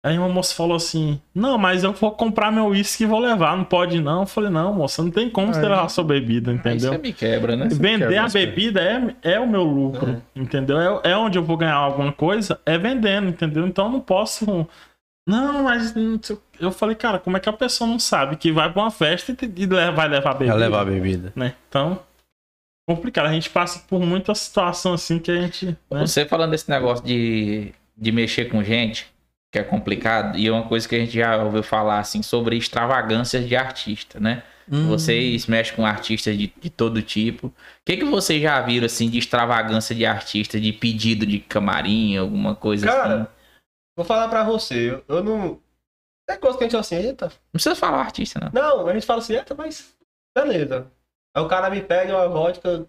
Aí 0.06 0.18
uma 0.18 0.28
moça 0.28 0.54
falou 0.54 0.76
assim: 0.76 1.22
Não, 1.34 1.58
mas 1.58 1.86
eu 1.86 1.94
vou 1.94 2.12
comprar 2.12 2.52
meu 2.52 2.66
uísque 2.66 3.04
e 3.04 3.08
vou 3.08 3.20
levar, 3.20 3.56
não 3.56 3.64
pode 3.64 4.02
não. 4.02 4.22
Eu 4.22 4.26
falei: 4.26 4.50
Não, 4.50 4.74
moça, 4.74 5.02
não 5.02 5.10
tem 5.10 5.30
como 5.30 5.54
você 5.54 5.62
Aí- 5.62 5.70
levar 5.70 5.86
a 5.86 5.90
sua 5.90 6.04
bebida, 6.04 6.52
aí 6.52 6.58
entendeu? 6.58 6.92
você 6.92 6.98
me 6.98 7.14
quebra, 7.14 7.56
né? 7.56 7.70
Vender 7.72 8.10
quebra 8.10 8.26
a 8.26 8.28
bebida 8.28 8.82
é, 8.82 9.36
é 9.36 9.40
o 9.40 9.48
meu 9.48 9.64
lucro, 9.64 10.22
entendeu? 10.36 10.78
É, 11.02 11.12
é 11.12 11.18
onde 11.18 11.38
eu 11.38 11.44
vou 11.44 11.56
ganhar 11.56 11.76
alguma 11.76 12.12
coisa, 12.12 12.60
é 12.66 12.78
vendendo, 12.78 13.30
entendeu? 13.30 13.66
Então 13.66 13.86
eu 13.86 13.92
não 13.92 14.02
posso. 14.02 14.68
Não, 15.26 15.64
mas. 15.64 15.94
Eu 16.60 16.72
falei, 16.72 16.96
cara, 16.96 17.20
como 17.20 17.38
é 17.38 17.40
que 17.40 17.48
a 17.48 17.54
pessoa 17.54 17.90
não 17.90 18.00
sabe 18.00 18.36
que 18.36 18.52
vai 18.52 18.70
pra 18.70 18.82
uma 18.82 18.92
festa 18.92 19.32
e, 19.32 19.62
e 19.62 19.66
vai 19.66 20.10
levar 20.10 20.34
bebida? 20.34 20.52
Vai 20.52 20.60
levar 20.60 20.82
a 20.82 20.86
bebida. 20.86 21.32
Né? 21.38 21.54
Então, 21.70 22.00
complicado. 22.88 23.28
A 23.28 23.34
gente 23.34 23.50
passa 23.50 23.80
por 23.88 24.00
muita 24.02 24.34
situação 24.36 24.94
assim 24.94 25.20
que 25.20 25.32
a 25.32 25.42
gente. 25.42 25.66
né? 25.66 25.78
Você 26.06 26.26
falando 26.26 26.52
desse 26.52 26.70
negócio 26.70 27.06
de 27.06 27.74
de 28.02 28.12
mexer 28.12 28.46
com 28.50 28.64
gente, 28.64 29.14
que 29.52 29.60
é 29.60 29.64
complicado, 29.64 30.36
e 30.36 30.48
é 30.48 30.52
uma 30.52 30.68
coisa 30.68 30.90
que 30.90 30.96
a 30.96 31.00
gente 31.00 31.12
já 31.12 31.38
ouviu 31.44 31.62
falar 31.62 32.00
assim 32.00 32.24
sobre 32.24 32.58
extravagâncias 32.58 33.48
de 33.48 33.56
artista, 33.56 34.20
né? 34.20 34.42
Hum. 34.72 34.88
Vocês 34.88 35.46
mexem 35.46 35.76
com 35.76 35.86
artistas 35.86 36.36
de, 36.36 36.52
de 36.60 36.70
todo 36.70 37.02
tipo. 37.02 37.48
O 37.48 37.54
que, 37.86 37.98
que 37.98 38.06
vocês 38.06 38.42
já 38.42 38.60
viram 38.62 38.86
assim 38.86 39.10
de 39.10 39.20
extravagância 39.20 39.94
de 39.94 40.06
artista, 40.06 40.60
de 40.60 40.74
pedido 40.74 41.26
de 41.26 41.40
camarim, 41.40 42.18
alguma 42.18 42.56
coisa 42.56 42.88
Cara, 42.88 43.16
assim? 43.16 43.28
vou 43.96 44.06
falar 44.06 44.30
pra 44.30 44.44
você, 44.44 44.92
eu, 44.92 45.04
eu 45.08 45.24
não. 45.24 45.60
É 46.30 46.38
coisa 46.38 46.58
que 46.58 46.64
a 46.64 46.66
gente 46.66 46.72
fala 46.72 46.82
assim, 46.82 46.96
eita. 46.96 47.26
Não 47.26 47.52
precisa 47.54 47.76
falar 47.76 48.00
artista, 48.00 48.40
não. 48.40 48.50
Não, 48.54 48.88
a 48.88 48.94
gente 48.94 49.06
fala 49.06 49.20
assim, 49.20 49.34
eita, 49.34 49.54
mas 49.54 49.94
beleza. 50.36 50.88
Aí 51.34 51.42
o 51.44 51.48
cara 51.48 51.70
me 51.70 51.82
pede 51.82 52.12
uma 52.12 52.28
vodka. 52.28 52.88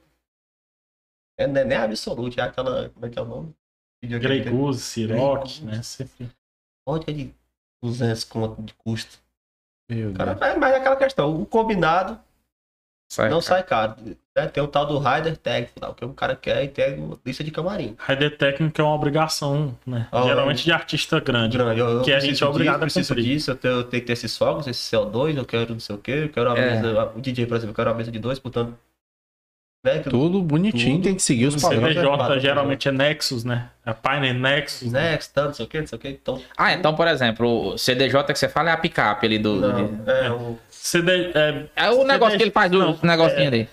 É, 1.39 1.47
não 1.47 1.61
é 1.61 1.65
nem 1.65 1.79
absolute, 1.79 2.39
é 2.41 2.43
aquela. 2.43 2.89
Como 2.91 3.07
é 3.07 3.11
que 3.11 3.19
é 3.19 3.23
o 3.23 3.27
nome? 3.27 3.55
Grey 4.05 4.43
Goose, 4.49 4.81
Ciroc, 4.83 5.41
Goose. 5.43 5.65
né? 5.65 5.83
Sempre. 5.83 6.29
Vodka 6.87 7.13
de 7.13 7.33
200 7.83 8.25
conto 8.25 8.63
de 8.63 8.75
custo. 8.75 9.19
Meu 9.89 10.11
O 10.11 10.15
cara, 10.15 10.35
Deus. 10.35 10.47
é, 10.51 10.57
mas 10.59 10.75
é 10.75 10.77
aquela 10.79 10.97
questão, 10.97 11.41
o 11.41 11.47
combinado 11.47 12.19
Sai, 13.15 13.29
não 13.29 13.41
cara. 13.41 13.43
sai 13.43 13.63
caro. 13.63 13.95
né? 14.35 14.47
Tem 14.47 14.63
o 14.63 14.67
tal 14.67 14.87
do 14.87 14.99
Rider 14.99 15.37
Tag, 15.37 15.69
lá, 15.79 15.91
o 15.91 15.95
que 15.95 16.03
o 16.03 16.15
cara 16.15 16.35
quer 16.35 16.65
e 16.65 16.69
tem 16.69 17.11
lista 17.27 17.45
de 17.45 17.51
camarim. 17.51 17.95
Rider 18.09 18.39
técnico 18.39 18.81
é 18.81 18.85
uma 18.85 18.95
obrigação, 18.95 19.77
né? 19.87 20.09
Ah, 20.11 20.23
Geralmente 20.23 20.65
de 20.65 20.73
artista 20.73 21.21
grande. 21.21 21.59
Grande, 21.59 21.79
eu, 21.79 21.89
eu 21.91 22.01
Que 22.03 22.13
a 22.15 22.19
gente 22.21 22.43
é 22.43 22.47
obrigado 22.47 22.77
disso, 22.77 22.85
a 22.85 22.87
preciso 22.87 23.15
cumprir. 23.15 23.25
disso, 23.35 23.51
eu 23.51 23.57
tenho, 23.57 23.75
eu 23.75 23.85
tenho 23.85 24.01
que 24.01 24.07
ter 24.07 24.15
esses 24.15 24.35
fogos, 24.35 24.67
esse 24.67 24.97
CO2, 24.97 25.37
eu 25.37 25.45
quero 25.45 25.75
não 25.75 25.81
sei 25.81 25.95
o 25.95 25.99
que, 25.99 26.11
eu 26.11 26.29
quero 26.31 26.49
uma 26.49 26.59
É. 26.59 26.81
mesa, 26.81 27.13
o 27.15 27.21
DJ, 27.21 27.45
por 27.45 27.57
exemplo, 27.59 27.73
eu 27.73 27.77
quero 27.77 27.91
uma 27.91 27.97
mesa 27.97 28.11
de 28.11 28.19
dois, 28.19 28.39
portanto. 28.39 28.75
Né, 29.85 29.99
que 29.99 30.11
Tudo 30.11 30.41
bonitinho, 30.41 30.95
Tudo. 30.99 31.05
tem 31.05 31.15
que 31.17 31.23
seguir 31.23 31.47
os 31.47 31.61
padrões. 31.61 31.93
CDJ 31.95 32.17
padrão. 32.17 32.39
geralmente 32.39 32.89
é 32.89 32.93
Nexus, 32.93 33.43
né? 33.43 33.69
É 33.85 33.93
Pioneer 33.93 34.33
Nexus. 34.33 34.93
né? 34.93 35.11
Next, 35.11 35.33
tanto, 35.35 35.47
não 35.49 35.55
sei 35.55 35.67
o 35.67 35.69
que, 35.69 35.81
não 35.81 35.87
sei 35.89 35.97
o 35.99 36.01
que. 36.01 36.09
Então, 36.09 36.41
Ah, 36.57 36.73
então, 36.73 36.95
por 36.95 37.09
exemplo, 37.09 37.73
o 37.75 37.77
CDJ 37.77 38.23
que 38.33 38.39
você 38.39 38.49
fala 38.49 38.71
é 38.71 38.73
a 38.73 38.77
picape 38.77 39.27
ali 39.27 39.39
do. 39.41 39.61
do- 39.61 39.69
não, 39.73 40.01
é, 40.07 40.31
o, 40.31 40.57
CD, 40.85 41.31
é, 41.35 41.65
É 41.77 41.91
o 41.91 42.05
negócio 42.05 42.37
que 42.37 42.43
ele 42.45 42.51
faz, 42.51 42.73
o 42.73 42.99
negocinho 43.03 43.41
é- 43.45 43.47
ali. 43.47 43.69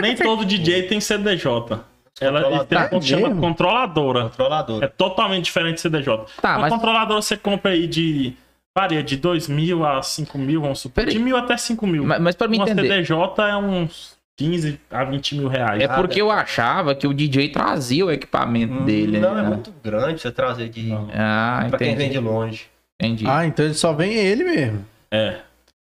nem 0.00 0.14
todo 0.16 0.44
DJ 0.44 0.82
tem 0.84 1.00
CDJ. 1.00 1.80
Ela 2.20 2.46
ele 2.50 2.64
tem 2.66 2.76
Ah, 2.78 2.88
o 2.92 3.00
que 3.00 3.06
chama 3.06 3.34
controladora. 3.34 4.24
controlador. 4.24 4.82
É 4.84 4.88
totalmente 4.88 5.46
diferente 5.46 5.76
de 5.76 5.80
CDJ. 5.80 6.26
Tá, 6.42 6.50
Uma 6.52 6.58
mas 6.60 6.72
controladora 6.74 7.22
você 7.22 7.36
compra 7.36 7.70
aí 7.72 7.86
de. 7.86 8.34
Varia 8.76 9.02
de 9.02 9.16
2 9.16 9.48
mil 9.48 9.84
a 9.84 10.00
5 10.02 10.38
mil, 10.38 10.60
vamos 10.60 10.78
supor. 10.80 10.94
Peraí. 10.96 11.12
De 11.14 11.18
mil 11.18 11.36
até 11.36 11.56
5 11.56 11.86
mil. 11.86 12.04
Mas, 12.04 12.20
mas 12.20 12.34
pra 12.36 12.46
me 12.46 12.56
Uma 12.56 12.64
entender, 12.70 12.82
CDJ 13.04 13.16
é 13.48 13.56
uns 13.56 14.16
15 14.38 14.78
a 14.90 15.02
20 15.02 15.34
mil 15.34 15.48
reais. 15.48 15.82
é 15.82 15.88
porque 15.88 16.20
eu 16.20 16.30
achava 16.30 16.94
que 16.94 17.06
o 17.06 17.12
DJ 17.12 17.48
trazia 17.48 18.06
o 18.06 18.12
equipamento 18.12 18.72
Hum, 18.74 18.84
dele. 18.84 19.18
não, 19.18 19.34
né? 19.34 19.40
é 19.42 19.44
muito 19.44 19.72
grande 19.82 20.20
você 20.20 20.30
trazer 20.30 20.68
de. 20.68 20.82
Não. 20.84 21.08
Ah, 21.12 21.66
pra 21.68 21.78
quem 21.78 21.96
vem 21.96 22.06
entendi. 22.06 22.12
de 22.12 22.18
longe. 22.24 22.66
entendi. 23.00 23.24
Ah, 23.26 23.44
então 23.46 23.64
ele 23.64 23.74
só 23.74 23.92
vem 23.92 24.12
ele 24.14 24.44
mesmo. 24.44 24.84
É. 25.10 25.36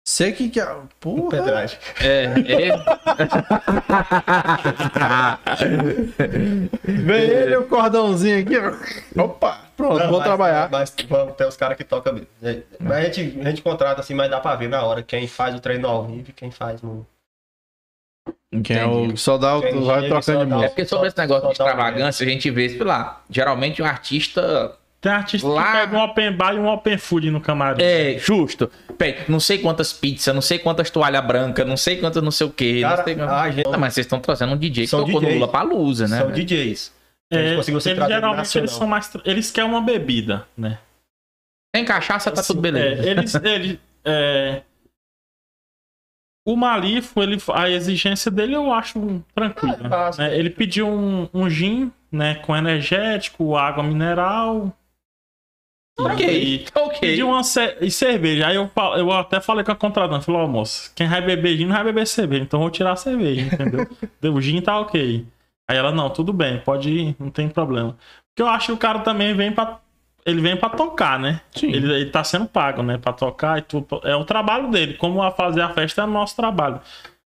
Você 0.10 0.32
que 0.32 0.49
quer. 0.49 0.66
O 0.72 0.89
Porra. 0.99 1.30
pedragem. 1.30 1.78
É, 2.01 2.24
é. 2.24 2.72
Vem 6.84 7.22
ele 7.22 7.53
e 7.53 7.57
o 7.57 7.68
cordãozinho 7.68 8.39
aqui. 8.41 8.55
ó. 8.57 9.24
Opa, 9.24 9.62
pronto, 9.78 9.99
Não, 9.99 10.07
vou 10.10 10.18
mas- 10.18 10.28
trabalhar. 10.28 10.68
Mas 10.72 10.95
vamos 11.07 11.36
ter 11.36 11.45
os 11.47 11.55
caras 11.55 11.78
que 11.78 11.84
tocam 11.84 12.14
mesmo. 12.14 12.28
É, 12.41 12.60
Mas 12.80 12.91
a 12.97 13.01
gente, 13.01 13.39
a 13.39 13.43
gente 13.51 13.62
contrata 13.62 14.01
assim, 14.01 14.16
mas 14.16 14.32
dá 14.32 14.39
pra 14.39 14.55
ver 14.55 14.68
na 14.68 14.82
hora 14.84 15.03
quem 15.03 15.28
faz 15.28 15.53
o 15.53 15.60
treino 15.60 15.88
ao 15.88 16.05
vivo 16.07 16.30
e 16.30 16.34
quem 16.34 16.49
faz 16.49 16.82
no. 16.82 17.05
Quem 18.64 18.78
é 18.80 18.86
o 18.88 19.10
que 19.10 19.18
só 19.18 19.38
dá 19.38 19.57
o 19.57 19.62
vai 19.86 20.07
trocando 20.07 20.10
de 20.10 20.24
dá 20.26 20.41
É 20.41 20.45
música. 20.45 20.70
porque 20.70 20.86
sobre 20.86 21.07
esse 21.07 21.18
negócio 21.20 21.41
de 21.43 21.47
um 21.49 21.51
extravagância, 21.51 22.26
a 22.26 22.30
gente 22.30 22.49
vê, 22.49 22.68
sei 22.70 22.80
lá, 22.84 23.22
geralmente 23.30 23.80
o 23.80 23.86
artista. 23.86 24.76
Tem 25.02 25.12
artista 25.14 25.47
Lá- 25.47 25.64
que 25.66 25.72
pega 25.80 25.97
um 25.97 26.04
open 26.04 26.32
bar 26.34 26.54
e 26.54 26.60
um 26.60 26.68
open 26.68 26.97
food 26.97 27.32
no 27.32 27.39
camarim. 27.39 27.82
É, 27.82 28.18
justo. 28.20 28.70
Pega, 28.97 29.24
não 29.30 29.39
sei 29.39 29.58
quantas 29.60 29.93
pizzas, 29.93 30.36
não 30.36 30.41
sei 30.41 30.60
quantas 30.60 30.89
toalhas 30.89 31.26
brancas, 31.26 31.66
não 31.66 31.78
sei 31.78 31.97
quantas 31.97 32.22
não 32.22 32.32
sei 32.32 32.47
o 32.47 32.52
quê. 32.52 32.80
não 32.82 32.89
Cara, 32.89 33.04
sei... 33.06 33.22
a 33.22 33.50
gente- 33.52 33.68
Ah, 33.74 33.78
mas 33.78 33.93
vocês 33.93 34.06
estão 34.06 34.20
trazendo 34.20 34.54
um 34.54 34.58
DJ 34.58 34.84
que 34.84 34.89
São 34.89 35.00
tocou 35.06 35.22
no 35.22 35.28
DJs. 35.28 35.39
Lula 35.39 35.47
Palusa, 35.52 36.08
né? 36.08 36.18
São? 36.20 36.32
DJs. 36.32 36.93
É, 37.32 37.38
A 37.38 37.43
gente 37.43 37.56
conseguiu 37.58 37.80
ser 37.80 37.89
eles 37.91 37.97
traduzido 38.00 38.22
geralmente 38.22 38.58
eles 38.58 38.72
são 38.72 38.88
mais. 38.88 39.08
tra- 39.08 39.22
Eles 39.24 39.52
querem 39.52 39.70
uma 39.70 39.82
bebida, 39.82 40.45
né? 40.58 40.80
Tem 41.74 41.86
cachaça, 41.86 42.30
tá 42.32 42.41
tudo 42.43 42.60
beleza. 42.60 43.08
É, 43.08 43.12
eles, 43.12 43.36
ele, 43.45 43.80
é, 44.04 44.64
o 46.45 46.56
Malifo, 46.56 47.22
ele, 47.22 47.38
a 47.54 47.70
exigência 47.70 48.32
dele 48.32 48.56
eu 48.56 48.74
acho 48.74 49.24
tranquila. 49.36 49.78
É, 50.18 50.18
né? 50.18 50.38
Ele 50.38 50.50
pediu 50.50 50.88
um, 50.89 51.30
um 51.34 51.50
gin, 51.50 51.91
né, 52.12 52.36
com 52.36 52.56
energético, 52.56 53.56
água 53.56 53.84
mineral. 53.84 54.76
Ok, 56.06 56.43
E 56.43 56.66
ok. 56.76 57.00
pediu 57.00 57.28
uma 57.30 57.43
ce- 57.43 57.78
e 57.82 57.89
cerveja. 57.91 58.47
Aí 58.47 58.56
eu, 58.56 58.68
fal- 58.70 58.97
eu 58.97 59.12
até 59.12 59.39
falei 59.41 59.64
com 59.64 59.72
a 59.72 59.76
contratante, 59.76 60.26
falei, 60.26 60.41
ó, 60.41 60.47
moço, 60.47 60.91
quem 60.95 61.08
vai 61.08 61.22
beber 61.22 61.58
gin 61.58 61.66
não 61.66 61.76
vai 61.76 61.84
beber 61.84 62.08
cerveja, 62.08 62.43
então 62.43 62.60
eu 62.60 62.64
vou 62.64 62.72
tirar 62.72 62.93
a 62.93 62.95
cerveja, 62.95 63.41
entendeu? 63.41 63.88
o 64.34 64.41
gin 64.41 64.62
tá 64.62 64.80
ok. 64.80 65.26
Aí 65.70 65.78
ela, 65.78 65.91
não, 65.91 66.10
tudo 66.10 66.34
bem, 66.34 66.60
pode 66.60 66.89
ir, 66.89 67.16
não 67.20 67.30
tem 67.30 67.47
problema. 67.47 67.95
Porque 68.32 68.41
eu 68.41 68.47
acho 68.47 68.68
que 68.68 68.72
o 68.74 68.78
cara 68.78 69.00
também 69.00 69.34
vem 69.36 69.52
pra. 69.52 69.80
Ele 70.26 70.41
vem 70.41 70.56
pra 70.58 70.70
tocar, 70.70 71.18
né? 71.20 71.41
Sim. 71.56 71.72
Ele, 71.72 71.91
ele 71.93 72.10
tá 72.10 72.24
sendo 72.24 72.45
pago, 72.45 72.84
né? 72.84 72.97
Pra 72.97 73.14
tocar 73.14 73.58
e 73.58 73.62
tudo. 73.62 74.02
É 74.04 74.16
o 74.16 74.26
trabalho 74.26 74.70
dele. 74.70 74.95
Como 74.95 75.22
a 75.24 75.32
fazer 75.32 75.62
a 75.62 75.70
festa 75.70 76.02
é 76.02 76.06
o 76.06 76.08
nosso 76.08 76.36
trabalho. 76.36 76.80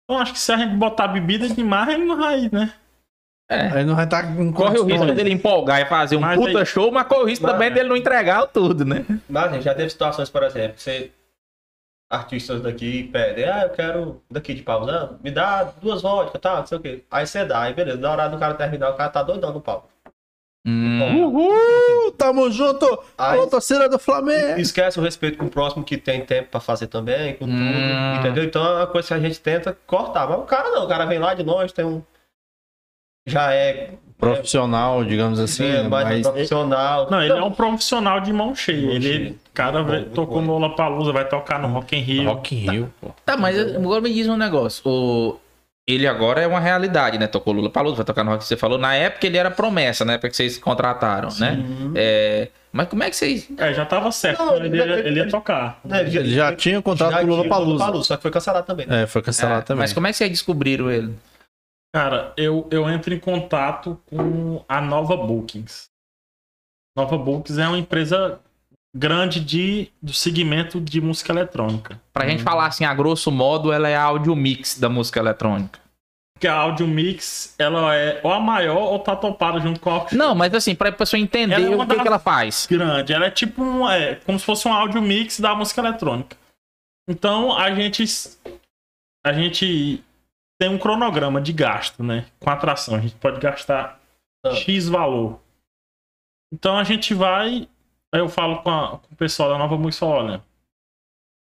Então 0.03 0.19
acho 0.19 0.33
que 0.33 0.39
se 0.39 0.51
a 0.51 0.57
gente 0.57 0.73
botar 0.75 1.07
bebida 1.07 1.47
demais, 1.47 1.89
ele 1.89 2.05
não 2.05 2.17
vai, 2.17 2.49
né? 2.51 2.73
Aí 3.49 3.83
não 3.83 3.95
vai 3.95 4.05
estar 4.05 4.23
com 4.35 4.53
Corre 4.53 4.77
o 4.77 4.83
risco 4.83 5.05
dele 5.13 5.31
empolgar 5.31 5.81
e 5.81 5.85
fazer 5.85 6.15
um 6.15 6.19
Mas 6.19 6.37
puta 6.39 6.59
aí- 6.59 6.65
show, 6.67 6.91
mas 6.91 7.07
corre 7.07 7.21
o 7.21 7.25
risco 7.25 7.43
Mas- 7.43 7.53
também 7.53 7.71
dele 7.71 7.89
não 7.89 7.97
entregar 7.97 8.45
tudo, 8.47 8.85
né? 8.85 9.03
Mas 9.27 9.51
gente, 9.51 9.63
já 9.63 9.73
teve 9.73 9.89
situações, 9.89 10.29
por 10.29 10.43
exemplo, 10.43 10.75
você. 10.77 11.11
Artistas 12.11 12.61
daqui 12.63 13.03
pedem, 13.03 13.45
ah, 13.47 13.63
eu 13.65 13.69
quero 13.69 14.21
daqui 14.31 14.55
de 14.55 14.63
pausa, 14.63 15.11
me 15.23 15.29
dá 15.29 15.63
duas 15.79 16.01
vodkas, 16.01 16.41
tá? 16.41 16.55
Não 16.57 16.65
sei 16.65 16.77
o 16.79 16.81
quê. 16.81 17.03
Aí 17.11 17.25
você 17.27 17.45
dá, 17.45 17.61
aí 17.61 17.73
beleza, 17.73 17.99
na 17.99 18.11
hora 18.11 18.27
do 18.29 18.37
cara 18.39 18.55
terminar, 18.55 18.89
o 18.89 18.95
cara 18.95 19.11
tá 19.11 19.21
doidão 19.21 19.53
no 19.53 19.61
palco. 19.61 19.87
Hum, 20.65 21.23
Uhul, 21.25 22.11
tamo 22.17 22.49
junto. 22.51 22.85
Aí- 23.15 23.37
Alô, 23.37 23.45
torcida 23.47 23.87
do 23.87 23.99
Flamengo. 23.99 24.59
Esquece 24.59 24.99
o 24.99 25.03
respeito 25.03 25.37
com 25.37 25.45
o 25.45 25.49
próximo 25.51 25.83
que 25.83 25.97
tem 25.97 26.25
tempo 26.25 26.49
pra 26.49 26.59
fazer 26.59 26.87
também, 26.87 27.35
com 27.35 27.45
tudo, 27.45 27.57
Hum. 27.59 28.15
entendeu? 28.19 28.43
Então 28.43 28.65
é 28.65 28.75
uma 28.77 28.87
coisa 28.87 29.07
que 29.09 29.13
a 29.13 29.19
gente 29.19 29.39
tenta 29.39 29.77
cortar. 29.85 30.27
Mas 30.27 30.39
o 30.39 30.43
cara 30.43 30.69
não, 30.71 30.85
o 30.85 30.87
cara 30.87 31.05
vem 31.05 31.19
lá 31.19 31.33
de 31.35 31.43
longe, 31.43 31.71
tem 31.73 31.85
um. 31.85 32.01
Já 33.29 33.53
é. 33.53 33.91
Profissional, 34.17 35.03
digamos 35.05 35.39
assim. 35.39 35.63
é, 35.65 35.83
né? 35.83 35.87
mais 35.87 36.07
Mas 36.09 36.27
profissional. 36.27 37.09
Não, 37.09 37.21
ele 37.23 37.31
é 37.31 37.41
um 37.41 37.51
profissional 37.51 38.19
de 38.19 38.33
mão 38.33 38.53
cheia. 38.53 38.87
Mão 38.87 38.95
ele, 38.95 39.01
cheia. 39.13 39.35
cara, 39.53 39.81
muito 39.81 40.09
tocou 40.09 40.41
no 40.41 40.57
Lollapalooza, 40.57 41.13
vai 41.13 41.25
tocar 41.25 41.57
no 41.57 41.69
Rock 41.69 41.95
in 41.95 42.01
Rio. 42.01 42.23
Rock 42.25 42.53
in 42.55 42.69
Rio, 42.69 42.93
pô. 42.99 43.11
Tá, 43.25 43.37
mas 43.37 43.57
agora 43.57 44.01
me 44.01 44.13
diz 44.13 44.27
um 44.27 44.35
negócio. 44.35 44.81
O... 44.85 45.39
Ele 45.87 46.05
agora 46.05 46.41
é 46.41 46.47
uma 46.47 46.59
realidade, 46.59 47.17
né? 47.17 47.27
Tocou 47.27 47.53
Lula 47.53 47.69
Palusa, 47.69 47.95
vai 47.95 48.05
tocar 48.05 48.23
no 48.23 48.31
rock 48.31 48.43
você 48.43 48.57
falou. 48.57 48.77
Na 48.77 48.93
época 48.93 49.25
ele 49.25 49.37
era 49.37 49.49
promessa, 49.49 50.03
na 50.05 50.13
época 50.13 50.29
que 50.29 50.35
vocês 50.35 50.57
contrataram, 50.57 51.29
né? 51.39 51.53
Uhum. 51.67 51.93
É... 51.95 52.49
Mas 52.71 52.87
como 52.89 53.01
é 53.03 53.09
que 53.09 53.15
vocês. 53.15 53.47
É, 53.57 53.73
já 53.73 53.85
tava 53.85 54.11
certo. 54.11 54.45
Não, 54.45 54.55
ele, 54.57 54.67
ele- 54.67 54.93
ele, 54.93 55.15
ia 55.17 55.21
ele- 55.23 55.31
tocar. 55.31 55.79
Né, 55.83 56.01
Ele 56.01 56.29
já 56.31 56.53
tinha 56.55 56.79
contrato 56.83 57.13
já 57.13 57.19
com 57.21 57.25
o 57.25 57.29
Lula 57.29 57.47
Palusa. 57.47 58.03
Só 58.03 58.15
que 58.17 58.21
foi 58.21 58.29
cancelado 58.29 58.67
também. 58.67 58.85
né? 58.85 59.03
É, 59.03 59.07
foi 59.07 59.21
cancelado 59.23 59.61
É, 59.61 59.63
também. 59.63 59.79
Mas 59.81 59.91
como 59.93 60.05
é 60.05 60.11
que 60.11 60.17
vocês 60.17 60.29
descobriram 60.29 60.91
ele? 60.91 61.15
Cara, 61.93 62.33
eu, 62.37 62.67
eu 62.71 62.89
entro 62.89 63.13
em 63.13 63.19
contato 63.19 63.99
com 64.05 64.63
a 64.67 64.79
Nova 64.79 65.17
Bookings. 65.17 65.85
Nova 66.95 67.17
Bookings 67.17 67.59
é 67.59 67.67
uma 67.67 67.77
empresa 67.77 68.39
grande 68.95 69.39
de, 69.39 69.91
do 70.01 70.13
segmento 70.13 70.79
de 70.79 71.01
música 71.01 71.31
eletrônica. 71.31 71.99
Pra 72.13 72.27
gente 72.27 72.43
falar 72.43 72.67
assim, 72.67 72.85
a 72.85 72.93
grosso 72.93 73.31
modo, 73.31 73.71
ela 73.71 73.87
é 73.87 73.95
a 73.95 74.03
audio 74.03 74.35
mix 74.35 74.79
da 74.79 74.89
música 74.89 75.19
eletrônica. 75.19 75.79
Porque 76.39 76.47
a 76.47 76.55
Audio 76.55 76.87
Mix, 76.87 77.53
ela 77.59 77.93
é 77.93 78.21
ou 78.23 78.31
a 78.31 78.39
maior 78.39 78.93
ou 78.93 78.99
tá 78.99 79.13
topada 79.13 79.59
junto 79.59 79.81
com 79.81 79.93
a 79.93 80.05
Não, 80.13 80.33
mas 80.33 80.53
assim, 80.53 80.73
pra 80.73 80.89
pessoa 80.89 81.19
entender 81.19 81.61
é 81.61 81.75
o 81.75 81.85
que, 81.85 81.99
que 81.99 82.07
ela 82.07 82.17
faz. 82.17 82.65
grande. 82.65 83.11
Ela 83.11 83.25
é 83.25 83.29
tipo 83.29 83.61
um, 83.61 83.89
é, 83.89 84.15
como 84.15 84.39
se 84.39 84.45
fosse 84.45 84.65
um 84.65 84.71
Audio 84.73 85.01
Mix 85.01 85.41
da 85.41 85.53
música 85.53 85.81
eletrônica. 85.81 86.37
Então 87.09 87.57
a 87.57 87.75
gente 87.75 88.05
a 89.25 89.33
gente 89.33 90.01
tem 90.59 90.69
um 90.69 90.77
cronograma 90.77 91.39
de 91.41 91.53
gasto, 91.53 92.03
né? 92.03 92.25
Com 92.39 92.49
atração. 92.49 92.95
A 92.95 92.99
gente 92.99 93.15
pode 93.15 93.39
gastar 93.39 93.99
Ah. 94.45 94.51
X 94.51 94.87
valor. 94.89 95.39
Então 96.53 96.77
a 96.77 96.83
gente 96.83 97.13
vai. 97.13 97.67
Aí 98.13 98.19
eu 98.21 98.27
falo 98.29 98.61
com, 98.63 98.69
a- 98.69 98.97
com 98.99 99.13
o 99.13 99.15
pessoal 99.15 99.49
da 99.49 99.57
Nova 99.57 99.77
Música, 99.77 100.05
olha. 100.05 100.43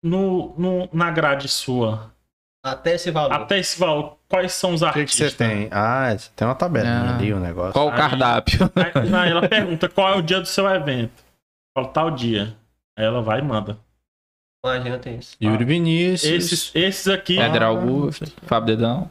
No, 0.04 0.54
no, 0.58 0.90
na 0.94 1.10
grade 1.12 1.48
sua, 1.48 2.12
Até 2.64 2.94
esse 2.96 3.10
valor. 3.12 3.34
até 3.34 3.58
esse 3.60 3.80
valor, 3.80 4.18
quais 4.30 4.54
são 4.54 4.74
os 4.74 4.82
O 4.82 4.86
que, 4.88 4.94
que 4.94 5.00
artistas? 5.02 5.32
você 5.32 5.38
tem? 5.38 5.68
Ah, 5.72 6.16
você 6.16 6.30
tem 6.36 6.48
uma 6.48 6.56
tabelinha 6.56 7.02
Ah. 7.02 7.16
ali, 7.16 7.34
o 7.34 7.40
negócio. 7.40 7.74
Qual 7.74 7.88
o 7.88 7.92
Aí- 7.92 7.98
cardápio? 7.98 8.60
Aí, 8.76 9.14
aí 9.16 9.32
ela 9.32 9.48
pergunta 9.50 9.90
qual 9.90 10.14
é 10.14 10.16
o 10.16 10.22
dia 10.22 10.40
do 10.40 10.46
seu 10.46 10.68
evento. 10.68 11.24
Eu 11.76 11.82
falo, 11.84 11.94
tal 11.94 12.12
dia. 12.12 12.56
Aí 12.98 13.06
ela 13.06 13.22
vai 13.22 13.40
e 13.40 13.42
manda. 13.42 13.78
Imagina, 14.64 15.00
tem 15.00 15.18
isso. 15.18 15.38
Yuri 15.42 15.64
Vinícius. 15.64 16.32
Esses, 16.32 16.72
esses 16.76 17.08
aqui, 17.08 17.40
Éder 17.40 17.64
Augusto, 17.64 18.26
Fábio 18.44 18.76
Dedão. 18.76 19.10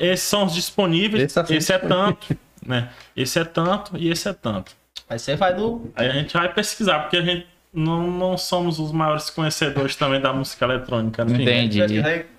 esses 0.00 0.26
são 0.26 0.44
os 0.44 0.54
disponíveis. 0.54 1.22
Esse 1.24 1.34
tá 1.34 1.54
Esse, 1.54 1.72
é 1.72 1.78
tanto, 1.78 2.36
né? 2.64 2.90
Esse 3.16 3.38
é 3.38 3.44
tanto 3.44 3.96
e 3.96 4.10
esse 4.10 4.28
é 4.28 4.32
tanto. 4.32 4.72
Aí 5.08 5.18
você 5.18 5.36
vai 5.36 5.54
no. 5.54 5.90
Aí 5.94 6.08
a 6.08 6.12
gente 6.12 6.32
vai 6.32 6.52
pesquisar, 6.52 7.00
porque 7.00 7.16
a 7.16 7.22
gente 7.22 7.46
não, 7.72 8.10
não 8.10 8.36
somos 8.36 8.78
os 8.78 8.92
maiores 8.92 9.30
conhecedores 9.30 9.96
também 9.96 10.20
da 10.20 10.32
música 10.32 10.64
eletrônica, 10.64 11.24
né? 11.24 11.42
Entendi. 11.42 11.80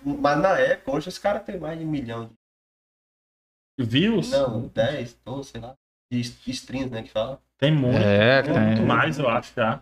Mas 0.04 0.40
na 0.40 0.58
época, 0.60 0.92
hoje 0.92 1.10
os 1.10 1.18
caras 1.18 1.44
têm 1.44 1.58
mais 1.58 1.80
de 1.80 1.86
um 1.86 1.90
milhão 1.90 2.26
de. 2.26 2.32
Views? 3.84 4.30
Não, 4.30 4.68
10, 4.68 5.18
12, 5.26 5.50
sei 5.50 5.62
lá. 5.62 5.74
De 6.12 6.22
de 6.22 6.52
streams, 6.52 6.92
né? 6.92 7.02
Que 7.02 7.10
fala. 7.10 7.42
Tem 7.58 7.72
muito. 7.72 7.98
É, 7.98 8.44
muito 8.44 8.78
tem. 8.78 8.86
mais, 8.86 9.18
eu 9.18 9.30
acho, 9.30 9.54
já. 9.56 9.82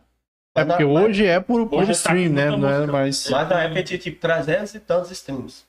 É 0.61 0.65
porque 0.65 0.83
na- 0.85 0.89
hoje 0.89 1.25
é 1.25 1.39
por, 1.39 1.67
por 1.67 1.77
Hoje 1.79 1.87
tá 1.87 1.91
stream, 1.93 2.31
né? 2.33 2.49
Não 2.55 2.69
é 2.69 2.85
mais. 2.87 3.29
Mas 3.29 3.49
na 3.49 3.63
época 3.63 3.83
tinha 3.83 3.99
tipo 3.99 4.19
300 4.19 4.75
e 4.75 4.79
tantos 4.79 5.11
streams. 5.11 5.63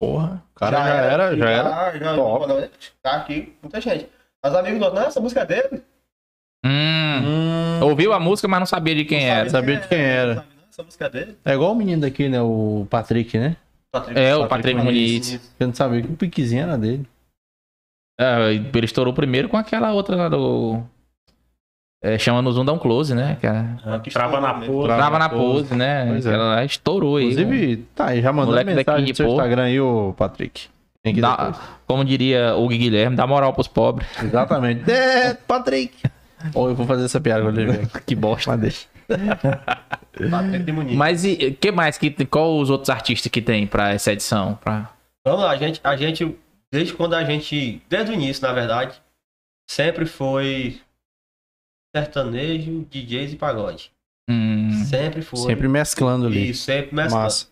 Porra, 0.00 0.42
o 0.54 0.58
cara 0.58 0.78
já, 0.78 0.94
era, 0.94 1.36
já 1.36 1.50
era. 1.50 1.98
Já, 1.98 2.14
top. 2.14 2.48
já, 2.48 2.68
tá 3.02 3.16
aqui, 3.16 3.52
muita 3.60 3.80
gente. 3.80 4.08
Mas 4.44 4.54
amigos 4.54 4.78
nossos, 4.78 4.94
não, 4.94 5.02
essa 5.06 5.20
música 5.20 5.40
é 5.40 5.46
dele. 5.46 5.82
Hum. 6.64 7.18
Hum, 7.24 7.80
Ouviu 7.82 8.12
a 8.12 8.20
música, 8.20 8.46
mas 8.48 8.60
não 8.60 8.66
sabia 8.66 8.94
de 8.94 9.04
quem 9.04 9.20
Não 9.26 9.34
era. 9.34 9.50
sabia 9.50 9.76
de 9.78 9.88
quem 9.88 9.98
era. 10.00 10.34
não 10.34 10.42
sabe 10.42 10.48
não, 10.56 10.68
Essa 10.70 10.82
música 10.84 11.04
é 11.06 11.10
dele. 11.10 11.38
é 11.44 11.52
igual 11.54 11.72
o 11.72 11.74
menino 11.74 12.02
daqui, 12.02 12.28
né? 12.28 12.40
O 12.40 12.86
Patrick, 12.88 13.36
né? 13.38 13.56
Patrick. 13.90 14.18
É, 14.20 14.36
o 14.36 14.46
Patrick 14.46 14.48
Patrick 14.74 14.84
Muniz. 14.84 15.26
Muniz. 15.30 15.54
Eu 15.58 15.66
não 15.66 15.74
sabia 15.74 16.02
que 16.02 16.12
o 16.12 16.16
piquezinho 16.16 16.62
era 16.62 16.78
dele. 16.78 17.06
É, 18.20 18.52
ele 18.52 18.84
estourou 18.84 19.12
primeiro 19.14 19.48
com 19.48 19.56
aquela 19.56 19.92
outra 19.92 20.14
lá 20.16 20.28
do. 20.28 20.82
É, 22.00 22.16
chama 22.16 22.40
no 22.40 22.52
Zoom 22.52 22.64
Down 22.64 22.78
Close, 22.78 23.12
né? 23.14 23.36
Ah, 23.84 23.98
que 23.98 24.10
Trava 24.10 24.40
na 24.40 24.54
pose. 24.54 24.66
Trava 24.84 24.96
Trava 24.96 25.18
na 25.18 25.28
pose. 25.28 25.64
pose, 25.64 25.74
né? 25.74 26.06
Pois 26.08 26.26
é. 26.26 26.28
Aquela 26.28 26.44
lá 26.54 26.64
estourou 26.64 27.16
aí. 27.16 27.24
Inclusive, 27.24 27.76
tá 27.94 28.06
aí, 28.06 28.22
já 28.22 28.32
mandou 28.32 28.54
mensagem 28.54 28.84
daqui, 28.84 29.00
no 29.10 29.14
seu 29.16 29.26
pô. 29.26 29.32
Instagram 29.32 29.62
aí, 29.64 29.80
ô 29.80 30.14
Patrick. 30.16 30.68
Tem 31.02 31.14
que 31.14 31.20
Dá- 31.20 31.54
como 31.86 32.04
diria 32.04 32.54
o 32.54 32.68
Gui 32.68 32.78
Guilherme, 32.78 33.16
dá 33.16 33.26
moral 33.26 33.52
pros 33.52 33.66
pobres. 33.68 34.06
Exatamente. 34.22 34.88
É, 34.90 35.34
Patrick. 35.34 35.96
Ou 36.54 36.68
eu 36.68 36.74
vou 36.76 36.86
fazer 36.86 37.04
essa 37.04 37.20
piada 37.20 37.42
quando 37.42 37.58
ele 37.58 37.72
vier. 37.72 37.88
Que 38.06 38.14
bosta. 38.14 38.50
Mas 38.52 38.60
deixa. 38.60 38.86
Mas 40.94 41.24
e 41.24 41.52
que 41.52 41.72
mais? 41.72 41.98
Que, 41.98 42.10
qual 42.26 42.58
os 42.58 42.70
outros 42.70 42.90
artistas 42.90 43.30
que 43.30 43.40
tem 43.42 43.66
pra 43.66 43.90
essa 43.90 44.12
edição? 44.12 44.54
Pra... 44.62 44.90
Vamos 45.26 45.42
lá, 45.42 45.50
a 45.50 45.56
gente, 45.56 45.80
a 45.82 45.96
gente, 45.96 46.36
desde 46.72 46.92
quando 46.94 47.14
a 47.14 47.24
gente, 47.24 47.82
desde 47.88 48.10
o 48.12 48.14
início, 48.14 48.46
na 48.46 48.52
verdade, 48.52 48.94
sempre 49.68 50.06
foi 50.06 50.80
sertanejo, 51.94 52.84
DJs 52.90 53.32
e 53.32 53.36
pagode. 53.36 53.92
Hum, 54.30 54.84
Sempre 54.84 55.22
foi. 55.22 55.38
Sempre 55.40 55.68
mesclando 55.68 56.26
ali. 56.26 56.50
Isso, 56.50 56.64
sempre 56.64 56.94
mesclando. 56.94 57.24
Massa. 57.24 57.48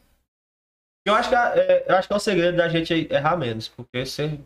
Eu 1.07 1.15
acho 1.15 1.29
que, 1.29 1.35
é, 1.35 1.85
eu 1.89 1.97
acho 1.97 2.09
que 2.09 2.13
é 2.13 2.17
o 2.17 2.21
segredo 2.21 2.57
da 2.57 2.69
gente 2.69 3.07
errar 3.11 3.37
menos, 3.37 3.69
porque 3.69 4.05
você 4.05 4.39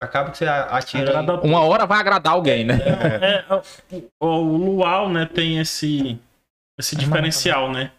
acaba 0.00 0.30
que 0.30 0.38
você 0.38 0.46
atira. 0.46 1.10
Agrada 1.18 1.40
uma 1.46 1.60
hora 1.60 1.86
vai 1.86 1.98
agradar 1.98 2.34
alguém, 2.34 2.64
né? 2.64 2.78
É, 3.20 3.44
o, 4.20 4.26
o 4.26 4.56
Luau, 4.56 5.08
né, 5.08 5.26
tem 5.26 5.58
esse, 5.58 6.18
esse 6.78 6.94
diferencial, 6.96 7.70
né? 7.70 7.90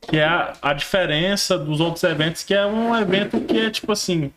Que 0.00 0.18
é 0.18 0.24
a, 0.24 0.56
a 0.62 0.72
diferença 0.72 1.56
dos 1.58 1.78
outros 1.78 2.02
eventos, 2.04 2.42
que 2.42 2.54
é 2.54 2.66
um 2.66 2.96
evento 2.96 3.40
que 3.42 3.58
é 3.58 3.70
tipo 3.70 3.92
assim. 3.92 4.32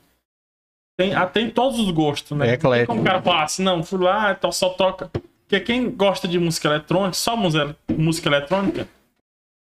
Tem, 0.98 1.12
tem 1.34 1.50
todos 1.50 1.80
os 1.80 1.90
gostos, 1.92 2.38
né? 2.38 2.46
É 2.48 2.52
Não 2.52 2.58
tem 2.58 2.70
eclético. 2.70 2.88
como 2.88 3.02
o 3.02 3.06
cara 3.06 3.22
falar 3.22 3.44
assim, 3.44 3.64
não, 3.64 3.84
fui 3.84 4.00
lá, 4.00 4.32
então 4.32 4.52
só 4.52 4.70
toca. 4.70 5.10
Porque 5.48 5.60
quem 5.60 5.90
gosta 5.92 6.28
de 6.28 6.40
música 6.40 6.68
eletrônica, 6.68 7.14
só 7.14 7.36
música, 7.38 8.30
eletrônica, 8.30 8.88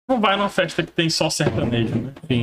não 0.09 0.19
vai 0.21 0.35
numa 0.37 0.49
festa 0.49 0.81
que 0.83 0.91
tem 0.91 1.09
só 1.09 1.29
sertanejo, 1.29 1.95
né? 1.95 2.13
Sim. 2.27 2.41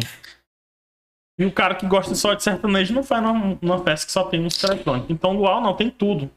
E 1.38 1.44
o 1.46 1.50
cara 1.52 1.74
que 1.74 1.86
gosta 1.86 2.14
só 2.14 2.34
de 2.34 2.42
sertanejo 2.42 2.92
não 2.92 3.02
vai 3.02 3.20
numa, 3.20 3.58
numa 3.62 3.82
festa 3.82 4.04
que 4.06 4.12
só 4.12 4.24
tem 4.24 4.40
música 4.40 4.66
eletrônica. 4.66 5.10
Então, 5.10 5.32
Luau 5.32 5.60
não, 5.62 5.74
tem 5.74 5.88
tudo. 5.88 6.30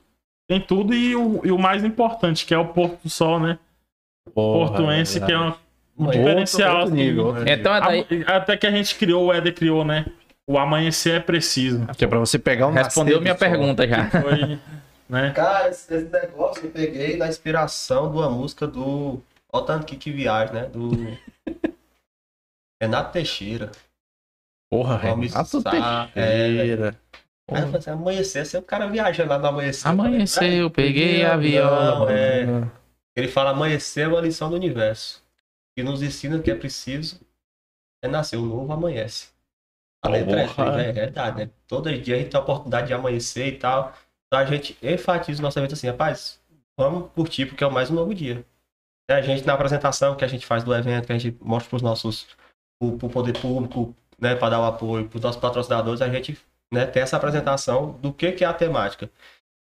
Tem 0.50 0.62
tudo 0.62 0.94
e 0.94 1.14
o, 1.16 1.42
e 1.46 1.52
o 1.52 1.58
mais 1.60 1.84
importante, 1.84 2.46
que 2.46 2.54
é 2.54 2.58
o 2.58 2.68
Porto 2.68 3.02
do 3.04 3.10
Sol, 3.10 3.40
né? 3.40 3.60
Portuense, 4.34 5.20
que 5.20 5.32
é 5.32 5.40
um 5.40 5.54
um 5.96 6.06
Outro- 6.06 6.20
diferencial. 6.22 6.72
outro 6.78 6.94
assim. 6.94 6.96
nível, 7.04 7.26
outro 7.28 7.44
nível. 7.44 7.60
Então 7.60 7.76
é 7.76 7.80
daí. 7.82 8.24
A- 8.26 8.38
Até 8.38 8.58
que 8.58 8.66
a 8.66 8.72
gente 8.72 8.96
criou, 8.96 9.26
o 9.28 9.34
Éder 9.34 9.54
criou, 9.54 9.86
né? 9.86 10.06
O 10.48 10.58
amanhecer 10.58 11.16
é 11.16 11.20
preciso. 11.20 11.86
Que 11.96 12.06
é 12.06 12.08
pra 12.08 12.18
você 12.18 12.40
pegar 12.40 12.66
um 12.68 12.72
Respondeu 12.72 13.22
minha 13.22 13.36
pergunta 13.36 13.88
já. 13.88 14.10
Foi, 14.10 14.60
né? 15.14 15.32
Cara, 15.32 15.70
esse, 15.70 15.94
esse 15.94 16.10
negócio 16.10 16.66
eu 16.66 16.72
peguei 16.72 17.16
na 17.16 17.28
inspiração 17.28 18.12
de 18.12 18.18
uma 18.18 18.30
música 18.30 18.66
do. 18.66 19.22
Olha 19.52 19.64
o 19.64 19.66
tanto 19.66 19.86
que, 19.86 19.96
que 19.96 20.12
viagem, 20.12 20.56
né? 20.56 20.66
Do. 20.66 20.90
Renato 22.82 23.14
Teixeira. 23.14 23.72
Porra, 24.70 24.98
Renato 24.98 25.64
Teixeira. 25.64 27.00
Aí 27.52 27.62
eu 27.62 27.66
falei 27.66 27.80
assim, 27.80 27.90
amanhecer, 27.92 28.46
sempre 28.46 28.64
o 28.64 28.68
cara 28.68 28.88
viajando 28.88 29.30
lá 29.30 29.38
no 29.38 29.48
amanhecer. 29.48 29.88
Amanheceu, 29.88 30.72
peguei 30.72 31.24
avião. 31.24 32.10
É. 32.10 32.46
Ele 33.16 33.28
fala 33.28 33.52
amanhecer 33.52 34.06
é 34.06 34.08
uma 34.08 34.22
lição 34.22 34.50
do 34.50 34.56
universo. 34.56 35.22
Que 35.76 35.84
nos 35.84 36.02
ensina 36.02 36.40
que 36.40 36.50
é 36.50 36.56
preciso 36.56 37.20
é 38.04 38.08
nascer, 38.08 38.38
o 38.38 38.46
novo 38.46 38.72
amanhece. 38.74 39.30
A 40.02 40.10
letra 40.10 40.42
é, 40.42 40.90
é 40.90 40.92
verdade, 40.92 41.38
né? 41.38 41.50
Todo 41.66 41.98
dia 41.98 42.16
a 42.16 42.20
gente 42.20 42.32
tem 42.32 42.40
a 42.40 42.44
oportunidade 42.44 42.88
de 42.88 42.94
amanhecer 42.94 43.48
e 43.48 43.58
tal. 43.58 43.94
Então 44.34 44.42
a 44.42 44.46
gente 44.46 44.76
enfatiza 44.82 45.40
o 45.40 45.44
nosso 45.44 45.60
evento 45.60 45.74
assim, 45.74 45.86
rapaz, 45.86 46.40
vamos 46.76 47.12
curtir 47.12 47.46
porque 47.46 47.64
é 47.64 47.70
mais 47.70 47.92
um 47.92 47.94
novo 47.94 48.16
dia. 48.16 48.44
É, 49.08 49.14
a 49.14 49.22
gente 49.22 49.46
na 49.46 49.54
apresentação 49.54 50.16
que 50.16 50.26
a 50.26 50.28
gente 50.28 50.44
faz 50.44 50.64
do 50.64 50.74
evento, 50.74 51.06
que 51.06 51.14
a 51.14 51.18
gente 51.20 51.38
mostra 51.40 51.70
para 51.70 51.76
os 51.76 51.82
nossos, 51.84 52.26
pro, 52.80 52.98
pro 52.98 53.10
poder 53.10 53.38
público, 53.40 53.96
né, 54.20 54.34
para 54.34 54.50
dar 54.50 54.62
o 54.62 54.66
apoio, 54.66 55.08
para 55.08 55.18
os 55.18 55.22
nossos 55.24 55.40
patrocinadores, 55.40 56.02
a 56.02 56.10
gente 56.10 56.36
né, 56.74 56.88
tem 56.88 57.04
essa 57.04 57.16
apresentação 57.16 57.92
do 58.02 58.12
que, 58.12 58.32
que 58.32 58.44
é 58.44 58.48
a 58.48 58.54
temática. 58.54 59.08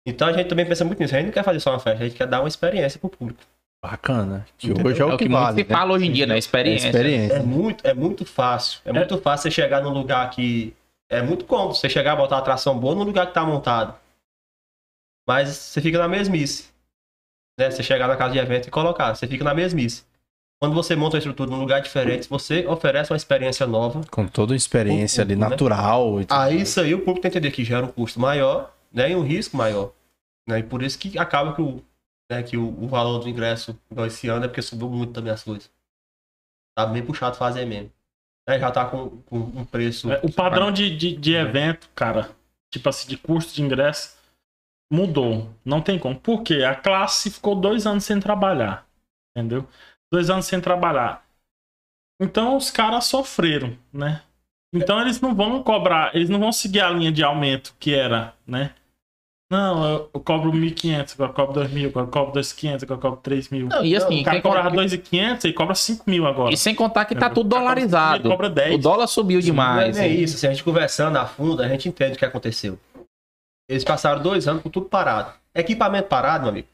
Então 0.05 0.27
a 0.27 0.33
gente 0.33 0.49
também 0.49 0.65
pensa 0.65 0.83
muito 0.83 0.99
nisso. 0.99 1.15
A 1.15 1.19
gente 1.19 1.27
não 1.27 1.33
quer 1.33 1.45
fazer 1.45 1.61
só 1.61 1.69
uma 1.69 1.79
festa, 1.79 2.03
a 2.03 2.05
gente 2.05 2.17
quer 2.17 2.27
dar 2.27 2.41
uma 2.41 2.49
experiência 2.49 2.99
pro 2.99 3.09
público. 3.09 3.39
Bacana. 3.81 4.45
Que 4.57 4.67
Entendeu? 4.67 4.91
hoje 4.91 5.01
é 5.01 5.05
o, 5.05 5.11
É 5.11 5.13
o 5.13 5.17
que, 5.17 5.23
que, 5.23 5.29
muito 5.29 5.43
vale. 5.43 5.63
se 5.63 5.63
fala 5.63 5.93
hoje 5.93 6.07
em 6.07 6.11
dia, 6.11 6.25
né? 6.25 6.33
né? 6.33 6.39
Experiência. 6.39 6.87
Experiência. 6.87 7.35
É 7.35 7.41
muito, 7.41 7.87
é 7.87 7.93
muito 7.93 8.25
fácil. 8.25 8.81
É, 8.83 8.91
muito 8.91 9.17
fácil 9.19 9.43
você 9.43 9.51
chegar 9.51 9.81
num 9.81 9.91
lugar 9.91 10.29
que. 10.29 10.75
É 11.09 11.21
muito 11.21 11.45
cômodo 11.45 11.73
você 11.73 11.87
chegar 11.87 12.15
e 12.15 12.17
botar 12.17 12.35
uma 12.35 12.41
atração 12.41 12.77
boa 12.77 12.93
no 12.93 13.03
lugar 13.03 13.27
que 13.27 13.33
tá 13.33 13.45
montado. 13.45 13.95
Mas 15.27 15.49
você 15.49 15.81
fica 15.81 15.97
na 15.97 16.07
mesmice. 16.07 16.69
Né? 17.59 17.69
Você 17.69 17.83
chegar 17.83 18.07
na 18.07 18.15
casa 18.15 18.33
de 18.33 18.39
evento 18.39 18.67
e 18.67 18.71
colocar, 18.71 19.13
você 19.15 19.27
fica 19.27 19.43
na 19.43 19.53
mesmice. 19.53 20.05
Quando 20.59 20.73
você 20.73 20.95
monta 20.95 21.17
a 21.17 21.19
estrutura 21.19 21.51
num 21.51 21.59
lugar 21.59 21.81
diferente, 21.81 22.27
você 22.27 22.65
oferece 22.65 23.11
uma 23.11 23.17
experiência 23.17 23.67
nova. 23.67 24.01
Com 24.09 24.27
toda 24.27 24.53
a 24.53 24.57
experiência 24.57 25.23
ali, 25.23 25.35
Né? 25.35 25.47
natural. 25.47 26.21
E 26.21 26.25
tudo 26.25 26.37
Aí 26.39 26.61
isso 26.61 26.79
aí 26.81 26.95
o 26.95 26.99
público 26.99 27.21
tem 27.21 27.29
que 27.31 27.37
entender 27.37 27.53
que 27.53 27.63
gera 27.63 27.85
um 27.85 27.89
custo 27.91 28.19
maior 28.19 28.73
né? 28.91 29.11
e 29.11 29.15
um 29.15 29.21
risco 29.21 29.55
maior. 29.55 29.91
Né? 30.47 30.59
E 30.59 30.63
por 30.63 30.81
isso 30.81 30.97
que 30.97 31.19
acaba 31.19 31.53
que 31.53 31.61
o, 31.61 31.83
né, 32.31 32.41
que 32.41 32.57
o, 32.57 32.69
o 32.83 32.87
valor 32.87 33.19
do 33.19 33.29
ingresso 33.29 33.77
esse 34.07 34.29
ano 34.29 34.45
é 34.45 34.47
porque 34.47 34.61
subiu 34.63 34.89
muito 34.89 35.13
também 35.13 35.31
as 35.31 35.43
coisas. 35.43 35.69
Tá 36.75 36.85
bem 36.87 37.03
puxado 37.03 37.37
fazer 37.37 37.65
mesmo. 37.65 37.91
Né? 38.47 38.59
Já 38.59 38.71
tá 38.71 38.85
com, 38.85 39.09
com 39.27 39.37
um 39.37 39.65
preço. 39.65 40.11
É, 40.11 40.19
O 40.23 40.31
padrão 40.31 40.71
de, 40.71 40.95
de, 40.95 41.15
de 41.15 41.33
evento, 41.35 41.87
cara, 41.93 42.31
tipo 42.71 42.89
assim, 42.89 43.07
de 43.07 43.17
custo 43.17 43.53
de 43.53 43.61
ingresso, 43.61 44.16
mudou. 44.91 45.49
Não 45.65 45.81
tem 45.81 45.97
como. 45.99 46.19
Por 46.19 46.43
quê? 46.43 46.63
A 46.63 46.75
classe 46.75 47.29
ficou 47.29 47.55
dois 47.55 47.85
anos 47.85 48.03
sem 48.03 48.19
trabalhar. 48.19 48.85
Entendeu? 49.35 49.67
Dois 50.11 50.29
anos 50.29 50.45
sem 50.45 50.59
trabalhar. 50.61 51.25
Então 52.21 52.55
os 52.57 52.71
caras 52.71 53.05
sofreram, 53.05 53.77
né? 53.93 54.21
Então 54.73 54.99
eles 54.99 55.21
não 55.21 55.33
vão 55.35 55.61
cobrar, 55.63 56.13
eles 56.15 56.29
não 56.29 56.39
vão 56.39 56.51
seguir 56.51 56.81
a 56.81 56.89
linha 56.89 57.11
de 57.11 57.23
aumento 57.23 57.73
que 57.79 57.93
era, 57.93 58.33
né? 58.45 58.71
Não, 59.49 59.87
eu, 59.89 60.09
eu 60.13 60.19
cobro 60.19 60.51
1.500, 60.51 61.13
agora 61.13 61.29
eu 61.29 61.33
cobro 61.33 61.53
2.000, 61.61 61.87
agora 61.87 62.05
eu 62.05 62.11
cobro 62.11 62.33
2.500, 62.41 62.83
agora 62.83 62.97
eu 62.97 63.01
cobro 63.01 63.21
3.000. 63.21 63.69
Não, 63.69 63.85
e 63.85 63.95
assim, 63.95 64.19
O 64.21 64.23
cara 64.25 64.35
quem 64.35 64.41
cobrava 64.41 64.69
cobra- 64.69 64.83
2.500 64.85 65.45
e 65.45 65.53
cobra 65.53 65.73
5.000 65.73 66.25
agora. 66.27 66.53
E 66.53 66.57
sem 66.57 66.75
contar 66.75 67.05
que 67.05 67.15
tá 67.15 67.29
tudo 67.29 67.49
cobra 67.49 67.59
dolarizado. 67.63 68.23
5.000, 68.23 68.29
Cobra 68.31 68.49
10. 68.49 68.75
O 68.75 68.77
dólar 68.77 69.07
subiu 69.07 69.39
é 69.39 69.41
demais. 69.41 69.97
nem 69.97 70.19
isso, 70.19 70.35
assim, 70.35 70.47
a 70.47 70.49
gente 70.49 70.63
conversando 70.65 71.17
a 71.17 71.25
fundo, 71.25 71.63
a 71.63 71.67
gente 71.69 71.87
entende 71.87 72.15
o 72.15 72.17
que 72.19 72.25
aconteceu. 72.25 72.77
Eles 73.67 73.83
passaram 73.83 74.21
dois 74.21 74.47
anos 74.47 74.63
com 74.63 74.69
tudo 74.69 74.87
parado. 74.87 75.31
Equipamento 75.53 76.07
parado, 76.07 76.43
meu 76.43 76.51
amigo, 76.51 76.67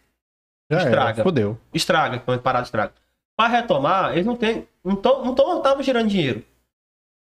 Já 0.69 0.79
era, 0.81 0.89
estraga. 0.89 1.23
Fodeu. 1.23 1.57
estraga, 1.73 2.15
equipamento 2.17 2.43
parado 2.43 2.65
estraga. 2.65 2.93
Para 3.35 3.49
retomar, 3.49 4.11
eles 4.13 4.25
não 4.25 4.35
tem, 4.35 4.67
não 4.83 4.93
estão 4.93 5.23
não 5.25 5.33
tão, 5.33 5.55
não 5.55 5.61
tavam 5.61 5.81
girando 5.81 6.07
dinheiro. 6.09 6.43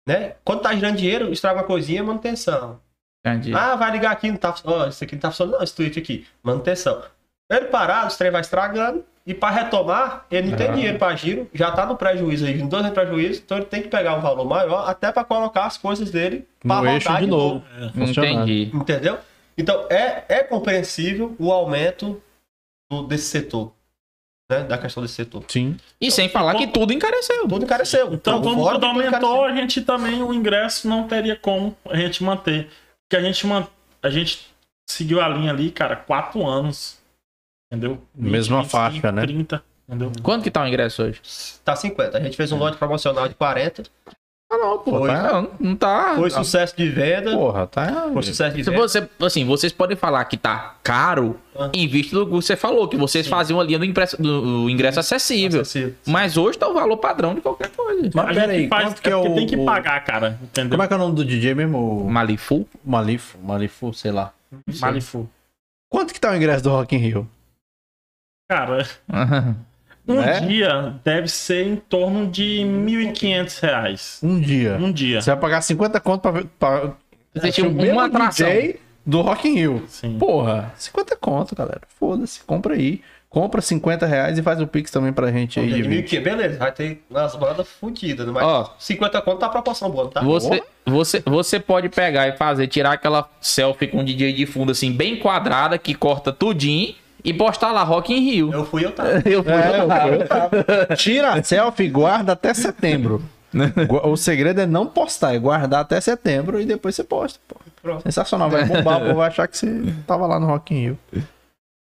Né? 0.07 0.35
Quando 0.45 0.61
tá 0.61 0.73
girando 0.75 0.97
dinheiro, 0.97 1.33
estraga 1.33 1.59
uma 1.61 1.67
coisinha, 1.67 2.05
manutenção. 2.05 2.81
Entendi. 3.27 3.53
Ah, 3.53 3.75
vai 3.75 3.91
ligar 3.91 4.13
aqui, 4.13 4.31
não 4.31 4.37
tá, 4.37 4.55
ó, 4.65 4.87
isso 4.87 5.03
aqui 5.03 5.17
não 5.17 5.21
tá 5.21 5.31
funcionando, 5.31 5.55
não, 5.57 5.63
esse 5.65 5.75
tweet 5.75 5.99
aqui, 5.99 6.27
manutenção. 6.45 7.03
Ele 7.51 7.67
parado, 7.67 8.13
o 8.13 8.17
trem 8.17 8.31
vai 8.31 8.41
estragando, 8.41 9.05
e 9.27 9.35
para 9.35 9.53
retomar, 9.53 10.25
ele 10.31 10.51
não 10.51 10.57
tem 10.57 10.73
dinheiro 10.73 10.97
para 10.99 11.17
giro, 11.17 11.51
já 11.53 11.73
tá 11.73 11.85
no 11.85 11.97
prejuízo 11.97 12.47
aí, 12.47 12.61
em 12.61 12.69
dois 12.69 12.85
anos 12.85 12.95
de 12.95 12.95
prejuízo, 12.95 13.43
então 13.45 13.57
ele 13.57 13.67
tem 13.67 13.83
que 13.83 13.89
pegar 13.89 14.15
um 14.15 14.21
valor 14.21 14.45
maior, 14.45 14.89
até 14.89 15.11
para 15.11 15.25
colocar 15.25 15.65
as 15.65 15.77
coisas 15.77 16.09
dele 16.13 16.47
pra 16.61 16.77
No 16.81 16.87
eixo 16.89 17.09
rodar 17.09 17.23
de 17.23 17.27
novo. 17.29 17.65
funcionando. 17.93 18.33
Entendi. 18.43 18.71
Entendeu? 18.73 19.19
Então 19.59 19.87
é, 19.91 20.25
é 20.29 20.43
compreensível 20.43 21.35
o 21.39 21.51
aumento 21.53 22.23
do- 22.91 23.05
desse 23.07 23.27
setor, 23.27 23.73
né? 24.51 24.63
Da 24.65 24.77
questão 24.79 25.03
desse 25.03 25.15
setor. 25.15 25.45
Sim. 25.49 25.77
E 26.01 26.11
sem 26.11 26.29
falar 26.29 26.55
que 26.57 26.67
tudo 26.67 26.93
encareceu. 26.93 27.49
Tudo 27.49 27.65
encareceu. 27.65 28.13
Então, 28.15 28.41
como 28.43 28.63
fora 28.63 28.75
tudo 28.75 28.87
aumentou, 28.87 29.45
a 29.45 29.55
gente 29.55 29.81
também, 29.83 30.23
o 30.23 30.33
ingresso 30.35 30.89
não 30.89 31.07
teria 31.09 31.37
como 31.37 31.77
a 31.89 31.97
gente 31.97 32.23
manter. 32.23 32.69
Porque 33.09 33.17
a 33.17 33.21
gente, 33.27 33.47
man... 33.47 33.67
a 34.03 34.11
gente 34.11 34.47
seguiu 34.89 35.21
a 35.21 35.29
linha 35.29 35.51
ali, 35.51 35.71
cara, 35.71 35.97
quatro 35.97 36.47
anos. 36.47 36.99
entendeu? 37.73 38.01
Mesma 38.15 38.63
faixa, 38.65 39.11
né? 39.11 39.23
30, 39.23 39.63
entendeu? 39.89 40.13
Quanto 40.23 40.43
que 40.45 40.51
tá 40.51 40.63
o 40.63 40.67
ingresso 40.69 41.03
hoje? 41.03 41.21
Tá 41.65 41.75
50. 41.75 42.19
A 42.19 42.21
gente 42.21 42.37
fez 42.37 42.53
um 42.53 42.59
lote 42.59 42.77
promocional 42.77 43.27
de 43.29 43.35
40. 43.35 43.85
Ah, 44.49 44.59
não, 44.59 44.79
pô. 44.79 44.99
Foi. 45.01 45.09
Tá, 45.11 45.33
Não, 45.33 45.51
não 45.59 45.77
tá. 45.77 46.15
Foi 46.15 46.31
sucesso 46.31 46.77
de 46.77 46.89
venda. 46.89 47.33
porra, 47.33 47.67
tá. 47.67 48.09
Foi 48.13 48.23
sucesso 48.23 48.55
de 48.57 48.63
venda. 48.63 48.79
você, 48.79 49.09
assim, 49.21 49.45
vocês 49.45 49.73
podem 49.73 49.97
falar 49.97 50.25
que 50.27 50.37
tá 50.37 50.77
caro 50.85 51.39
Ah. 51.59 51.69
em 51.75 51.89
vista 51.89 52.15
do 52.17 52.25
que 52.27 52.31
você 52.33 52.55
falou, 52.55 52.87
que 52.89 52.97
vocês 52.97 53.27
faziam 53.27 53.59
a 53.61 53.65
linha 53.65 53.79
do, 53.79 53.85
impresso- 53.85 54.17
do 54.23 54.71
ingresso 54.71 55.01
acessível. 55.01 55.63
Acessível. 55.63 55.95
Mas 56.07 56.37
hoje 56.37 56.57
tá 56.59 56.69
o 56.69 56.75
valor 56.75 56.97
padrão 56.99 57.35
de 57.35 57.41
qualquer 57.41 57.71
coisa. 57.71 58.09
Mas 58.15 58.25
a 58.25 58.29
pera 58.29 58.53
gente 58.53 58.63
aí, 58.63 58.69
faz 58.69 58.85
quanto 58.85 59.03
que 59.03 59.09
é 59.11 59.13
porque 59.17 59.29
o. 59.29 59.35
tem 59.35 59.47
que 59.49 59.57
pagar, 59.65 60.05
cara, 60.05 60.39
entendeu? 60.41 60.71
Como 60.71 60.83
é 60.83 60.87
que 60.87 60.93
é 60.93 60.97
o 60.97 61.01
nome 61.01 61.15
do 61.17 61.25
DJ 61.25 61.55
mesmo? 61.55 62.09
Malifu? 62.09 62.69
Malifo, 62.85 63.39
Malifo, 63.43 63.93
sei 63.95 64.13
lá. 64.13 64.33
Malifu. 64.81 65.29
Quanto 65.91 66.15
que 66.15 66.21
tá 66.21 66.31
o 66.31 66.37
ingresso 66.37 66.63
do 66.63 66.71
Rock 66.71 66.95
in 66.95 66.99
Rio? 66.99 67.29
Cara, 68.49 68.87
um 70.09 70.21
É? 70.21 70.41
dia 70.41 70.95
deve 71.05 71.29
ser 71.29 71.67
em 71.67 71.77
torno 71.77 72.27
de 72.27 72.63
1.500 72.65 73.61
reais. 73.61 74.21
Um 74.23 74.41
dia. 74.41 74.77
Um 74.81 74.93
dia. 74.93 75.21
Você 75.21 75.31
vai 75.31 75.41
pagar 75.41 75.61
50 75.61 76.01
conto 76.01 76.21
pra 76.23 76.31
ver. 76.31 76.47
Pra... 76.59 76.93
Assistir 77.35 77.63
o 77.63 77.71
uma 77.71 78.07
atração. 78.07 78.47
DJ 78.47 78.81
do 79.05 79.21
Rock 79.21 79.49
in 79.49 79.55
Rio. 79.55 79.85
Sim. 79.89 80.19
Porra, 80.19 80.73
50 80.77 81.17
conto, 81.17 81.55
galera. 81.55 81.83
Foda-se, 81.99 82.41
compra 82.45 82.75
aí. 82.75 83.01
Compra 83.29 83.61
50 83.61 84.07
reais 84.07 84.39
e 84.39 84.43
faz 84.43 84.61
o 84.63 84.67
Pix 84.67 84.91
também 84.91 85.13
pra 85.13 85.31
gente 85.31 85.61
aí. 85.61 85.67
de 85.69 85.83
De 85.83 85.83
20. 85.83 86.17
1.500, 86.17 86.23
beleza, 86.23 86.59
vai 86.59 86.73
ter 86.73 87.05
umas 87.11 87.37
bandas 87.37 87.69
fodidas, 87.69 88.27
né? 88.27 88.33
mas 88.33 88.43
Ó. 88.43 88.75
50 88.79 89.21
conto 89.21 89.39
tá 89.41 89.47
a 89.47 89.51
proporção 89.51 89.91
boa, 89.91 90.09
tá? 90.09 90.23
Você, 90.23 90.63
você, 90.87 91.23
você 91.27 91.61
pode 91.61 91.91
pegar 91.91 92.29
e 92.29 92.37
fazer, 92.37 92.67
tirar 92.69 92.93
aquela 92.93 93.29
selfie 93.41 93.89
com 93.89 93.99
o 94.01 94.05
DJ 94.05 94.33
de 94.33 94.47
fundo 94.47 94.73
assim, 94.73 94.91
bem 94.91 95.17
quadrada, 95.19 95.77
que 95.77 95.95
corta 95.95 96.33
tudinho, 96.33 96.95
e 97.27 97.35
postar 97.35 97.73
lá 97.73 97.83
Rock 97.83 98.15
in 98.15 98.21
Rio. 98.21 98.53
Eu 98.53 98.65
fui, 98.65 98.85
eu 98.85 98.93
tava. 98.93 99.11
Eu 99.29 99.43
fui 99.43 99.53
É, 99.53 99.81
eu, 99.81 99.87
lá. 99.87 100.09
eu 100.09 100.27
tava. 100.29 100.97
Tira 100.97 101.35
a 101.35 101.43
selfie 101.43 101.89
guarda 101.89 102.33
até 102.33 102.55
setembro. 102.55 103.23
O 104.05 104.17
segredo 104.19 104.61
é 104.61 104.67
não 104.67 104.87
postar, 104.87 105.35
é 105.35 105.39
guardar 105.39 105.81
até 105.81 105.99
setembro 105.99 106.61
e 106.61 106.67
depois 106.67 106.95
você 106.95 107.03
posta. 107.03 107.39
Pô. 107.49 108.01
Sensacional, 108.01 108.51
vai 108.51 108.65
bombar, 108.69 108.99
o 108.99 109.07
povo 109.07 109.15
vai 109.15 109.29
achar 109.29 109.49
que 109.49 109.57
você 109.57 109.95
tava 110.07 110.27
lá 110.27 110.39
no 110.39 110.47
Rock 110.47 110.75
in 110.75 110.79
Rio. 110.81 110.99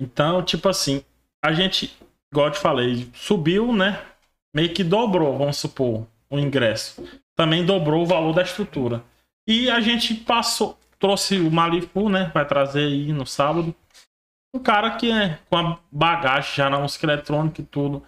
Então, 0.02 0.42
tipo 0.42 0.68
assim, 0.68 1.04
a 1.46 1.54
gente, 1.54 1.96
igual 2.32 2.48
eu 2.48 2.54
te 2.54 2.60
falei, 2.60 3.08
subiu, 3.14 3.72
né? 3.72 4.00
Meio 4.56 4.74
que 4.74 4.84
dobrou, 4.84 5.38
vamos 5.38 5.58
supor, 5.58 6.08
o 6.30 6.40
ingresso. 6.40 7.04
Também 7.36 7.64
dobrou 7.64 8.02
o 8.02 8.08
valor 8.08 8.34
da 8.34 8.42
estrutura. 8.42 9.04
E 9.48 9.70
a 9.70 9.80
gente 9.80 10.16
passou, 10.16 10.76
trouxe 10.98 11.38
o 11.40 11.52
Malifu, 11.52 12.10
né? 12.10 12.32
Vai 12.34 12.46
trazer 12.48 12.86
aí 12.86 13.14
no 13.14 13.28
sábado. 13.28 13.76
Um 14.54 14.60
cara 14.60 14.92
que 14.92 15.12
é 15.12 15.38
com 15.50 15.58
a 15.58 15.78
bagagem 15.92 16.56
já 16.56 16.70
na 16.70 16.80
música 16.80 17.06
eletrônica 17.06 17.62
e 17.62 17.66
tudo. 17.66 18.04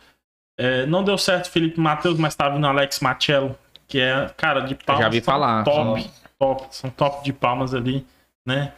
É, 0.57 0.85
não 0.85 1.03
deu 1.03 1.17
certo 1.17 1.49
Felipe 1.49 1.79
Matheus, 1.79 2.17
mas 2.17 2.35
tá 2.35 2.49
vindo 2.49 2.65
Alex 2.67 2.99
Machello, 2.99 3.57
que 3.87 3.99
é, 3.99 4.29
cara, 4.37 4.61
de 4.61 4.75
palmas. 4.75 5.03
Já 5.05 5.09
vi 5.09 5.21
falar. 5.21 5.63
Top, 5.63 6.09
top. 6.39 6.67
São 6.75 6.89
top 6.89 7.23
de 7.23 7.31
palmas 7.33 7.73
ali, 7.73 8.05
né? 8.45 8.73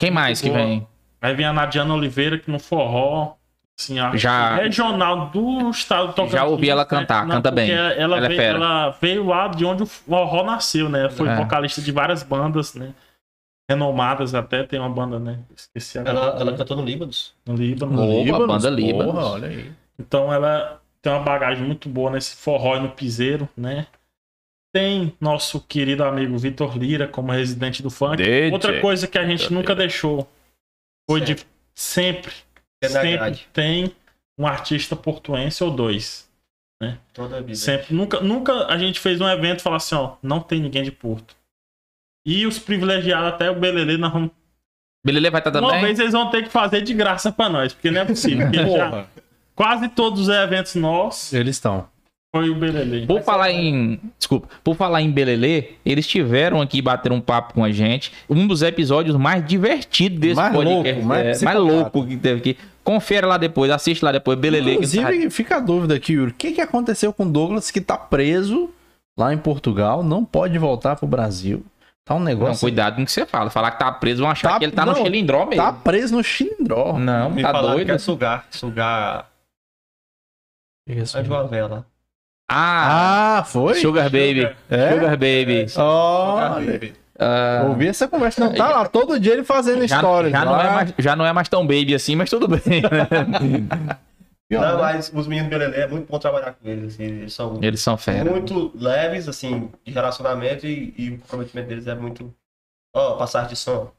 Quem 0.00 0.10
mais 0.10 0.40
que 0.40 0.50
vem? 0.50 0.86
Aí 1.22 1.34
vem 1.34 1.46
a 1.46 1.52
Nadiana 1.52 1.94
Oliveira, 1.94 2.38
que 2.38 2.50
no 2.50 2.58
forró, 2.58 3.34
assim, 3.78 3.98
a 3.98 4.14
Já- 4.16 4.56
regional 4.56 5.26
do 5.30 5.70
estado 5.70 6.12
do. 6.12 6.28
Já 6.28 6.44
ouvi 6.44 6.68
ela 6.68 6.82
né? 6.82 6.88
cantar, 6.88 7.26
canta 7.26 7.50
porque 7.50 7.54
bem. 7.66 7.70
Ela, 7.70 7.92
Ela 7.94 8.16
é 8.18 8.28
veio, 8.28 8.40
fera. 8.40 8.58
ela 8.58 8.90
veio 9.00 9.26
lá 9.26 9.48
de 9.48 9.64
onde 9.64 9.84
o 9.84 9.86
forró 9.86 10.42
nasceu, 10.44 10.88
né? 10.88 11.08
Foi 11.08 11.28
É. 11.28 11.36
vocalista 11.36 11.80
de 11.80 11.90
várias 11.92 12.22
bandas, 12.22 12.74
né? 12.74 12.92
Renomadas 13.70 14.34
até, 14.34 14.62
tem 14.62 14.78
uma 14.78 14.90
banda, 14.90 15.18
né? 15.18 15.40
Esqueci 15.56 15.98
agora. 15.98 16.18
Ela, 16.18 16.40
ela 16.40 16.56
cantou 16.56 16.76
no 16.76 16.84
Líbano. 16.84 17.10
No 17.46 17.56
Líbano. 17.56 18.02
Opa, 18.02 18.46
banda 18.46 18.70
Líbanos. 18.70 19.12
Porra, 19.12 19.26
olha 19.26 19.48
aí. 19.48 19.72
Então 19.98 20.32
ela 20.32 20.82
tem 21.00 21.12
uma 21.12 21.22
bagagem 21.22 21.64
muito 21.64 21.88
boa 21.88 22.10
nesse 22.10 22.36
forró 22.36 22.76
e 22.76 22.80
no 22.80 22.90
piseiro, 22.90 23.48
né? 23.56 23.86
Tem 24.74 25.14
nosso 25.20 25.60
querido 25.60 26.02
amigo 26.02 26.36
Vitor 26.36 26.76
Lira 26.76 27.06
como 27.06 27.32
residente 27.32 27.82
do 27.82 27.90
funk. 27.90 28.16
DJ. 28.16 28.50
Outra 28.50 28.80
coisa 28.80 29.06
que 29.06 29.16
a 29.16 29.26
gente 29.26 29.52
nunca 29.52 29.74
deixou 29.74 30.28
foi 31.08 31.20
de 31.20 31.36
sempre, 31.74 32.32
É 32.82 32.88
sempre 32.88 33.46
tem 33.52 33.94
um 34.38 34.46
artista 34.46 34.96
portuense 34.96 35.62
ou 35.62 35.70
dois. 35.70 36.28
Toda 37.12 37.38
a 37.38 37.40
vida. 37.40 37.54
Sempre, 37.54 37.94
nunca, 37.94 38.20
nunca 38.20 38.66
a 38.66 38.76
gente 38.76 39.00
fez 39.00 39.20
um 39.20 39.28
evento 39.28 39.60
e 39.60 39.62
falar 39.62 39.76
assim, 39.76 39.94
ó, 39.94 40.16
não 40.22 40.40
tem 40.40 40.60
ninguém 40.60 40.82
de 40.82 40.92
Porto. 40.92 41.34
E 42.26 42.46
os 42.46 42.58
privilegiados 42.58 43.28
até 43.28 43.50
o 43.50 43.54
Belelê 43.58 43.96
nós 43.96 44.12
vamos 44.12 44.30
Belele 45.04 45.28
vai 45.30 45.40
estar 45.40 45.50
uma 45.60 45.68
também? 45.68 45.84
vez 45.84 45.98
eles 45.98 46.12
vão 46.12 46.30
ter 46.30 46.42
que 46.44 46.48
fazer 46.48 46.80
de 46.80 46.94
graça 46.94 47.30
pra 47.30 47.48
nós, 47.50 47.74
porque 47.74 47.90
não 47.90 48.00
é 48.00 48.04
possível. 48.06 48.48
já- 48.52 49.04
quase 49.54 49.88
todos 49.88 50.20
os 50.22 50.28
eventos 50.30 50.74
nossos 50.76 51.32
Eles 51.34 51.56
estão. 51.56 51.86
foi 52.34 52.48
o 52.48 52.54
Belelê. 52.54 53.04
Por 53.06 53.20
falar 53.22 53.50
em. 53.52 54.00
Desculpa. 54.18 54.48
Por 54.64 54.74
falar 54.74 55.02
em 55.02 55.10
Belelê, 55.10 55.72
eles 55.84 56.06
tiveram 56.06 56.62
aqui 56.62 56.80
bater 56.80 57.12
um 57.12 57.20
papo 57.20 57.52
com 57.52 57.62
a 57.62 57.70
gente. 57.70 58.12
Um 58.30 58.46
dos 58.46 58.62
episódios 58.62 59.14
mais 59.16 59.46
divertidos 59.46 60.18
desse 60.18 60.36
Mais 60.36 60.54
podcast. 60.54 60.92
louco, 60.94 61.06
mais 61.06 61.42
é, 61.42 61.44
mais 61.44 61.58
louco 61.58 62.06
que 62.06 62.16
teve 62.16 62.38
aqui. 62.40 62.56
Confere 62.82 63.26
lá 63.26 63.36
depois, 63.36 63.70
assiste 63.70 64.02
lá 64.02 64.10
depois. 64.10 64.38
Belelê. 64.38 64.76
que 64.78 64.86
tá- 64.88 64.98
Inclusive, 65.02 65.30
fica 65.30 65.56
a 65.56 65.60
dúvida 65.60 65.94
aqui, 65.96 66.14
Yuri. 66.14 66.30
O 66.30 66.34
que, 66.34 66.52
que 66.52 66.60
aconteceu 66.62 67.12
com 67.12 67.24
o 67.26 67.30
Douglas 67.30 67.70
que 67.70 67.80
tá 67.82 67.96
preso 67.98 68.70
lá 69.18 69.32
em 69.34 69.38
Portugal? 69.38 70.02
Não 70.02 70.24
pode 70.24 70.58
voltar 70.58 70.96
pro 70.96 71.06
Brasil. 71.06 71.62
Tá 72.04 72.14
um 72.14 72.18
Não, 72.18 72.24
negócio. 72.26 72.60
cuidado 72.60 72.96
com 72.96 73.02
o 73.02 73.04
que 73.06 73.12
você 73.12 73.24
fala. 73.24 73.48
Falar 73.48 73.70
que 73.70 73.78
tá 73.78 73.90
preso, 73.90 74.20
vão 74.22 74.30
achar 74.30 74.50
Tá- 74.52 74.58
que 74.58 74.64
ele 74.66 74.72
tá 74.72 74.84
no 74.84 74.92
não, 74.92 75.02
chilindró 75.02 75.46
mesmo. 75.46 75.64
Tá 75.64 75.72
preso 75.72 76.14
no 76.16 76.22
Chilindró. 76.22 76.98
Não, 76.98 77.30
Me 77.30 77.40
tá 77.42 77.48
falaram 77.50 77.68
que 77.78 77.84
doido. 77.84 77.92
é 77.92 77.98
sugar. 77.98 78.44
Sugar 78.50 79.26
Isso. 80.86 81.16
a 81.16 81.22
de 81.22 81.30
uma 81.30 81.46
vela. 81.46 81.86
Ah, 82.50 83.38
Ah, 83.38 83.44
foi? 83.44 83.74
Sugar 83.76 84.04
Baby. 84.04 84.54
É? 84.68 84.92
Sugar 84.92 85.10
Baby. 85.12 85.66
Olha. 85.78 86.92
Ah, 87.18 87.64
Ouvi 87.68 87.88
essa 87.88 88.06
conversa. 88.06 88.44
Não, 88.44 88.52
tá 88.52 88.68
lá 88.68 88.86
todo 88.88 89.18
dia 89.18 89.32
ele 89.32 89.44
fazendo 89.44 89.86
já, 89.86 89.98
stories. 89.98 90.30
já 90.32 90.44
não 90.44 90.52
lá. 90.52 90.64
é 90.66 90.70
mais, 90.74 90.94
já 90.98 91.16
não 91.16 91.24
é 91.24 91.32
mais 91.32 91.48
tão 91.48 91.66
baby 91.66 91.94
assim, 91.94 92.16
mas 92.16 92.28
tudo 92.28 92.48
bem. 92.48 92.60
Pior, 92.82 92.90
Não, 94.50 94.60
né? 94.60 94.82
mas 94.82 95.12
os 95.12 95.26
meninos 95.26 95.50
do 95.50 95.58
Belelê 95.58 95.80
é 95.80 95.86
muito 95.86 96.06
bom 96.08 96.18
trabalhar 96.18 96.52
com 96.52 96.68
eles. 96.68 96.94
Assim, 96.94 97.04
eles 97.04 97.32
são 97.32 97.62
Eles 97.62 97.80
são 97.80 97.96
fera. 97.96 98.30
muito 98.30 98.70
leves, 98.74 99.28
assim, 99.28 99.70
de 99.84 99.92
relacionamento 99.92 100.66
e, 100.66 100.94
e 100.96 101.10
o 101.10 101.18
comprometimento 101.20 101.68
deles 101.68 101.86
é 101.86 101.94
muito. 101.94 102.32
Ó, 102.94 103.16
passagem 103.16 103.50
de 103.50 103.56
som. 103.56 103.90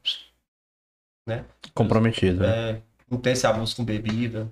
Comprometido. 1.74 2.42
né? 2.42 2.70
É, 2.72 2.82
não 3.10 3.18
tem 3.20 3.34
esse 3.34 3.46
abuso 3.48 3.76
com 3.76 3.84
bebida. 3.84 4.48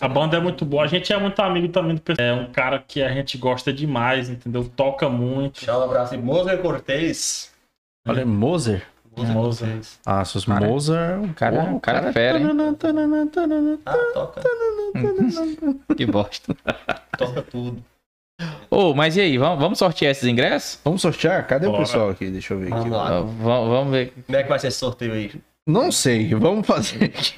A 0.00 0.08
banda 0.08 0.36
é 0.36 0.40
muito 0.40 0.64
boa. 0.64 0.84
A 0.84 0.86
gente 0.86 1.12
é 1.12 1.18
muito 1.18 1.40
amigo 1.40 1.68
também 1.68 1.96
do 1.96 2.00
pessoal. 2.00 2.26
É 2.26 2.32
um 2.32 2.50
cara 2.52 2.78
que 2.78 3.02
a 3.02 3.12
gente 3.12 3.36
gosta 3.36 3.72
demais, 3.72 4.30
entendeu? 4.30 4.68
Toca 4.68 5.08
muito. 5.08 5.60
Tchau, 5.60 5.80
um 5.80 5.84
abraço. 5.84 6.14
E 6.14 6.18
Moser 6.18 6.60
Cortez. 6.62 7.52
Olha, 8.06 8.24
Moser. 8.24 8.86
Moser 9.28 9.34
Moser. 9.34 9.68
Cortez. 9.68 9.98
Ah, 10.06 10.24
seus 10.24 10.44
Cara, 10.44 10.66
Moser. 10.66 11.20
o 11.22 11.34
cara- 11.34 11.62
o 11.74 11.80
cara 11.80 12.08
é 12.08 12.12
fera, 12.12 12.38
hein? 12.38 12.46
Ah, 13.86 13.96
toca. 14.14 14.40
Que 15.96 16.06
bosta. 16.06 16.56
Toca 17.16 17.42
tudo. 17.42 17.82
Ô, 18.70 18.94
mas 18.94 19.16
e 19.16 19.20
aí, 19.20 19.36
vamos, 19.38 19.58
vamos 19.60 19.78
sortear 19.78 20.10
esses 20.12 20.24
ingressos? 20.24 20.80
Vamos 20.84 21.02
sortear? 21.02 21.46
Cadê 21.46 21.66
o 21.66 21.70
Bora. 21.72 21.82
pessoal 21.82 22.08
aqui? 22.10 22.30
Deixa 22.30 22.54
eu 22.54 22.58
ver 22.58 22.72
aqui. 22.72 22.88
Vamos 22.88 22.90
lá. 22.96 23.08
Ah, 23.18 23.20
va- 23.20 23.60
vamos 23.60 23.90
ver. 23.92 24.12
Como 24.26 24.38
é 24.38 24.42
que 24.42 24.48
vai 24.48 24.58
ser 24.58 24.68
esse 24.68 24.78
sorteio 24.78 25.12
aí? 25.12 25.30
Não 25.68 25.92
sei, 25.92 26.34
vamos 26.34 26.66
fazer 26.66 27.04
aqui. 27.04 27.34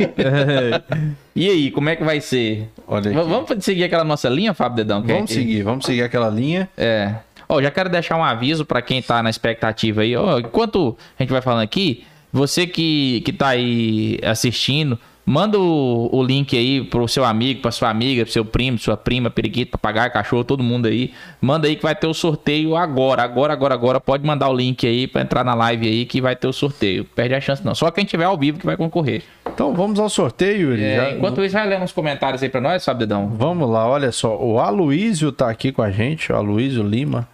e 1.35 1.51
aí, 1.51 1.71
como 1.73 1.89
é 1.89 1.97
que 1.97 2.05
vai 2.05 2.21
ser? 2.21 2.69
Olha 2.87 3.11
aqui. 3.11 3.29
Vamos 3.29 3.65
seguir 3.65 3.85
aquela 3.85 4.05
nossa 4.05 4.29
linha, 4.29 4.55
Fábio 4.55 4.77
Dedão? 4.77 5.03
Vamos 5.03 5.31
é- 5.31 5.35
seguir, 5.35 5.63
vamos 5.65 5.85
seguir 5.85 6.03
aquela 6.05 6.29
linha. 6.29 6.69
É. 6.77 7.17
Ó, 7.49 7.61
já 7.61 7.71
quero 7.71 7.89
deixar 7.89 8.17
um 8.17 8.25
aviso 8.25 8.65
pra 8.65 8.83
quem 8.83 9.03
tá 9.03 9.23
na 9.23 9.31
expectativa 9.31 10.03
aí. 10.03 10.17
Ó, 10.17 10.39
enquanto 10.39 10.97
a 11.19 11.23
gente 11.23 11.33
vai 11.33 11.43
falando 11.43 11.63
aqui, 11.63 12.05
você 12.33 12.67
que, 12.67 13.23
que 13.25 13.33
tá 13.33 13.49
aí 13.49 14.19
assistindo, 14.25 14.99
manda 15.25 15.59
o, 15.59 16.09
o 16.13 16.23
link 16.23 16.57
aí 16.57 16.83
pro 16.85 17.07
seu 17.09 17.25
amigo, 17.25 17.61
pra 17.63 17.71
sua 17.71 17.89
amiga, 17.91 18.25
pro 18.25 18.33
seu 18.33 18.45
primo, 18.45 18.79
sua 18.79 18.97
prima, 18.97 19.31
periquito, 19.31 19.73
papagaio, 19.73 20.13
cachorro, 20.13 20.45
todo 20.45 20.63
mundo 20.63 20.87
aí. 20.87 21.13
Manda 21.41 21.67
aí 21.69 21.77
que 21.77 21.83
vai 21.83 21.95
ter 21.95 22.07
o 22.07 22.15
sorteio 22.15 22.77
agora, 22.77 23.23
agora, 23.23 23.53
agora, 23.53 23.75
agora. 23.75 24.01
Pode 24.01 24.27
mandar 24.27 24.49
o 24.49 24.55
link 24.55 24.87
aí 24.87 25.07
pra 25.07 25.23
entrar 25.23 25.45
na 25.45 25.55
live 25.55 25.87
aí 25.87 26.05
que 26.07 26.21
vai 26.21 26.35
ter 26.37 26.47
o 26.49 26.53
sorteio. 26.53 27.05
Perde 27.05 27.35
a 27.35 27.41
chance 27.41 27.65
não. 27.65 27.75
Só 27.75 27.91
quem 27.91 28.05
tiver 28.05 28.25
ao 28.25 28.37
vivo 28.37 28.59
que 28.59 28.67
vai 28.67 28.77
concorrer. 28.77 29.23
Então 29.53 29.75
vamos 29.75 29.99
ao 30.01 30.09
sorteio, 30.09 30.71
Yuri. 30.71 30.83
É, 30.83 30.97
Já- 30.97 31.11
enquanto 31.13 31.45
isso, 31.45 31.53
vai 31.55 31.67
lendo 31.69 31.83
uns 31.83 31.93
comentários 31.93 32.43
aí 32.43 32.49
pra 32.49 32.61
nós, 32.61 32.83
sabe, 32.83 33.01
Dedão? 33.01 33.29
Vamos 33.29 33.69
lá, 33.71 33.87
olha 33.87 34.11
só. 34.13 34.37
O 34.43 34.59
Aloísio 34.59 35.31
tá 35.31 35.49
aqui 35.51 35.71
com 35.73 35.83
a 35.83 35.91
gente, 35.91 36.33
o 36.33 36.37
Aloísio 36.37 36.83
Lima. 36.83 37.29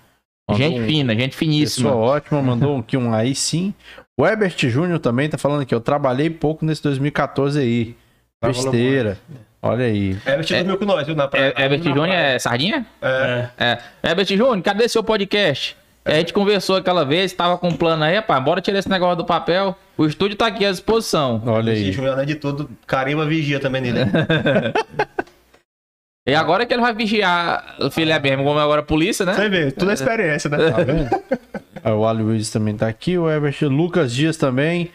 Mandou 0.51 0.67
Gente 0.67 0.81
um- 0.81 0.87
fina, 0.87 1.15
gente 1.15 1.37
finíssima. 1.37 1.91
Pessoa 1.91 2.05
ótima, 2.07 2.41
mandou 2.43 2.79
aqui 2.79 2.97
um 2.97 3.13
aí 3.13 3.35
sim. 3.35 3.75
O 4.19 4.27
Herbert 4.27 4.57
Júnior 4.59 4.99
também 4.99 5.29
tá 5.29 5.39
falando 5.39 5.63
aqui, 5.63 5.73
eu 5.73 5.81
trabalhei 5.81 6.29
pouco 6.29 6.65
nesse 6.65 6.83
2014 6.83 7.61
aí. 7.61 7.97
Trabalhou 8.41 8.73
Besteira. 8.73 9.19
Olha 9.63 9.85
aí. 9.85 10.17
Everton 10.27 10.57
dormiu 10.57 10.77
com 10.77 10.85
nós, 10.87 11.07
viu? 11.07 11.15
Na 11.15 11.29
praia. 11.29 11.55
É, 11.57 11.63
Herbert 11.63 11.83
Júnior 11.85 12.09
é 12.09 12.37
sardinha? 12.37 12.85
É. 13.01 13.49
É. 13.57 13.79
É. 14.03 14.11
Herbert 14.11 14.27
Júnior, 14.27 14.61
cadê 14.61 14.89
seu 14.89 15.05
podcast? 15.05 15.77
A 16.05 16.15
gente 16.15 16.33
conversou 16.33 16.75
aquela 16.75 17.05
vez, 17.05 17.33
tava 17.33 17.57
com 17.59 17.69
um 17.69 17.77
plano 17.77 18.03
aí, 18.03 18.17
rapaz, 18.17 18.43
bora 18.43 18.61
tirar 18.61 18.81
esse 18.81 18.89
negócio 18.89 19.17
do 19.17 19.25
papel. 19.25 19.77
O 19.97 20.05
estúdio 20.05 20.37
tá 20.37 20.49
aqui 20.49 20.65
à 20.65 20.73
disposição. 20.73 21.41
Olha 21.47 21.73
aí. 21.73 21.91
Esse 21.91 22.05
além 22.05 22.27
de 22.27 22.35
tudo, 22.35 22.69
carimba 22.89 23.25
vigia 23.25 23.61
também 23.61 23.81
nele. 23.81 24.01
E 26.29 26.35
agora 26.35 26.67
que 26.67 26.75
ele 26.75 26.83
vai 26.83 26.93
vigiar 26.93 27.77
o 27.81 27.91
filé 27.91 28.19
mesmo, 28.21 28.45
como 28.45 28.59
agora 28.59 28.83
a 28.83 28.85
polícia, 28.85 29.25
né? 29.25 29.33
Você 29.33 29.49
vê, 29.49 29.71
tudo 29.71 29.91
é 29.91 29.95
experiência, 29.95 30.51
né? 30.51 30.71
Tá 30.71 30.83
vendo? 30.83 31.09
Aí 31.83 31.93
o 31.93 32.07
Ali 32.07 32.23
Luiz 32.23 32.51
também 32.51 32.77
tá 32.77 32.89
aqui, 32.89 33.17
o 33.19 33.31
Everett, 33.31 33.65
Lucas 33.67 34.13
Dias 34.15 34.37
também. 34.37 34.91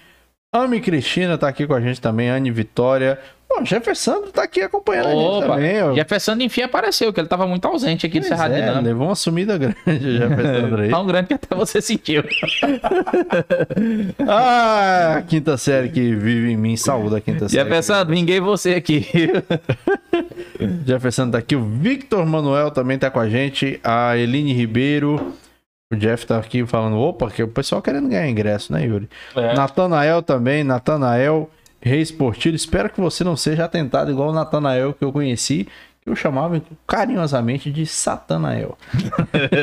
Ami 0.52 0.80
Cristina 0.82 1.38
tá 1.38 1.48
aqui 1.48 1.66
com 1.66 1.74
a 1.74 1.82
gente 1.82 2.00
também, 2.00 2.30
Anne 2.30 2.52
Vitória. 2.52 3.20
O 3.56 3.64
Jefferson 3.64 4.24
tá 4.34 4.44
aqui 4.44 4.62
acompanhando 4.62 5.08
a 5.08 5.12
gente 5.12 5.22
Opa, 5.22 5.48
também. 5.48 5.82
ó. 5.84 5.94
Jefferson 5.94 6.34
enfim 6.40 6.62
apareceu, 6.64 7.14
que 7.14 7.20
ele 7.20 7.28
tava 7.28 7.46
muito 7.46 7.68
ausente 7.68 8.06
aqui 8.06 8.20
do 8.20 8.24
Pois 8.24 8.30
Cerrado 8.30 8.54
é, 8.54 8.60
Dinâmico. 8.62 8.84
levou 8.86 9.08
uma 9.08 9.16
sumida 9.16 9.58
grande 9.58 9.78
o 9.86 9.92
Jefferson 9.92 10.76
aí. 10.82 10.90
Tão 10.90 11.06
grande 11.06 11.28
que 11.28 11.34
até 11.36 11.56
você 11.56 11.82
sentiu. 11.82 12.24
Ah, 14.28 15.16
a 15.18 15.22
quinta 15.22 15.58
série 15.58 15.90
que 15.90 16.16
vive 16.16 16.52
em 16.52 16.58
mim, 16.58 16.76
saúde 16.78 17.16
a 17.16 17.22
quinta 17.22 17.48
série. 17.50 17.64
Jefferson, 17.64 18.06
vinguei 18.06 18.40
você 18.40 18.76
aqui. 18.76 19.06
Jefferson 20.86 21.30
tá 21.30 21.38
aqui, 21.40 21.56
o 21.56 21.64
Victor 21.64 22.26
Manuel 22.26 22.72
também 22.72 22.98
tá 22.98 23.10
com 23.10 23.20
a 23.20 23.30
gente, 23.30 23.80
a 23.84 24.18
Eline 24.18 24.54
Ribeiro. 24.54 25.34
O 25.94 25.98
Jeff 25.98 26.26
tá 26.26 26.38
aqui 26.38 26.66
falando, 26.66 26.98
opa, 26.98 27.30
que 27.30 27.44
o 27.44 27.48
pessoal 27.48 27.82
querendo 27.82 28.10
ganhar 28.10 28.28
ingresso, 28.28 28.74
né, 28.74 28.86
Yuri? 28.86 29.10
É. 29.36 29.54
Natanael 29.54 30.22
também, 30.22 30.64
Natanael 30.64 31.50
Reis 31.82 32.12
Portilho. 32.12 32.56
Espero 32.56 32.90
que 32.90 33.00
você 33.00 33.24
não 33.24 33.36
seja 33.36 33.66
atentado 33.66 34.12
igual 34.12 34.30
o 34.30 34.34
Natanael 34.34 34.94
que 34.94 35.04
eu 35.04 35.12
conheci, 35.12 35.68
que 36.02 36.10
eu 36.10 36.16
chamava 36.16 36.62
carinhosamente 36.88 37.72
de 37.72 37.86
Satanael. 37.86 38.78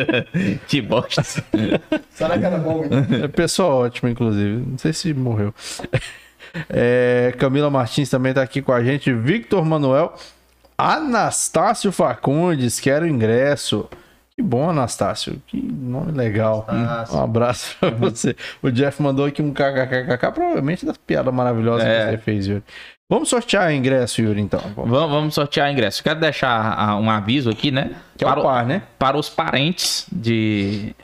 que 0.69 0.81
bosta. 0.81 1.23
Será 2.11 2.39
que 2.39 2.44
era 2.44 2.59
bom? 2.59 2.85
É 3.23 3.28
pessoa 3.28 3.74
ótima, 3.74 4.11
inclusive. 4.11 4.65
Não 4.66 4.78
sei 4.78 4.93
se 4.93 5.12
morreu. 5.15 5.55
É, 6.69 7.32
Camila 7.39 7.70
Martins 7.70 8.11
também 8.11 8.35
tá 8.35 8.43
aqui 8.43 8.61
com 8.61 8.73
a 8.73 8.82
gente. 8.82 9.12
Victor 9.12 9.65
Manuel. 9.65 10.16
Anastácio 10.77 11.93
Facundes, 11.93 12.81
quero 12.81 13.07
ingresso. 13.07 13.89
Que 14.41 14.47
bom, 14.47 14.71
Anastácio. 14.71 15.37
Que 15.47 15.61
nome 15.61 16.12
legal. 16.12 16.65
Anastácio. 16.67 17.19
Um 17.19 17.23
abraço 17.23 17.77
pra 17.79 17.91
você. 17.91 18.35
O 18.62 18.71
Jeff 18.71 19.03
mandou 19.03 19.27
aqui 19.27 19.43
um 19.43 19.53
kkkk, 19.53 20.33
provavelmente 20.33 20.87
das 20.87 20.97
piadas 20.97 21.33
maravilhosas 21.35 21.87
É. 21.87 22.05
que 22.07 22.11
você 22.12 22.19
fez, 22.19 22.47
Yuri. 22.47 22.65
Vamos 23.11 23.29
sortear 23.29 23.71
ingresso, 23.75 24.23
Yuri, 24.23 24.41
então. 24.41 24.61
Vamos. 24.75 24.91
Vamos, 24.91 25.35
sortear 25.35 25.71
ingresso. 25.71 26.03
Quero 26.03 26.19
deixar 26.21 26.75
ah, 26.79 26.97
um 26.97 27.11
aviso 27.11 27.51
aqui, 27.51 27.71
né? 27.71 27.91
Que 28.17 28.25
é 28.25 28.27
o 28.27 28.31
Para, 28.31 28.41
o- 28.41 28.43
par, 28.45 28.65
né? 28.65 28.83
para 28.99 29.19
os 29.19 29.29
parentes 29.29 30.07
de 30.11 30.95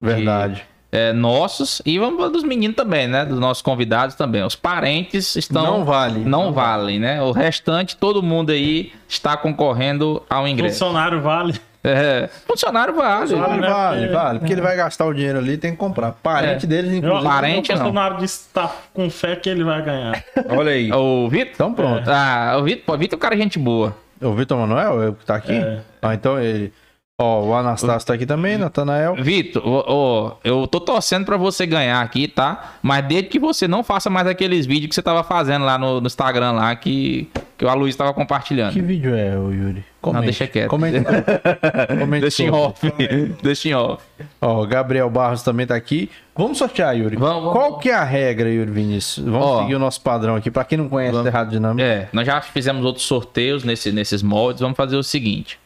Verdade. 0.00 0.62
é, 0.92 1.12
nossos 1.12 1.82
e 1.84 1.98
vamos 1.98 2.16
falar 2.18 2.28
dos 2.30 2.44
meninos 2.44 2.76
também, 2.76 3.08
né? 3.08 3.24
Dos 3.24 3.40
nossos 3.40 3.60
convidados 3.62 4.14
também. 4.14 4.44
Os 4.44 4.54
parentes 4.54 5.34
estão. 5.34 5.64
não 5.64 5.84
vale. 5.84 6.20
Não 6.20 6.52
valem, 6.52 7.00
né? 7.00 7.20
O 7.22 7.32
restante, 7.32 7.96
todo 7.96 8.22
mundo 8.22 8.50
aí 8.52 8.92
está 9.08 9.36
concorrendo 9.36 10.22
ao 10.30 10.46
ingresso. 10.46 10.78
Funcionário 10.78 11.20
vale. 11.20 11.58
É, 11.90 12.28
funcionário 12.46 12.94
vale. 12.94 13.34
Vale, 13.34 13.60
né? 13.60 13.68
vale, 13.68 14.00
Porque- 14.00 14.14
vale. 14.14 14.38
Porque 14.38 14.52
ele 14.52 14.60
vai 14.60 14.76
gastar 14.76 15.06
o 15.06 15.12
dinheiro 15.14 15.38
ali, 15.38 15.56
tem 15.56 15.72
que 15.72 15.76
comprar. 15.76 16.12
Parente 16.12 16.66
deles, 16.66 16.90
Eu, 16.92 16.98
inclusive. 16.98 17.24
Parente, 17.28 17.70
o 17.72 17.74
não. 17.74 17.80
funcionário 17.84 18.16
que 18.18 18.26
tá 18.52 18.70
com 18.94 19.08
fé 19.10 19.36
que 19.36 19.48
ele 19.48 19.64
vai 19.64 19.82
ganhar. 19.82 20.24
Olha 20.50 20.72
aí. 20.72 20.92
O 20.92 21.28
Vitor? 21.28 21.52
Então 21.54 21.74
pronto. 21.74 22.08
Ah, 22.08 22.56
o 22.58 22.62
Vitor, 22.64 22.94
o 22.94 22.98
Vitor 22.98 23.16
é 23.16 23.18
um 23.18 23.20
cara 23.20 23.36
gente 23.36 23.58
boa. 23.58 23.96
O 24.20 24.32
Vitor 24.32 24.58
Manuel 24.58 25.02
é 25.02 25.08
o 25.08 25.12
que 25.14 25.24
tá 25.24 25.36
aqui? 25.36 25.52
É. 25.52 25.78
Ah, 26.02 26.14
então 26.14 26.40
ele. 26.40 26.72
Ó, 27.20 27.46
o 27.46 27.52
Anastácio 27.52 28.06
tá 28.06 28.14
aqui 28.14 28.24
também, 28.24 28.56
Natanael. 28.56 29.16
Vitor, 29.16 29.60
ó, 29.66 30.36
eu 30.44 30.68
tô 30.68 30.78
torcendo 30.78 31.24
pra 31.24 31.36
você 31.36 31.66
ganhar 31.66 32.00
aqui, 32.00 32.28
tá? 32.28 32.74
Mas 32.80 33.04
desde 33.08 33.28
que 33.28 33.40
você 33.40 33.66
não 33.66 33.82
faça 33.82 34.08
mais 34.08 34.24
aqueles 34.28 34.66
vídeos 34.66 34.90
que 34.90 34.94
você 34.94 35.02
tava 35.02 35.24
fazendo 35.24 35.64
lá 35.64 35.76
no, 35.76 36.00
no 36.00 36.06
Instagram 36.06 36.52
lá 36.52 36.76
que, 36.76 37.28
que 37.56 37.64
o 37.64 37.68
Aloysio 37.68 37.98
tava 37.98 38.14
compartilhando. 38.14 38.72
Que 38.72 38.80
vídeo 38.80 39.16
é, 39.16 39.36
o 39.36 39.50
Yuri? 39.50 39.84
Comente. 40.00 40.26
deixa 40.26 40.46
quieto. 40.46 40.68
Comente. 40.68 40.98
Comente 41.98 42.20
Deixa 42.20 42.44
em 42.44 42.50
off. 42.52 42.92
Deixa 43.42 43.68
em 43.68 43.74
off. 43.74 44.04
Ó, 44.40 44.62
o 44.62 44.66
Gabriel 44.68 45.10
Barros 45.10 45.42
também 45.42 45.66
tá 45.66 45.74
aqui. 45.74 46.08
Vamos 46.36 46.56
sortear, 46.56 46.96
Yuri. 46.96 47.16
Vamos, 47.16 47.42
vamos, 47.42 47.52
Qual 47.52 47.70
vamos. 47.70 47.82
que 47.82 47.90
é 47.90 47.94
a 47.94 48.04
regra, 48.04 48.48
Yuri 48.48 48.70
Vinícius? 48.70 49.26
Vamos 49.26 49.44
Ó. 49.44 49.62
seguir 49.62 49.74
o 49.74 49.80
nosso 49.80 50.00
padrão 50.02 50.36
aqui. 50.36 50.52
Pra 50.52 50.62
quem 50.62 50.78
não 50.78 50.88
conhece 50.88 51.16
o 51.16 51.26
Errado 51.26 51.50
Dinâmico. 51.50 51.82
É, 51.82 52.08
nós 52.12 52.24
já 52.24 52.40
fizemos 52.40 52.84
outros 52.84 53.06
sorteios 53.06 53.64
nesse, 53.64 53.90
nesses 53.90 54.22
moldes. 54.22 54.60
Vamos 54.60 54.76
fazer 54.76 54.94
o 54.94 55.02
seguinte. 55.02 55.58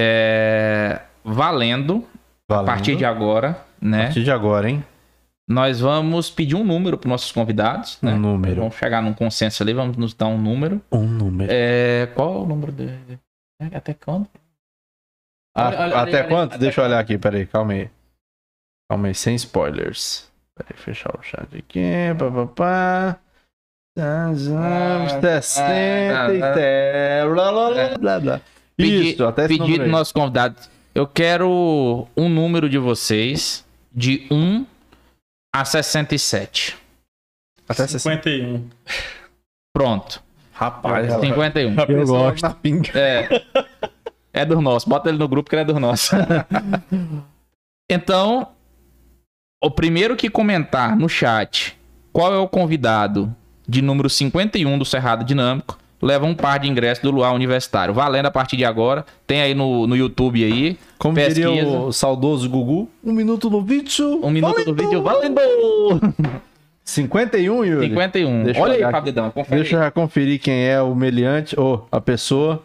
É, 0.00 1.00
valendo, 1.24 2.06
a 2.48 2.54
Valendo. 2.54 2.66
partir 2.66 2.96
de 2.96 3.04
agora, 3.04 3.62
A 3.80 3.84
né? 3.84 4.04
partir 4.04 4.24
de 4.24 4.30
agora, 4.30 4.70
hein? 4.70 4.84
Nós 5.48 5.80
vamos 5.80 6.30
pedir 6.30 6.54
um 6.54 6.64
número 6.64 6.96
para 6.96 7.08
nossos 7.08 7.32
convidados, 7.32 7.98
né? 8.00 8.12
Um 8.14 8.18
número. 8.18 8.60
Vamos 8.60 8.76
chegar 8.76 9.02
num 9.02 9.12
consenso 9.12 9.62
ali, 9.62 9.72
vamos 9.74 9.96
nos 9.96 10.14
dar 10.14 10.26
um 10.28 10.38
número. 10.38 10.80
Um 10.92 11.06
número. 11.06 11.50
É, 11.52 12.08
qual 12.14 12.34
é 12.34 12.38
o 12.38 12.46
número 12.46 12.70
dele? 12.72 13.18
Até 13.74 13.92
quando? 13.92 14.28
Ah, 15.54 15.66
olha, 15.68 15.78
olha, 15.80 15.96
até 16.02 16.20
olha, 16.20 16.28
quanto? 16.28 16.56
Deixa 16.58 16.80
eu 16.80 16.84
olhar 16.84 17.00
aqui, 17.00 17.18
peraí, 17.18 17.46
calma 17.46 17.72
aí. 17.72 17.90
Calma 18.88 19.08
aí, 19.08 19.14
sem 19.14 19.34
spoilers. 19.34 20.30
Peraí, 20.56 20.76
fechar 20.76 21.12
o 21.18 21.22
chat 21.22 21.48
aqui. 21.56 21.82
Pá, 22.16 22.30
pá, 22.30 22.46
pá. 22.46 23.18
Ah, 23.98 24.30
60 25.20 26.32
e 26.32 26.38
blá, 27.28 27.50
blá, 27.52 27.70
blá, 27.70 27.98
blá, 27.98 28.20
blá. 28.20 28.40
Pedi- 28.82 29.10
Isso, 29.12 29.24
até 29.24 29.44
esse 29.46 29.58
Pedido 29.58 29.82
aí. 29.84 29.88
nossos 29.88 30.12
convidados. 30.12 30.68
Eu 30.94 31.06
quero 31.06 32.06
um 32.16 32.28
número 32.28 32.68
de 32.68 32.78
vocês 32.78 33.64
de 33.92 34.26
1 34.30 34.66
a 35.54 35.64
67. 35.64 36.76
Até 37.68 37.86
60. 37.86 38.22
51. 38.22 38.68
Pronto. 39.72 40.22
Rapaz, 40.52 41.08
Eu- 41.12 41.20
51. 41.20 41.80
a 41.80 41.86
pessoa 41.86 42.30
gosto. 42.32 42.42
na 42.42 42.50
pinga. 42.54 42.90
É. 42.98 43.28
É 44.32 44.44
dos 44.44 44.60
nossos. 44.62 44.88
Bota 44.88 45.08
ele 45.08 45.18
no 45.18 45.26
grupo 45.28 45.48
que 45.48 45.56
ele 45.56 45.62
é 45.62 45.64
dos 45.64 45.78
nossos. 45.78 46.10
então, 47.90 48.48
o 49.62 49.70
primeiro 49.70 50.16
que 50.16 50.28
comentar 50.30 50.96
no 50.96 51.08
chat 51.08 51.76
qual 52.12 52.34
é 52.34 52.38
o 52.38 52.48
convidado 52.48 53.34
de 53.68 53.80
número 53.82 54.10
51 54.10 54.78
do 54.78 54.84
Cerrado 54.84 55.24
Dinâmico 55.24 55.78
leva 56.00 56.26
um 56.26 56.34
par 56.34 56.58
de 56.58 56.68
ingressos 56.68 57.02
do 57.02 57.10
Luar 57.10 57.34
Universitário. 57.34 57.92
Valendo 57.92 58.26
a 58.26 58.30
partir 58.30 58.56
de 58.56 58.64
agora. 58.64 59.04
Tem 59.26 59.42
aí 59.42 59.54
no, 59.54 59.86
no 59.86 59.96
YouTube 59.96 60.44
aí. 60.44 60.78
Como 60.98 61.14
Pesquisa. 61.14 61.48
diria 61.48 61.66
o 61.66 61.92
saudoso 61.92 62.48
Gugu, 62.48 62.88
um 63.02 63.12
minuto 63.12 63.48
no 63.48 63.62
vídeo. 63.62 64.20
Um 64.22 64.30
minuto 64.30 64.64
do 64.64 64.74
vídeo. 64.74 65.02
Valendo! 65.02 65.40
51, 66.90 67.64
Yuri? 67.64 67.88
51. 67.88 68.42
Deixa 68.44 68.60
Olha 68.60 68.74
aí. 68.74 68.92
Fabidão. 68.92 69.30
Confere 69.30 69.60
Deixa 69.60 69.84
eu 69.84 69.92
conferir 69.92 70.40
quem 70.40 70.66
é 70.66 70.82
o 70.82 70.94
meliante, 70.94 71.58
ou 71.58 71.86
a 71.90 72.00
pessoa. 72.00 72.62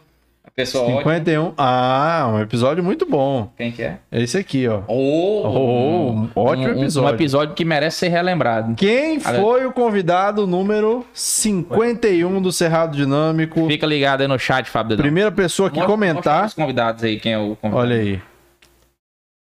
Pessoal, 0.56 0.86
ótimo. 0.86 1.00
51. 1.00 1.54
Ah, 1.58 2.32
um 2.34 2.40
episódio 2.40 2.82
muito 2.82 3.06
bom. 3.06 3.52
Quem 3.58 3.74
que 3.74 3.84
é? 3.84 4.00
É 4.10 4.22
esse 4.22 4.38
aqui, 4.38 4.66
ó. 4.70 4.84
Oh, 4.88 5.42
Oh, 5.48 6.12
um 6.12 6.30
ótimo 6.34 6.68
um- 6.70 6.80
episódio. 6.82 7.10
Um 7.12 7.14
episódio 7.14 7.56
que 7.56 7.66
merece 7.66 7.98
ser 7.98 8.08
relembrado. 8.08 8.74
Quem 8.76 9.20
Olha. 9.26 9.42
foi 9.42 9.66
o 9.66 9.74
convidado 9.74 10.48
número 10.48 11.06
51 11.14 12.42
do 12.42 12.54
Cerrado 12.54 12.96
Dinâmico? 12.96 13.68
Fica 13.68 13.86
ligado 13.86 14.22
aí 14.22 14.28
no 14.30 14.40
chat, 14.40 14.70
Fábio. 14.70 14.96
Primeira 14.96 15.30
pessoa 15.30 15.70
que 15.70 15.76
Mostra- 15.76 15.98
mostra 15.98 16.14
comentar. 16.14 16.46
os 16.46 16.54
convidados 16.54 17.04
aí, 17.04 17.20
quem 17.20 17.34
é 17.34 17.38
o 17.38 17.58
convidado. 17.58 17.76
Olha 17.88 17.96
aí. 17.98 18.22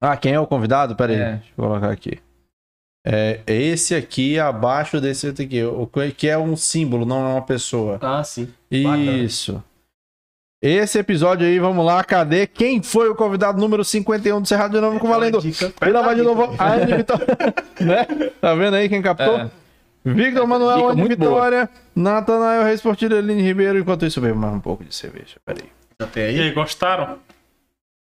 Ah, 0.01 0.17
quem 0.17 0.33
é 0.33 0.39
o 0.39 0.45
convidado? 0.45 0.97
Pera 0.97 1.13
aí. 1.13 1.19
É. 1.19 1.31
Deixa 1.35 1.45
eu 1.57 1.63
colocar 1.63 1.91
aqui. 1.91 2.19
É 3.07 3.39
esse 3.47 3.95
aqui 3.95 4.37
abaixo 4.37 4.99
desse 4.99 5.29
aqui. 5.29 5.63
O 5.63 5.87
que 6.17 6.27
é 6.27 6.37
um 6.37 6.57
símbolo, 6.57 7.05
não 7.05 7.25
é 7.25 7.29
uma 7.35 7.41
pessoa. 7.41 7.99
Ah, 8.01 8.21
sim. 8.21 8.49
Bacana. 8.69 9.63
Esse 10.67 10.97
episódio 10.97 11.45
aí, 11.45 11.59
vamos 11.59 11.85
lá, 11.85 12.03
cadê? 12.03 12.47
Quem 12.47 12.81
foi 12.81 13.07
o 13.07 13.13
convidado 13.13 13.59
número 13.59 13.85
51 13.85 14.41
do 14.41 14.47
Cerrado 14.47 14.71
Dinâmico 14.71 15.07
valendo? 15.07 15.39
Vou 15.39 15.91
lavar 15.93 16.15
de 16.15 16.23
novo. 16.23 16.55
A 16.57 16.73
Anne 16.73 16.95
Vitória. 16.97 17.27
né? 17.79 18.07
Tá 18.41 18.55
vendo 18.55 18.73
aí 18.73 18.89
quem 18.89 18.99
captou? 18.99 19.37
É. 19.41 19.49
Victor 20.03 20.47
Manuel, 20.47 20.77
Dica 20.77 20.89
Anne 20.93 21.01
muito 21.01 21.17
boa. 21.17 21.31
Vitória, 21.33 21.69
Natanael 21.95 22.63
Reis 22.63 22.81
Portilho, 22.81 23.15
Eline 23.15 23.43
Ribeiro. 23.43 23.77
Enquanto 23.77 24.07
isso, 24.07 24.19
bebo 24.19 24.39
mais 24.39 24.55
um 24.55 24.59
pouco 24.59 24.83
de 24.83 24.95
cerveja. 24.95 25.35
Peraí. 25.45 25.69
Já 26.01 26.07
tem 26.07 26.23
E 26.23 26.27
aí? 26.27 26.41
aí, 26.41 26.51
gostaram? 26.51 27.19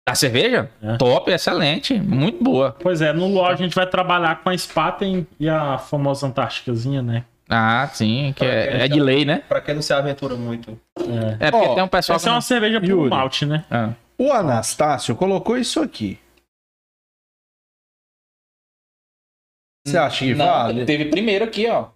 A 0.09 0.15
cerveja? 0.15 0.71
É. 0.81 0.97
Top, 0.99 1.29
excelente. 1.33 1.95
Muito 1.99 2.45
boa. 2.45 2.77
Pois 2.79 3.01
é, 3.03 3.13
no 3.13 3.27
LoL 3.27 3.47
a 3.47 3.57
gente 3.57 3.75
vai 3.75 3.89
trabalhar 3.89 4.41
com 4.41 4.51
a 4.51 4.57
Spaten 4.57 5.27
e 5.41 5.49
a 5.49 5.79
famosa 5.79 6.29
Antárticazinha, 6.29 7.03
né? 7.03 7.25
Ah, 7.48 7.86
sim, 7.93 8.32
que 8.36 8.44
é, 8.44 8.85
é 8.85 8.89
de 8.89 8.98
lei, 9.01 9.24
né? 9.24 9.39
Pra 9.48 9.60
quem 9.60 9.74
não 9.74 9.82
se 9.82 9.93
aventura 9.93 10.35
muito. 10.36 10.78
É. 10.98 11.48
É 11.48 11.51
porque 11.51 11.66
Ó, 11.66 11.74
tem 11.74 11.85
um 11.85 11.89
pessoal 11.89 12.16
Essa 12.16 12.24
que 12.24 12.28
é 12.28 12.31
não... 12.31 12.36
uma 12.36 12.40
cerveja 12.43 12.81
Yuri. 12.82 13.10
malte, 13.10 13.44
né? 13.44 13.64
Ah. 13.70 13.93
O 14.16 14.32
Anastácio 14.32 15.14
colocou 15.16 15.59
isso 15.59 15.81
aqui. 15.82 16.19
Você 19.86 19.98
acha 19.98 20.24
que 20.24 20.35
Não, 20.35 20.47
vale? 20.47 20.85
teve 20.85 21.06
primeiro 21.06 21.44
aqui, 21.44 21.66
ó. 21.69 21.90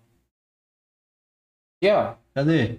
Aqui, 1.81 1.91
ó. 1.93 2.15
Cadê? 2.35 2.79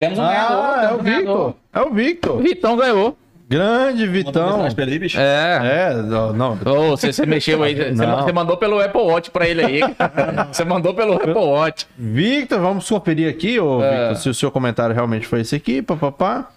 Temos 0.00 0.18
um 0.18 0.22
ganhador. 0.22 0.64
Ah, 0.64 0.82
é 0.82 0.86
temos 0.88 0.96
o 0.96 1.00
um 1.00 1.04
ganhador. 1.04 1.52
Victor. 1.52 1.56
É 1.72 1.80
o 1.80 1.86
O 1.90 1.94
Victor. 1.94 2.42
Vitão 2.42 2.76
ganhou. 2.76 3.18
Grande 3.48 4.06
Vitão. 4.08 4.66
ele, 4.66 4.98
bicho. 4.98 5.18
É. 5.20 5.90
É, 5.92 5.94
não. 6.02 6.56
você, 6.90 7.12
você 7.12 7.24
mexeu 7.24 7.62
aí. 7.62 7.74
Você, 7.92 8.32
mandou 8.32 8.56
pelo 8.56 8.80
Apple 8.80 9.00
Watch 9.02 9.30
pra 9.30 9.46
ele 9.48 9.64
aí. 9.64 9.80
Você 10.52 10.64
mandou 10.64 10.92
pelo 10.94 11.14
Apple 11.14 11.32
Watch. 11.32 11.86
Victor, 11.96 12.60
vamos 12.60 12.88
conferir 12.88 13.30
aqui, 13.30 13.60
ô, 13.60 13.82
É. 13.82 13.90
Victor, 14.08 14.16
se 14.16 14.28
o 14.28 14.34
seu 14.34 14.50
comentário 14.50 14.94
realmente 14.94 15.26
foi 15.26 15.42
esse 15.42 15.54
aqui, 15.54 15.80
papapá. 15.80 16.48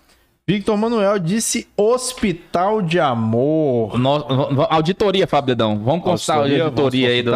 Victor 0.47 0.75
Manuel 0.75 1.19
disse 1.19 1.67
Hospital 1.77 2.81
de 2.81 2.99
Amor. 2.99 3.99
No- 3.99 4.49
no- 4.51 4.67
auditoria, 4.67 5.27
Fábio 5.27 5.49
Dedão. 5.55 5.77
Vamos 5.83 6.03
constar 6.03 6.37
a 6.37 6.39
Auditoria, 6.39 7.09
aí 7.09 7.21
do. 7.21 7.31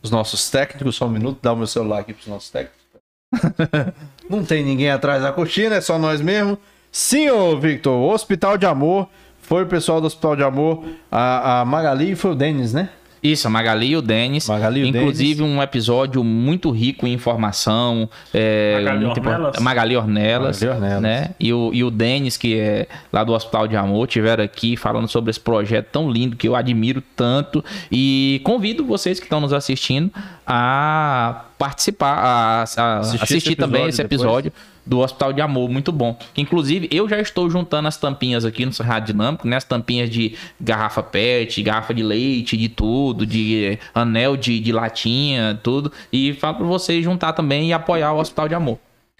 Os 0.00 0.12
nossos 0.12 0.48
técnicos, 0.48 0.94
só 0.94 1.06
um 1.06 1.10
minuto, 1.10 1.38
dá 1.42 1.52
o 1.52 1.56
meu 1.56 1.66
celular 1.66 1.98
aqui 2.00 2.12
pros 2.12 2.28
nossos 2.28 2.50
técnicos. 2.50 2.86
Não 4.30 4.44
tem 4.44 4.64
ninguém 4.64 4.90
atrás 4.90 5.22
da 5.22 5.32
cortina, 5.32 5.74
é 5.74 5.80
só 5.80 5.98
nós 5.98 6.20
mesmo. 6.20 6.56
Sim, 6.90 7.30
ô 7.30 7.56
Victor, 7.58 7.92
Hospital 8.12 8.56
de 8.56 8.66
Amor. 8.66 9.08
Foi 9.40 9.62
o 9.62 9.66
pessoal 9.66 10.00
do 10.00 10.08
Hospital 10.08 10.34
de 10.34 10.42
Amor, 10.42 10.84
a, 11.10 11.60
a 11.60 11.64
Magali 11.64 12.10
e 12.10 12.16
foi 12.16 12.32
o 12.32 12.34
Denis, 12.34 12.72
né? 12.72 12.88
Isso, 13.22 13.46
a 13.46 13.50
Magali 13.50 13.88
e 13.88 13.96
o 13.96 14.02
Denis. 14.02 14.48
Magali 14.48 14.80
e 14.80 14.84
o 14.84 14.86
Inclusive, 14.86 15.42
um 15.42 15.62
episódio 15.62 16.22
muito 16.22 16.70
rico 16.70 17.06
em 17.06 17.12
informação. 17.12 18.08
É, 18.32 18.74
Magali 18.74 19.04
Ornelas. 19.04 19.58
Magali 19.60 19.96
Ornelas. 19.96 20.62
Magali 20.62 20.76
Ornelas. 20.76 21.02
Né? 21.02 21.30
E, 21.40 21.52
o, 21.52 21.70
e 21.72 21.82
o 21.82 21.90
Denis, 21.90 22.36
que 22.36 22.58
é 22.58 22.86
lá 23.12 23.24
do 23.24 23.32
Hospital 23.32 23.66
de 23.66 23.76
Amor, 23.76 24.06
tiveram 24.06 24.44
aqui 24.44 24.76
falando 24.76 25.08
sobre 25.08 25.30
esse 25.30 25.40
projeto 25.40 25.86
tão 25.90 26.10
lindo 26.10 26.36
que 26.36 26.46
eu 26.46 26.54
admiro 26.54 27.02
tanto. 27.14 27.64
E 27.90 28.40
convido 28.44 28.84
vocês 28.84 29.18
que 29.18 29.26
estão 29.26 29.40
nos 29.40 29.52
assistindo 29.52 30.10
a 30.46 31.46
participar, 31.58 32.14
a, 32.18 32.64
a 32.76 32.98
Assistir 33.00 33.22
assistir, 33.22 33.52
esse 33.52 33.56
também 33.56 33.82
episódio 33.82 33.88
esse 33.88 34.02
depois. 34.02 34.20
episódio 34.20 34.52
do 34.84 35.00
Hospital 35.00 35.32
de 35.32 35.40
Amor, 35.40 35.68
muito 35.68 35.90
bom. 35.90 36.16
Que, 36.32 36.40
inclusive, 36.40 36.88
eu 36.92 37.08
já 37.08 37.18
estou 37.18 37.50
juntando 37.50 37.88
as 37.88 37.96
tampinhas 37.96 38.44
aqui 38.44 38.64
no 38.64 38.72
Rádio 38.80 39.14
Dinâmico, 39.14 39.48
né? 39.48 39.56
As 39.56 39.64
tampinhas 39.64 40.08
de 40.08 40.36
garrafa 40.60 41.02
PET, 41.02 41.60
garrafa 41.62 41.92
de 41.92 42.02
leite, 42.02 42.56
de 42.56 42.68
tudo, 42.68 43.26
de 43.26 43.78
anel 43.94 44.36
de, 44.36 44.60
de 44.60 44.72
latinha, 44.72 45.58
tudo. 45.62 45.90
E 46.12 46.34
falo 46.34 46.58
pra 46.58 46.66
vocês 46.66 47.02
juntar 47.02 47.32
também 47.32 47.68
e 47.68 47.72
apoiar 47.72 48.12
o 48.12 48.18
Hospital 48.20 48.48
de 48.48 48.54
Amor. 48.54 48.78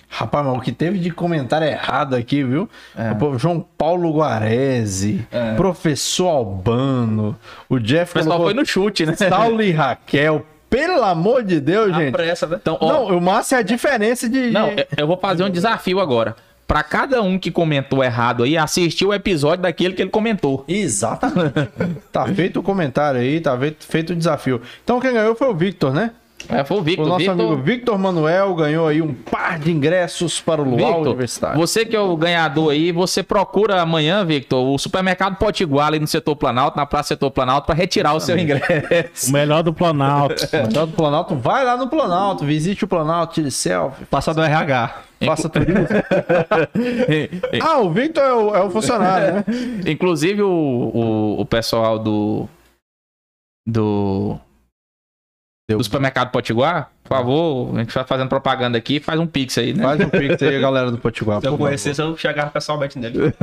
Rapaz, 0.09 0.47
mas 0.47 0.57
o 0.57 0.61
que 0.61 0.71
teve 0.71 0.99
de 1.01 1.11
comentário 1.11 1.67
errado 1.67 2.15
aqui, 2.15 2.45
viu? 2.45 2.71
É. 2.97 3.11
João 3.39 3.67
Paulo 3.77 4.13
Guarese, 4.13 5.27
professor 5.57 6.29
Albano, 6.29 7.37
o 7.69 7.81
Jeff 7.81 8.13
O 8.13 8.15
pessoal 8.15 8.37
colocou 8.37 8.47
foi 8.47 8.55
no 8.55 8.65
chute, 8.65 9.05
né? 9.05 9.17
Saulo 9.17 9.61
e 9.61 9.73
Raquel. 9.73 10.47
Pelo 10.69 11.03
amor 11.05 11.43
de 11.43 11.61
Deus, 11.61 11.93
A 11.95 11.99
gente. 12.01 12.13
pressa, 12.13 12.47
né? 12.47 12.59
Então, 12.61 12.77
ó, 12.81 12.93
Não, 12.93 13.17
o 13.17 13.21
Márcio 13.21 13.57
é 13.57 13.59
a 13.59 13.63
diferença 13.63 14.29
de. 14.29 14.51
Não, 14.51 14.69
eu- 14.71 14.87
eu 14.99 15.07
vou 15.07 15.17
fazer 15.17 15.45
um 15.45 15.51
desafio 15.51 16.01
agora. 16.01 16.35
Pra 16.67 16.83
cada 16.83 17.23
um 17.23 17.39
que 17.39 17.51
comentou 17.53 18.03
errado 18.03 18.43
aí, 18.43 18.59
assistir 18.59 19.05
o 19.07 19.15
episódio 19.15 19.63
daquele 19.63 19.95
que 19.95 20.03
ele 20.03 20.11
comentou. 20.11 20.65
Exatamente. 20.67 21.55
tá 22.11 22.27
feito 22.27 22.59
o 22.59 22.63
comentário 22.63 23.21
aí, 23.21 23.41
tá 23.41 23.57
feito, 23.57 23.87
feito 23.87 24.13
o 24.13 24.17
desafio. 24.17 24.61
Então 24.83 24.99
quem 24.99 25.13
ganhou 25.13 25.37
foi 25.37 25.49
o 25.49 25.55
Victor, 25.55 25.93
né? 25.95 26.11
É, 26.49 26.65
foi 26.65 26.77
o 26.77 26.81
O 26.81 26.83
Victor. 26.83 27.07
nosso 27.07 27.19
Victor, 27.19 27.41
amigo 27.41 27.63
Victor 27.63 27.99
Manuel 27.99 28.55
ganhou 28.55 28.87
aí 28.89 29.03
um 29.03 29.13
par 29.13 29.59
de 29.59 29.71
ingressos 29.73 30.41
para 30.41 30.61
o 30.63 30.65
Luau 30.65 30.77
Victor, 30.79 31.07
Universitário. 31.09 31.59
você 31.59 31.85
que 31.85 31.97
é 31.97 32.01
o 32.01 32.17
ganhador 32.17 32.71
aí, 32.73 32.93
você 32.93 33.23
procura 33.23 33.81
amanhã, 33.81 34.25
Victor, 34.25 34.65
o 34.67 34.79
supermercado 34.79 35.37
Potiguar 35.37 35.89
ali 35.89 35.99
no 35.99 36.07
setor 36.07 36.37
Planalto, 36.37 36.77
na 36.77 36.87
Praça 36.87 37.09
Setor 37.09 37.31
Planalto, 37.31 37.67
pra 37.67 37.75
retirar 37.75 38.15
o 38.15 38.21
seu 38.21 38.39
ingresso. 38.39 39.31
O 39.31 39.33
melhor 39.33 39.63
do 39.63 39.73
Planalto. 39.73 40.35
Então, 40.67 40.87
do 40.87 40.93
Planalto, 40.93 41.35
vai 41.37 41.65
lá 41.65 41.77
no 41.77 41.89
Planalto, 41.89 42.45
visite 42.45 42.85
o 42.85 42.89
Planalto, 42.89 43.35
tire 43.35 43.51
selfie, 43.51 44.05
Passa 44.07 44.33
do 44.35 44.43
RH. 44.43 45.03
faça 45.25 45.49
turismo. 45.49 45.87
ah, 47.63 47.79
o 47.79 47.91
Victor 47.91 48.23
é 48.23 48.33
o, 48.33 48.55
é 48.55 48.63
o 48.63 48.71
funcionário, 48.71 49.35
né? 49.35 49.45
Inclusive 49.87 50.43
o, 50.43 50.49
o, 50.49 51.41
o 51.41 51.47
pessoal 51.47 51.99
do. 51.99 52.49
Do. 53.67 54.39
Deu. 55.69 55.79
Do 55.79 55.83
supermercado 55.85 56.31
Potiguar, 56.31 56.93
por 57.03 57.09
favor, 57.09 57.75
a 57.75 57.81
gente 57.81 57.93
vai 57.93 58.05
fazendo 58.05 58.29
propaganda 58.29 58.79
aqui, 58.79 59.01
faz 59.01 59.19
um 59.19 59.27
pix 59.27 59.59
aí, 59.59 59.75
né? 59.75 59.83
Faz 59.83 60.01
um 60.01 60.09
pix 60.09 60.41
aí, 60.41 60.61
galera 60.61 60.93
do 60.93 60.99
Potiguar. 60.99 61.41
Se 61.41 61.49
eu 61.49 61.59
conhecesse, 61.59 62.01
eu 62.01 62.17
chegava 62.17 62.53
pessoalmente 62.53 62.97
nele. 62.97 63.35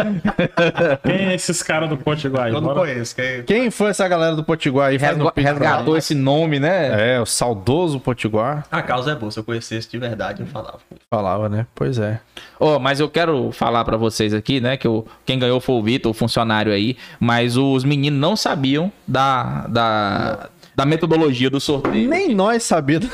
Quem 1.04 1.26
é 1.26 1.34
esses 1.34 1.62
caras 1.62 1.90
do 1.90 1.98
Potiguar 1.98 2.46
aí? 2.46 2.54
Eu 2.54 2.62
não 2.62 2.72
conheço. 2.72 3.14
Que... 3.14 3.42
Quem 3.42 3.70
foi 3.70 3.90
essa 3.90 4.08
galera 4.08 4.34
do 4.34 4.42
Potiguar 4.42 4.88
aí? 4.88 4.96
Um 4.96 5.00
Resga- 5.00 5.32
Resgatou 5.36 5.98
esse 5.98 6.14
nome, 6.14 6.58
né? 6.58 7.16
É, 7.16 7.20
o 7.20 7.26
saudoso 7.26 8.00
Potiguar. 8.00 8.64
A 8.72 8.80
causa 8.80 9.12
é 9.12 9.14
boa. 9.14 9.30
Se 9.30 9.38
eu 9.38 9.44
conhecesse 9.44 9.90
de 9.90 9.98
verdade, 9.98 10.40
eu 10.40 10.46
falava. 10.46 10.78
Falava, 11.10 11.46
né? 11.50 11.66
Pois 11.74 11.98
é. 11.98 12.20
Ó, 12.58 12.78
mas 12.78 13.00
eu 13.00 13.10
quero 13.10 13.52
falar 13.52 13.84
pra 13.84 13.98
vocês 13.98 14.32
aqui, 14.32 14.62
né, 14.62 14.78
que 14.78 14.88
o, 14.88 15.04
quem 15.26 15.38
ganhou 15.38 15.60
foi 15.60 15.74
o 15.74 15.82
Vitor, 15.82 16.10
o 16.10 16.14
funcionário 16.14 16.72
aí, 16.72 16.96
mas 17.18 17.58
os 17.58 17.84
meninos 17.84 18.18
não 18.18 18.34
sabiam 18.34 18.90
da, 19.06 19.66
da, 19.66 20.48
da 20.74 20.86
metodologia 20.86 21.50
do 21.50 21.60
sorteio. 21.60 22.08
Nem 22.08 22.34
nós 22.34 22.62
sabíamos 22.62 23.08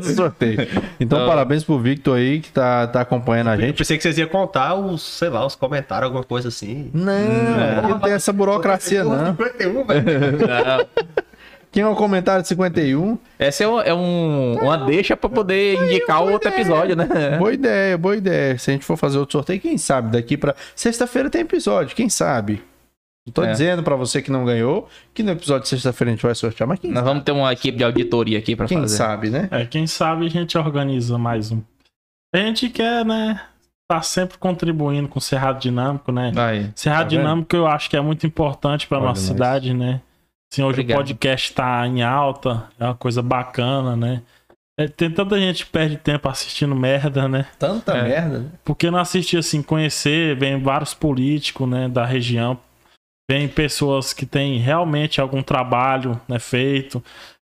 do 0.00 0.14
sorteio. 0.14 0.66
Então, 0.98 1.20
Não. 1.20 1.26
parabéns 1.28 1.64
pro 1.64 1.78
Victor 1.78 2.18
aí 2.18 2.40
que 2.40 2.50
tá, 2.50 2.86
tá 2.86 3.00
acompanhando 3.00 3.48
a 3.48 3.56
Eu 3.56 3.60
gente. 3.60 3.78
pensei 3.78 3.96
que 3.96 4.02
vocês 4.02 4.18
iam 4.18 4.28
contar 4.28 4.74
os, 4.74 5.02
sei 5.02 5.28
lá, 5.28 5.44
os 5.44 5.54
comentários, 5.54 6.04
alguma 6.06 6.24
coisa 6.24 6.48
assim. 6.48 6.90
Não, 6.92 7.88
não 7.88 7.98
tem 7.98 8.12
essa 8.12 8.32
burocracia, 8.32 9.02
não. 9.04 9.26
51, 9.36 9.84
velho. 9.84 10.06
Quem 11.72 11.84
é 11.84 11.86
o 11.86 11.94
comentário 11.94 12.42
de 12.42 12.48
51? 12.48 13.16
Essa 13.38 13.62
é, 13.62 13.68
um- 13.68 13.80
é 13.80 13.94
um- 13.94 14.54
uma 14.60 14.76
deixa 14.76 15.16
pra 15.16 15.30
poder 15.30 15.76
indicar 15.84 16.20
o 16.20 16.32
outro 16.32 16.48
episódio, 16.48 16.96
né? 16.96 17.06
Boa 17.38 17.52
ideia, 17.52 17.96
boa 17.96 18.16
ideia. 18.16 18.58
Se 18.58 18.70
a 18.70 18.72
gente 18.74 18.84
for 18.84 18.96
fazer 18.96 19.18
outro 19.18 19.34
sorteio, 19.38 19.60
quem 19.60 19.78
sabe 19.78 20.10
daqui 20.10 20.36
pra. 20.36 20.56
Sexta-feira 20.74 21.30
tem 21.30 21.42
episódio, 21.42 21.94
quem 21.94 22.08
sabe? 22.08 22.60
Não 23.26 23.32
tô 23.32 23.44
É. 23.44 23.52
dizendo 23.52 23.82
pra 23.82 23.96
você 23.96 24.22
que 24.22 24.30
não 24.30 24.44
ganhou 24.44 24.88
que 25.12 25.22
no 25.22 25.30
episódio 25.32 25.64
de 25.64 25.68
sexta-feira 25.68 26.10
a 26.10 26.14
gente 26.14 26.22
vai 26.22 26.34
sortear, 26.34 26.66
mas 26.68 26.78
quem, 26.78 26.90
Nós 26.90 27.04
vamos 27.04 27.22
ter 27.22 27.32
uma 27.32 27.52
equipe 27.52 27.76
de 27.78 27.84
auditoria 27.84 28.38
aqui 28.38 28.56
pra 28.56 28.66
quem 28.66 28.80
fazer. 28.80 28.96
sabe, 28.96 29.30
né? 29.30 29.48
É, 29.50 29.64
quem 29.66 29.86
sabe 29.86 30.26
a 30.26 30.30
gente 30.30 30.56
organiza 30.56 31.18
mais 31.18 31.52
um. 31.52 31.60
A 32.34 32.38
gente 32.38 32.68
quer, 32.70 33.04
né? 33.04 33.40
Tá 33.90 34.00
sempre 34.02 34.38
contribuindo 34.38 35.08
com 35.08 35.18
o 35.18 35.22
Cerrado 35.22 35.60
Dinâmico, 35.60 36.12
né? 36.12 36.30
Vai. 36.32 36.72
Cerrado 36.76 37.02
Tá? 37.02 37.08
Dinâmico 37.08 37.54
eu 37.56 37.66
acho 37.66 37.90
que 37.90 37.96
é 37.96 38.00
muito 38.00 38.26
importante 38.26 38.86
pra 38.86 38.98
Olha 38.98 39.08
nossa 39.08 39.20
nós. 39.20 39.28
cidade, 39.28 39.74
né? 39.74 40.00
Assim, 40.52 40.62
hoje 40.62 40.80
Obrigado. 40.80 40.96
o 40.98 41.00
podcast 41.00 41.52
tá 41.52 41.86
em 41.86 42.02
alta, 42.02 42.68
é 42.78 42.84
uma 42.84 42.94
coisa 42.94 43.20
bacana, 43.22 43.94
né? 43.96 44.22
É, 44.78 44.88
tem 44.88 45.10
tanta 45.10 45.38
gente 45.38 45.66
que 45.66 45.70
perde 45.70 45.96
tempo 45.96 46.28
assistindo 46.28 46.74
merda, 46.74 47.28
né? 47.28 47.46
Tanta 47.58 47.92
É. 47.96 48.02
merda, 48.02 48.38
né? 48.40 48.48
Porque 48.64 48.90
não 48.90 48.98
assistir 48.98 49.36
assim, 49.36 49.60
conhecer, 49.62 50.34
vem 50.36 50.60
vários 50.60 50.94
políticos, 50.94 51.68
né, 51.68 51.88
da 51.88 52.04
região, 52.06 52.58
vem 53.30 53.46
pessoas 53.46 54.12
que 54.12 54.26
têm 54.26 54.58
realmente 54.58 55.20
algum 55.20 55.40
trabalho, 55.40 56.20
né, 56.28 56.40
feito. 56.40 57.00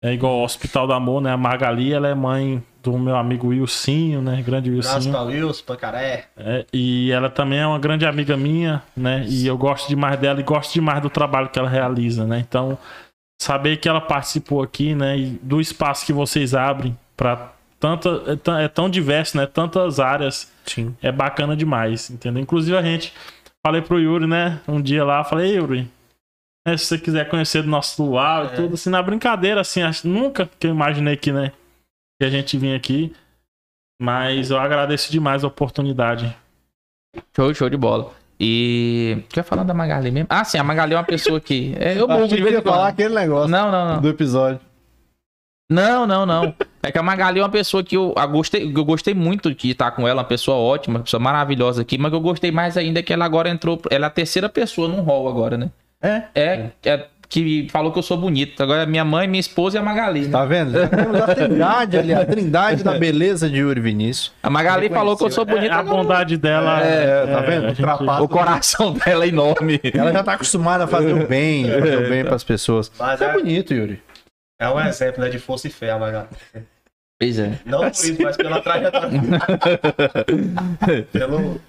É 0.03 0.11
igual 0.11 0.37
o 0.39 0.43
Hospital 0.43 0.87
do 0.87 0.93
Amor, 0.93 1.21
né? 1.21 1.31
A 1.31 1.37
Magali, 1.37 1.93
ela 1.93 2.07
é 2.07 2.15
mãe 2.15 2.63
do 2.81 2.97
meu 2.97 3.15
amigo 3.15 3.47
Wilsinho, 3.49 4.21
né? 4.23 4.41
Grande 4.41 4.71
Wilsinho. 4.71 5.11
pra 5.11 5.21
Wilson, 5.21 5.63
Pancaré. 5.65 6.25
É, 6.35 6.65
e 6.73 7.11
ela 7.11 7.29
também 7.29 7.59
é 7.59 7.67
uma 7.67 7.77
grande 7.79 8.05
amiga 8.07 8.35
minha, 8.35 8.81
né? 8.95 9.23
E 9.27 9.45
eu 9.45 9.55
gosto 9.57 9.87
demais 9.87 10.19
dela 10.19 10.39
e 10.39 10.43
gosto 10.43 10.73
demais 10.73 10.99
do 11.01 11.09
trabalho 11.11 11.49
que 11.49 11.59
ela 11.59 11.69
realiza, 11.69 12.25
né? 12.25 12.39
Então, 12.47 12.75
saber 13.39 13.77
que 13.77 13.87
ela 13.89 14.01
participou 14.01 14.63
aqui, 14.63 14.95
né? 14.95 15.15
E 15.17 15.25
do 15.43 15.61
espaço 15.61 16.05
que 16.05 16.13
vocês 16.13 16.53
abrem 16.55 16.97
para 17.15 17.51
tanta 17.79 18.23
é 18.27 18.35
tão- 18.35 18.57
é 18.59 18.67
tão 18.67 18.89
diverso, 18.89 19.37
né? 19.37 19.45
Tantas 19.47 19.99
áreas 19.99 20.51
Sim. 20.65 20.95
é 21.01 21.11
bacana 21.11 21.55
demais, 21.55 22.09
entendeu? 22.09 22.41
Inclusive 22.41 22.75
a 22.77 22.81
gente 22.83 23.13
falei 23.67 23.81
pro 23.81 23.99
Yuri, 23.99 24.25
né? 24.27 24.59
Um 24.67 24.81
dia 24.81 25.03
lá, 25.03 25.23
falei, 25.23 25.51
"Ei, 25.51 25.57
Yuri, 25.57 25.87
né, 26.67 26.77
se 26.77 26.85
você 26.85 26.97
quiser 26.97 27.27
conhecer 27.29 27.61
do 27.63 27.69
nosso 27.69 28.01
luau 28.03 28.45
e 28.45 28.47
É. 28.47 28.49
tudo, 28.51 28.73
assim, 28.75 28.89
na 28.89 29.01
brincadeira, 29.03 29.61
assim, 29.61 29.81
acho, 29.81 30.07
nunca 30.07 30.49
que 30.59 30.67
eu 30.67 30.71
imaginei 30.71 31.15
que, 31.17 31.31
né, 31.31 31.51
que 32.19 32.25
a 32.25 32.29
gente 32.29 32.57
vinha 32.57 32.75
aqui. 32.75 33.13
Mas 34.01 34.51
eu 34.51 34.59
agradeço 34.59 35.11
demais 35.11 35.43
a 35.43 35.47
oportunidade. 35.47 36.33
Show, 37.35 37.51
show 37.53 37.67
de 37.69 37.75
bola. 37.77 38.11
E. 38.39 39.23
Quer 39.29 39.43
falar 39.43 39.63
da 39.63 39.73
Magali 39.73 40.11
mesmo? 40.11 40.27
Ah, 40.29 40.43
sim, 40.43 40.59
a 40.59 40.63
Magali 40.63 40.93
é 40.93 40.97
uma 40.97 41.03
pessoa 41.03 41.39
que. 41.41 41.73
É, 41.79 41.99
eu 41.99 42.09
Achei 42.11 42.27
de 42.27 42.35
que 42.35 42.41
vez 42.43 42.53
ia 42.53 42.59
em 42.59 42.61
quando. 42.61 42.73
falar 42.75 42.87
aquele 42.89 43.15
negócio 43.15 43.49
Não, 43.49 43.71
não, 43.71 43.93
não. 43.95 44.01
do 44.01 44.07
episódio. 44.09 44.59
Não, 45.69 46.07
não, 46.07 46.25
não. 46.25 46.53
É 46.81 46.91
que 46.91 46.97
a 46.97 47.03
Magali 47.03 47.39
é 47.39 47.43
uma 47.43 47.49
pessoa 47.49 47.83
que 47.83 47.97
eu, 47.97 48.13
a 48.15 48.25
gostei, 48.25 48.71
eu 48.73 48.85
gostei 48.85 49.13
muito 49.13 49.53
de 49.53 49.71
estar 49.71 49.91
com 49.91 50.07
ela, 50.07 50.21
uma 50.21 50.27
pessoa 50.27 50.57
ótima, 50.57 50.99
uma 50.99 51.03
pessoa 51.03 51.19
maravilhosa 51.19 51.81
aqui, 51.81 51.97
mas 51.97 52.09
que 52.09 52.15
eu 52.15 52.21
gostei 52.21 52.51
mais 52.51 52.77
ainda 52.77 52.99
é 52.99 53.03
que 53.03 53.11
ela 53.11 53.25
agora 53.25 53.49
entrou. 53.49 53.81
Ela 53.91 54.05
é 54.05 54.07
a 54.07 54.11
terceira 54.11 54.47
pessoa 54.47 54.87
num 54.87 55.01
hall 55.01 55.27
agora, 55.27 55.57
né? 55.57 55.69
É. 56.01 56.21
É, 56.33 56.69
é 56.85 57.05
que 57.29 57.67
falou 57.69 57.91
que 57.91 57.99
eu 57.99 58.03
sou 58.03 58.17
bonito. 58.17 58.61
Agora 58.63 58.83
é 58.83 58.85
minha 58.85 59.03
mãe, 59.03 59.27
minha 59.27 59.39
esposa 59.39 59.77
e 59.77 59.79
a 59.79 59.83
Magali. 59.83 60.21
né? 60.21 60.31
Tá 60.31 60.45
vendo? 60.45 60.71
Já 60.71 60.87
temos 60.87 61.21
a 61.21 61.35
trindade 61.35 61.97
ali, 61.97 62.13
a 62.13 62.25
trindade 62.25 62.83
da 62.83 62.97
beleza 62.97 63.49
de 63.49 63.57
Yuri 63.57 63.81
Vinícius. 63.81 64.31
A 64.41 64.49
Magali 64.49 64.89
falou 64.89 65.17
que 65.17 65.23
eu 65.25 65.31
sou 65.31 65.45
bonito. 65.45 65.71
É, 65.71 65.75
a 65.75 65.83
bondade 65.83 66.37
dela. 66.37 66.81
É, 66.81 67.27
tá 67.27 67.41
vendo? 67.41 67.65
a 67.65 67.73
gente-. 67.73 68.21
O 68.21 68.27
coração 68.27 68.93
dela 68.93 69.25
é 69.25 69.27
enorme. 69.27 69.79
Ela 69.93 70.11
já 70.13 70.23
tá 70.23 70.33
acostumada 70.33 70.85
a 70.85 70.87
fazer 70.87 71.13
o 71.13 71.27
bem, 71.27 71.69
fazer 71.69 72.05
o 72.05 72.09
bem 72.09 72.23
pras 72.23 72.43
pessoas. 72.43 72.91
Mas 72.97 73.21
é 73.21 73.25
é- 73.25 73.33
bonito, 73.33 73.73
Yuri. 73.73 74.01
É 74.59 74.69
um 74.69 74.79
exemplo, 74.79 75.23
né, 75.23 75.29
de 75.29 75.39
força 75.39 75.67
e 75.67 75.71
fé, 75.71 75.91
a 75.91 75.99
Magali. 75.99 76.29
Pois 77.19 77.39
é. 77.39 77.59
Não 77.65 77.79
por 77.79 77.89
isso, 77.89 78.21
mas 78.21 78.37
pela 78.37 78.61
trajetória. 78.61 79.09
Pelo 81.11 81.59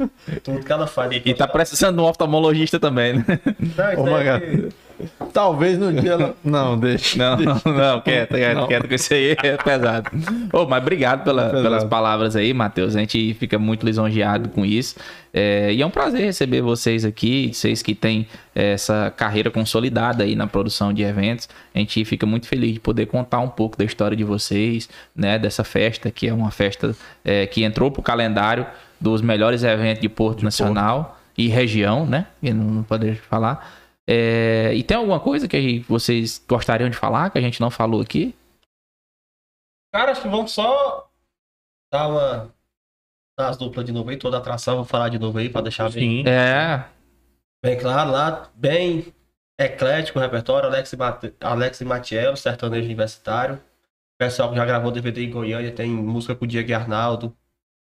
tudo 0.43 0.63
que 0.63 0.73
ela 0.73 0.87
faz. 0.87 1.11
E 1.25 1.35
tá 1.35 1.49
precisando 1.49 1.97
de 1.97 2.03
um 2.03 2.05
oftalmologista 2.05 2.79
também, 2.79 3.15
né? 3.15 3.25
Não, 3.77 3.93
isso 3.93 4.03
Ô, 4.03 4.19
é 4.19 4.69
Talvez 5.33 5.79
no 5.79 5.93
dia. 5.93 6.13
ela- 6.13 6.35
Não, 6.45 6.79
deixa. 6.79 7.19
Não, 7.19 7.37
não, 7.37 7.55
não, 7.73 8.01
quieto, 8.01 8.35
quieto, 8.35 8.57
Não. 8.57 8.67
quieto, 8.67 8.89
que 8.89 8.95
isso 8.95 9.13
aí 9.15 9.37
é 9.43 9.57
pesado. 9.57 10.11
Ô, 10.53 10.67
mas 10.67 10.83
obrigado 10.83 11.25
pela- 11.25 11.45
Pesado. 11.45 11.63
pelas 11.63 11.85
palavras 11.85 12.35
aí, 12.37 12.53
Matheus. 12.55 12.97
A 12.97 13.01
gente 13.01 13.35
fica 13.35 13.59
muito 13.59 13.85
lisonjeado 13.85 14.49
com 14.49 14.65
isso. 14.65 14.97
É, 15.33 15.73
e 15.73 15.83
é 15.83 15.87
um 15.87 15.91
prazer 15.91 16.23
receber 16.23 16.63
vocês 16.63 17.05
aqui, 17.05 17.51
vocês 17.53 17.83
que 17.83 17.95
têm 17.95 18.27
é, 18.55 18.73
essa 18.73 19.13
carreira 19.17 19.51
consolidada 19.51 20.25
aí 20.25 20.35
na 20.35 20.47
produção 20.47 20.93
de 20.93 21.03
eventos. 21.03 21.49
A 21.75 21.79
gente 21.79 22.05
fica 22.05 22.25
muito 22.27 22.47
feliz 22.49 22.73
de 22.75 22.81
poder 22.81 23.07
contar 23.07 23.41
um 23.41 23.49
pouco 23.49 23.77
da 23.77 23.85
história 23.85 24.17
de 24.17 24.25
vocês, 24.25 24.89
né? 25.15 25.39
Dessa 25.39 25.63
festa, 25.65 26.11
que 26.11 26.27
é 26.29 26.33
uma 26.33 26.51
festa 26.51 26.97
é, 27.25 27.47
que 27.47 27.63
entrou 27.63 27.91
pro 27.91 28.03
calendário 28.03 28.67
dos 29.01 29.21
melhores 29.23 29.63
eventos 29.63 30.01
de 30.01 30.09
Porto 30.09 30.43
Nacional 30.43 31.17
e 31.37 31.47
região, 31.47 32.05
né? 32.05 32.27
E 32.43 32.53
não, 32.53 32.65
não 32.65 32.83
poder 32.83 33.15
falar. 33.31 33.78
É, 34.11 34.73
e 34.75 34.83
tem 34.83 34.97
alguma 34.97 35.21
coisa 35.21 35.47
que 35.47 35.81
vocês 35.81 36.43
gostariam 36.49 36.89
de 36.89 36.97
falar 36.97 37.29
que 37.31 37.37
a 37.37 37.43
gente 37.43 37.61
não 37.61 37.71
falou 37.71 38.01
aqui? 38.01 38.35
Cara, 39.93 40.13
acho 40.13 40.23
que 40.23 40.29
vamos 40.29 40.51
só 40.53 41.11
dar 41.93 42.09
uma. 42.09 42.55
Dar 43.39 43.51
as 43.51 43.57
duplas 43.59 43.85
de 43.85 43.93
novo 43.93 44.09
aí, 44.11 44.17
toda 44.17 44.37
a 44.39 44.41
atração, 44.41 44.77
vou 44.77 44.85
falar 44.85 45.11
de 45.11 45.19
novo 45.19 45.39
aí 45.39 45.49
pra 45.49 45.61
deixar 45.61 45.91
bem, 45.91 46.25
Sim. 46.25 46.29
É, 46.29 46.85
bem 47.63 47.79
claro 47.79 48.11
lá. 48.11 48.51
Bem 48.55 49.13
eclético 49.61 50.19
o 50.19 50.23
repertório. 50.23 50.69
Alex, 50.69 50.93
e 50.93 50.97
Mate- 50.97 51.35
Alex 51.41 51.81
e 51.81 51.85
Matiello, 51.85 52.37
sertanejo 52.37 52.87
universitário. 52.87 53.61
Pessoal 54.19 54.51
que 54.51 54.57
já 54.57 54.65
gravou 54.65 54.91
DVD 54.91 55.25
em 55.25 55.31
Goiânia, 55.31 55.71
tem 55.71 55.89
música 55.91 56.35
com 56.35 56.45
o 56.45 56.49
Diego 56.49 56.71
e 56.71 56.75
Arnaldo. 56.75 57.37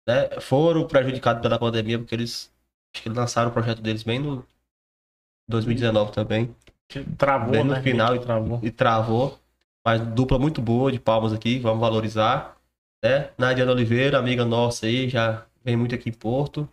Né? 0.07 0.29
Foram 0.41 0.87
prejudicados 0.87 1.43
pela 1.43 1.59
pandemia, 1.59 1.99
porque 1.99 2.15
eles 2.15 2.53
acho 2.95 3.03
que 3.03 3.09
lançaram 3.09 3.51
o 3.51 3.53
projeto 3.53 3.81
deles 3.83 4.03
bem 4.03 4.19
no 4.21 4.47
2019 5.49 6.13
também. 6.13 6.55
Que 6.89 7.05
Travou, 7.17 7.51
Bem 7.51 7.65
no 7.65 7.73
né? 7.73 7.83
final. 7.83 8.19
Travou. 8.19 8.61
e 8.63 8.71
travou. 8.71 9.39
Mas 9.85 10.01
dupla 10.01 10.39
muito 10.39 10.63
boa, 10.63 10.93
de 10.93 11.01
palmas 11.01 11.33
aqui, 11.33 11.59
vamos 11.59 11.81
valorizar. 11.81 12.57
Né? 13.03 13.31
Nadiana 13.37 13.73
Oliveira, 13.73 14.19
amiga 14.19 14.45
nossa 14.45 14.87
aí, 14.87 15.09
já 15.09 15.45
vem 15.65 15.77
muito 15.77 15.95
aqui 15.95 16.09
em 16.09 16.13
Porto. 16.13 16.69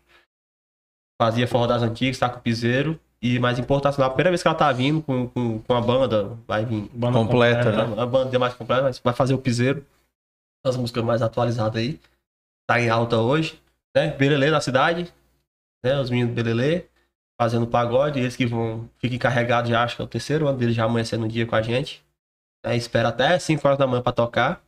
Fazia 1.19 1.47
forró 1.47 1.67
das 1.67 1.81
antigas, 1.81 2.19
tá 2.19 2.29
com 2.29 2.37
o 2.37 2.41
piseiro. 2.41 2.99
E 3.21 3.37
mais 3.37 3.59
importante, 3.59 4.01
a 4.01 4.09
primeira 4.09 4.29
vez 4.29 4.41
que 4.41 4.47
ela 4.47 4.55
tá 4.55 4.71
vindo 4.71 5.01
com, 5.01 5.27
com, 5.27 5.59
com 5.59 5.73
a 5.73 5.81
banda, 5.81 6.37
vai 6.47 6.63
vir 6.63 6.89
Banda 6.93 7.17
Completa, 7.17 7.71
né? 7.71 8.01
a 8.01 8.05
banda 8.05 8.39
mais 8.39 8.53
completa, 8.53 8.83
mas 8.83 8.99
vai 8.99 9.13
fazer 9.13 9.33
o 9.33 9.37
piseiro. 9.37 9.85
As 10.65 10.77
músicas 10.77 11.03
mais 11.03 11.21
atualizadas 11.21 11.81
aí. 11.81 11.99
Tá 12.65 12.79
em 12.79 12.89
alta 12.89 13.17
hoje. 13.17 13.61
Né? 13.95 14.11
Belelê 14.11 14.49
na 14.49 14.61
cidade. 14.61 15.13
Né? 15.83 15.99
Os 15.99 16.09
meninos 16.09 16.33
do 16.33 16.35
Belelê. 16.35 16.85
Fazendo 17.39 17.65
pagode. 17.65 18.19
Eles 18.19 18.35
que 18.35 18.45
vão. 18.45 18.89
Ficam 18.97 19.15
encarregados 19.15 19.69
já, 19.69 19.83
acho 19.83 19.95
que 19.95 20.01
é 20.01 20.05
o 20.05 20.07
terceiro 20.07 20.47
ano 20.47 20.57
deles 20.57 20.75
já 20.75 20.83
amanhecendo 20.83 21.23
no 21.23 21.29
dia 21.29 21.45
com 21.45 21.55
a 21.55 21.61
gente. 21.61 22.03
Né? 22.65 22.75
Espera 22.75 23.09
até 23.09 23.39
5 23.39 23.65
horas 23.65 23.79
da 23.79 23.87
manhã 23.87 24.01
pra 24.01 24.11
tocar. 24.11 24.61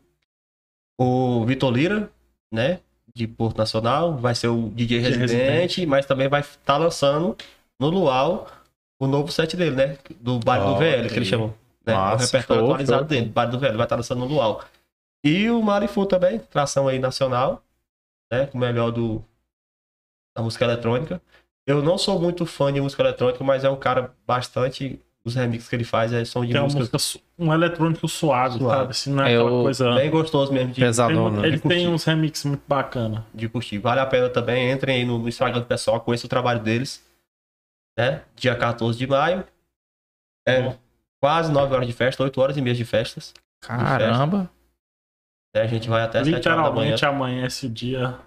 O 0.99 1.45
Vitor 1.45 1.71
Lira, 1.71 2.09
né? 2.51 2.79
De 3.13 3.27
Porto 3.27 3.57
Nacional. 3.57 4.15
Vai 4.15 4.35
ser 4.35 4.47
o 4.47 4.69
DJ 4.69 4.99
residente, 4.99 5.19
residente. 5.19 5.85
mas 5.85 6.05
também 6.05 6.29
vai 6.29 6.41
estar 6.41 6.77
lançando 6.77 7.35
no 7.79 7.89
Luau 7.89 8.47
o 9.01 9.07
novo 9.07 9.31
set 9.31 9.57
dele, 9.57 9.75
né? 9.75 9.97
Do 10.19 10.39
baile 10.39 10.65
do 10.65 10.71
Ó, 10.73 10.77
VL, 10.77 11.09
que 11.09 11.15
ele 11.15 11.25
chamou. 11.25 11.55
Né? 11.83 11.93
Massa, 11.93 12.23
o 12.23 12.25
repertório 12.27 12.61
show, 12.61 12.71
atualizado 12.71 12.99
show, 12.99 13.07
dele, 13.07 13.29
baile 13.29 13.51
do 13.51 13.59
VL, 13.59 13.75
vai 13.75 13.85
estar 13.85 13.95
lançando 13.95 14.19
no 14.19 14.25
Luau. 14.25 14.63
E 15.23 15.49
o 15.49 15.61
Marifu 15.61 16.05
também, 16.05 16.37
tração 16.39 16.87
aí 16.87 16.99
nacional, 16.99 17.63
né? 18.31 18.47
O 18.53 18.57
melhor 18.59 18.91
do, 18.91 19.25
da 20.35 20.43
música 20.43 20.65
eletrônica. 20.65 21.19
Eu 21.67 21.81
não 21.81 21.97
sou 21.97 22.19
muito 22.19 22.45
fã 22.45 22.71
de 22.73 22.81
música 22.81 23.03
eletrônica, 23.03 23.43
mas 23.43 23.63
é 23.63 23.69
um 23.69 23.75
cara 23.75 24.13
bastante. 24.25 24.99
Os 25.23 25.35
remixes 25.35 25.69
que 25.69 25.75
ele 25.75 25.83
faz 25.83 26.11
é 26.11 26.25
som 26.25 26.43
de 26.43 26.57
é 26.57 26.59
música 26.59 26.81
música, 26.93 27.23
um 27.37 27.53
eletrônico 27.53 28.07
suave, 28.07 28.57
Suave. 28.57 28.75
sabe? 28.79 28.89
Assim, 28.89 29.13
não 29.13 29.23
é 29.23 29.31
É 29.31 29.35
aquela 29.35 29.51
o- 29.51 29.61
coisa. 29.63 29.93
bem 29.93 30.09
gostoso 30.09 30.51
mesmo 30.51 30.69
de, 30.69 30.75
Tem 30.77 30.83
Pesadão, 30.85 31.29
mu- 31.29 31.41
né? 31.41 31.47
ele 31.47 31.57
De 31.57 31.61
tem 31.61 31.87
uns 31.87 32.03
remixes 32.05 32.43
muito 32.45 32.63
bacana. 32.67 33.23
de 33.31 33.47
curtir. 33.47 33.77
Vale 33.77 33.99
a 33.99 34.05
pena 34.07 34.29
também. 34.29 34.71
Entrem 34.71 34.95
aí 34.95 35.05
no, 35.05 35.27
Instagram 35.29 35.59
do 35.59 35.67
pessoal, 35.67 36.01
conheçam 36.01 36.25
o 36.25 36.29
trabalho 36.29 36.59
deles. 36.61 37.05
Né? 37.95 38.23
Dia 38.35 38.55
14 38.55 38.97
de 38.97 39.05
maio. 39.05 39.45
É 40.47 40.63
Bom. 40.63 40.75
quase 41.21 41.51
9 41.51 41.71
horas 41.75 41.85
de 41.85 41.93
festa, 41.93 42.23
8 42.23 42.41
horas 42.41 42.57
e 42.57 42.61
meia 42.61 42.75
de 42.75 42.83
festas. 42.83 43.31
caramba. 43.61 44.49
né? 45.55 45.61
A 45.61 45.67
gente 45.67 45.87
vai 45.87 46.01
até 46.01 46.23
7 46.23 46.33
horas 46.33 46.43
da 46.43 46.71
manhã. 46.71 46.91
Literalmente 46.93 47.05
amanhece 47.05 47.67
o 47.67 47.69
dia. 47.69 48.17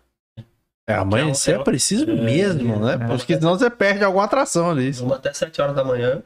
É, 0.87 0.95
amanhecer 0.95 1.55
É, 1.55 1.59
é, 1.59 1.61
é, 1.61 1.65
preciso 1.65 2.11
é, 2.11 2.15
mesmo, 2.15 2.79
né? 2.79 2.95
é. 2.95 3.07
Porque 3.07 3.35
senão 3.35 3.57
você 3.57 3.71
perde 3.71 4.05
alguma 4.05 4.25
atração 4.25 4.71
ali. 4.71 4.93
Vamos 4.93 5.17
até 5.17 5.33
7 5.33 5.61
horas 5.61 5.75
da 5.75 5.85
manhã. 5.85 6.23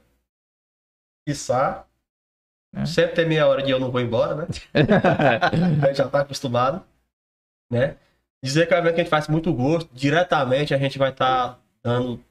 Quiçá. 1.27 1.87
É. 2.75 2.85
Sempre 2.85 3.15
tem 3.15 3.29
meia 3.29 3.47
hora 3.47 3.63
de 3.63 3.71
eu 3.71 3.81
não 3.81 3.91
vou 3.91 4.01
embora, 4.01 4.35
né? 4.35 4.47
a 5.83 5.87
gente 5.87 5.97
já 5.97 6.09
tá 6.09 6.21
acostumado, 6.21 6.85
né? 7.71 7.97
Dizer 8.45 8.67
que 8.67 8.75
é 8.75 8.77
um 8.77 8.81
evento 8.81 8.95
que 8.95 9.01
a 9.01 9.05
gente 9.05 9.11
faz 9.11 9.27
muito 9.27 9.53
gosto, 9.53 9.93
diretamente 9.95 10.75
a 10.75 10.79
gente 10.79 10.99
vai 10.99 11.11
estar 11.11 11.59
dando 11.83 12.23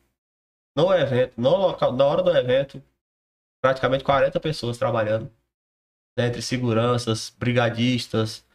no 0.76 0.94
evento, 0.94 1.34
no 1.38 1.50
local, 1.50 1.92
na 1.92 2.06
hora 2.06 2.22
do 2.22 2.36
evento, 2.38 2.82
praticamente 3.62 4.04
40 4.04 4.40
pessoas 4.40 4.78
trabalhando, 4.78 5.32
né? 6.18 6.28
entre 6.28 6.42
seguranças, 6.42 7.34
brigadistas, 7.38 8.46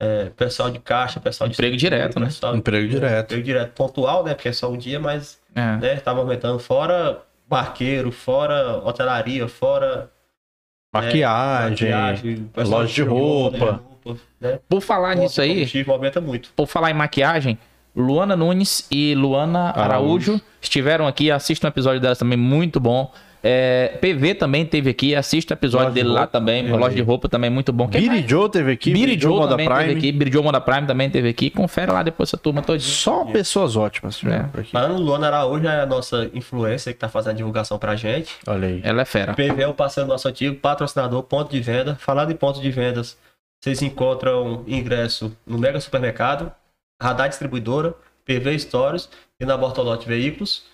é, 0.00 0.26
pessoal 0.36 0.70
de 0.70 0.78
caixa, 0.78 1.20
pessoal 1.20 1.48
de 1.48 1.54
Emprego 1.54 1.76
direto, 1.76 2.18
né? 2.20 2.26
pessoal- 2.26 2.56
Emprego 2.56 2.88
direto. 2.88 3.24
Emprego 3.26 3.42
direto, 3.44 3.72
pontual, 3.72 4.24
né? 4.24 4.34
Porque 4.34 4.48
é 4.48 4.52
só 4.52 4.70
um 4.70 4.76
dia, 4.76 4.98
mas 5.00 5.38
É. 5.54 5.76
né? 5.76 5.96
Tava 5.96 6.20
aumentando 6.20 6.58
fora 6.58 7.20
barqueiro, 7.48 8.10
fora 8.10 8.78
hotelaria, 8.84 9.46
fora 9.48 10.10
Maquiagem. 10.92 11.70
maquiagem, 11.70 12.44
pessoal 12.52 12.80
loja 12.80 12.92
de 12.94 13.02
roupa. 13.02 13.80
né? 14.40 14.58
Por 14.68 14.80
falar 14.80 15.16
nisso 15.16 15.40
aí, 15.40 15.66
aumenta 15.88 16.20
muito. 16.20 16.50
por 16.54 16.66
falar 16.66 16.90
em 16.90 16.94
maquiagem, 16.94 17.58
Luana 17.96 18.36
Nunes 18.36 18.86
e 18.90 19.14
Luana 19.14 19.70
Araújo, 19.70 20.32
Araújo. 20.32 20.40
estiveram 20.60 21.06
aqui. 21.06 21.30
Assista 21.30 21.66
um 21.66 21.70
episódio 21.70 22.00
delas 22.00 22.18
também, 22.18 22.36
muito 22.38 22.78
bom. 22.78 23.10
É, 23.46 23.98
PV 24.00 24.36
também 24.36 24.64
teve 24.64 24.88
aqui, 24.88 25.14
assista 25.14 25.52
o 25.52 25.56
episódio 25.56 25.88
Loja 25.88 25.94
de 25.94 26.00
dele 26.00 26.14
lá 26.14 26.20
roupa. 26.20 26.32
também. 26.32 26.64
Olha 26.72 26.76
Loja 26.80 26.96
de 26.96 27.02
roupa 27.02 27.28
também, 27.28 27.50
muito 27.50 27.74
bom. 27.74 27.86
Quem 27.86 28.00
Billy? 28.00 28.26
Joe 28.26 28.48
teve 28.48 28.72
aqui. 28.72 28.90
Billy 28.90 29.20
Joe 29.20 29.34
Moda 29.34 29.50
também 29.50 29.68
Prime. 29.68 29.84
teve 29.84 29.98
aqui. 29.98 30.12
Billy 30.12 30.32
Joe 30.32 30.42
Moda 30.42 30.60
Prime 30.62 30.86
também 30.86 31.10
teve 31.10 31.28
aqui. 31.28 31.50
Confere 31.50 31.92
lá 31.92 32.02
depois 32.02 32.30
essa 32.30 32.38
turma 32.38 32.62
todinha. 32.62 32.88
Só 32.90 33.26
pessoas 33.26 33.76
ótimas 33.76 34.18
É. 34.24 34.48
Mano, 34.72 34.98
Luana 34.98 35.26
Araújo 35.26 35.66
é 35.66 35.82
a 35.82 35.84
nossa 35.84 36.30
influencer 36.32 36.94
que 36.94 36.98
tá 37.00 37.08
fazendo 37.10 37.32
a 37.32 37.36
divulgação 37.36 37.78
pra 37.78 37.94
gente. 37.96 38.34
Olha 38.46 38.66
aí. 38.66 38.80
Ela 38.82 39.02
é 39.02 39.04
fera. 39.04 39.34
PV 39.34 39.62
é 39.62 39.68
o 39.68 39.74
parceiro 39.74 40.08
nosso 40.08 40.26
antigo, 40.26 40.56
patrocinador, 40.56 41.22
ponto 41.24 41.50
de 41.50 41.60
venda. 41.60 41.96
Falando 41.96 42.30
em 42.32 42.36
ponto 42.36 42.62
de 42.62 42.70
vendas, 42.70 43.18
vocês 43.62 43.82
encontram 43.82 44.64
ingresso 44.66 45.36
no 45.46 45.58
Mega 45.58 45.78
Supermercado, 45.80 46.50
Radar 47.00 47.28
Distribuidora, 47.28 47.94
PV 48.24 48.58
Stories 48.58 49.08
e 49.38 49.44
na 49.44 49.54
Bortolotti 49.54 50.08
Veículos. 50.08 50.64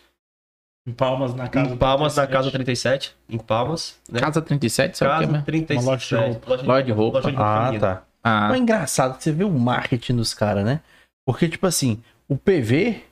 Em 0.90 0.92
Palmas 0.92 1.34
na 1.34 1.48
casa. 1.48 1.70
Em 1.72 1.76
Palmas, 1.76 2.16
na 2.16 2.26
37. 2.26 2.32
Casa 2.36 2.50
37, 2.50 3.16
em 3.28 3.38
Palmas. 3.38 3.96
Né? 4.10 4.20
Casa 4.20 4.42
37, 4.42 4.98
sabe 4.98 5.10
o 5.10 5.14
que 5.14 5.16
é 5.16 5.20
Casa 5.20 5.32
mesmo? 5.32 5.46
37. 5.46 5.82
Uma 5.84 5.92
loja 5.92 6.06
de 6.06 6.32
roupa. 6.32 6.62
Loja 6.66 6.82
de 6.84 6.92
roupa. 6.92 7.18
Ah, 7.18 7.22
feminina. 7.66 7.78
tá. 7.80 8.02
Ah, 8.22 8.40
Mas 8.48 8.54
é 8.54 8.58
engraçado 8.58 9.16
que 9.16 9.24
você 9.24 9.32
vê 9.32 9.44
o 9.44 9.50
marketing 9.50 10.16
dos 10.16 10.34
caras, 10.34 10.64
né? 10.64 10.80
Porque, 11.26 11.48
tipo 11.48 11.66
assim, 11.66 12.02
o 12.28 12.36
PV, 12.36 13.02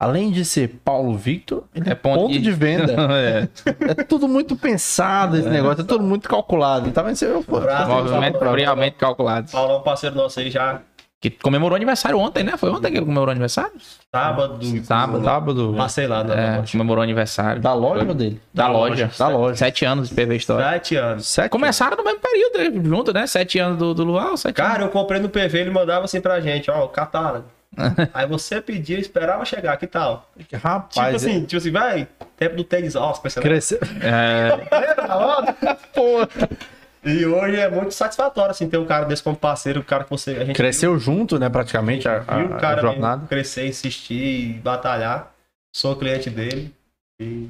além 0.00 0.30
de 0.30 0.44
ser 0.44 0.68
Paulo 0.84 1.16
Victor, 1.16 1.64
ele 1.74 1.88
é, 1.88 1.92
É 1.92 1.94
ponto 1.94 2.20
ponto, 2.22 2.32
de- 2.32 2.40
de... 2.40 2.50
venda. 2.52 2.92
é. 3.16 3.48
é 3.90 3.94
tudo 4.04 4.28
muito 4.28 4.54
pensado 4.56 5.36
esse 5.36 5.48
negócio, 5.48 5.82
é 5.82 5.84
tudo 5.84 6.04
muito 6.04 6.28
calculado. 6.28 6.90
Tá 6.90 7.02
vendo? 7.02 7.16
Você 7.16 7.26
vê, 7.32 7.42
pô, 7.42 7.60
Movimento 7.60 8.38
Paulo- 8.38 8.52
friamente 8.54 8.96
calculado. 8.96 9.50
Paulo 9.50 9.72
é 9.74 9.76
um 9.78 9.82
parceiro 9.82 10.14
nosso 10.16 10.40
aí 10.40 10.50
já 10.50 10.82
Que 11.20 11.30
comemorou 11.30 11.74
aniversário 11.74 12.16
ontem, 12.16 12.44
né? 12.44 12.56
Foi 12.56 12.70
ontem 12.70 12.92
que 12.92 12.96
ele 12.98 13.04
comemorou 13.04 13.32
aniversário? 13.32 13.72
sábado. 14.14 14.64
Sábado. 14.84 15.24
sábado. 15.24 15.74
Passei 15.76 16.06
lá, 16.06 16.20
É, 16.20 16.24
né? 16.24 16.64
comemorou 16.70 17.02
aniversário. 17.02 17.60
Da 17.60 17.74
loja 17.74 18.06
ou 18.06 18.14
dele? 18.14 18.40
Da 18.54 18.68
loja. 18.68 19.10
Da 19.18 19.26
loja. 19.26 19.56
Sete 19.56 19.84
anos 19.84 20.08
de 20.10 20.14
PV 20.14 20.36
História. 20.36 20.64
Sete 20.70 20.94
anos. 20.94 21.26
Sete 21.26 21.50
Começaram 21.50 21.96
no 21.96 22.04
mesmo 22.04 22.20
período, 22.20 22.88
junto, 22.88 23.12
né? 23.12 23.26
Sete 23.26 23.58
anos 23.58 23.78
do, 23.78 23.92
do 23.94 24.04
Luau, 24.04 24.36
sete 24.36 24.54
Cara, 24.54 24.84
eu 24.84 24.88
comprei 24.90 25.20
no 25.20 25.28
PV, 25.28 25.58
ele 25.58 25.70
mandava 25.70 26.04
assim 26.04 26.20
pra 26.20 26.40
gente, 26.40 26.70
ó, 26.70 26.84
o 26.84 26.88
catálogo. 26.88 27.46
Aí 28.14 28.26
você 28.26 28.60
pedia, 28.60 28.98
esperava 28.98 29.44
chegar, 29.44 29.76
que 29.76 29.86
tal? 29.88 30.28
Tipo 30.38 30.56
Rapaz, 30.56 31.16
assim, 31.16 31.44
tipo 31.44 31.56
assim, 31.58 31.70
vai, 31.72 32.06
tempo 32.36 32.56
do 32.56 32.62
tênis, 32.64 32.94
ó, 32.96 33.12
cresceu. 33.12 33.78
anos. 33.82 34.04
É, 34.04 34.56
E 37.04 37.24
hoje 37.24 37.56
é 37.56 37.70
muito 37.70 37.92
satisfatório, 37.92 38.50
assim, 38.50 38.68
ter 38.68 38.78
um 38.78 38.84
cara 38.86 39.04
desse 39.06 39.22
como 39.22 39.36
parceiro, 39.36 39.80
um 39.80 39.84
cara 39.84 40.04
que 40.04 40.10
você. 40.10 40.32
A 40.32 40.44
gente 40.44 40.56
Cresceu 40.56 40.98
junto, 40.98 41.38
né? 41.38 41.48
Praticamente 41.48 42.08
a, 42.08 42.18
viu, 42.18 42.30
a- 42.34 42.36
viu 42.38 42.50
o 42.50 42.54
a 42.54 42.58
cara 42.58 42.80
jornada. 42.80 43.26
crescer, 43.26 43.66
insistir 43.68 44.14
e 44.50 44.52
batalhar. 44.54 45.32
Sou 45.74 45.94
cliente 45.96 46.28
dele. 46.30 46.74
E 47.20 47.48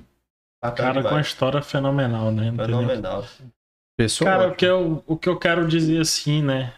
Cara 0.61 0.75
com 0.77 0.83
uma 0.83 1.03
demais. 1.09 1.27
história 1.29 1.63
fenomenal, 1.63 2.31
né? 2.33 2.49
Entendeu? 2.49 2.67
Fenomenal. 2.67 3.25
Pessoa. 3.97 4.31
Cara, 4.31 4.49
o 4.49 4.55
que, 4.55 4.65
eu, 4.67 5.03
o 5.07 5.17
que 5.17 5.29
eu 5.29 5.39
quero 5.39 5.67
dizer 5.67 6.01
assim, 6.01 6.43
né? 6.43 6.73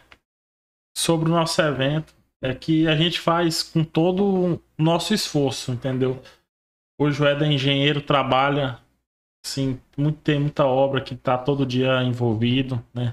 sobre 0.97 1.31
o 1.31 1.33
nosso 1.33 1.61
evento 1.63 2.13
é 2.43 2.53
que 2.55 2.87
a 2.87 2.95
gente 2.97 3.19
faz 3.21 3.63
com 3.63 3.83
todo 3.85 4.23
o 4.25 4.61
nosso 4.77 5.15
esforço, 5.15 5.73
entendeu? 5.73 6.21
Hoje 7.01 7.23
o 7.23 7.27
Eda 7.27 7.47
é 7.47 7.53
engenheiro, 7.53 8.03
trabalha, 8.03 8.79
assim, 9.45 9.81
muito, 9.97 10.19
tem 10.21 10.39
muita 10.39 10.65
obra 10.67 11.01
que 11.01 11.15
tá 11.15 11.37
todo 11.39 11.67
dia 11.67 12.03
envolvido, 12.03 12.83
né? 12.95 13.13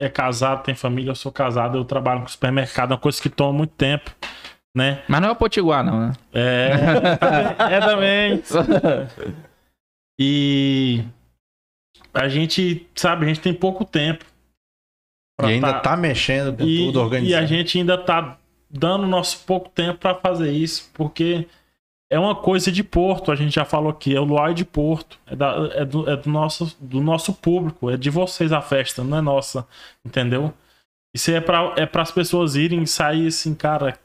É 0.00 0.08
casado, 0.08 0.62
tem 0.62 0.74
família, 0.74 1.10
eu 1.10 1.14
sou 1.16 1.32
casado, 1.32 1.76
eu 1.76 1.84
trabalho 1.84 2.20
com 2.20 2.28
supermercado, 2.28 2.92
é 2.92 2.94
uma 2.94 3.00
coisa 3.00 3.20
que 3.20 3.28
toma 3.28 3.52
muito 3.52 3.74
tempo, 3.74 4.14
né? 4.76 5.02
Mas 5.08 5.20
não 5.20 5.28
é 5.28 5.32
o 5.32 5.36
Potiguar, 5.36 5.84
não, 5.84 6.08
né? 6.08 6.12
É, 6.32 6.70
é 7.76 7.80
também. 7.80 8.42
E 10.20 11.04
a 12.12 12.28
gente, 12.28 12.88
sabe, 12.94 13.24
a 13.24 13.28
gente 13.28 13.40
tem 13.40 13.54
pouco 13.54 13.84
tempo. 13.84 14.24
E 15.40 15.46
ainda 15.46 15.74
tá- 15.74 15.80
tá 15.80 15.96
mexendo 15.96 16.56
com 16.56 16.64
e, 16.64 16.86
tudo 16.86 16.98
e 16.98 17.02
organizado. 17.02 17.44
a 17.44 17.46
gente 17.46 17.78
ainda 17.78 17.96
tá 17.96 18.36
dando 18.68 19.06
nosso 19.06 19.44
pouco 19.46 19.68
tempo 19.68 19.98
pra 20.00 20.16
fazer 20.16 20.50
isso, 20.50 20.90
porque 20.92 21.46
é 22.10 22.18
uma 22.18 22.34
coisa 22.34 22.72
de 22.72 22.82
Porto, 22.82 23.30
a 23.30 23.36
gente 23.36 23.54
já 23.54 23.64
falou 23.64 23.90
aqui, 23.90 24.14
é 24.14 24.20
o 24.20 24.24
Luau 24.24 24.52
de 24.54 24.64
Porto, 24.64 25.18
é, 25.26 25.36
da- 25.36 25.70
é 25.74 25.84
do, 25.84 26.08
é 26.08 26.16
do 26.16 26.30
nosso, 26.30 26.76
do 26.80 27.00
nosso 27.00 27.34
público, 27.34 27.90
é 27.90 27.96
de 27.96 28.08
vocês 28.10 28.52
a 28.52 28.62
festa, 28.62 29.04
não 29.04 29.18
é 29.18 29.20
nossa, 29.20 29.66
entendeu? 30.04 30.52
Isso 31.14 31.30
é 31.30 31.40
pra, 31.40 31.74
é 31.76 31.88
as 31.92 32.10
pessoas 32.10 32.54
irem 32.54 32.84
sair 32.86 33.26
assim, 33.28 33.54
cara, 33.54 33.98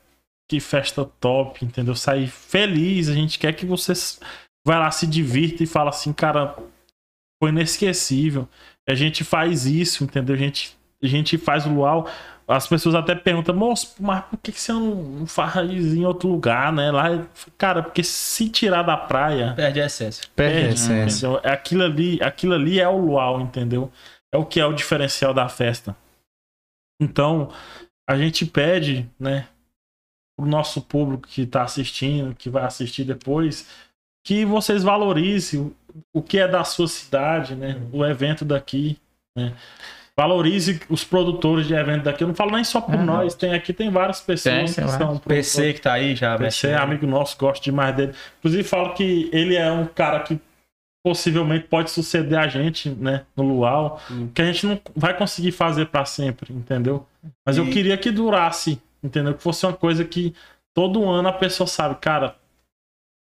que 0.50 0.60
festa 0.60 1.06
top, 1.20 1.64
entendeu? 1.64 1.96
Sair 1.96 2.28
feliz, 2.28 3.10
a 3.10 3.14
gente 3.14 3.40
quer 3.40 3.54
que 3.54 3.66
vocês 3.66 4.20
vai 4.66 4.80
lá, 4.80 4.90
se 4.92 5.06
divirta 5.08 5.64
e 5.64 5.68
fala 5.68 5.90
assim, 5.90 6.14
cara, 6.14 6.56
foi 7.42 7.50
inesquecível. 7.50 8.48
A 8.88 8.94
gente 8.96 9.24
faz 9.24 9.66
isso, 9.66 10.04
entendeu? 10.04 10.36
A 10.36 10.40
gente, 10.40 10.78
a 11.02 11.08
gente 11.08 11.38
faz 11.38 11.66
o 11.66 11.74
luau. 11.74 12.08
As 12.48 12.68
pessoas 12.68 12.94
até 12.96 13.16
perguntam, 13.16 13.56
moço, 13.56 13.96
mas 14.00 14.24
por 14.26 14.38
que 14.38 14.52
você 14.52 14.74
não 14.74 15.26
faz 15.26 15.72
em 15.72 16.06
outro 16.06 16.28
lugar, 16.28 16.74
né? 16.74 16.92
Lá, 16.92 17.26
cara, 17.58 17.82
porque 17.82 18.04
se 18.04 18.50
tirar 18.50 18.84
da 18.84 18.98
praia, 18.98 19.54
Perde 19.56 19.82
a 19.82 19.86
essência. 19.86 20.26
Perde 20.36 20.58
a 20.58 20.62
perde, 20.62 20.74
essência. 20.76 21.28
entendeu? 21.28 21.42
É 21.44 21.54
Aquilo 21.54 21.84
ali, 21.84 22.22
aquilo 22.22 22.54
ali 22.54 22.80
é 22.80 22.88
o 22.88 22.98
luau, 22.98 23.40
entendeu? 23.40 23.92
É 24.34 24.38
o 24.38 24.46
que 24.46 24.60
é 24.60 24.66
o 24.66 24.74
diferencial 24.74 25.34
da 25.34 25.48
festa. 25.48 25.96
Então, 27.02 27.50
a 28.10 28.18
gente 28.18 28.46
pede, 28.46 29.10
né, 29.20 29.48
pro 30.38 30.46
nosso 30.46 30.82
público 30.82 31.28
que 31.28 31.46
tá 31.46 31.64
assistindo, 31.64 32.36
que 32.36 32.50
vai 32.50 32.64
assistir 32.64 33.04
depois, 33.06 33.70
que 34.26 34.44
vocês 34.46 34.84
valorizem 34.84 35.60
o, 35.62 35.76
o 36.14 36.22
que 36.22 36.40
é 36.40 36.48
da 36.48 36.64
sua 36.64 36.88
cidade, 36.88 37.56
né? 37.56 37.82
O 37.92 38.06
evento 38.06 38.44
daqui, 38.44 38.98
né? 39.38 39.54
Valorize 40.18 40.80
os 40.90 41.04
produtores 41.04 41.66
de 41.66 41.74
evento 41.74 42.04
daqui. 42.04 42.24
Eu 42.24 42.28
não 42.28 42.36
falo 42.36 42.52
nem 42.52 42.64
só 42.64 42.80
por 42.80 42.98
nós, 43.00 43.34
tem 43.34 43.54
aqui 43.54 43.74
tem 43.74 43.90
várias 43.90 44.22
pessoas 44.22 44.76
Tem, 44.76 44.86
que 44.86 44.92
são. 44.92 45.18
PC 45.18 45.74
que 45.74 45.82
tá 45.82 45.94
aí 45.94 46.16
já, 46.16 46.38
PC 46.38 46.68
é 46.68 46.76
amigo 46.76 47.08
nosso, 47.08 47.36
gosto 47.38 47.64
demais 47.64 47.96
dele. 47.96 48.14
Inclusive, 48.40 48.64
falo 48.64 48.94
que 48.94 49.28
ele 49.34 49.56
é 49.56 49.72
um 49.72 49.86
cara 49.88 50.20
que 50.20 50.40
possivelmente 51.04 51.66
pode 51.68 51.90
suceder 51.90 52.38
a 52.38 52.48
gente, 52.48 52.90
né, 52.90 53.26
no 53.36 53.44
Luau, 53.44 54.00
Hum. 54.10 54.30
que 54.34 54.42
a 54.42 54.46
gente 54.46 54.66
não 54.68 54.80
vai 54.96 55.18
conseguir 55.18 55.52
fazer 55.52 55.88
pra 55.88 56.06
sempre, 56.06 56.54
entendeu? 56.54 57.06
Mas 57.46 57.58
eu 57.58 57.66
E- 57.66 57.72
queria 57.72 57.98
que 57.98 58.10
durasse, 58.12 58.80
entendeu? 59.04 59.34
Que 59.34 59.42
fosse 59.44 59.66
uma 59.66 59.74
coisa 59.74 60.06
que 60.06 60.34
todo 60.76 61.04
ano 61.10 61.28
a 61.28 61.34
pessoa 61.34 61.68
sabe, 61.68 61.96
cara, 61.96 62.36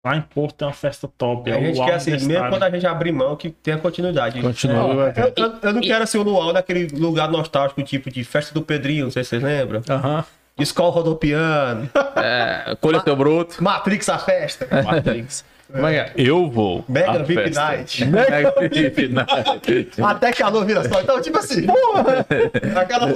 lá 0.09 0.17
em 0.17 0.21
Porto 0.23 0.57
tem 0.57 0.69
uma 0.69 0.75
festa 0.75 1.09
top. 1.19 1.51
É 1.51 1.55
A 1.57 1.61
gente 1.61 1.77
quer 1.85 1.95
assim, 1.95 2.11
mesmo 2.27 2.49
quando 2.49 2.63
a 2.63 2.71
gente 2.71 2.87
abrir 2.87 3.13
mão, 3.13 3.37
que 3.37 3.51
tenha 3.51 3.79
continuidade. 3.79 4.41
Continua 4.41 4.85
o 4.85 5.01
Eu, 5.03 5.33
eu- 5.37 5.55
eu 5.63 5.73
não 5.73 5.81
quero 5.81 6.07
ser 6.07 6.19
o 6.19 6.23
luau 6.23 6.53
naquele 6.53 6.87
lugar 6.99 7.31
nostálgico, 7.31 7.83
tipo 7.83 8.11
de 8.11 8.23
festa 8.25 8.53
do 8.55 8.63
Pedrinho, 8.63 9.05
não 9.05 9.11
sei 9.11 9.23
se 9.25 9.31
vocês 9.31 9.43
lembram. 9.43 9.83
Aham. 9.89 10.25
Escola 10.59 10.91
rodopiano, 10.93 11.89
É, 12.17 12.77
colha 12.81 13.01
teu 13.01 13.15
broto. 13.15 13.63
Matrix 13.63 14.09
a 14.09 14.19
festa, 14.19 14.67
Matrix. 14.83 15.45
Mas 15.71 15.95
é, 15.97 16.13
eu 16.17 16.51
vou. 16.51 16.85
Mega 16.89 17.23
VIP 17.25 17.43
festa. 17.45 17.63
Night. 17.63 18.05
Mega 18.07 18.55
VIP 18.71 19.09
Night. 19.09 19.89
Até 20.03 20.33
calor 20.33 20.65
vira 20.65 20.89
só. 20.89 21.01
Então, 21.01 21.21
tipo 21.21 21.39
assim, 21.39 21.67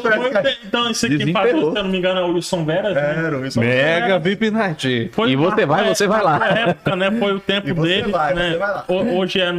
festa. 0.03 0.57
Então, 0.66 0.91
isso 0.91 1.07
aqui, 1.07 1.33
patrocínio, 1.33 1.73
se 1.73 1.79
eu 1.79 1.83
não 1.85 1.91
me 1.91 1.99
engano, 1.99 2.20
é 2.20 2.23
o 2.24 2.33
Wilson 2.35 2.65
Veras. 2.65 2.95
né? 2.95 3.24
Era, 3.27 3.47
isso. 3.47 3.59
Mega 3.61 4.19
VIP 4.19 4.51
Night. 4.51 5.11
Foi 5.12 5.31
E 5.31 5.37
você 5.37 5.65
vai, 5.66 5.89
você 5.95 6.07
vai 6.07 6.23
lá. 6.23 6.39
Na 6.39 6.47
época, 6.49 6.97
né? 6.97 7.11
Foi 7.12 7.33
o 7.33 7.41
tempo 7.41 7.69
E 7.70 7.73
dele, 7.74 8.11
vai, 8.12 8.35
né? 8.35 8.51
você 8.53 8.59
vai 8.59 8.70
lá. 8.70 8.85
Ho- 8.89 9.16
Hoje 9.19 9.41
é 9.41 9.53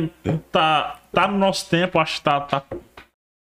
tá 0.52 1.00
tá 1.12 1.28
no 1.28 1.38
nosso 1.38 1.70
tempo, 1.70 2.00
acho 2.00 2.18
que 2.18 2.24
tá, 2.24 2.40
tá 2.42 2.64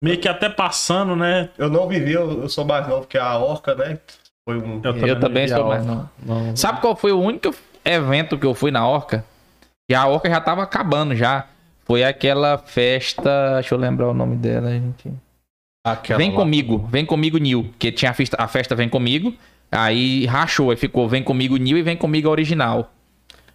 meio 0.02 0.18
que 0.18 0.28
até 0.28 0.48
passando, 0.48 1.14
né? 1.16 1.48
Eu 1.56 1.68
não 1.70 1.86
vivi, 1.88 2.12
eu, 2.12 2.42
eu 2.42 2.48
sou 2.48 2.64
mais 2.64 2.86
novo 2.88 3.06
que 3.06 3.16
a 3.18 3.36
Orca, 3.38 3.74
né? 3.74 3.98
Foi 4.44 4.56
um. 4.58 4.80
Eu 4.84 5.18
também 5.20 5.46
vi 5.46 5.52
a 5.52 5.56
sou 5.56 5.66
mais. 5.68 5.84
Não. 5.86 6.56
Sabe 6.56 6.80
qual 6.80 6.96
foi 6.96 7.12
o 7.12 7.20
único 7.20 7.54
evento 7.84 8.36
que 8.38 8.46
eu 8.46 8.54
fui 8.54 8.70
na 8.70 8.86
Orca? 8.86 9.24
E 9.92 9.94
a 9.94 10.06
Orca 10.06 10.30
já 10.30 10.40
tava 10.40 10.62
acabando 10.62 11.14
já. 11.14 11.44
Foi 11.84 12.02
aquela 12.02 12.56
festa. 12.56 13.54
Deixa 13.56 13.74
eu 13.74 13.78
lembrar 13.78 14.08
o 14.08 14.14
nome 14.14 14.36
dela, 14.36 14.70
gente. 14.70 15.12
Aquela 15.86 16.16
Vem 16.16 16.30
lá. 16.30 16.36
comigo, 16.36 16.78
vem 16.90 17.04
comigo, 17.04 17.36
Nil. 17.36 17.70
Que 17.78 17.92
tinha 17.92 18.10
a 18.10 18.14
festa, 18.14 18.36
a 18.40 18.48
festa 18.48 18.74
Vem 18.74 18.88
Comigo. 18.88 19.34
Aí 19.70 20.24
rachou, 20.26 20.70
aí 20.70 20.76
ficou 20.78 21.06
Vem 21.08 21.22
Comigo, 21.22 21.56
Nil 21.58 21.76
e 21.76 21.82
Vem 21.82 21.96
Comigo 21.96 22.28
original. 22.30 22.90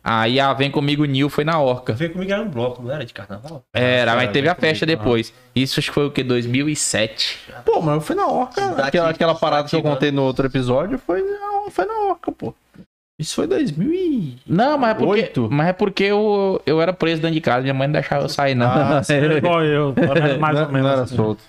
Aí 0.03 0.39
a 0.39 0.53
Vem 0.53 0.69
Comigo, 0.69 1.05
Nil 1.05 1.27
foi 1.29 1.43
na 1.43 1.59
Orca. 1.59 1.93
Veio 1.93 2.11
comigo 2.11 2.31
era 2.31 2.41
um 2.43 2.49
bloco, 2.49 2.83
não 2.83 2.91
era 2.91 3.03
de 3.05 3.13
carnaval? 3.13 3.63
Era, 3.73 4.11
Nossa, 4.11 4.23
mas 4.25 4.33
teve 4.33 4.47
a 4.47 4.53
Vem 4.53 4.61
festa 4.61 4.85
Comigo, 4.85 5.01
depois. 5.03 5.33
Isso 5.55 5.79
acho 5.79 5.89
que 5.89 5.95
foi 5.95 6.05
o 6.05 6.11
que? 6.11 6.21
2007. 6.23 7.39
Pô, 7.65 7.81
mas 7.81 7.95
eu 7.95 8.01
fui 8.01 8.15
na 8.15 8.27
Orca. 8.27 8.61
Cidade- 8.61 8.81
Aquela, 8.87 9.09
aquela 9.09 9.33
parada 9.35 9.67
que 9.67 9.75
eu 9.75 9.79
cidade, 9.79 9.95
contei 9.95 10.11
no 10.11 10.21
outro 10.23 10.45
episódio 10.45 10.99
foi 10.99 11.21
na, 11.21 11.71
foi 11.71 11.85
na 11.85 11.99
Orca, 12.09 12.31
pô. 12.31 12.53
Isso 13.19 13.33
foi 13.35 13.47
2000 13.47 13.93
e... 13.93 14.37
Não, 14.45 14.77
mas 14.77 14.91
é 14.91 14.93
porque, 14.93 15.09
Oito? 15.21 15.49
mas 15.51 15.67
é 15.67 15.73
porque 15.73 16.03
eu, 16.03 16.61
eu 16.65 16.79
era 16.79 16.93
preso 16.93 17.21
dentro 17.21 17.33
de 17.33 17.41
casa. 17.41 17.61
Minha 17.63 17.73
mãe 17.73 17.87
não 17.87 17.93
deixava 17.93 18.25
eu 18.25 18.29
sair, 18.29 18.53
não. 18.53 18.67
Ah, 18.67 19.01
É 19.09 19.37
igual 19.37 19.63
eu, 19.65 19.93
mais 20.39 20.55
não, 20.59 20.65
ou 20.65 20.71
menos. 20.71 20.85
não 20.85 20.93
era 20.93 21.01
assim. 21.03 21.15
solto. 21.15 21.43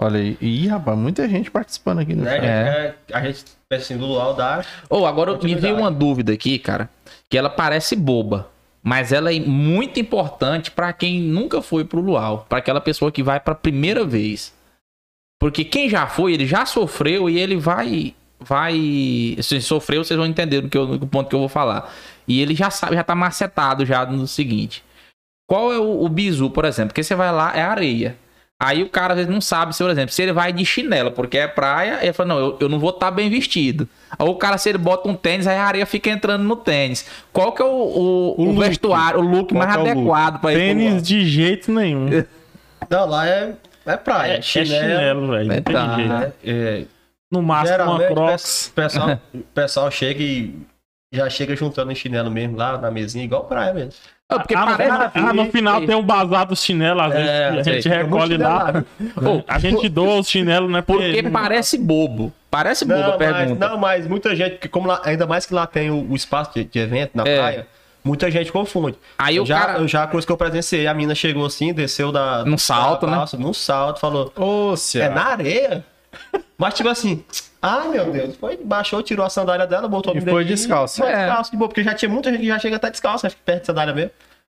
Olha 0.00 0.20
aí. 0.20 0.38
Ih, 0.40 0.68
rapaz, 0.68 0.96
muita 0.96 1.28
gente 1.28 1.50
participando 1.50 1.98
aqui 1.98 2.14
no 2.14 2.22
Né? 2.22 2.30
chat. 2.36 2.44
É. 2.44 2.94
A 3.12 3.20
gente 3.24 3.44
assim, 3.72 3.96
do 3.96 4.06
luau 4.06 4.32
da. 4.34 4.64
Ou 4.88 5.04
agora 5.06 5.36
me 5.42 5.54
veio 5.56 5.76
uma 5.76 5.90
dúvida 5.90 6.32
aqui, 6.32 6.56
cara, 6.58 6.88
que 7.28 7.36
ela 7.36 7.50
parece 7.50 7.96
boba, 7.96 8.48
mas 8.80 9.12
ela 9.12 9.34
é 9.34 9.40
muito 9.40 9.98
importante 9.98 10.70
pra 10.70 10.92
quem 10.92 11.20
nunca 11.20 11.60
foi 11.60 11.84
pro 11.84 12.00
luau, 12.00 12.46
pra 12.48 12.58
aquela 12.58 12.80
pessoa 12.80 13.10
que 13.10 13.24
vai 13.24 13.40
pra 13.40 13.56
primeira 13.56 14.04
vez. 14.04 14.54
Porque 15.40 15.64
quem 15.64 15.88
já 15.88 16.06
foi, 16.06 16.32
ele 16.32 16.46
já 16.46 16.64
sofreu 16.64 17.28
e 17.28 17.38
ele 17.38 17.56
vai 17.56 18.14
vai 18.40 19.36
se 19.40 19.60
sofreu, 19.60 20.04
vocês 20.04 20.16
vão 20.18 20.26
entender 20.26 20.64
o 20.64 20.68
que 20.68 20.76
eu, 20.78 20.84
o 20.92 21.06
ponto 21.06 21.28
que 21.28 21.34
eu 21.34 21.40
vou 21.40 21.48
falar. 21.48 21.92
E 22.26 22.40
ele 22.40 22.54
já 22.54 22.70
sabe, 22.70 22.94
já 22.94 23.02
tá 23.04 23.14
macetado 23.14 23.84
já 23.86 24.04
no 24.06 24.26
seguinte. 24.26 24.82
Qual 25.48 25.72
é 25.72 25.78
o, 25.78 26.04
o 26.04 26.08
bizu, 26.08 26.50
por 26.50 26.64
exemplo? 26.64 26.88
Porque 26.90 27.02
você 27.02 27.14
vai 27.14 27.32
lá, 27.32 27.52
é 27.56 27.62
areia. 27.62 28.16
Aí 28.60 28.82
o 28.82 28.88
cara 28.88 29.14
às 29.14 29.18
vezes 29.18 29.32
não 29.32 29.40
sabe, 29.40 29.74
se, 29.74 29.82
por 29.82 29.90
exemplo, 29.90 30.12
se 30.12 30.20
ele 30.20 30.32
vai 30.32 30.52
de 30.52 30.64
chinelo, 30.66 31.12
porque 31.12 31.38
é 31.38 31.46
praia, 31.46 32.00
ele 32.02 32.12
fala, 32.12 32.30
não, 32.30 32.38
eu, 32.40 32.56
eu 32.60 32.68
não 32.68 32.80
vou 32.80 32.90
estar 32.90 33.08
bem 33.12 33.30
vestido. 33.30 33.88
Aí 34.18 34.28
o 34.28 34.34
cara, 34.34 34.58
se 34.58 34.68
ele 34.68 34.78
bota 34.78 35.08
um 35.08 35.14
tênis, 35.14 35.46
aí 35.46 35.56
a 35.56 35.64
areia 35.64 35.86
fica 35.86 36.10
entrando 36.10 36.42
no 36.42 36.56
tênis. 36.56 37.06
Qual 37.32 37.52
que 37.52 37.62
é 37.62 37.64
o, 37.64 37.68
o, 37.68 38.34
O 38.36 38.42
o 38.42 38.44
look. 38.52 38.58
vestuário, 38.68 39.20
o 39.20 39.22
look 39.22 39.54
Qual 39.54 39.64
mais 39.64 39.76
é 39.76 39.90
adequado 39.92 40.40
pra 40.40 40.52
ir 40.52 40.56
pro 40.56 40.62
Tênis 40.64 41.02
de 41.04 41.24
jeito 41.24 41.70
nenhum. 41.72 42.08
É, 42.12 42.26
Não, 42.90 43.06
lá 43.06 43.28
é, 43.28 43.54
é 43.86 43.96
praia. 43.96 44.32
é 44.38 44.42
chinelo, 44.42 45.28
velho. 45.28 45.48
Não 45.48 45.62
tem 45.62 45.74
Tá. 45.74 45.94
jeito. 45.96 46.08
né? 46.12 46.32
É, 46.44 46.82
No 47.30 47.42
máximo 47.42 47.76
uma 47.76 47.98
geralmente, 47.98 48.14
Crocs. 48.14 48.68
o 48.68 48.72
pessoal, 48.72 49.20
pessoal 49.54 49.90
chega 49.90 50.22
e 50.22 50.54
já 51.12 51.28
chega 51.28 51.54
juntando 51.56 51.90
em 51.92 51.94
chinelo 51.94 52.30
mesmo 52.30 52.56
lá 52.56 52.78
na 52.78 52.90
mesinha, 52.90 53.24
igual 53.24 53.44
praia 53.44 53.72
mesmo. 53.74 53.92
Ah, 54.30 54.38
porque 54.40 54.54
ah, 54.54 54.60
no, 54.66 54.76
parece- 54.76 55.18
ah, 55.18 55.32
no 55.32 55.46
final 55.50 55.86
tem 55.86 55.94
um 55.96 56.02
bazar 56.02 56.46
dos 56.46 56.62
chinelos, 56.62 57.02
às 57.02 57.12
vezes 57.14 57.28
É, 57.28 57.48
a 57.48 57.62
gente 57.62 57.82
sei. 57.82 57.92
recolhe 57.92 58.36
lá. 58.36 58.84
Ô, 59.16 59.42
A 59.48 59.58
gente 59.58 59.88
doa 59.88 60.20
os 60.20 60.28
chinelos, 60.28 60.70
né? 60.70 60.82
porque 60.82 61.22
parece 61.30 61.78
bobo. 61.78 62.30
Parece 62.50 62.84
bobo 62.84 63.00
a 63.00 63.06
Não, 63.08 63.18
mas, 63.18 63.18
pergunta. 63.36 63.68
não, 63.68 63.78
mas 63.78 64.06
muita 64.06 64.36
gente, 64.36 64.52
porque 64.52 64.68
como 64.68 64.86
lá, 64.88 65.00
ainda 65.04 65.26
mais 65.26 65.46
que 65.46 65.54
lá 65.54 65.66
tem 65.66 65.90
o, 65.90 66.10
o 66.10 66.14
espaço 66.14 66.52
de, 66.54 66.64
de 66.64 66.78
evento 66.78 67.12
na 67.14 67.24
É. 67.26 67.36
praia, 67.38 67.66
muita 68.04 68.30
gente 68.30 68.52
confunde. 68.52 68.98
Aí 69.18 69.36
eu 69.36 69.42
o 69.44 69.46
já, 69.46 69.60
cara- 69.60 69.86
já, 69.88 70.06
coisa 70.06 70.26
que 70.26 70.32
eu 70.32 70.36
presenciei, 70.36 70.86
a 70.86 70.92
mina 70.94 71.14
chegou 71.14 71.46
assim, 71.46 71.72
desceu 71.72 72.12
da. 72.12 72.44
Num 72.44 72.58
salto, 72.58 73.06
da 73.06 73.12
né? 73.20 73.24
Num 73.38 73.54
salto, 73.54 73.98
falou, 73.98 74.30
Ô, 74.36 74.74
é 74.74 74.76
Ceará. 74.76 75.14
na 75.14 75.24
areia? 75.24 75.84
Mas 76.56 76.74
tipo 76.74 76.88
assim, 76.88 77.24
ai 77.62 77.88
meu 77.88 78.10
Deus, 78.10 78.36
foi, 78.36 78.56
baixou, 78.56 79.02
tirou 79.02 79.24
a 79.24 79.30
sandália 79.30 79.66
dela, 79.66 79.86
botou 79.88 80.12
E 80.14 80.16
no 80.16 80.22
foi 80.22 80.44
dedinho, 80.44 80.56
descalço. 80.56 80.96
Foi 80.98 81.08
É. 81.10 81.26
descalço 81.26 81.50
de 81.52 81.56
boa, 81.56 81.68
porque 81.68 81.82
já 81.84 81.94
tinha 81.94 82.08
muita 82.08 82.30
gente 82.30 82.40
que 82.40 82.46
já 82.48 82.58
chega 82.58 82.76
até 82.76 82.90
descalço, 82.90 83.26
né, 83.26 83.32
perto 83.44 83.60
de 83.60 83.66
sandália 83.66 83.94
mesmo. 83.94 84.10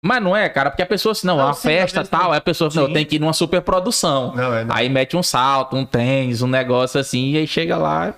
Mas 0.07 0.23
não 0.23 0.37
é, 0.37 0.47
cara, 0.51 0.71
porque 0.71 0.83
a 0.83 0.87
pessoa, 0.87 1.13
assim, 1.13 1.27
não, 1.27 1.39
Não, 1.39 1.47
uma 1.47 1.55
sim, 1.55 1.63
festa 1.69 2.05
tal, 2.05 2.31
aí 2.33 2.37
a 2.37 2.41
pessoa, 2.43 2.69
não, 2.75 2.89
Sim. 2.89 2.93
tem 2.93 3.07
que 3.07 3.17
ir 3.17 3.19
numa 3.19 3.33
super 3.33 3.63
produção. 3.63 4.35
Não, 4.35 4.53
é, 4.55 4.63
não. 4.63 4.77
Aí 4.77 4.87
mete 4.91 5.17
um 5.17 5.23
salto, 5.23 5.75
um 5.77 5.87
tênis, 5.87 6.43
um 6.43 6.47
negócio 6.47 7.01
assim, 7.01 7.31
e 7.31 7.39
aí 7.39 7.47
chega 7.47 7.79
lá. 7.79 8.09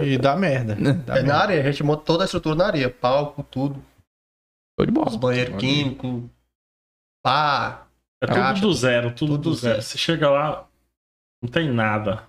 é, 0.00 0.04
E 0.06 0.16
dá 0.16 0.34
merda. 0.36 0.74
Dá 0.74 1.16
É 1.16 1.16
na 1.18 1.22
merda. 1.22 1.34
areia, 1.36 1.60
a 1.60 1.64
gente 1.70 1.82
monta 1.84 2.02
toda 2.02 2.24
a 2.24 2.26
estrutura 2.26 2.54
na 2.56 2.66
areia, 2.66 2.88
palco, 2.88 3.42
tudo, 3.42 3.74
Show 4.80 4.86
de 4.86 4.90
bola. 4.92 5.08
os 5.08 5.16
banheiros 5.16 5.56
químicos, 5.58 6.22
pá, 7.22 7.82
É 8.22 8.26
tudo 8.26 8.60
do 8.62 8.72
zero, 8.72 9.10
tudo, 9.10 9.16
tudo 9.18 9.36
do 9.36 9.50
do 9.50 9.54
zero. 9.54 9.74
zero. 9.74 9.82
Você 9.82 9.98
chega 9.98 10.30
lá, 10.30 10.66
não 11.42 11.50
tem 11.50 11.68
nada. 11.70 12.22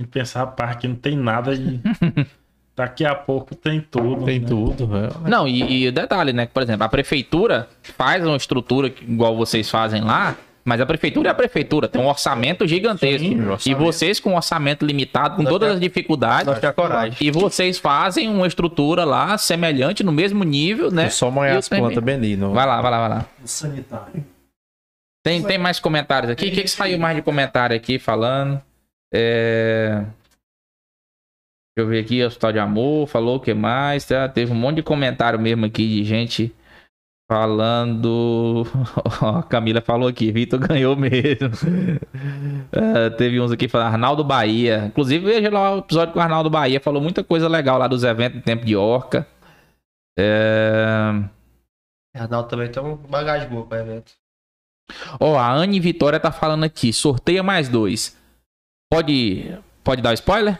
E 0.00 0.06
pensar, 0.06 0.40
rapaz, 0.40 0.70
aqui 0.72 0.88
não 0.88 0.96
tem 0.96 1.16
nada 1.16 1.54
e 1.54 1.80
daqui 2.74 3.04
a 3.04 3.14
pouco 3.14 3.54
tem 3.54 3.80
tudo. 3.80 4.24
Tem 4.24 4.40
né? 4.40 4.46
tudo, 4.48 4.86
velho. 4.86 5.12
Não, 5.28 5.46
e, 5.46 5.82
e 5.84 5.88
o 5.88 5.92
detalhe, 5.92 6.32
né? 6.32 6.46
que, 6.46 6.52
Por 6.52 6.62
exemplo, 6.62 6.84
a 6.84 6.88
prefeitura 6.88 7.68
faz 7.82 8.24
uma 8.26 8.36
estrutura 8.36 8.88
que- 8.90 9.04
igual 9.04 9.36
vocês 9.36 9.70
fazem 9.70 10.02
lá, 10.02 10.34
mas 10.64 10.80
a 10.80 10.86
prefeitura 10.86 11.28
é 11.28 11.32
a 11.32 11.34
prefeitura, 11.34 11.88
tem 11.88 12.00
um 12.00 12.06
orçamento 12.06 12.66
gigantesco. 12.66 13.26
Sim, 13.28 13.36
E 13.42 13.48
orçamento. 13.48 13.78
vocês 13.84 14.18
com 14.20 14.30
um 14.30 14.36
orçamento 14.36 14.86
limitado, 14.86 15.36
com 15.36 15.42
Nós 15.42 15.52
todas 15.52 15.72
as 15.72 15.80
dificuldades, 15.80 16.46
Nós 16.46 16.58
temos 16.60 16.76
coragem. 16.76 17.16
e 17.20 17.30
vocês 17.30 17.78
fazem 17.78 18.28
uma 18.28 18.46
estrutura 18.46 19.04
lá 19.04 19.36
semelhante, 19.36 20.02
no 20.02 20.12
mesmo 20.12 20.42
nível, 20.44 20.90
né? 20.90 21.04
É 21.06 21.10
só 21.10 21.30
molhar 21.30 21.54
E 21.56 21.58
as 21.58 21.66
o 21.66 21.70
plantas 21.70 22.02
bem 22.02 22.14
ali. 22.14 22.36
No... 22.36 22.52
Vai 22.52 22.64
lá, 22.66 22.80
vai 22.80 22.90
lá, 22.90 22.98
vai 23.00 23.08
lá. 23.18 23.26
Sanitário. 23.44 24.24
Tem, 25.24 25.42
tem 25.42 25.58
mais 25.58 25.78
comentários 25.78 26.30
aqui? 26.30 26.46
O 26.46 26.50
que, 26.50 26.62
que 26.62 26.68
saiu 26.68 26.98
mais 26.98 27.14
de 27.16 27.22
comentário 27.22 27.76
aqui 27.76 27.98
falando? 27.98 28.60
É... 29.12 30.04
Deixa 31.74 31.86
eu 31.86 31.86
ver 31.86 32.00
aqui, 32.00 32.22
Hospital 32.22 32.52
de 32.52 32.58
Amor, 32.58 33.06
falou 33.06 33.36
o 33.36 33.40
que 33.40 33.54
mais? 33.54 34.04
Tá? 34.04 34.28
Teve 34.28 34.52
um 34.52 34.56
monte 34.56 34.76
de 34.76 34.82
comentário 34.82 35.38
mesmo 35.38 35.64
aqui 35.64 35.88
de 35.88 36.04
gente 36.04 36.54
falando. 37.32 38.66
A 39.22 39.42
Camila 39.42 39.80
falou 39.80 40.06
aqui, 40.06 40.30
Vitor 40.30 40.58
ganhou 40.58 40.94
mesmo. 40.96 41.50
É, 42.74 43.10
teve 43.10 43.38
uns 43.38 43.52
aqui 43.52 43.68
falando, 43.68 43.88
Arnaldo 43.88 44.24
Bahia. 44.24 44.86
Inclusive, 44.86 45.22
veja 45.26 45.50
lá 45.50 45.74
o 45.74 45.78
episódio 45.80 46.14
com 46.14 46.18
o 46.18 46.22
Arnaldo 46.22 46.48
Bahia, 46.48 46.80
falou 46.80 47.02
muita 47.02 47.22
coisa 47.22 47.46
legal 47.46 47.76
lá 47.76 47.86
dos 47.86 48.02
eventos 48.02 48.38
em 48.38 48.40
tempo 48.40 48.64
de 48.64 48.74
Orca. 48.74 49.26
É... 50.18 51.12
Arnaldo 52.14 52.48
também 52.48 52.70
tem 52.70 52.82
uma 52.82 52.96
bagagem 52.96 53.48
boa 53.50 53.66
para 53.66 53.80
evento. 53.80 54.12
Ó, 55.20 55.38
a 55.38 55.52
Anne 55.52 55.78
Vitória 55.80 56.18
tá 56.18 56.32
falando 56.32 56.64
aqui. 56.64 56.94
Sorteia 56.94 57.42
mais 57.42 57.68
dois. 57.68 58.16
Pode, 58.92 59.58
pode 59.82 60.02
dar 60.02 60.12
spoiler? 60.12 60.58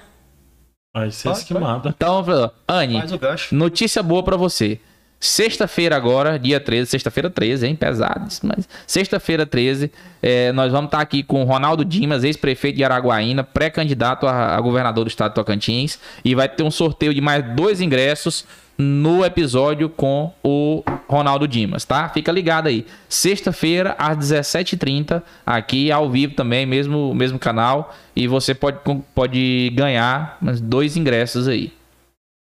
Aí 0.96 1.12
vocês 1.12 1.44
Pode, 1.44 1.52
mandam. 1.62 1.92
Então, 1.94 2.24
Anne, 2.66 3.02
notícia 3.50 4.02
boa 4.02 4.22
pra 4.22 4.38
você. 4.38 4.80
Sexta-feira 5.20 5.94
agora, 5.94 6.38
dia 6.38 6.59
13, 6.59 6.88
sexta-feira 6.88 7.28
13, 7.28 7.66
hein? 7.66 7.76
Pesado 7.76 8.26
isso, 8.26 8.40
mas 8.44 8.66
sexta-feira 8.86 9.44
13, 9.44 9.92
é, 10.22 10.50
nós 10.50 10.72
vamos 10.72 10.88
estar 10.88 11.00
aqui 11.00 11.22
com 11.22 11.42
o 11.42 11.44
Ronaldo 11.44 11.84
Dimas, 11.84 12.24
ex-prefeito 12.24 12.78
de 12.78 12.82
Araguaína, 12.82 13.44
pré-candidato 13.44 14.26
a, 14.26 14.56
a 14.56 14.60
governador 14.60 15.04
do 15.04 15.09
estado 15.09 15.32
de 15.32 15.34
Tocantins, 15.34 15.98
e 16.24 16.34
vai 16.34 16.48
ter 16.48 16.62
um 16.62 16.70
sorteio 16.70 17.12
de 17.14 17.20
mais 17.20 17.44
dois 17.54 17.82
ingressos 17.82 18.46
no 18.78 19.24
episódio 19.24 19.89
com 19.89 20.32
o 20.43 20.82
Ronaldo 21.09 21.47
Dimas, 21.47 21.85
tá? 21.85 22.09
Fica 22.09 22.32
ligado 22.32 22.66
aí. 22.69 22.86
Sexta-feira, 23.09 23.94
às 23.99 24.16
17h30, 24.19 25.23
aqui 25.44 25.93
ao 25.93 26.11
vivo 26.11 26.35
também, 26.35 26.66
mesmo, 26.66 27.15
mesmo 27.15 27.39
canal, 27.39 27.94
e 28.16 28.27
você 28.27 28.55
pode, 28.55 28.78
pode 29.15 29.70
ganhar 29.74 30.39
dois 30.62 30.97
ingressos 30.97 31.47
aí. 31.49 31.73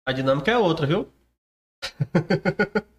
A 0.07 0.11
dinâmica 0.11 0.51
é 0.51 0.57
outra, 0.57 0.85
viu? 0.85 1.07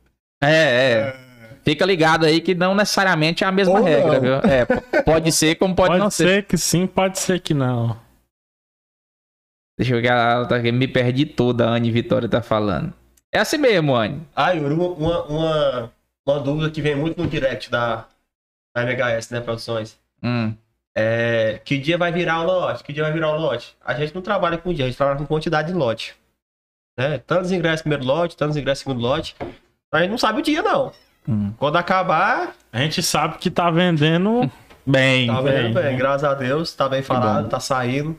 É, 0.42 0.54
é. 0.92 1.20
Fica 1.62 1.84
ligado 1.84 2.24
aí 2.24 2.40
que 2.40 2.54
não 2.54 2.74
necessariamente 2.74 3.44
é 3.44 3.46
a 3.46 3.52
mesma 3.52 3.78
Ou 3.78 3.84
regra, 3.84 4.14
não. 4.14 4.20
viu? 4.20 4.34
É, 4.36 4.64
pode 5.02 5.30
ser 5.32 5.56
como 5.56 5.74
pode, 5.74 5.90
Pode, 5.90 6.00
não 6.02 6.10
ser. 6.10 6.24
ser 6.24 6.46
que 6.46 6.56
sim, 6.56 6.86
pode 6.86 7.18
ser 7.18 7.40
que 7.40 7.52
não. 7.52 7.94
Deixa 9.78 9.94
eu 9.94 10.00
ver, 10.00 10.08
tá 10.48 10.56
aqui, 10.56 10.72
me 10.72 10.88
perdi 10.88 11.26
toda, 11.26 11.68
a 11.68 11.72
Anne 11.74 11.90
Vitória 11.90 12.26
tá 12.26 12.40
falando. 12.40 12.94
É 13.32 13.38
assim 13.38 13.58
mesmo, 13.58 13.94
Anne. 13.94 14.22
Ah, 14.34 14.50
Yuri, 14.50 14.74
uma, 14.74 15.22
uma, 15.24 15.92
uma 16.26 16.40
dúvida 16.40 16.70
que 16.70 16.82
vem 16.82 16.96
muito 16.96 17.20
no 17.20 17.28
direct 17.28 17.70
da, 17.70 18.06
da 18.74 18.82
MHS, 18.82 19.30
né, 19.30 19.40
Produções? 19.40 19.98
Hum. 20.22 20.54
É, 20.94 21.60
que 21.64 21.78
dia 21.78 21.96
vai 21.96 22.10
virar 22.10 22.40
o 22.40 22.44
lote? 22.46 22.82
Que 22.82 22.92
dia 22.92 23.04
vai 23.04 23.12
virar 23.12 23.32
o 23.32 23.38
lote? 23.40 23.76
A 23.84 23.94
gente 23.94 24.14
não 24.14 24.20
trabalha 24.22 24.58
com 24.58 24.74
dia, 24.74 24.84
a 24.84 24.88
gente 24.88 24.96
trabalha 24.96 25.18
com 25.18 25.26
quantidade 25.26 25.68
de 25.68 25.74
lote. 25.74 26.14
Né? 26.98 27.18
Tantos 27.18 27.52
ingressos 27.52 27.82
primeiro 27.82 28.04
lote, 28.04 28.36
tantos 28.36 28.56
ingressos 28.56 28.82
segundo 28.82 29.00
lote. 29.00 29.36
A 29.92 30.00
gente 30.00 30.10
não 30.10 30.18
sabe 30.18 30.40
o 30.40 30.42
dia, 30.42 30.62
não. 30.62 30.92
Hum. 31.28 31.52
Quando 31.56 31.76
acabar, 31.76 32.54
A 32.72 32.78
gente 32.78 33.02
sabe 33.02 33.38
que 33.38 33.50
tá 33.50 33.70
vendendo 33.70 34.50
bem. 34.84 35.28
tá 35.28 35.40
vendo 35.40 35.74
bem. 35.74 35.84
bem. 35.84 35.96
Graças 35.96 36.24
a 36.24 36.34
Deus, 36.34 36.74
tá 36.74 36.88
bem 36.88 37.02
falado, 37.02 37.48
tá 37.48 37.60
saindo. 37.60 38.18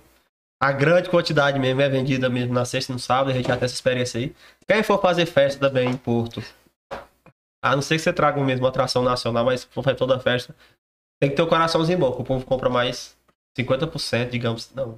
A 0.61 0.71
grande 0.71 1.09
quantidade 1.09 1.57
mesmo 1.57 1.81
é 1.81 1.89
vendida 1.89 2.29
mesmo 2.29 2.53
na 2.53 2.65
sexta 2.65 2.91
e 2.91 2.93
no 2.93 2.99
sábado, 2.99 3.31
a 3.31 3.33
gente 3.33 3.47
já 3.47 3.57
tem 3.57 3.65
essa 3.65 3.73
experiência 3.73 4.19
aí. 4.19 4.35
Quem 4.67 4.83
for 4.83 5.01
fazer 5.01 5.25
festa 5.25 5.59
também 5.59 5.89
em 5.89 5.97
Porto, 5.97 6.43
a 7.63 7.75
não 7.75 7.81
ser 7.81 7.95
que 7.95 8.03
você 8.03 8.13
traga 8.13 8.39
mesmo 8.43 8.67
atração 8.67 9.01
nacional, 9.01 9.43
mas 9.43 9.63
for 9.63 9.83
fazer 9.83 9.97
toda 9.97 10.17
a 10.17 10.19
festa, 10.19 10.55
tem 11.19 11.31
que 11.31 11.35
ter 11.35 11.41
o 11.41 11.47
coraçãozinho 11.47 11.97
bom, 11.97 12.11
que 12.11 12.21
o 12.21 12.23
povo 12.23 12.45
compra 12.45 12.69
mais 12.69 13.17
50%, 13.57 14.29
digamos, 14.29 14.71
não, 14.75 14.95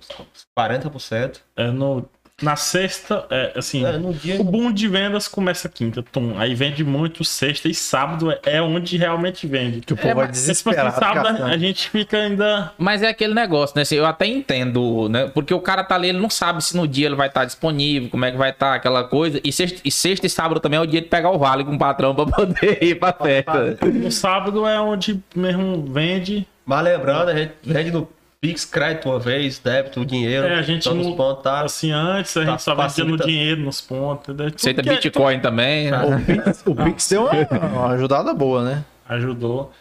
40%. 0.58 1.42
É 1.56 1.72
no, 1.72 2.10
na 2.44 2.56
sexta, 2.56 3.26
é, 3.30 3.54
assim, 3.56 3.86
É, 3.86 3.94
no 3.98 4.14
dia. 4.14 4.40
o 4.40 4.44
boom 4.44 4.72
de 4.72 4.88
vendas 4.88 5.28
começa 5.28 5.68
quinta, 5.70 6.04
tum. 6.04 6.34
Aí 6.38 6.54
vende 6.54 6.84
muito 6.84 7.24
sexta 7.24 7.68
e 7.68 7.74
sábado 7.74 8.32
é- 8.32 8.40
é 8.46 8.62
onde 8.62 8.98
realmente 8.98 9.48
vende. 9.48 9.82
Que 9.82 9.94
o 9.94 9.98
povo 9.98 10.16
vai 10.16 10.28
Mas, 10.28 10.58
tipo 10.58 10.70
assim, 10.70 11.00
sábado 11.00 11.44
a 11.44 11.58
gente 11.58 11.90
fica 11.90 12.18
ainda. 12.18 12.72
Mas 12.78 13.02
é 13.02 13.08
aquele 13.08 13.34
negócio, 13.34 13.76
né? 13.76 13.82
assim, 13.84 13.96
Eu 13.96 14.06
até 14.06 14.26
entendo, 14.26 15.08
né? 15.10 15.32
Porque 15.34 15.54
o 15.54 15.60
cara 15.60 15.84
tá 15.84 15.96
ali, 15.96 16.10
ele 16.10 16.20
não 16.20 16.30
sabe 16.30 16.64
se 16.64 16.76
no 16.76 16.88
dia 16.88 17.06
ele 17.08 17.16
vai 17.16 17.28
estar 17.28 17.46
disponível, 17.46 18.10
como 18.10 18.26
é 18.26 18.32
que 18.32 18.38
vai 18.38 18.50
estar 18.50 18.74
aquela 18.74 19.04
coisa. 19.06 19.40
E 19.44 19.52
sexta, 19.52 19.80
e 19.86 19.92
sexta 19.92 20.28
e 20.28 20.30
sábado 20.30 20.60
também 20.60 20.78
é 20.78 20.82
o 20.82 20.86
dia 20.86 21.02
de 21.02 21.08
pegar 21.08 21.32
o 21.32 21.38
vale 21.38 21.64
com 21.64 21.74
o 21.76 21.78
patrão 21.80 22.14
pra 22.14 22.26
poder 22.28 22.84
ir 22.84 22.96
pra 23.00 23.14
festa. 23.14 23.78
No 23.86 24.12
sábado 24.12 24.66
é 24.68 24.80
onde 24.82 25.22
mesmo 25.36 25.86
vende. 25.92 26.46
Mas 26.66 26.84
lembrando, 26.84 27.30
a 27.30 27.36
gente 27.36 27.54
vende 27.64 27.92
no 27.92 28.08
Pix 28.44 28.66
crédito 28.66 29.08
uma 29.10 29.18
vez, 29.20 29.58
débito, 29.58 30.06
dinheiro. 30.06 30.46
É, 30.46 30.56
a 30.56 30.62
gente 30.62 30.84
todos 30.84 31.02
não- 31.02 31.12
os 31.12 31.18
pontos, 31.18 31.44
tá? 31.44 31.62
Assim, 31.62 31.92
antes 31.94 32.36
a 32.36 32.44
Tá 32.44 32.52
gente 32.52 32.62
só 32.62 32.76
facilita- 32.76 33.26
dinheiro, 33.26 33.62
nos 33.62 33.80
pontos. 33.80 34.26
Tudo 34.26 34.44
Aceita 34.44 34.84
que 34.84 34.90
é- 34.90 34.96
Bitcoin 34.96 35.40
também, 35.40 35.90
né? 35.90 35.98
O 36.04 36.20
Pix, 36.26 36.64
o 36.66 36.76
Pix 36.76 37.08
deu 37.10 37.22
uma, 37.24 37.60
uma 37.68 37.88
ajudada 37.94 38.34
boa, 38.34 38.62
né? 38.66 38.84
ajudou. 39.08 39.72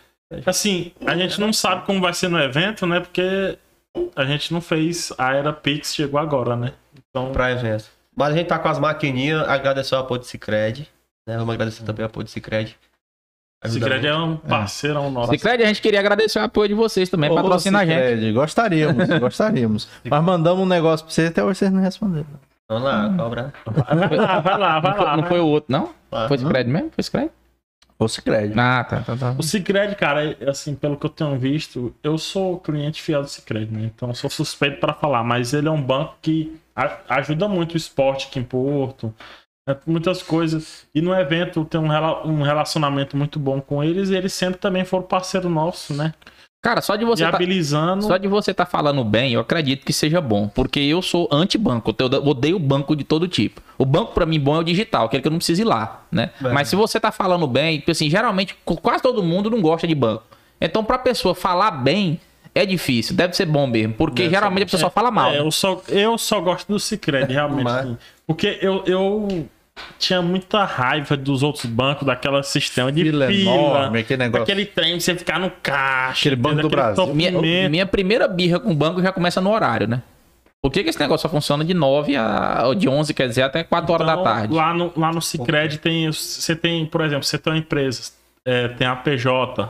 Assim, 0.46 0.92
a 1.04 1.16
gente 1.16 1.40
não 1.40 1.52
sabe 1.52 1.84
como 1.86 2.00
vai 2.00 2.14
ser 2.14 2.28
no 2.28 2.38
evento, 2.38 2.86
né? 2.86 3.00
Porque 3.00 3.58
a 4.14 4.24
gente 4.24 4.52
não 4.52 4.60
fez. 4.60 5.12
A 5.18 5.34
era 5.34 5.52
Pix 5.52 5.92
chegou 5.94 6.20
agora, 6.20 6.54
né? 6.54 6.72
Então, 7.10 7.32
Pra 7.32 7.50
evento. 7.50 7.86
Mas 8.16 8.32
a 8.32 8.36
gente 8.36 8.46
tá 8.46 8.58
com 8.60 8.68
as 8.68 8.78
maquininhas, 8.78 9.46
agradecer 9.48 9.94
o 9.96 9.98
apoio 9.98 10.20
do 10.20 10.24
Cicred. 10.26 10.88
Né? 11.26 11.36
Vamos 11.36 11.52
agradecer 11.52 11.82
também 11.82 12.04
o 12.04 12.06
apoio 12.06 12.24
do 12.24 12.30
Cicred. 12.30 12.76
Grande 13.78 14.06
é 14.06 14.16
um 14.16 14.36
parceirão 14.36 15.10
nosso. 15.10 15.30
Cicred, 15.32 15.62
a 15.62 15.66
gente 15.66 15.80
queria 15.82 16.00
agradecer 16.00 16.38
o 16.38 16.42
apoio 16.42 16.68
de 16.68 16.74
vocês 16.74 17.08
também, 17.08 17.30
Ô, 17.30 17.34
patrocina 17.34 17.80
a 17.80 17.86
gente. 17.86 17.98
Cicred, 18.02 18.32
Gostaríamos, 18.32 19.08
gostaríamos. 19.20 19.88
Mas 20.04 20.22
mandamos 20.24 20.62
um 20.64 20.68
negócio 20.68 21.06
pra 21.06 21.14
vocês 21.14 21.28
até 21.28 21.42
hoje 21.44 21.58
vocês 21.60 21.72
não 21.72 21.80
responderam. 21.80 22.26
Vamos 22.68 22.84
lá, 22.84 23.14
cobra. 23.16 23.52
Vai 23.66 24.16
lá, 24.16 24.40
vai 24.40 24.58
lá, 24.58 24.80
vai 24.80 24.90
Não 24.90 24.96
foi, 24.96 25.04
lá. 25.04 25.16
não 25.16 25.24
foi 25.24 25.40
o 25.40 25.46
outro, 25.46 25.70
não? 25.72 25.90
Lá. 26.10 26.28
Foi 26.28 26.38
Cicred 26.38 26.70
mesmo? 26.70 26.90
Foi 26.94 27.04
Cicred? 27.04 27.30
Ou 27.98 28.08
Cicred. 28.08 28.52
Ah, 28.58 28.82
tá, 28.82 29.00
tá, 29.00 29.16
tá. 29.16 29.34
O 29.38 29.42
Cicred, 29.42 29.94
cara, 29.94 30.24
é- 30.24 30.48
assim, 30.48 30.74
pelo 30.74 30.96
que 30.96 31.06
eu 31.06 31.10
tenho 31.10 31.38
visto, 31.38 31.94
eu 32.02 32.18
sou 32.18 32.58
cliente 32.58 33.00
fiel 33.02 33.22
do 33.22 33.28
Cicred, 33.28 33.70
né? 33.72 33.90
Então 33.94 34.08
eu 34.08 34.14
sou 34.14 34.28
suspeito 34.30 34.80
para 34.80 34.92
falar, 34.94 35.22
mas 35.22 35.52
ele 35.52 35.68
é 35.68 35.70
um 35.70 35.80
banco 35.80 36.16
que 36.20 36.56
ajuda 37.08 37.46
muito 37.46 37.74
o 37.74 37.76
esporte 37.76 38.26
aqui 38.28 38.38
em 38.40 38.42
Porto, 38.44 39.14
né? 39.66 39.76
muitas 39.86 40.22
coisas. 40.22 40.86
E 40.94 41.00
no 41.00 41.14
evento 41.14 41.64
tem 41.64 41.80
um, 41.80 41.88
rela- 41.88 42.26
um 42.26 42.42
relacionamento 42.42 43.16
muito 43.16 43.38
bom 43.38 43.60
com 43.60 43.82
eles 43.82 44.10
e 44.10 44.16
eles 44.16 44.32
sempre 44.32 44.58
também 44.58 44.84
foram 44.84 45.04
parceiro 45.04 45.48
nosso, 45.48 45.94
né? 45.94 46.12
Cara, 46.64 46.80
só 46.80 46.94
de 46.94 47.04
você 47.04 47.24
tá, 47.24 47.30
Viabilizando. 47.30 48.04
só 48.04 48.16
de 48.16 48.28
você 48.28 48.54
tá 48.54 48.64
falando 48.64 49.02
bem, 49.02 49.32
eu 49.32 49.40
acredito 49.40 49.84
que 49.84 49.92
seja 49.92 50.20
bom, 50.20 50.46
porque 50.46 50.78
eu 50.78 51.02
sou 51.02 51.28
anti-banco, 51.32 51.92
eu 51.98 52.06
odeio 52.24 52.56
banco 52.56 52.94
de 52.94 53.02
todo 53.02 53.26
tipo. 53.26 53.60
O 53.76 53.84
banco 53.84 54.12
pra 54.12 54.24
mim 54.24 54.38
bom 54.38 54.54
é 54.54 54.58
o 54.60 54.62
digital, 54.62 55.06
aquele 55.06 55.22
que 55.22 55.26
eu 55.26 55.32
não 55.32 55.38
preciso 55.38 55.62
ir 55.62 55.64
lá, 55.64 56.04
né? 56.12 56.30
É. 56.40 56.48
Mas 56.52 56.68
se 56.68 56.76
você 56.76 57.00
tá 57.00 57.10
falando 57.10 57.48
bem, 57.48 57.80
porque, 57.80 57.90
assim, 57.90 58.08
geralmente 58.08 58.54
qu- 58.64 58.76
quase 58.80 59.02
todo 59.02 59.24
mundo 59.24 59.50
não 59.50 59.60
gosta 59.60 59.88
de 59.88 59.94
banco. 59.94 60.22
Então 60.60 60.84
pra 60.84 60.98
pessoa 60.98 61.34
falar 61.34 61.72
bem 61.72 62.20
é 62.54 62.64
difícil, 62.64 63.16
deve 63.16 63.34
ser 63.34 63.46
bom 63.46 63.66
mesmo, 63.66 63.94
porque 63.94 64.22
Deve 64.22 64.34
geralmente 64.36 64.62
a 64.62 64.66
pessoa 64.66 64.80
só 64.82 64.90
fala 64.90 65.10
mal. 65.10 65.32
É, 65.32 65.40
eu, 65.40 65.50
só, 65.50 65.82
eu 65.88 66.16
só 66.16 66.40
gosto 66.40 66.68
do 66.68 66.78
Cicred, 66.78 67.32
realmente. 67.32 67.64
Mas-. 67.64 67.96
Porque 68.34 68.58
eu, 68.62 68.82
eu 68.86 69.48
tinha 69.98 70.22
muita 70.22 70.64
raiva 70.64 71.16
dos 71.16 71.42
outros 71.42 71.66
bancos, 71.66 72.06
daquele 72.06 72.42
sistema 72.42 72.90
de 72.90 73.02
Fila 73.02 73.26
fila. 73.28 73.50
enorme, 73.50 73.98
aquele 74.00 74.22
negócio. 74.22 74.42
Aquele 74.42 74.66
trem 74.66 74.96
de 74.96 75.02
você 75.04 75.14
ficar 75.14 75.38
no 75.38 75.50
caixa. 75.62 76.20
Aquele 76.20 76.36
Banco 76.36 76.62
do 76.62 76.68
Brasil. 76.68 77.06
Minha, 77.14 77.68
minha 77.68 77.86
primeira 77.86 78.26
birra 78.28 78.58
com 78.60 78.70
o 78.70 78.74
banco 78.74 79.02
já 79.02 79.12
começa 79.12 79.40
no 79.40 79.50
horário, 79.50 79.86
né? 79.86 80.02
Por 80.62 80.70
que, 80.70 80.84
que 80.84 80.90
esse 80.90 81.00
negócio 81.00 81.28
só 81.28 81.34
funciona 81.34 81.64
de 81.64 81.74
9 81.74 82.14
a. 82.16 82.62
ou 82.66 82.74
de 82.74 82.88
11, 82.88 83.12
quer 83.12 83.28
dizer, 83.28 83.42
até 83.42 83.64
4 83.64 83.92
horas 83.92 84.06
da 84.06 84.12
Então, 84.12 84.24
tarde? 84.24 84.54
Lá 84.54 84.72
no, 84.72 84.92
lá 84.96 85.12
no 85.12 85.20
Cicred 85.20 85.78
tem. 85.78 86.06
Você 86.10 86.54
tem, 86.54 86.86
por 86.86 87.00
exemplo, 87.00 87.24
você 87.24 87.36
tem 87.36 87.52
uma 87.52 87.58
empresa, 87.58 88.12
é, 88.44 88.68
tem 88.68 88.86
a 88.86 88.94
PJ, 88.94 89.68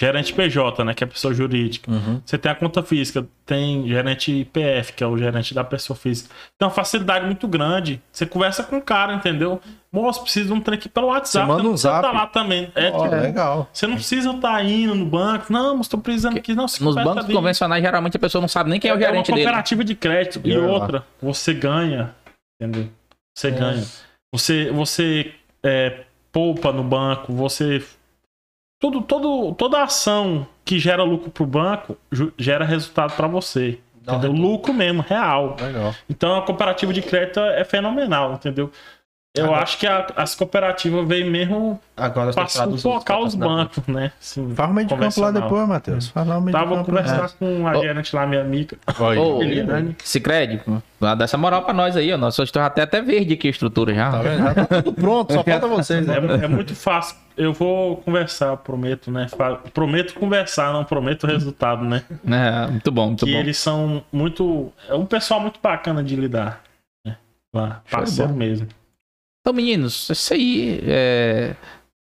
gerente 0.00 0.32
PJ, 0.32 0.82
né? 0.84 0.94
Que 0.94 1.04
é 1.04 1.06
a 1.06 1.08
pessoa 1.08 1.34
jurídica. 1.34 1.90
Uhum. 1.90 2.22
Você 2.24 2.38
tem 2.38 2.50
a 2.50 2.54
conta 2.54 2.82
física, 2.82 3.26
tem 3.44 3.86
gerente 3.86 4.32
IPF, 4.32 4.94
que 4.94 5.04
é 5.04 5.06
o 5.06 5.16
gerente 5.18 5.52
da 5.52 5.62
pessoa 5.62 5.96
física. 5.96 6.34
Tem 6.58 6.66
uma 6.66 6.72
facilidade 6.74 7.26
muito 7.26 7.46
grande. 7.46 8.00
Você 8.10 8.24
conversa 8.24 8.64
com 8.64 8.78
o 8.78 8.82
cara, 8.82 9.12
entendeu? 9.14 9.60
Moço, 9.92 10.22
precisa 10.22 10.46
de 10.46 10.52
um 10.52 10.60
trem 10.60 10.78
aqui 10.78 10.88
pelo 10.88 11.08
WhatsApp. 11.08 11.44
Você 11.46 11.48
manda 11.52 11.62
não 11.62 11.70
um 11.70 11.72
precisa 11.74 11.90
zap. 11.90 12.02
tá 12.02 12.12
lá 12.12 12.26
também. 12.26 12.72
É, 12.74 12.90
Ó, 12.90 13.02
tipo, 13.02 13.14
legal. 13.16 13.68
Você 13.72 13.86
não 13.86 13.96
precisa 13.96 14.30
estar 14.30 14.64
indo 14.64 14.94
no 14.94 15.04
banco. 15.04 15.52
Não, 15.52 15.76
mas 15.76 15.86
estou 15.86 16.00
precisando 16.00 16.36
aqui. 16.38 16.54
Não, 16.54 16.66
se 16.66 16.82
Nos 16.82 16.94
bancos 16.94 17.24
ali. 17.24 17.34
convencionais, 17.34 17.82
geralmente 17.82 18.16
a 18.16 18.20
pessoa 18.20 18.40
não 18.40 18.48
sabe 18.48 18.70
nem 18.70 18.80
quem 18.80 18.90
é 18.90 18.94
o 18.94 18.96
É 18.96 18.98
uma 18.98 19.06
gerente 19.06 19.26
dele. 19.32 19.42
cooperativa 19.42 19.84
de 19.84 19.94
crédito. 19.94 20.40
E 20.44 20.54
É. 20.54 20.58
outra, 20.58 21.04
você 21.20 21.52
ganha. 21.52 22.14
Entendeu? 22.60 22.88
Você 23.36 23.50
ganha. 23.50 23.84
Você, 24.32 24.70
você 24.70 25.32
é, 25.62 26.04
poupa 26.32 26.72
no 26.72 26.84
banco, 26.84 27.32
você. 27.32 27.82
Tudo, 28.80 29.02
todo, 29.02 29.54
toda 29.54 29.82
ação 29.82 30.46
que 30.64 30.78
gera 30.78 31.02
lucro 31.04 31.30
pro 31.30 31.44
banco 31.44 31.96
ju- 32.10 32.32
gera 32.38 32.64
resultado 32.64 33.14
para 33.14 33.28
você. 33.28 33.78
Dá 34.02 34.14
Entendeu? 34.14 34.32
retorno. 34.32 34.50
Lucro 34.52 34.72
mesmo, 34.72 35.04
real. 35.06 35.54
Legal. 35.60 35.94
Então 36.08 36.34
a 36.34 36.42
cooperativa 36.42 36.90
de 36.92 37.02
crédito 37.02 37.38
é 37.40 37.62
fenomenal, 37.64 38.32
entendeu? 38.32 38.72
Eu 39.32 39.44
Agora- 39.44 39.62
acho 39.62 39.78
que 39.78 39.86
a- 39.86 40.08
as 40.16 40.34
cooperativas 40.34 41.06
veem 41.06 41.30
mesmo 41.30 41.80
Agora 41.96 42.32
para 42.32 42.48
sufocar 42.48 43.20
os 43.20 43.36
bancos, 43.36 43.86
né? 43.86 44.10
Assim, 44.20 44.52
Faz 44.56 44.68
o 44.68 44.74
meio 44.74 44.88
de 44.88 44.94
campo 44.96 45.20
lá 45.20 45.30
depois, 45.30 45.68
Matheus. 45.68 46.08
Faz 46.08 46.26
lá 46.26 46.36
o 46.38 46.40
meio 46.40 46.46
de 46.56 46.60
Tava 46.60 46.74
campo. 46.74 46.90
né? 46.92 47.02
conversando 47.02 47.32
com 47.38 47.68
a 47.68 47.78
Ô. 47.78 47.80
gerente 47.80 48.16
lá, 48.16 48.26
minha 48.26 48.40
amiga. 48.40 48.76
Olha, 48.98 49.20
Ô, 49.20 49.40
Eliane. 49.40 49.96
Cicred, 50.02 50.60
dá 51.00 51.14
dá 51.14 51.24
essa 51.26 51.38
moral 51.38 51.62
pra 51.62 51.72
nós 51.72 51.96
aí, 51.96 52.12
ó. 52.12 52.18
Nós 52.18 52.36
estamos 52.36 52.66
até, 52.66 52.82
até 52.82 53.00
verde 53.00 53.34
aqui 53.34 53.46
a 53.46 53.50
estrutura 53.52 53.94
já. 53.94 54.10
tá 54.10 54.18
vendo? 54.20 54.42
Já 54.54 54.54
tá 54.66 54.82
tudo 54.82 54.92
pronto, 54.94 55.32
só 55.32 55.44
falta 55.44 55.68
vocês. 55.68 56.04
Né? 56.04 56.14
É, 56.40 56.44
é 56.46 56.48
muito 56.48 56.74
fácil. 56.74 57.16
Eu 57.36 57.52
vou 57.52 57.98
conversar, 57.98 58.56
prometo, 58.56 59.12
né? 59.12 59.28
Prometo 59.72 60.12
conversar, 60.14 60.72
não 60.72 60.82
prometo 60.84 61.28
resultado, 61.28 61.84
né? 61.84 62.02
É, 62.26 62.66
muito 62.68 62.90
bom, 62.90 63.06
muito 63.06 63.24
que 63.24 63.32
bom. 63.32 63.38
eles 63.38 63.56
são 63.58 64.02
muito. 64.12 64.72
É 64.88 64.94
um 64.96 65.06
pessoal 65.06 65.38
muito 65.40 65.60
bacana 65.62 66.02
de 66.02 66.16
lidar. 66.16 66.62
Né? 67.06 67.16
Lá, 67.54 67.80
de 67.84 67.90
parceiro 67.92 68.34
mesmo. 68.34 68.66
Então, 69.40 69.52
meninos, 69.54 70.08
isso 70.10 70.34
aí. 70.34 70.80
É, 70.86 71.54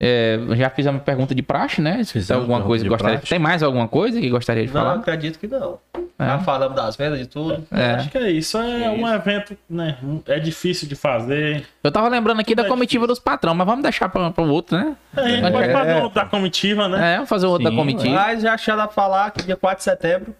é, 0.01 0.39
já 0.55 0.69
fizemos 0.69 1.01
pergunta 1.03 1.33
de 1.35 1.41
praxe, 1.41 1.81
né? 1.81 2.03
Se 2.03 2.25
tem 2.25 2.35
alguma 2.35 2.61
coisa 2.63 2.83
que 2.83 2.89
de 2.89 2.89
gostaria. 2.93 3.17
praxe. 3.17 3.29
Tem 3.29 3.39
mais 3.39 3.63
alguma 3.63 3.87
coisa 3.87 4.19
que 4.21 4.29
gostaria 4.29 4.65
de 4.65 4.73
Não, 4.73 4.81
falar? 4.81 4.93
acredito 4.95 5.39
que 5.39 5.47
não. 5.47 5.79
É. 6.19 6.25
Já 6.25 6.39
falamos 6.39 6.75
das 6.75 6.95
vendas 6.95 7.19
de 7.19 7.27
tudo. 7.27 7.63
É. 7.71 7.91
Acho 7.95 8.09
que 8.09 8.17
é 8.17 8.31
isso. 8.31 8.57
É 8.57 8.89
um 8.89 9.07
evento, 9.07 9.57
né? 9.69 9.97
É 10.27 10.39
difícil 10.39 10.87
de 10.87 10.95
fazer. 10.95 11.65
Eu 11.83 11.91
tava 11.91 12.07
lembrando 12.07 12.39
aqui 12.39 12.55
da 12.55 12.63
É 12.63 12.67
comitiva 12.67 13.05
dos 13.05 13.19
patrão, 13.19 13.53
mas 13.53 13.67
vamos 13.67 13.83
deixar 13.83 14.07
pra, 14.09 14.31
pra 14.31 14.43
outro, 14.43 14.77
né? 14.77 14.95
É, 15.15 15.21
a 15.21 15.27
gente 15.29 15.45
É. 15.45 15.51
pode 15.51 15.71
fazer 15.73 15.93
outro 15.95 16.15
da 16.21 16.25
comitiva, 16.25 16.87
né? 16.87 17.11
É, 17.11 17.15
vamos 17.15 17.29
fazer 17.29 17.45
outro 17.47 17.69
da 17.69 17.75
comitiva. 17.75 18.15
Mas 18.15 18.41
já 18.41 18.53
achei 18.53 18.71
ela 18.73 18.87
falar 18.87 19.31
que 19.31 19.43
dia 19.43 19.55
4 19.57 19.77
de 19.79 19.83
setembro, 19.83 20.35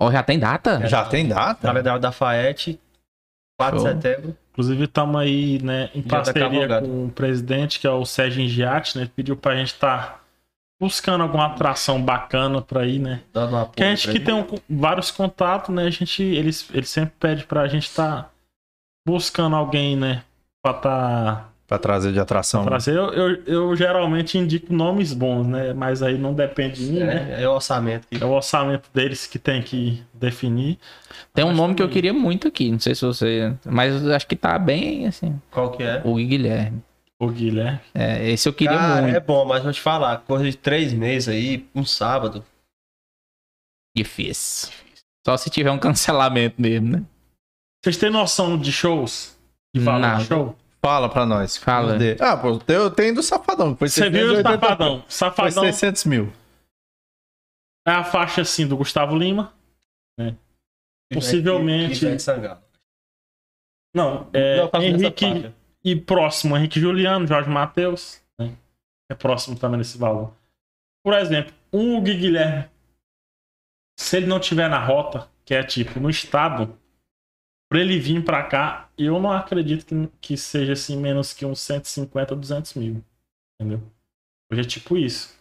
Ó, 0.00 0.10
já 0.10 0.22
tem 0.22 0.38
data? 0.38 0.84
Já 0.88 1.04
tem 1.04 1.28
data? 1.28 1.60
calendário 1.68 2.00
da 2.00 2.10
FAET, 2.10 2.80
4 3.60 3.78
Show. 3.80 3.88
de 3.94 3.94
setembro. 4.02 4.36
Inclusive, 4.52 4.84
estamos 4.84 5.20
aí, 5.20 5.58
né, 5.62 5.90
em 5.94 6.02
da 6.02 6.08
parceria 6.08 6.42
cavalgada. 6.50 6.86
com 6.86 7.06
o 7.06 7.10
presidente, 7.10 7.80
que 7.80 7.86
é 7.86 7.90
o 7.90 8.04
Sérgio 8.04 8.42
Ingiati, 8.42 8.98
né? 8.98 9.08
Pediu 9.16 9.34
pra 9.36 9.56
gente 9.56 9.68
estar 9.72 10.22
buscando 10.80 11.22
alguma 11.22 11.46
atração 11.46 12.02
bacana 12.02 12.60
pra 12.60 12.84
ir, 12.86 12.98
né? 12.98 13.22
Dando 13.32 13.56
apoio 13.56 13.72
Que 13.76 13.82
a 13.84 13.94
gente 13.94 14.10
que 14.10 14.18
ele. 14.18 14.24
tem 14.24 14.34
um- 14.34 14.46
vários 14.68 15.10
contatos, 15.10 15.74
né? 15.74 15.84
A 15.84 15.90
gente, 15.90 16.22
eles, 16.22 16.68
eles 16.74 16.90
sempre 16.90 17.14
pedem 17.18 17.44
pra 17.46 17.66
gente 17.68 17.84
estar 17.84 18.30
buscando 19.06 19.56
alguém, 19.56 19.96
né? 19.96 20.22
Pra 20.62 20.74
tá 20.74 21.48
Pra 21.72 21.78
trazer 21.78 22.12
de 22.12 22.20
atração. 22.20 22.66
trazer. 22.66 22.94
Eu, 22.94 23.12
eu, 23.14 23.42
eu 23.46 23.76
geralmente 23.76 24.36
indico 24.36 24.74
nomes 24.74 25.14
bons, 25.14 25.46
né? 25.46 25.72
Mas 25.72 26.02
aí 26.02 26.18
não 26.18 26.34
depende 26.34 26.84
de 26.84 26.92
mim, 26.92 26.98
né? 26.98 27.36
É, 27.38 27.44
é 27.44 27.48
o 27.48 27.52
orçamento. 27.52 28.06
Que... 28.08 28.22
É 28.22 28.26
o 28.26 28.30
orçamento 28.30 28.90
deles 28.92 29.26
que 29.26 29.38
tem 29.38 29.62
que 29.62 30.02
definir. 30.12 30.78
Tem 31.32 31.42
um 31.46 31.54
nome 31.54 31.74
que 31.74 31.80
eu 31.80 31.86
também. 31.86 31.94
queria 31.94 32.12
muito 32.12 32.46
aqui, 32.46 32.70
não 32.70 32.78
sei 32.78 32.94
se 32.94 33.06
você. 33.06 33.54
Mas 33.64 34.04
eu 34.04 34.14
acho 34.14 34.26
que 34.26 34.36
tá 34.36 34.58
bem 34.58 35.06
assim. 35.06 35.40
Qual 35.50 35.70
que 35.70 35.82
é? 35.82 36.02
O 36.04 36.16
Guilherme. 36.16 36.82
O 37.18 37.28
Guilherme. 37.28 37.80
É, 37.94 38.28
esse 38.30 38.46
eu 38.46 38.52
queria 38.52 38.76
Cara, 38.76 39.00
muito. 39.00 39.16
é 39.16 39.20
bom, 39.20 39.46
mas 39.46 39.62
vou 39.62 39.72
te 39.72 39.80
falar, 39.80 40.18
coisa 40.18 40.44
de 40.44 40.54
três 40.54 40.92
meses 40.92 41.26
aí, 41.30 41.66
um 41.74 41.86
sábado. 41.86 42.44
Difícil. 43.96 44.70
Só 45.26 45.38
se 45.38 45.48
tiver 45.48 45.70
um 45.70 45.78
cancelamento 45.78 46.60
mesmo, 46.60 46.88
né? 46.88 47.02
Vocês 47.82 47.96
têm 47.96 48.10
noção 48.10 48.58
de 48.58 48.70
shows? 48.70 49.38
De 49.74 49.80
valor 49.80 50.00
Nada. 50.00 50.20
de 50.22 50.28
show? 50.28 50.54
Fala 50.84 51.08
pra 51.08 51.24
nós. 51.24 51.56
Fala. 51.56 51.92
Cadê? 51.92 52.16
Ah, 52.20 52.36
pô, 52.36 52.60
eu 52.68 52.90
tenho 52.90 53.14
do 53.14 53.22
Safadão. 53.22 53.76
Foi 53.76 53.88
Você 53.88 54.10
viu 54.10 54.26
o 54.32 54.36
680 54.36 54.60
Safadão? 54.60 55.00
Foi 55.02 55.10
Safadão 55.10 55.64
600 55.64 56.04
mil. 56.04 56.32
é 57.86 57.92
a 57.92 58.04
faixa 58.04 58.42
assim 58.42 58.66
do 58.66 58.76
Gustavo 58.76 59.16
Lima. 59.16 59.52
Possivelmente- 61.12 62.04
Ivete 62.04 62.22
Sangalo. 62.22 62.62
Não, 63.94 64.30
é 64.32 64.56
Não, 64.56 64.82
Henrique 64.82 65.52
e 65.84 65.94
próximo, 65.94 66.56
Henrique 66.56 66.80
Juliano, 66.80 67.26
Jorge 67.26 67.50
Matheus. 67.50 68.22
né? 68.38 68.56
É 69.10 69.14
próximo 69.14 69.58
também 69.58 69.76
nesse 69.78 69.98
valor. 69.98 70.34
Por 71.04 71.12
exemplo, 71.14 71.52
um 71.72 72.00
Gui 72.02 72.14
Guilherme, 72.16 72.66
se 74.00 74.16
ele 74.16 74.26
não 74.26 74.40
tiver 74.40 74.68
na 74.70 74.82
rota, 74.82 75.28
que 75.44 75.52
é 75.54 75.62
tipo 75.62 76.00
no 76.00 76.08
estado, 76.08 76.78
pra 77.70 77.78
ele 77.80 77.98
vir 77.98 78.24
pra 78.24 78.42
cá, 78.44 78.88
eu 79.04 79.20
não 79.20 79.32
acredito 79.32 79.86
que, 79.86 80.08
que 80.20 80.36
seja 80.36 80.72
assim 80.72 80.96
menos 80.96 81.32
que 81.32 81.44
uns 81.46 81.60
150, 81.60 82.34
200 82.36 82.74
mil. 82.74 83.02
Entendeu? 83.60 83.80
Hoje 84.50 84.60
é 84.60 84.64
tipo 84.64 84.96
isso. 84.96 85.34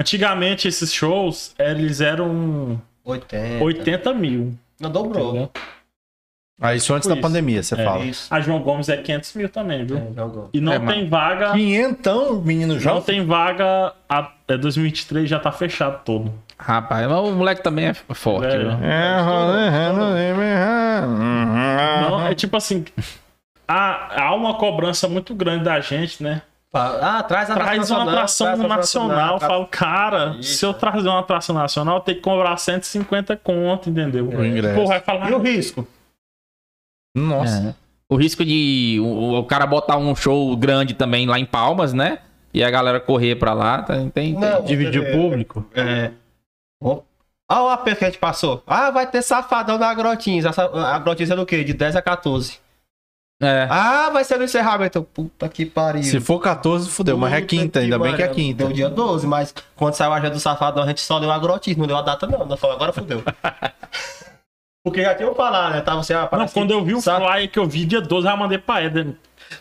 Antigamente 0.00 0.68
esses 0.68 0.92
shows, 0.92 1.54
eles 1.58 2.00
eram 2.00 2.80
80. 3.04 3.64
80 3.64 4.14
mil. 4.14 4.56
Não 4.80 4.90
dobrou. 4.90 5.30
Entendeu? 5.30 5.50
Ah, 6.60 6.74
isso 6.74 6.92
antes 6.92 7.06
Tipo 7.06 7.14
da 7.14 7.20
isso. 7.20 7.22
pandemia, 7.28 7.62
você 7.62 7.74
É, 7.80 7.84
fala. 7.84 8.04
Isso. 8.04 8.34
A 8.34 8.40
João 8.40 8.60
Gomes 8.60 8.88
é 8.88 8.96
500 8.96 9.34
mil 9.34 9.48
também, 9.48 9.84
viu? 9.86 9.96
É. 9.96 10.02
E 10.52 10.60
não 10.60 10.72
É, 10.72 10.78
tem 10.86 11.08
vaga. 11.08 11.52
Quinhentão, 11.52 12.40
menino 12.42 12.74
Não 12.74 12.80
João. 12.80 13.00
tem 13.00 13.24
vaga. 13.24 13.94
A, 14.08 14.32
é 14.48 14.56
2023 14.56 15.28
já 15.28 15.38
tá 15.38 15.52
fechado 15.52 16.02
todo. 16.04 16.32
Rapaz, 16.58 17.06
mas 17.06 17.18
o 17.18 17.32
moleque 17.32 17.62
também 17.62 17.86
é 17.86 17.94
forte, 17.94 18.54
É. 18.54 18.58
viu? 18.58 18.70
Não, 22.02 22.26
é 22.26 22.34
tipo 22.34 22.56
assim. 22.56 22.84
Há, 23.66 24.22
há 24.24 24.34
uma 24.34 24.54
cobrança 24.54 25.06
muito 25.08 25.34
grande 25.34 25.64
da 25.64 25.78
gente, 25.80 26.22
né? 26.22 26.42
Ah, 26.72 27.22
traz 27.22 27.50
a 27.50 27.54
Traz 27.54 27.90
uma 27.90 28.02
atração 28.02 28.46
traz 28.54 28.68
nacional. 28.68 29.38
Traz- 29.38 29.52
falo, 29.52 29.66
cara, 29.66 30.36
Isso. 30.38 30.58
se 30.58 30.66
eu 30.66 30.74
trazer 30.74 31.08
uma 31.08 31.20
atração 31.20 31.54
nacional, 31.54 31.96
eu 31.96 32.00
tenho 32.00 32.16
que 32.18 32.22
cobrar 32.22 32.56
150 32.56 33.36
conto, 33.36 33.88
entendeu? 33.88 34.26
O 34.28 34.44
ingresso. 34.44 34.74
Pô, 34.74 34.86
vai 34.86 35.00
falar. 35.00 35.30
E 35.30 35.34
o 35.34 35.38
risco? 35.38 35.86
Nossa. 37.16 37.68
É. 37.70 37.74
O 38.10 38.16
risco 38.16 38.44
de 38.44 38.98
o, 39.02 39.38
o 39.38 39.44
cara 39.44 39.66
botar 39.66 39.96
um 39.96 40.14
show 40.14 40.56
grande 40.56 40.94
também 40.94 41.26
lá 41.26 41.38
em 41.38 41.44
Palmas, 41.46 41.92
né? 41.92 42.18
E 42.52 42.62
a 42.64 42.70
galera 42.70 43.00
correr 43.00 43.36
pra 43.36 43.52
lá, 43.52 43.82
tá- 43.82 43.94
tem, 43.94 44.08
tem, 44.10 44.32
Não. 44.34 44.62
Dividir 44.64 45.00
o 45.02 45.12
público. 45.12 45.66
É. 45.74 46.10
Ó, 46.82 47.00
Olha 47.50 47.62
o 47.62 47.68
apelo 47.70 47.96
que 47.96 48.04
a 48.04 48.08
gente 48.08 48.18
passou. 48.20 48.62
Ah, 48.66 48.90
vai 48.90 49.06
ter 49.06 49.22
safadão 49.22 49.78
da 49.78 49.92
Grotins. 49.94 50.44
A, 50.44 50.50
a 50.94 50.98
Grotins 50.98 51.30
é 51.30 51.36
do 51.36 51.46
quê? 51.46 51.64
De 51.64 51.72
10 51.72 51.96
a 51.96 52.02
14. 52.02 52.60
É. 53.40 53.66
Ah, 53.70 54.10
vai 54.10 54.22
ser 54.24 54.36
no 54.36 54.44
encerramento. 54.44 55.02
Puta 55.02 55.48
que 55.48 55.64
pariu. 55.64 56.02
Se 56.02 56.20
for 56.20 56.40
14, 56.40 56.90
fudeu. 56.90 57.16
Mas 57.16 57.32
é 57.32 57.40
quinta, 57.40 57.78
ainda 57.80 57.98
bem 57.98 58.14
que 58.14 58.22
é 58.22 58.28
quinta. 58.28 58.64
Deu 58.64 58.72
dia 58.74 58.90
12, 58.90 59.26
mas 59.26 59.54
quando 59.76 59.94
saiu 59.94 60.12
a 60.12 60.16
agenda 60.16 60.34
do 60.34 60.40
Safadão, 60.40 60.82
a 60.82 60.86
gente 60.88 61.00
só 61.00 61.18
deu 61.18 61.30
a 61.32 61.38
Grotins, 61.38 61.76
não 61.76 61.86
deu 61.86 61.96
a 61.96 62.02
data 62.02 62.26
não. 62.26 62.44
Nós 62.44 62.60
falamos, 62.60 62.82
agora 62.82 62.92
fudeu. 62.92 63.22
Porque 64.84 65.02
já 65.02 65.14
tinham 65.14 65.34
falado, 65.34 65.72
né? 65.72 65.80
Tava 65.80 66.00
assim, 66.00 66.12
ah, 66.14 66.28
Não, 66.30 66.48
quando 66.48 66.70
eu 66.72 66.84
vi 66.84 66.94
o 66.94 67.00
sa- 67.00 67.16
flyer 67.20 67.50
que 67.50 67.58
eu 67.58 67.66
vi 67.66 67.84
dia 67.84 68.00
12, 68.00 68.26
eu 68.26 68.30
já 68.30 68.36
mandei 68.36 68.58
pra 68.58 68.88
Deus. 68.88 69.14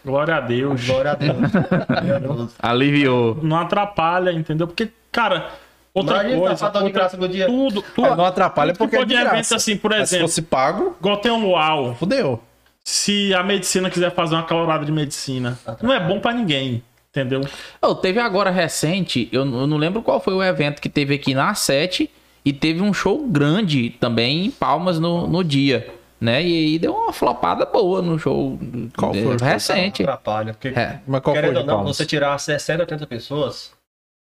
Glória 0.05 0.35
a 0.35 0.41
Deus. 0.41 0.83
Glória 0.87 1.11
a 1.11 1.15
Deus. 1.15 2.53
Aliviou. 2.59 3.37
Não 3.41 3.57
atrapalha, 3.57 4.31
entendeu? 4.31 4.67
Porque, 4.67 4.89
cara, 5.11 5.49
outra 5.97 6.15
Imagina, 6.17 6.39
coisa. 6.39 6.55
Safadão 6.57 6.81
de 6.81 6.87
outra- 6.87 6.99
graça 7.01 7.17
no 7.17 7.27
dia. 7.27 7.45
Tudo, 7.47 7.81
tudo. 7.95 8.05
Ah, 8.07 8.15
não 8.15 8.25
atrapalha 8.25 8.73
tudo 8.73 8.89
que 8.89 8.97
porque 8.97 9.13
é 9.13 9.21
de 9.21 9.27
evento 9.27 9.55
assim, 9.55 9.77
por 9.77 9.91
Mas 9.91 10.09
se 10.09 10.15
exemplo, 10.15 10.27
fosse 10.29 10.41
pago, 10.41 10.95
igual 10.99 11.17
tem 11.17 11.31
um 11.31 11.41
luau. 11.41 11.95
fudeu. 11.95 12.41
Se 12.83 13.33
a 13.33 13.43
medicina 13.43 13.89
quiser 13.89 14.13
fazer 14.13 14.35
uma 14.35 14.43
calorada 14.43 14.85
de 14.85 14.91
medicina, 14.91 15.59
não 15.81 15.91
é 15.93 15.99
bom 15.99 16.19
pra 16.21 16.31
ninguém, 16.31 16.81
entendeu? 17.09 17.41
Oh, 17.81 17.93
teve 17.93 18.19
agora 18.19 18.49
recente, 18.49 19.27
eu, 19.31 19.41
eu 19.41 19.67
não 19.67 19.75
lembro 19.77 20.01
qual 20.01 20.19
foi 20.21 20.33
o 20.33 20.41
evento 20.41 20.81
que 20.81 20.87
teve 20.87 21.15
aqui 21.15 21.33
na 21.33 21.53
7 21.53 22.09
e 22.45 22.53
teve 22.53 22.81
um 22.81 22.93
show 22.93 23.27
grande 23.27 23.89
também 23.99 24.45
em 24.45 24.51
Palmas 24.51 24.99
no, 24.99 25.27
no 25.27 25.43
dia, 25.43 25.85
né? 26.21 26.41
E 26.41 26.57
aí 26.73 26.79
deu 26.79 26.93
uma 26.95 27.11
flopada 27.11 27.65
boa 27.65 28.01
no 28.01 28.17
show 28.17 28.57
Qual 28.97 29.13
foi 29.13 29.35
recente. 29.37 30.03
Atrapalha. 30.03 30.53
Porque, 30.53 30.69
É. 30.69 31.01
Mas 31.05 31.19
qual 31.21 31.35
foi 31.35 31.41
querendo 31.41 31.55
de 31.55 31.59
ou 31.59 31.65
não, 31.65 31.75
Palmas? 31.75 31.97
você 31.97 32.05
tirar 32.05 32.37
60, 32.37 32.83
80 32.83 33.05
pessoas 33.05 33.71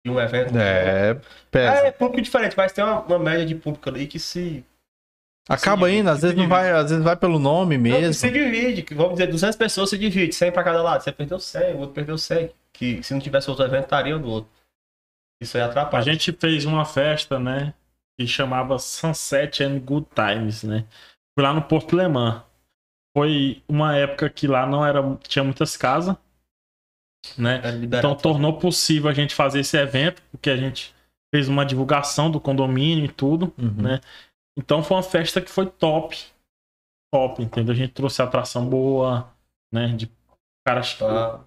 de 0.06 0.12
um 0.12 0.20
evento. 0.20 0.58
É, 0.58 1.12
É, 1.12 1.14
pesa. 1.52 1.92
público 1.94 2.22
diferente, 2.22 2.56
mas 2.56 2.72
tem 2.72 2.84
uma, 2.84 3.02
uma 3.02 3.20
média 3.20 3.46
de 3.46 3.56
público 3.56 3.90
ali 3.90 4.08
que 4.08 4.20
se. 4.20 4.64
Acaba 5.48 5.88
se 5.88 5.96
indo, 5.96 6.10
às 6.10 6.22
vezes 6.22 6.38
não 6.38 6.48
vai, 6.48 6.72
às 6.72 6.90
vezes 6.92 7.04
vai 7.04 7.16
pelo 7.16 7.40
nome 7.40 7.76
Não, 7.76 7.84
mesmo. 7.84 8.14
se 8.14 8.30
divide, 8.30 8.84
que 8.84 8.94
vamos 8.94 9.14
dizer, 9.14 9.28
200 9.28 9.56
pessoas 9.56 9.90
se 9.90 9.98
divide, 9.98 10.34
100 10.36 10.52
pra 10.52 10.64
cada 10.64 10.82
lado. 10.84 11.02
Você 11.04 11.12
perdeu 11.12 11.40
100, 11.40 11.74
o 11.74 11.80
outro 11.80 11.96
perdeu 11.96 12.18
100. 12.18 12.52
Que 12.72 13.02
se 13.02 13.14
não 13.14 13.20
tivesse 13.20 13.50
outro 13.50 13.66
evento, 13.66 13.86
estaria 13.86 14.16
no 14.18 14.28
outro. 14.28 14.50
Isso 15.42 15.58
aí 15.58 15.64
A 15.64 15.66
atrapalha. 15.68 16.04
gente 16.04 16.32
fez 16.34 16.66
uma 16.66 16.86
festa, 16.86 17.40
né? 17.40 17.74
Que 18.18 18.28
chamava 18.28 18.78
Sunset 18.78 19.64
and 19.64 19.80
Good 19.80 20.08
Times, 20.14 20.64
né? 20.64 20.86
Foi 21.36 21.44
lá 21.44 21.52
no 21.54 21.64
Porto 21.64 21.96
Lemã. 21.96 22.44
Foi 23.18 23.64
uma 23.68 23.96
época 23.98 24.30
que 24.30 24.46
lá 24.48 24.68
não 24.68 24.86
era. 24.86 25.02
tinha 25.28 25.44
muitas 25.44 25.76
casas, 25.76 26.16
né? 27.38 27.62
Então 27.84 28.16
tornou 28.16 28.58
possível 28.58 29.10
a 29.10 29.14
gente 29.14 29.36
fazer 29.36 29.60
esse 29.62 29.78
evento, 29.78 30.22
porque 30.32 30.50
a 30.50 30.58
gente 30.58 30.94
fez 31.34 31.48
uma 31.48 31.66
divulgação 31.66 32.30
do 32.32 32.40
condomínio 32.40 33.06
e 33.06 33.10
tudo, 33.10 33.54
Uhum. 33.58 33.84
né? 33.84 34.00
Então 34.58 34.84
foi 34.84 34.98
uma 34.98 35.04
festa 35.04 35.40
que 35.42 35.50
foi 35.50 35.66
top. 35.68 36.18
Top, 37.14 37.42
entendeu? 37.42 37.74
A 37.74 37.78
gente 37.78 37.94
trouxe 37.94 38.22
atração 38.22 38.66
boa, 38.68 39.32
né? 39.74 39.88
De 39.90 40.12
caras 40.68 40.94
Tá. 40.96 41.40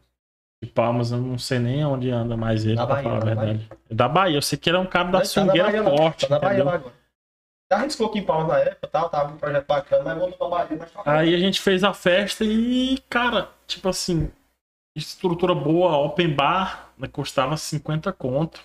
de 0.63 0.71
Palmas, 0.71 1.11
eu 1.13 1.19
não 1.19 1.39
sei 1.39 1.59
nem 1.59 1.85
onde 1.85 2.11
anda 2.11 2.37
mais 2.37 2.65
ele, 2.65 2.77
Da 2.77 2.87
pra 2.87 2.95
Bahia, 2.97 3.05
falar 3.11 3.17
a 3.17 3.21
da 3.21 3.27
verdade. 3.35 3.69
É 3.91 3.95
Da 3.95 4.09
Bahia, 4.09 4.37
eu 4.37 4.43
sei 4.43 4.59
que 4.59 4.71
ele 4.71 4.77
é 4.77 4.81
um 4.81 4.87
cara 4.87 5.11
da 5.11 5.19
tá 5.19 5.25
swingueira 5.25 5.65
Bahia 5.69 5.83
lá, 5.83 5.91
forte, 5.91 6.29
Tá 6.29 6.39
Bahia 6.39 6.49
entendeu? 6.49 6.65
lá 6.67 6.75
agora. 6.75 6.95
Já 7.71 7.79
arriscou 7.79 8.07
aqui 8.09 8.19
em 8.19 8.25
Palmas 8.25 8.49
na 8.49 8.59
época, 8.59 8.87
tal, 8.89 9.09
tava 9.09 9.33
um 9.33 9.37
projeto 9.39 9.67
bacana, 9.67 10.05
mas 10.05 10.19
voltou 10.19 10.39
pra 10.39 10.49
Bahia. 10.59 10.77
Mas 10.79 10.91
tá 10.93 11.03
Aí 11.07 11.35
a 11.35 11.39
gente 11.39 11.61
fez 11.61 11.83
a 11.83 11.93
festa 11.95 12.45
e, 12.45 12.99
cara, 13.09 13.49
tipo 13.67 13.89
assim, 13.89 14.31
estrutura 14.97 15.55
boa, 15.55 15.97
open 15.99 16.29
bar, 16.31 16.91
né, 16.99 17.09
custava 17.09 17.57
50 17.57 18.13
conto. 18.13 18.61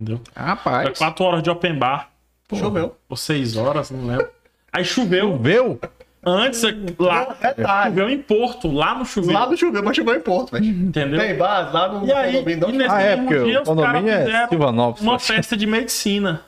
Entendeu? 0.00 0.22
Era 0.34 0.46
Rapaz. 0.48 0.98
4 0.98 1.24
horas 1.24 1.42
de 1.42 1.50
open 1.50 1.74
bar. 1.78 2.10
Choveu. 2.54 2.96
Ou 3.08 3.16
6 3.16 3.56
horas, 3.56 3.90
não 3.90 4.06
lembro. 4.06 4.28
Aí 4.72 4.84
choveu. 4.84 5.32
Choveu? 5.32 5.80
Antes, 6.28 6.62
lá, 6.98 7.34
Detalhe. 7.40 7.90
choveu 7.94 8.10
em 8.10 8.20
Porto, 8.20 8.70
lá 8.70 8.98
no 8.98 9.04
chuveiro. 9.04 9.38
Lá 9.40 9.46
no 9.48 9.56
choveu, 9.56 9.82
mas 9.82 9.96
choveu 9.96 10.14
em 10.16 10.20
Porto, 10.20 10.50
velho. 10.52 10.64
Entendeu? 10.66 11.18
Tem 11.20 11.36
base 11.36 11.72
lá 11.72 11.88
no 11.92 12.06
E 12.06 12.12
aí, 12.12 12.32
condomínio, 12.34 12.60
não 12.60 12.70
e 12.70 12.78
nesse 12.78 12.90
Ah, 12.94 13.00
é, 13.00 13.16
porque 13.16 13.44
dia, 13.44 13.58
o 13.58 13.62
os 13.62 13.68
caras 13.68 13.68
condomínio 13.68 14.12
é 14.12 14.24
fizeram 14.26 14.48
Silvanópolis. 14.48 15.02
uma 15.02 15.18
festa 15.18 15.56
de 15.56 15.66
medicina. 15.66 16.42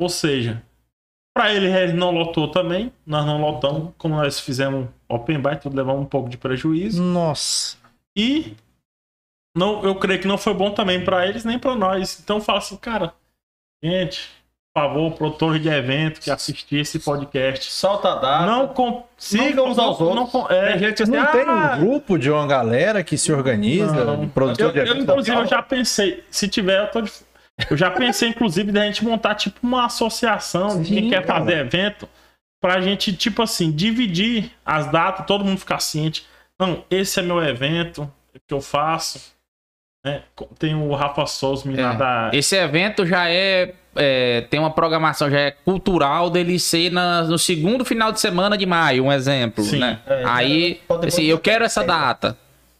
Ou 0.00 0.08
seja, 0.08 0.60
pra 1.32 1.52
ele, 1.54 1.66
ele 1.66 1.92
não 1.92 2.10
lotou 2.10 2.48
também. 2.48 2.92
Nós 3.06 3.24
não 3.24 3.40
lotamos. 3.40 3.92
Como 3.96 4.16
nós 4.16 4.40
fizemos 4.40 4.88
open 5.08 5.38
bar, 5.40 5.60
tudo 5.60 5.76
levamos 5.76 6.02
um 6.02 6.06
pouco 6.06 6.28
de 6.28 6.36
prejuízo. 6.36 7.00
Nossa. 7.02 7.76
E 8.16 8.54
não, 9.56 9.82
eu 9.84 9.94
creio 9.94 10.20
que 10.20 10.26
não 10.28 10.38
foi 10.38 10.54
bom 10.54 10.70
também 10.70 11.04
pra 11.04 11.26
eles 11.26 11.44
nem 11.44 11.58
pra 11.58 11.74
nós. 11.74 12.18
Então 12.22 12.36
eu 12.36 12.42
falo 12.42 12.58
assim, 12.58 12.76
cara, 12.76 13.12
gente, 13.82 14.28
por 14.74 14.82
favor, 14.82 15.12
produtores 15.12 15.62
de 15.62 15.68
evento 15.68 16.20
que 16.20 16.30
assistir 16.30 16.76
esse 16.80 16.98
podcast. 16.98 17.70
Solta 17.70 18.12
a 18.12 18.14
data. 18.16 18.46
Não 18.46 18.68
com, 18.68 19.04
Sigam 19.16 19.66
não- 19.66 19.72
uns 19.72 19.78
aos 19.78 19.98
não- 20.00 20.06
outros. 20.08 20.32
não 20.34 20.50
é, 20.50 20.70
Tem 20.72 20.78
gente 20.80 21.02
assim, 21.04 21.12
Não 21.12 21.22
ah, 21.22 21.26
tem 21.26 21.48
um 21.48 21.78
grupo 21.80 22.18
de 22.18 22.30
uma 22.30 22.46
galera 22.46 23.04
que 23.04 23.16
se 23.16 23.32
organiza, 23.32 24.04
Não. 24.04 24.20
de 24.20 24.26
produtor 24.28 24.66
Eu, 24.66 24.72
de 24.72 24.78
eu, 24.78 24.84
evento? 24.86 25.02
inclusive, 25.02 25.36
eu 25.36 25.46
já 25.46 25.62
pensei, 25.62 26.24
se 26.30 26.48
tiver, 26.48 26.80
eu 26.80 26.90
tô 26.90 27.00
de... 27.02 27.12
Eu 27.70 27.76
já 27.76 27.88
pensei, 27.88 28.30
inclusive, 28.30 28.72
da 28.72 28.84
gente 28.84 29.04
montar, 29.04 29.36
tipo, 29.36 29.60
uma 29.62 29.84
associação 29.86 30.82
de 30.82 30.88
quem 30.92 31.04
Sim, 31.04 31.10
quer 31.10 31.24
cara. 31.24 31.38
fazer 31.38 31.58
evento, 31.58 32.08
pra 32.60 32.80
gente, 32.80 33.14
tipo 33.16 33.42
assim, 33.42 33.70
dividir 33.70 34.50
as 34.66 34.90
datas, 34.90 35.24
todo 35.24 35.44
mundo 35.44 35.58
ficar 35.60 35.78
ciente. 35.78 36.26
Não, 36.60 36.84
esse 36.90 37.18
é 37.18 37.22
meu 37.22 37.42
evento, 37.42 38.10
é 38.34 38.38
que 38.46 38.54
eu 38.54 38.60
faço. 38.60 39.32
Né? 40.04 40.22
Tem 40.58 40.74
o 40.74 40.94
Rafa 40.94 41.26
Souza, 41.26 41.64
lá 41.70 41.92
É. 41.92 41.96
da... 41.96 42.30
Esse 42.32 42.56
evento 42.56 43.06
já 43.06 43.28
é, 43.30 43.74
é, 43.96 44.42
Tem 44.50 44.60
uma 44.60 44.70
programação, 44.70 45.30
já 45.30 45.40
é 45.40 45.50
cultural 45.50 46.28
dele 46.30 46.58
ser 46.58 46.90
na- 46.92 47.22
no 47.22 47.38
segundo 47.38 47.84
final 47.84 48.12
de 48.12 48.20
semana 48.20 48.56
de 48.58 48.66
maio, 48.66 49.04
um 49.04 49.12
exemplo, 49.12 49.64
Sim. 49.64 49.78
né? 49.78 50.00
É, 50.06 50.22
Aí, 50.26 50.80
assim, 51.06 51.24
eu 51.24 51.38
quero 51.38 51.64
essa 51.64 51.82
data. 51.82 52.36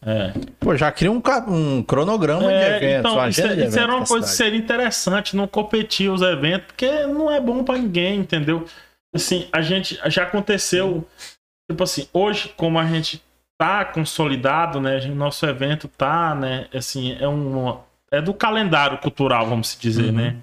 É. 0.07 0.31
Pô, 0.59 0.77
já 0.77 0.91
cria 0.91 1.11
um, 1.11 1.19
um 1.47 1.81
cronograma 1.81 2.51
É, 2.51 2.77
de 2.79 2.85
eventos, 2.85 3.11
então, 3.11 3.27
isso, 3.27 3.41
agenda 3.41 3.55
de 3.63 3.69
isso 3.69 3.79
era 3.79 3.95
uma 3.95 4.05
coisa 4.05 4.27
que 4.27 4.33
seria 4.33 4.59
interessante, 4.59 5.35
não 5.35 5.47
competir 5.47 6.11
os 6.11 6.21
eventos, 6.21 6.67
porque 6.67 7.07
não 7.07 7.31
é 7.31 7.41
bom 7.41 7.63
pra 7.63 7.75
ninguém, 7.75 8.19
entendeu? 8.19 8.65
Assim, 9.15 9.47
a 9.51 9.61
gente 9.63 9.99
já 10.05 10.21
aconteceu, 10.23 11.07
tipo 11.71 11.83
assim, 11.83 12.07
hoje, 12.13 12.53
como 12.55 12.77
a 12.77 12.85
gente 12.85 13.19
tá 13.57 13.85
consolidado, 13.85 14.79
né, 14.81 14.99
nosso 15.07 15.45
evento 15.45 15.87
tá, 15.87 16.35
né, 16.35 16.67
assim, 16.73 17.17
é 17.19 17.27
um 17.27 17.79
é 18.11 18.21
do 18.21 18.33
calendário 18.33 18.97
cultural, 18.99 19.47
vamos 19.47 19.69
se 19.69 19.79
dizer, 19.79 20.05
Uhum. 20.07 20.11
né? 20.11 20.37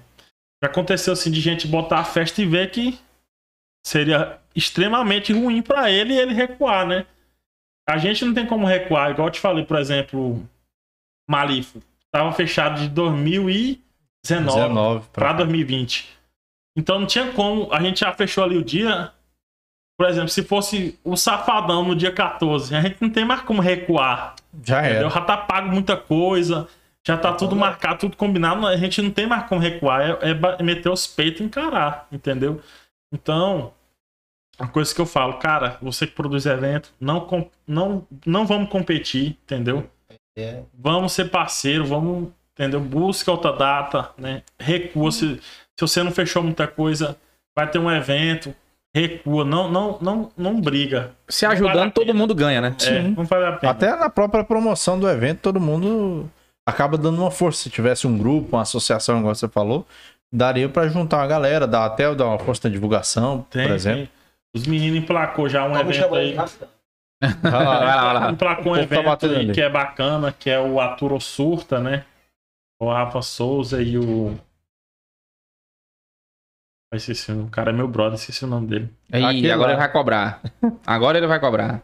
Já 0.63 0.69
aconteceu 0.69 1.13
assim 1.13 1.31
de 1.31 1.41
gente 1.41 1.67
botar 1.67 1.99
a 1.99 2.03
festa 2.03 2.41
e 2.41 2.45
ver 2.45 2.69
que 2.71 2.99
seria 3.85 4.39
extremamente 4.55 5.33
ruim 5.33 5.61
pra 5.61 5.89
ele 5.91 6.13
e 6.13 6.19
ele 6.19 6.33
recuar, 6.33 6.85
né? 6.85 7.05
A 7.89 7.97
gente 7.97 8.23
não 8.23 8.33
tem 8.33 8.45
como 8.45 8.65
recuar, 8.65 9.11
igual 9.11 9.27
eu 9.27 9.31
te 9.31 9.39
falei, 9.39 9.65
por 9.65 9.77
exemplo, 9.77 10.47
Malifo. 11.29 11.81
Tava 12.11 12.31
fechado 12.31 12.79
de 12.81 12.87
2019 12.89 13.81
19 14.23 15.07
para 15.11 15.29
pra... 15.29 15.33
2020. 15.33 16.07
Então 16.77 16.99
não 16.99 17.07
tinha 17.07 17.31
como. 17.33 17.71
A 17.73 17.81
gente 17.81 17.99
já 18.01 18.13
fechou 18.13 18.43
ali 18.43 18.57
o 18.57 18.63
dia. 18.63 19.11
Por 19.97 20.07
exemplo, 20.07 20.29
se 20.29 20.43
fosse 20.43 20.99
o 21.03 21.15
Safadão 21.15 21.83
no 21.83 21.95
dia 21.95 22.11
14, 22.11 22.75
a 22.75 22.81
gente 22.81 22.97
não 23.01 23.09
tem 23.09 23.23
mais 23.23 23.41
como 23.41 23.61
recuar. 23.61 24.35
Já 24.63 24.81
era. 24.81 25.09
Já 25.09 25.21
tá 25.21 25.37
pago 25.37 25.69
muita 25.69 25.95
coisa. 25.95 26.67
Já 27.05 27.17
tá 27.17 27.33
tudo 27.33 27.55
marcado, 27.55 27.99
tudo 27.99 28.17
combinado. 28.17 28.65
A 28.65 28.77
gente 28.77 29.01
não 29.01 29.11
tem 29.11 29.27
mais 29.27 29.47
como 29.47 29.61
recuar. 29.61 30.01
É, 30.01 30.31
é 30.31 30.39
é 30.59 30.63
meter 30.63 30.89
os 30.89 31.05
peitos 31.05 31.41
e 31.41 31.43
encarar. 31.43 32.07
Entendeu? 32.11 32.61
Então, 33.13 33.73
a 34.57 34.67
coisa 34.67 34.93
que 34.93 35.01
eu 35.01 35.05
falo, 35.05 35.37
cara, 35.37 35.77
você 35.81 36.07
que 36.07 36.13
produz 36.13 36.45
evento, 36.45 36.93
não, 36.99 37.27
não, 37.67 38.07
não 38.25 38.45
vamos 38.45 38.69
competir, 38.69 39.37
entendeu? 39.43 39.89
É. 40.35 40.63
vamos 40.73 41.13
ser 41.13 41.29
parceiro, 41.29 41.85
vamos, 41.85 42.29
entendeu? 42.53 42.79
Busca 42.79 43.29
outra 43.29 43.53
data, 43.53 44.09
né? 44.17 44.41
Recua. 44.59 45.11
Se, 45.11 45.39
se 45.39 45.81
você 45.81 46.01
não 46.01 46.11
fechou 46.11 46.41
muita 46.41 46.67
coisa, 46.67 47.15
vai 47.55 47.69
ter 47.69 47.77
um 47.77 47.91
evento, 47.91 48.55
recua. 48.95 49.43
Não, 49.43 49.69
não, 49.69 49.97
não, 50.01 50.31
não 50.37 50.61
briga. 50.61 51.11
Se 51.27 51.45
ajudando, 51.45 51.91
todo 51.91 52.13
mundo 52.13 52.35
ganha, 52.35 52.61
né? 52.61 52.75
É, 52.85 53.01
não 53.01 53.25
vale 53.25 53.45
a 53.45 53.53
pena. 53.53 53.71
Até 53.71 53.95
na 53.95 54.09
própria 54.09 54.43
promoção 54.43 54.99
do 54.99 55.09
evento, 55.09 55.39
todo 55.39 55.59
mundo 55.59 56.29
acaba 56.67 56.97
dando 56.97 57.19
uma 57.21 57.31
força. 57.31 57.63
Se 57.63 57.69
tivesse 57.69 58.07
um 58.07 58.17
grupo, 58.17 58.55
uma 58.55 58.61
associação, 58.61 59.19
igual 59.19 59.33
você 59.35 59.47
falou, 59.47 59.85
daria 60.31 60.69
pra 60.69 60.87
juntar 60.87 61.17
uma 61.17 61.27
galera, 61.27 61.67
dar 61.67 61.85
até 61.85 62.13
dar 62.13 62.27
uma 62.27 62.39
força 62.39 62.67
na 62.67 62.73
divulgação, 62.73 63.45
Tem, 63.49 63.67
por 63.67 63.75
exemplo. 63.75 63.99
tem. 63.99 64.09
Os 64.55 64.67
meninos 64.67 64.99
emplacou 64.99 65.49
já 65.49 65.65
um 65.65 65.73
Vamos 65.73 65.97
evento 65.97 66.13
aí. 66.15 66.35
Vai 66.35 67.51
lá, 67.51 67.79
Vai 67.79 68.13
lá. 68.13 68.31
Emplacou 68.31 68.73
um 68.73 68.75
tá 68.75 68.81
evento 68.81 69.03
batendo 69.03 69.35
aí 69.35 69.51
que 69.51 69.61
é 69.61 69.69
bacana, 69.69 70.31
que 70.31 70.49
é 70.49 70.59
o 70.59 70.79
Aturo 70.79 71.19
Surta, 71.19 71.79
né? 71.79 72.05
O 72.79 72.91
Rafa 72.91 73.21
Souza 73.21 73.81
e 73.81 73.97
o. 73.97 74.37
Ai, 76.93 76.97
Esqueci, 76.97 77.31
o 77.31 77.47
cara 77.47 77.71
é 77.71 77.73
meu 77.73 77.87
brother, 77.87 78.13
esqueci 78.19 78.45
o 78.45 78.47
nome 78.47 78.67
dele. 78.67 78.89
Aí, 79.11 79.23
Aquele 79.23 79.51
agora 79.51 79.69
lá. 79.69 79.73
ele 79.73 79.79
vai 79.81 79.91
cobrar. 79.91 80.41
Agora 80.85 81.17
ele 81.17 81.25
vai 81.27 81.39
cobrar. 81.39 81.81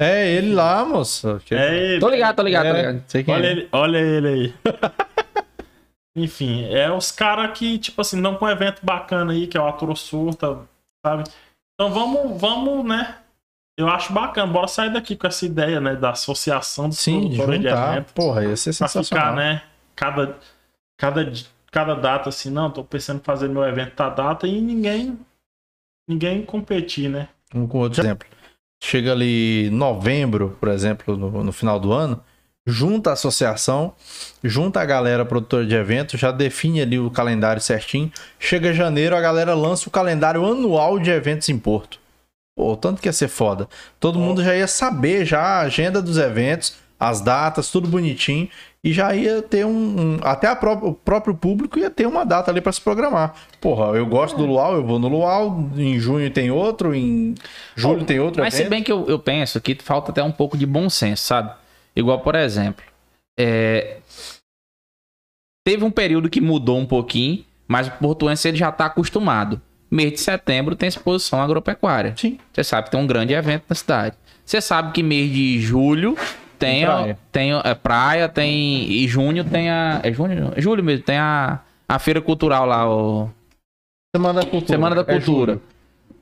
É 0.00 0.30
ele 0.32 0.54
lá, 0.54 0.82
moço. 0.82 1.38
É 1.50 1.76
ele. 1.76 2.00
Tô 2.00 2.08
ligado, 2.08 2.36
tô 2.36 2.42
ligado, 2.42 2.64
tô 2.64 2.74
É, 2.74 2.76
ligado. 2.78 3.04
sei 3.06 3.22
quem 3.22 3.34
Olha 3.34 3.46
é. 3.46 3.50
ele, 3.50 3.68
olha 3.70 3.98
ele 3.98 4.28
aí. 4.28 4.54
Enfim, 6.16 6.64
é 6.72 6.90
os 6.90 7.12
caras 7.12 7.56
que, 7.56 7.78
tipo 7.78 8.00
assim, 8.00 8.20
dão 8.20 8.34
com 8.36 8.44
um 8.44 8.48
evento 8.48 8.80
bacana 8.84 9.32
aí, 9.32 9.46
que 9.46 9.56
é 9.56 9.60
o 9.60 9.66
Aturo 9.66 9.94
Surta, 9.94 10.58
sabe? 11.04 11.24
Então 11.74 11.92
vamos, 11.92 12.40
vamos, 12.40 12.84
né? 12.84 13.16
Eu 13.78 13.88
acho 13.88 14.12
bacana, 14.12 14.50
bora 14.52 14.66
sair 14.68 14.92
daqui 14.92 15.14
com 15.16 15.26
essa 15.26 15.46
ideia, 15.46 15.80
né? 15.80 15.94
Da 15.94 16.10
associação 16.10 16.88
dos 16.88 16.98
Sim, 16.98 17.28
de 17.28 17.36
produtores 17.36 17.60
de 17.60 17.68
juntar. 17.68 17.92
evento. 17.92 18.12
Porra, 18.12 18.44
ia 18.44 18.56
ser 18.56 18.76
Pra 18.76 18.88
sensacional. 18.88 19.04
ficar, 19.30 19.36
né? 19.36 19.62
Cada, 19.94 20.36
cada, 20.98 21.32
cada 21.70 21.94
data 21.94 22.28
assim, 22.28 22.50
não, 22.50 22.70
tô 22.70 22.84
pensando 22.84 23.20
em 23.20 23.24
fazer 23.24 23.48
meu 23.48 23.64
evento 23.64 23.94
tá 23.94 24.08
data 24.08 24.46
e 24.46 24.60
ninguém. 24.60 25.18
Ninguém 26.08 26.44
competir, 26.44 27.08
né? 27.08 27.28
Um 27.54 27.66
com 27.66 27.78
outro 27.78 28.02
exemplo. 28.02 28.26
Chega 28.82 29.12
ali 29.12 29.68
novembro, 29.70 30.56
por 30.58 30.68
exemplo, 30.68 31.16
no, 31.16 31.44
no 31.44 31.52
final 31.52 31.78
do 31.78 31.92
ano, 31.92 32.22
junta 32.66 33.10
a 33.10 33.12
associação, 33.12 33.94
junta 34.42 34.80
a 34.80 34.84
galera 34.84 35.24
produtora 35.24 35.66
de 35.66 35.74
eventos, 35.74 36.18
já 36.18 36.32
define 36.32 36.80
ali 36.80 36.98
o 36.98 37.10
calendário 37.10 37.60
certinho. 37.60 38.10
Chega 38.38 38.72
janeiro, 38.72 39.14
a 39.14 39.20
galera 39.20 39.54
lança 39.54 39.88
o 39.88 39.92
calendário 39.92 40.44
anual 40.44 40.98
de 40.98 41.10
eventos 41.10 41.48
em 41.48 41.58
Porto. 41.58 41.98
Pô, 42.56 42.76
tanto 42.76 43.00
que 43.00 43.08
ia 43.08 43.12
ser 43.12 43.28
foda. 43.28 43.68
Todo 43.98 44.18
mundo 44.18 44.42
já 44.42 44.54
ia 44.54 44.66
saber 44.66 45.24
já 45.24 45.40
a 45.40 45.60
agenda 45.60 46.02
dos 46.02 46.18
eventos, 46.18 46.76
as 46.98 47.20
datas, 47.20 47.70
tudo 47.70 47.88
bonitinho. 47.88 48.48
E 48.82 48.92
já 48.94 49.14
ia 49.14 49.42
ter 49.42 49.66
um. 49.66 49.70
um- 50.14 50.18
até 50.22 50.46
a 50.46 50.56
pró- 50.56 50.72
o 50.82 50.94
próprio 50.94 51.34
público 51.34 51.78
ia 51.78 51.90
ter 51.90 52.06
uma 52.06 52.24
data 52.24 52.50
ali 52.50 52.62
pra 52.62 52.72
se 52.72 52.80
programar. 52.80 53.34
Porra, 53.60 53.96
eu 53.96 54.06
gosto 54.06 54.38
do 54.38 54.46
Luau, 54.46 54.74
eu 54.74 54.82
vou 54.84 54.98
no 54.98 55.06
Luau. 55.08 55.68
Em 55.76 55.98
junho 56.00 56.30
tem 56.30 56.50
outro, 56.50 56.94
em 56.94 57.34
julho 57.76 58.04
tem 58.06 58.18
outro. 58.18 58.42
Mas 58.42 58.54
se 58.54 58.60
evento. 58.60 58.70
bem 58.70 58.82
que 58.82 58.90
eu, 58.90 59.06
eu 59.06 59.18
penso 59.18 59.60
que 59.60 59.74
falta 59.74 60.10
até 60.10 60.22
um 60.22 60.32
pouco 60.32 60.56
de 60.56 60.64
bom 60.64 60.88
senso, 60.88 61.24
sabe? 61.24 61.52
Igual, 61.94 62.20
por 62.20 62.34
exemplo, 62.34 62.82
é, 63.38 63.98
teve 65.66 65.84
um 65.84 65.90
período 65.90 66.30
que 66.30 66.40
mudou 66.40 66.78
um 66.78 66.86
pouquinho, 66.86 67.44
mas 67.68 67.88
o 67.88 67.90
portuense 67.92 68.48
ele 68.48 68.56
já 68.56 68.72
tá 68.72 68.86
acostumado. 68.86 69.60
Mês 69.90 70.12
de 70.12 70.20
setembro 70.20 70.74
tem 70.76 70.88
exposição 70.88 71.42
agropecuária. 71.42 72.14
Sim. 72.16 72.38
Você 72.52 72.64
sabe 72.64 72.84
que 72.86 72.92
tem 72.92 73.00
um 73.00 73.06
grande 73.06 73.34
evento 73.34 73.64
na 73.68 73.74
cidade. 73.74 74.16
Você 74.44 74.60
sabe 74.60 74.92
que 74.92 75.02
mês 75.02 75.30
de 75.30 75.60
julho 75.60 76.16
Tem, 76.60 76.84
praia. 76.84 77.18
tem 77.32 77.52
é, 77.64 77.74
praia, 77.74 78.28
tem. 78.28 78.82
E 78.90 79.08
junho 79.08 79.42
tem 79.44 79.70
a. 79.70 80.00
É 80.02 80.12
junho? 80.12 80.52
É 80.54 80.60
julho 80.60 80.84
mesmo, 80.84 81.02
tem 81.04 81.16
a, 81.18 81.60
a 81.88 81.98
feira 81.98 82.20
cultural 82.20 82.66
lá, 82.66 82.88
o. 82.88 83.28
Semana 84.14 84.40
da 84.40 84.46
Cultura. 84.46 84.66
Semana 84.74 84.94
da 84.94 85.00
É 85.02 85.04
Cultura. 85.18 85.52
julho, 85.54 85.62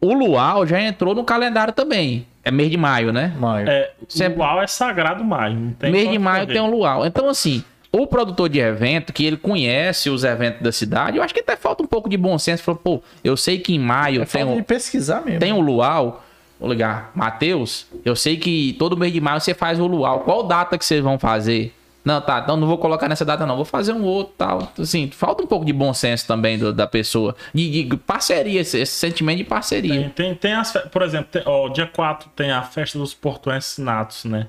o 0.01 0.13
Luau 0.15 0.67
já 0.67 0.81
entrou 0.81 1.15
no 1.15 1.25
calendário 1.25 1.73
também. 1.73 2.27
É 2.45 2.51
mês 2.51 2.71
de 2.71 2.77
maio, 2.77 3.13
né? 3.13 3.35
maio. 3.39 3.69
É, 3.69 3.91
Sempre- 4.09 4.35
o 4.41 4.43
Luau 4.45 4.63
é 4.63 4.67
sagrado 4.67 5.25
maio. 5.25 5.55
Não 5.55 5.73
tem 5.73 5.91
mês 5.93 6.11
de 6.11 6.19
maio 6.19 6.47
tem 6.47 6.61
um 6.61 6.71
luau. 6.71 7.05
Então, 7.05 7.29
assim, 7.29 7.63
o 7.93 8.07
produtor 8.07 8.49
de 8.49 8.59
evento, 8.59 9.13
que 9.13 9.25
ele 9.25 9.37
conhece 9.37 10.09
os 10.09 10.25
eventos 10.25 10.63
da 10.63 10.71
cidade, 10.73 11.17
eu 11.19 11.23
acho 11.23 11.35
que 11.35 11.41
até 11.41 11.57
falta 11.57 11.83
um 11.83 11.87
pouco 11.87 12.09
de 12.09 12.17
bom 12.17 12.39
senso. 12.39 12.63
Falou, 12.63 12.81
pô, 12.83 13.03
eu 13.25 13.37
sei 13.37 13.59
que 13.59 13.75
em 13.75 13.79
maio 13.79 14.23
É 14.23 14.25
tem, 14.25 14.43
falta 14.43 14.55
um, 14.55 14.57
de 14.57 14.63
pesquisar 14.63 15.23
mesmo. 15.23 15.41
tem 15.41 15.53
um 15.53 15.61
luau. 15.61 16.25
Vou 16.59 16.69
ligar, 16.69 17.13
Matheus, 17.15 17.87
eu 18.05 18.17
sei 18.17 18.37
que 18.37 18.75
todo 18.79 18.97
mês 18.97 19.13
de 19.13 19.21
maio 19.21 19.41
você 19.41 19.55
faz 19.55 19.79
o 19.79 19.87
luau. 19.87 20.21
Qual 20.21 20.43
data 20.43 20.77
que 20.77 20.85
vocês 20.85 21.03
vão 21.03 21.19
fazer? 21.19 21.73
Não, 22.05 22.21
tá, 22.23 22.41
então 22.43 22.57
não 22.57 22.67
vou 22.67 22.79
colocar 22.79 23.07
nessa 23.09 23.25
data, 23.25 23.45
não. 23.45 23.55
Vou 23.57 23.65
fazer 23.67 23.93
um 23.93 24.03
outro 24.03 24.33
tal. 24.39 24.73
Assim, 24.79 25.11
falta 25.11 25.43
um 25.43 25.47
pouco 25.47 25.65
de 25.65 25.73
bom 25.73 25.93
senso 25.93 26.27
também 26.27 26.59
do- 26.59 26.73
da 26.73 26.87
pessoa. 26.87 27.37
De, 27.55 27.85
de 27.85 27.97
parceria, 27.99 28.61
esse, 28.63 28.79
esse 28.79 28.95
sentimento 28.95 29.39
de 29.39 29.45
parceria. 29.45 30.01
Tem, 30.01 30.11
tem, 30.11 30.35
tem 30.35 30.53
as 30.55 30.73
Por 30.91 31.03
exemplo, 31.03 31.29
tem- 31.31 31.43
ó, 31.45 31.69
dia 31.69 31.87
4 31.87 32.31
tem 32.35 32.51
a 32.51 32.63
festa 32.63 32.99
dos 32.99 33.13
portuenses 33.15 33.77
natos, 33.79 34.25
né? 34.25 34.47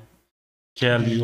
Que 0.76 0.86
é 0.86 0.94
ali. 0.94 1.20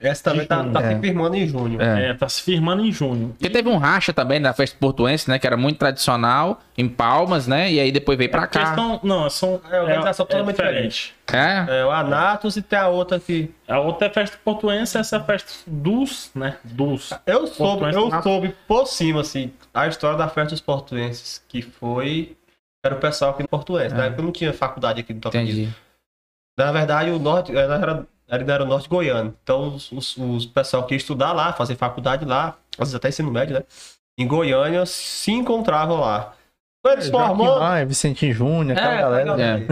Essa 0.00 0.24
também 0.24 0.46
tá, 0.46 0.64
tá 0.64 0.80
É. 0.80 0.94
se 0.94 1.00
firmando 1.00 1.36
em 1.36 1.46
junho. 1.46 1.80
É. 1.80 2.06
É, 2.08 2.14
tá 2.14 2.26
se 2.26 2.40
firmando 2.40 2.82
em 2.82 2.90
junho. 2.90 3.34
Porque 3.38 3.50
teve 3.50 3.68
um 3.68 3.76
racha 3.76 4.14
também 4.14 4.40
da 4.40 4.54
festa 4.54 4.74
portuense, 4.80 5.28
né? 5.28 5.38
Que 5.38 5.46
era 5.46 5.58
muito 5.58 5.78
tradicional, 5.78 6.58
em 6.78 6.88
Palmas, 6.88 7.46
né? 7.46 7.70
E 7.70 7.78
aí 7.78 7.92
depois 7.92 8.16
veio 8.16 8.30
pra 8.30 8.40
Porque 8.42 8.58
cá. 8.58 8.74
são, 8.74 8.98
não, 9.02 9.28
são. 9.28 9.60
É, 9.70 9.76
a 9.76 9.82
organização 9.82 10.24
totalmente 10.24 11.14
É, 11.30 11.66
É, 11.80 11.84
o 11.84 11.90
Anatos 11.90 12.56
e 12.56 12.62
tem 12.62 12.78
a 12.78 12.88
outra 12.88 13.20
que. 13.20 13.54
A 13.68 13.78
outra 13.78 14.06
é 14.08 14.10
festa 14.10 14.38
portuense, 14.42 14.96
essa 14.96 15.16
é 15.16 15.18
a 15.18 15.22
festa 15.22 15.52
dos, 15.66 16.30
né? 16.34 16.56
Dos. 16.64 17.12
Eu 17.26 17.46
soube, 17.46 17.80
Portuense 17.92 17.98
eu 18.16 18.22
soube 18.22 18.56
por 18.66 18.86
cima, 18.86 19.20
assim, 19.20 19.52
a 19.74 19.86
história 19.86 20.16
da 20.16 20.28
festa 20.28 20.52
dos 20.52 20.62
portuenses, 20.62 21.44
que 21.46 21.60
foi. 21.60 22.36
Era 22.82 22.94
o 22.94 22.98
pessoal 22.98 23.32
aqui 23.32 23.42
no 23.42 23.48
Portuense. 23.48 23.94
Na 23.94 24.06
época 24.06 24.22
não 24.22 24.32
tinha 24.32 24.54
faculdade 24.54 25.00
aqui 25.00 25.12
no 25.12 25.20
Tocantins. 25.20 25.50
entendi. 25.50 25.74
Na 26.58 26.72
verdade, 26.72 27.10
o 27.10 27.18
norte 27.18 27.54
era, 27.54 28.06
era, 28.30 28.42
era 28.52 28.64
no 28.64 28.70
norte 28.70 28.88
goiano. 28.88 29.36
Então, 29.42 29.74
os, 29.74 29.90
os, 29.92 30.16
os 30.16 30.46
pessoal 30.46 30.86
que 30.86 30.94
ia 30.94 30.98
estudar 30.98 31.32
lá, 31.32 31.52
fazer 31.52 31.76
faculdade 31.76 32.24
lá, 32.24 32.56
às 32.72 32.88
vezes 32.88 32.94
até 32.94 33.08
ensino 33.08 33.30
médio, 33.30 33.54
né? 33.58 33.64
Em 34.18 34.26
Goiânia, 34.26 34.84
se 34.86 35.32
encontravam 35.32 36.00
lá. 36.00 36.34
Eles 36.86 37.06
Joaquim 37.08 37.36
formando. 37.36 37.60
Maia, 37.60 37.84
Vicentinho 37.86 38.32
Júnior, 38.32 38.76
aquela 38.78 38.94
É, 38.94 39.00
galera. 39.00 39.24
galera. 39.36 39.66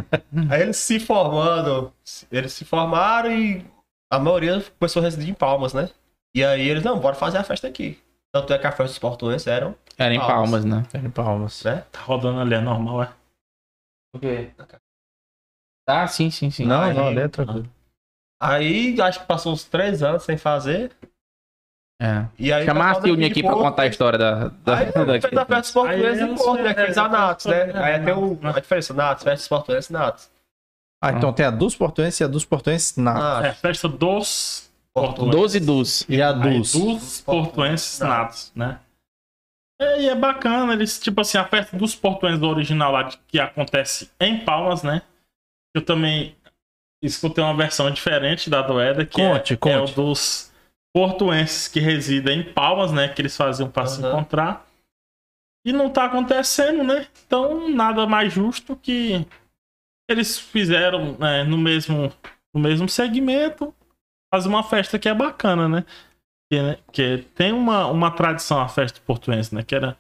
Aí 0.50 0.62
eles 0.62 0.76
se 0.76 1.00
formando, 1.00 1.92
eles 2.30 2.52
se 2.52 2.64
formaram 2.66 3.30
e 3.32 3.64
a 4.12 4.18
maioria 4.18 4.62
começou 4.78 5.00
a 5.00 5.04
residir 5.04 5.30
em 5.30 5.34
Palmas, 5.34 5.72
né? 5.72 5.88
E 6.34 6.44
aí 6.44 6.68
eles, 6.68 6.82
não, 6.84 6.98
bora 7.00 7.14
fazer 7.14 7.38
a 7.38 7.44
festa 7.44 7.66
aqui. 7.66 7.98
Tanto 8.32 8.52
é 8.52 8.58
que 8.58 8.66
a 8.66 8.70
festa 8.70 8.84
dos 8.92 8.98
portuenses 8.98 9.46
eram, 9.46 9.74
Era 9.96 10.14
em 10.14 10.18
Palmas. 10.18 10.34
Palmas, 10.50 10.64
né? 10.66 10.82
É 10.92 10.98
em 10.98 11.10
Palmas. 11.10 11.62
né? 11.64 11.84
Tá 11.90 12.00
rodando 12.00 12.40
ali, 12.40 12.54
é 12.54 12.60
normal, 12.60 13.02
é. 13.04 13.10
O 14.14 14.18
quê? 14.18 14.50
Ah, 15.88 16.06
sim, 16.06 16.30
sim, 16.30 16.50
sim. 16.50 16.66
Não, 16.66 16.82
Aí- 16.82 16.94
não, 16.94 17.06
ali 17.08 17.20
é 17.20 17.28
tranquilo. 17.28 17.68
Aí 18.40 19.00
acho 19.00 19.20
que 19.20 19.26
passou 19.26 19.52
uns 19.52 19.64
três 19.64 20.02
anos 20.02 20.22
sem 20.22 20.36
fazer. 20.36 20.92
É. 22.00 22.26
E 22.38 22.52
aí 22.52 22.64
Chamar 22.64 22.92
a 22.92 23.00
Silvia 23.02 23.26
aqui 23.26 23.42
pra 23.42 23.54
contar 23.54 23.82
a 23.82 23.86
história 23.86 24.18
da. 24.18 24.48
da, 24.48 24.78
Aí 24.78 24.92
daqui. 24.92 25.28
fez 25.28 25.36
a 25.36 25.44
festa 25.44 25.60
dos 25.60 25.70
portuenses 25.72 26.22
Aí 26.22 26.30
em 26.30 26.36
Porto, 26.36 26.62
né? 26.62 26.68
é, 26.68 26.70
Aqueles 26.70 26.96
é, 26.96 27.00
anatos, 27.00 27.46
né? 27.46 27.72
Aí 27.74 28.04
tem 28.04 28.14
o, 28.14 28.38
a 28.42 28.60
diferença, 28.60 28.94
natos, 28.94 29.24
festa 29.24 29.38
dos 29.38 29.48
portuenses, 29.48 29.90
natos. 29.90 30.30
Ah, 31.02 31.12
então 31.12 31.32
tem 31.32 31.46
a 31.46 31.50
dos 31.50 31.74
portuenses 31.74 32.20
e 32.20 32.24
a 32.24 32.28
dos 32.28 32.44
portuenses 32.44 32.96
na. 32.96 33.46
É 33.46 33.52
festa 33.52 33.88
dos 33.88 34.68
Portuenses. 34.94 35.32
12 35.32 35.60
dos. 35.60 36.06
E 36.08 36.20
a 36.22 36.30
Aí, 36.30 36.58
dos. 36.58 36.72
dos 36.72 37.20
portuenses 37.20 37.98
natos, 38.00 38.52
né? 38.54 38.80
É, 39.80 40.02
e 40.02 40.08
é 40.08 40.14
bacana, 40.14 40.72
eles, 40.72 40.98
tipo 40.98 41.20
assim, 41.20 41.38
a 41.38 41.44
festa 41.44 41.76
dos 41.76 41.94
portuenses 41.94 42.42
original 42.42 42.90
lá, 42.92 43.08
que 43.28 43.38
acontece 43.38 44.10
em 44.18 44.44
Palmas, 44.44 44.82
né? 44.82 45.02
Eu 45.74 45.84
também 45.84 46.34
escutei 47.02 47.42
uma 47.42 47.56
versão 47.56 47.90
diferente 47.90 48.50
da 48.50 48.62
do 48.62 48.80
Eda, 48.80 49.04
que 49.04 49.20
Conte, 49.20 49.54
é, 49.54 49.56
conte. 49.56 49.74
é 49.74 49.80
o 49.80 49.86
dos 49.86 50.52
portuenses 50.94 51.68
que 51.68 51.80
residem 51.80 52.40
em 52.40 52.52
Palmas, 52.52 52.92
né? 52.92 53.08
Que 53.08 53.22
eles 53.22 53.36
faziam 53.36 53.70
para 53.70 53.86
se 53.86 54.00
Aham. 54.00 54.08
encontrar. 54.08 54.66
E 55.66 55.72
não 55.72 55.90
tá 55.90 56.04
acontecendo, 56.06 56.82
né? 56.82 57.06
Então, 57.26 57.68
nada 57.68 58.06
mais 58.06 58.32
justo 58.32 58.74
que 58.76 59.26
eles 60.08 60.38
fizeram 60.38 61.12
né, 61.18 61.44
no, 61.44 61.58
mesmo, 61.58 62.12
no 62.54 62.60
mesmo 62.60 62.88
segmento 62.88 63.74
fazer 64.32 64.48
uma 64.48 64.62
festa 64.62 64.98
que 64.98 65.08
é 65.08 65.14
bacana, 65.14 65.68
né? 65.68 65.84
Que, 66.50 66.62
né, 66.62 66.78
que 66.90 67.18
tem 67.34 67.52
uma, 67.52 67.86
uma 67.88 68.10
tradição 68.10 68.58
a 68.60 68.68
festa 68.68 69.00
portuense, 69.04 69.54
né? 69.54 69.62
Que 69.62 69.74
era 69.74 69.96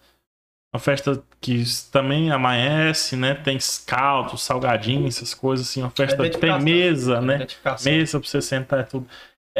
uma 0.74 0.80
festa 0.80 1.22
que 1.40 1.64
também 1.90 2.30
amanhece, 2.30 3.16
né? 3.16 3.34
Tem 3.34 3.58
caldo, 3.86 4.36
salgadinho, 4.36 5.08
essas 5.08 5.32
coisas 5.32 5.68
assim. 5.68 5.80
Uma 5.80 5.90
festa 5.90 6.28
que 6.28 6.38
tem 6.38 6.60
mesa, 6.60 7.20
né? 7.20 7.36
Identificação. 7.36 7.92
Mesa 7.92 8.20
pra 8.20 8.28
você 8.28 8.42
sentar 8.42 8.80
e 8.80 8.84
tudo. 8.84 9.08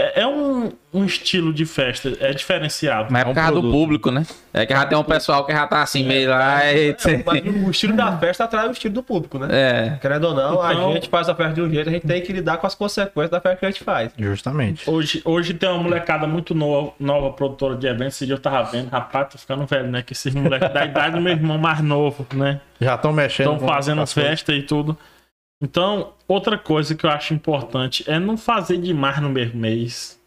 É, 0.01 0.21
é 0.21 0.27
um, 0.29 0.71
um 0.95 1.05
estilo 1.05 1.53
de 1.53 1.67
festa, 1.67 2.13
é 2.21 2.33
diferenciado. 2.33 3.09
Mas 3.11 3.25
é 3.25 3.27
É 3.27 3.29
um 3.29 3.35
por 3.35 3.41
causa 3.41 3.61
do 3.61 3.69
público, 3.69 4.13
né? 4.13 4.25
É 4.55 4.65
que 4.65 4.73
já 4.73 4.87
tem 4.87 4.97
um 4.97 5.03
pessoal 5.03 5.45
que 5.45 5.53
já 5.53 5.67
tá 5.67 5.83
assim, 5.83 6.05
meio 6.05 6.31
lá. 6.31 6.65
E... 6.73 6.91
É, 6.91 6.97
mas 7.27 7.43
o 7.67 7.71
estilo 7.71 7.97
da 7.97 8.17
festa 8.17 8.45
atrai 8.45 8.69
o 8.69 8.71
estilo 8.71 8.95
do 8.95 9.03
público, 9.03 9.41
né? 9.41 9.49
É. 9.51 9.99
Querendo 10.01 10.29
ou 10.29 10.35
não, 10.35 10.53
Então- 10.71 10.91
a 10.91 10.95
gente 10.95 11.09
faz 11.09 11.29
a 11.29 11.35
festa 11.35 11.55
de 11.55 11.63
um 11.63 11.69
jeito, 11.69 11.89
a 11.89 11.93
gente 11.93 12.07
tem 12.07 12.23
que 12.23 12.33
lidar 12.33 12.59
com 12.59 12.67
as 12.69 12.77
consequências 12.77 13.31
da 13.31 13.41
festa 13.41 13.59
que 13.59 13.67
a 13.67 13.71
gente 13.71 13.83
faz. 13.83 14.13
Justamente. 14.17 14.89
Hoje, 14.89 15.21
hoje 15.25 15.53
tem 15.53 15.69
uma 15.69 15.83
molecada 15.83 16.29
muito 16.29 16.55
nova, 16.55 16.93
nova 17.01 17.33
produtora 17.33 17.75
de 17.75 17.89
eventos. 17.89 18.15
Esse 18.15 18.27
dia 18.27 18.37
eu 18.37 18.41
tava 18.41 18.63
vendo, 18.71 18.89
rapaz, 18.91 19.31
tô 19.33 19.39
ficando 19.39 19.67
velho, 19.67 19.89
né? 19.89 20.03
Que 20.03 20.13
esses 20.13 20.33
moleques 20.33 20.73
da 20.73 20.85
idade 20.85 21.17
do 21.17 21.21
meu 21.21 21.33
irmão 21.33 21.59
mais 21.59 21.81
novo, 21.81 22.25
né? 22.35 22.61
Já 22.81 22.95
estão 22.95 23.13
mexendo. 23.13 23.55
Estão 23.55 23.69
fazendo 23.69 24.07
festa 24.07 24.53
e 24.53 24.63
tudo. 24.63 24.97
Então, 25.61 26.13
outra 26.27 26.57
coisa 26.57 26.95
que 26.95 27.05
eu 27.05 27.11
acho 27.11 27.35
importante 27.35 28.05
é 28.07 28.19
não 28.19 28.37
fazer 28.37 28.79
demais 28.79 29.21
no 29.21 29.29
mesmo 29.29 29.59
mês. 29.59 30.19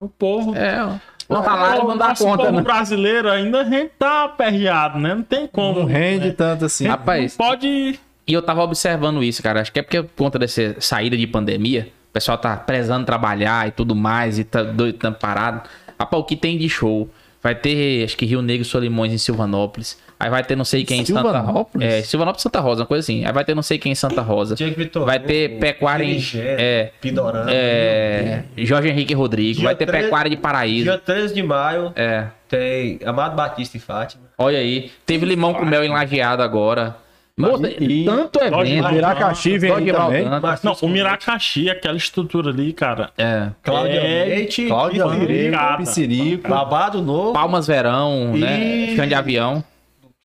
O 0.00 0.08
povo. 0.08 0.54
É. 0.56 1.00
O 1.28 1.42
salário 1.42 1.84
não 1.86 1.96
dá 1.96 2.08
nosso 2.08 2.24
conta, 2.24 2.44
povo 2.44 2.56
né? 2.56 2.62
brasileiro 2.62 3.30
ainda 3.30 3.60
a 3.60 3.64
gente 3.64 3.92
tá 3.98 4.24
aperreado, 4.24 4.98
né? 4.98 5.14
Não 5.14 5.22
tem 5.22 5.46
como. 5.46 5.80
Não 5.80 5.86
rende 5.86 6.26
né? 6.26 6.34
tanto 6.36 6.64
assim. 6.64 6.86
Rapaz, 6.86 7.38
Não 7.38 7.46
pode. 7.46 8.00
E 8.26 8.32
eu 8.32 8.42
tava 8.42 8.62
observando 8.62 9.22
isso, 9.22 9.42
cara. 9.42 9.60
Acho 9.60 9.72
que 9.72 9.78
é 9.78 9.82
porque 9.82 10.02
por 10.02 10.24
conta 10.24 10.38
dessa 10.38 10.76
saída 10.80 11.16
de 11.16 11.26
pandemia, 11.26 11.92
o 12.10 12.12
pessoal 12.12 12.36
tá 12.36 12.56
prezando 12.56 13.06
trabalhar 13.06 13.68
e 13.68 13.70
tudo 13.70 13.94
mais, 13.94 14.38
e 14.38 14.44
tá 14.44 14.62
doido, 14.62 14.98
tá 14.98 15.12
parado. 15.12 15.62
Rapaz, 15.98 16.22
o 16.22 16.26
que 16.26 16.36
tem 16.36 16.58
de 16.58 16.68
show? 16.68 17.08
Vai 17.42 17.54
ter, 17.54 18.04
acho 18.04 18.16
que 18.16 18.26
Rio 18.26 18.42
Negro 18.42 18.62
e 18.62 18.64
Solimões 18.64 19.12
em 19.12 19.18
Silvanópolis. 19.18 19.98
Aí 20.22 20.30
vai 20.30 20.44
ter 20.44 20.54
não 20.54 20.64
sei 20.64 20.84
quem 20.84 21.00
em 21.00 21.04
Santa 21.04 21.20
Silvanópolis? 21.20 21.88
É, 21.88 22.02
Silvanópolis 22.02 22.42
Santa 22.42 22.60
Rosa, 22.60 22.82
uma 22.82 22.86
coisa 22.86 23.00
assim. 23.04 23.24
Aí 23.26 23.32
vai 23.32 23.44
ter 23.44 23.56
não 23.56 23.62
sei 23.62 23.76
quem 23.76 23.90
em 23.90 23.94
Santa 23.96 24.20
Rosa. 24.22 24.54
Diego 24.54 24.76
Vitor. 24.76 25.04
Vai 25.04 25.18
ter 25.18 25.58
pecuária 25.58 26.04
em. 26.04 26.22
É, 26.36 26.92
Pidorama. 27.00 27.50
é, 27.50 28.44
Jorge 28.58 28.88
Henrique 28.88 29.14
Rodrigo. 29.14 29.54
Dia 29.58 29.64
Vai 29.64 29.74
ter 29.74 29.84
treze- 29.86 30.04
pecuária 30.04 30.30
de 30.30 30.36
Paraíso. 30.36 30.84
Dia 30.84 30.98
13 30.98 31.34
de 31.34 31.42
maio 31.42 31.92
É. 31.96 32.26
tem 32.48 33.00
Amado 33.04 33.34
Batista 33.34 33.76
e 33.76 33.80
Fátima. 33.80 34.22
Olha 34.38 34.58
aí. 34.58 34.92
Teve 35.04 35.26
limão 35.26 35.52
com 35.54 35.64
mel 35.64 35.82
em 35.82 35.88
lajeado 35.88 36.40
agora. 36.40 36.94
Moça, 37.36 37.66
E- 37.80 38.04
tanto 38.04 38.38
evento. 38.40 38.92
Miracaxi 38.92 39.58
vem 39.58 39.72
aí 39.72 39.92
também. 39.92 40.24
Não, 40.62 40.76
o 40.82 40.88
Miracaxi, 40.88 41.68
aquela 41.70 41.96
estrutura 41.96 42.50
ali, 42.50 42.72
cara. 42.74 43.10
É. 43.18 43.48
Cláudia 43.62 43.94
É, 44.00 44.24
Leite. 44.26 44.66
Cláudia 44.66 45.04
Pancada. 45.04 45.76
Piscirico. 45.78 46.48
Babado 46.48 47.00
Novo. 47.02 47.32
Palmas 47.32 47.66
Verão, 47.66 48.36
né? 48.36 48.60
E- 48.60 48.96
Chão 48.96 49.06
de 49.06 49.14
avião. 49.14 49.64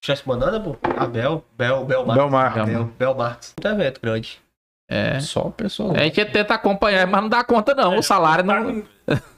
Chefe 0.04 0.26
Banana, 0.26 0.60
pô. 0.60 0.76
Abel. 0.96 1.44
Bel, 1.56 1.84
Bel 1.84 2.06
Marques. 2.06 2.22
Belmar. 2.24 2.66
Bel, 2.66 2.84
Bel 2.98 3.14
Marques. 3.14 3.54
Muito 3.56 3.74
evento 3.74 4.00
grande. 4.00 4.40
É. 4.90 5.20
Só 5.20 5.48
o 5.48 5.50
pessoal. 5.52 5.92
A 5.94 5.98
gente 6.04 6.24
tenta 6.26 6.54
acompanhar, 6.54 7.06
mas 7.06 7.20
não 7.20 7.28
dá 7.28 7.44
conta, 7.44 7.74
não. 7.74 7.98
O 7.98 8.02
salário 8.02 8.42
não. 8.42 8.84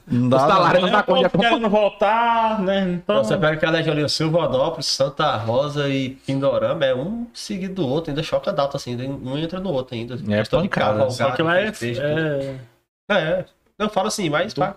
Não 0.07 0.37
O 0.37 0.39
salário 0.39 0.79
não. 0.81 0.87
não 0.87 0.93
dá 0.93 0.99
É, 0.99 1.03
conta 1.03 1.23
de 1.23 1.29
povo 1.29 1.43
querendo 1.43 1.69
voltar, 1.69 2.61
né? 2.61 2.89
Então, 2.91 3.23
você 3.23 3.35
pega 3.35 3.53
aquela 3.53 3.77
região 3.77 3.93
ali, 3.93 4.09
Silvanópolis, 4.09 4.85
Santa 4.85 5.35
Rosa 5.35 5.89
e 5.89 6.11
Pindorama, 6.11 6.85
é 6.85 6.95
um 6.95 7.27
seguido 7.33 7.75
do 7.75 7.87
outro, 7.87 8.11
ainda 8.11 8.23
choca 8.23 8.49
a 8.49 8.53
data, 8.53 8.77
assim, 8.77 8.95
um 8.95 9.37
entra 9.37 9.59
no 9.59 9.71
outro 9.71 9.93
ainda. 9.95 10.15
É 10.15 10.37
Questão 10.39 10.61
de 10.61 10.69
cavalgada, 10.69 11.11
só 11.11 11.31
que 11.31 11.41
lá 11.43 11.59
é, 11.59 11.67
é-. 11.67 12.55
É, 13.09 13.45
eu 13.77 13.89
falo 13.89 14.07
assim, 14.07 14.29
mas 14.29 14.53
pá, 14.53 14.75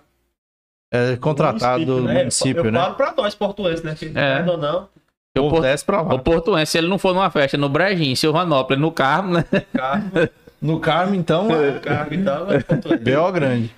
É 0.92 1.16
contratado 1.16 1.84
do 1.84 1.92
Município, 2.02 2.18
município, 2.22 2.64
eu 2.66 2.72
né? 2.72 2.80
falo 2.80 2.94
pra 2.94 3.14
nós 3.16 3.34
portuenses, 3.34 3.84
né? 3.84 3.94
Que, 3.94 4.10
querendo 4.10 4.50
ou 4.52 4.58
não, 4.58 4.88
O 5.36 5.40
O 5.46 5.50
Porto, 5.50 5.62
desce 5.62 5.84
pra 5.84 6.00
o 6.02 6.08
lá. 6.08 6.18
Portuense, 6.18 6.72
se 6.72 6.78
ele 6.78 6.86
não 6.88 6.98
for 6.98 7.12
numa 7.14 7.30
festa 7.30 7.56
no 7.56 7.68
Brejinho, 7.68 8.12
em 8.12 8.16
Silvanópolis, 8.16 8.80
no 8.80 8.92
carro, 8.92 9.32
né? 9.32 9.44
carro, 9.72 10.04
No 10.62 10.80
Carmo, 10.80 11.14
então, 11.14 11.50
é 11.50 11.78
carro 11.78 12.14
e 12.14 12.24
tal, 12.24 12.50
é 12.50 12.62
portuense. 12.62 13.02
B.O. 13.04 13.32
grande. 13.32 13.74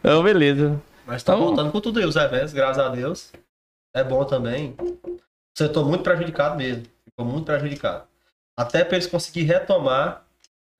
Então, 0.00 0.22
beleza. 0.22 0.80
Mas 1.04 1.22
tá 1.22 1.34
Então- 1.34 1.44
voltando 1.46 1.70
com 1.70 1.78
tudo 1.80 1.98
aí, 1.98 2.06
os 2.06 2.16
eventos, 2.16 2.54
graças 2.54 2.78
a 2.82 2.88
Deus. 2.88 3.30
É 3.94 4.02
bom 4.02 4.24
também. 4.24 4.74
O 4.80 5.18
setor 5.58 5.84
muito 5.86 6.02
prejudicado 6.02 6.56
mesmo. 6.56 6.84
Ficou 7.04 7.26
muito 7.30 7.44
prejudicado. 7.44 8.04
Até 8.58 8.82
para 8.82 8.96
eles 8.96 9.06
conseguirem 9.06 9.48
retomar, 9.48 10.24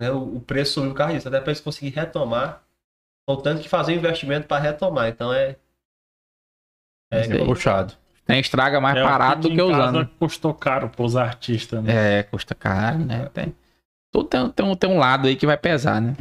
né, 0.00 0.10
o, 0.10 0.36
o 0.36 0.40
preço 0.40 0.72
subiu 0.74 0.92
o 0.92 0.94
carro 0.94 1.12
disso, 1.12 1.28
até 1.28 1.38
para 1.38 1.50
eles 1.50 1.60
conseguirem 1.60 1.98
retomar 2.02 2.62
Ou 3.28 3.36
tanto 3.36 3.60
que 3.60 3.68
fazer 3.68 3.92
investimento 3.94 4.46
para 4.46 4.62
retomar. 4.62 5.08
Então 5.08 5.30
é. 5.34 5.56
É, 7.12 7.24
Sei. 7.24 7.44
Puxado. 7.44 7.92
Tem 8.32 8.40
estraga 8.40 8.80
mais 8.80 8.96
É, 8.96 9.02
parado 9.02 9.48
do 9.48 9.54
que 9.54 9.60
usando. 9.60 10.08
Custou 10.18 10.54
caro 10.54 10.88
pros 10.88 11.16
artistas, 11.16 11.82
né? 11.82 12.20
É, 12.20 12.22
custa 12.22 12.54
caro, 12.54 12.98
né? 12.98 13.28
Tem, 13.34 13.54
tudo 14.12 14.28
tem, 14.28 14.48
tem, 14.50 14.64
um, 14.66 14.74
tem 14.74 14.88
um 14.90 14.98
lado 14.98 15.28
aí 15.28 15.36
que 15.36 15.46
vai 15.46 15.56
pesar, 15.58 16.00
né? 16.00 16.16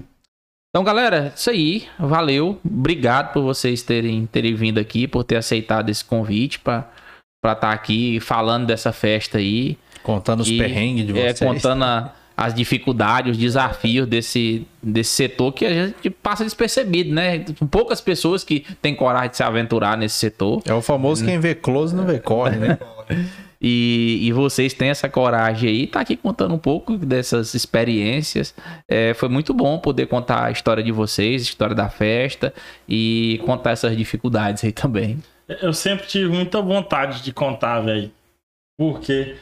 Então, 0.70 0.84
galera, 0.84 1.32
isso 1.36 1.50
aí. 1.50 1.88
Valeu. 1.98 2.60
Obrigado 2.66 3.32
por 3.34 3.44
vocês 3.44 3.82
terem, 3.82 4.26
terem 4.26 4.54
vindo 4.56 4.78
aqui, 4.80 5.08
por 5.08 5.24
ter 5.24 5.36
aceitado 5.38 5.90
esse 5.90 6.04
convite 6.04 6.60
para 6.60 6.86
estar 7.46 7.72
aqui 7.72 8.20
falando 8.20 8.66
dessa 8.68 8.92
festa 8.92 9.38
aí. 9.38 9.78
Contando 10.04 10.42
os 10.42 10.50
E, 10.50 10.58
perrengues 10.58 11.06
de 11.08 11.18
É, 11.18 11.34
vocês. 11.34 11.40
contando 11.40 11.84
a- 11.84 12.14
as 12.42 12.56
dificuldades, 12.56 13.34
os 13.34 13.38
desafios 13.38 14.08
desse, 14.08 14.66
desse 14.82 15.12
setor 15.12 15.52
que 15.52 15.64
a 15.64 15.72
gente 15.72 16.10
passa 16.10 16.44
despercebido, 16.44 17.14
né? 17.14 17.46
Poucas 17.70 18.02
pessoas 18.02 18.44
que 18.44 18.66
têm 18.82 18.96
coragem 18.96 19.30
de 19.30 19.38
se 19.38 19.44
aventurar 19.44 19.96
nesse 19.96 20.16
setor. 20.16 20.60
É 20.66 20.74
o 20.74 20.82
famoso 20.82 21.24
quem 21.24 21.40
vê 21.40 21.54
close 21.54 21.96
não 21.96 22.04
vê 22.04 22.18
corre, 22.20 22.58
né? 22.58 22.80
E, 23.64 24.18
e 24.24 24.32
vocês 24.32 24.74
têm 24.74 24.90
essa 24.90 25.08
coragem 25.08 25.70
aí, 25.70 25.86
tá 25.86 26.00
aqui 26.00 26.18
contando 26.18 26.56
um 26.56 26.58
pouco 26.58 26.98
dessas 26.98 27.54
experiências. 27.54 28.56
É, 28.88 29.14
foi 29.14 29.30
muito 29.30 29.54
bom 29.54 29.78
poder 29.78 30.08
contar 30.08 30.46
a 30.46 30.52
história 30.52 30.82
de 30.82 30.92
vocês, 30.92 31.44
a 31.44 31.46
história 31.46 31.76
da 31.76 31.88
festa 31.88 32.52
e 32.90 33.40
contar 33.46 33.70
essas 33.70 33.96
dificuldades 33.96 34.64
aí 34.64 34.72
também. 34.72 35.22
Eu 35.48 35.74
sempre 35.74 36.08
tive 36.08 36.28
muita 36.28 36.60
vontade 36.60 37.22
de 37.22 37.32
contar, 37.32 37.82
velho. 37.82 38.12
Porque, 38.80 39.36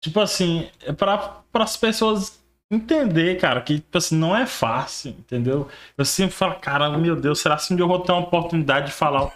tipo 0.00 0.20
assim, 0.20 0.68
é 0.86 0.92
pra, 0.92 1.42
as 1.52 1.76
pessoas 1.76 2.43
entender, 2.70 3.38
cara, 3.40 3.60
que 3.60 3.74
tipo 3.76 3.98
assim, 3.98 4.16
não 4.16 4.36
é 4.36 4.46
fácil, 4.46 5.10
entendeu? 5.10 5.68
Eu 5.96 6.04
sempre 6.04 6.34
falo, 6.34 6.54
cara, 6.56 6.90
meu 6.90 7.14
Deus, 7.16 7.40
será 7.40 7.56
que 7.56 7.72
um 7.72 7.76
dia 7.76 7.84
eu 7.84 7.88
vou 7.88 8.00
ter 8.00 8.12
uma 8.12 8.22
oportunidade 8.22 8.86
de 8.86 8.92
falar 8.92 9.30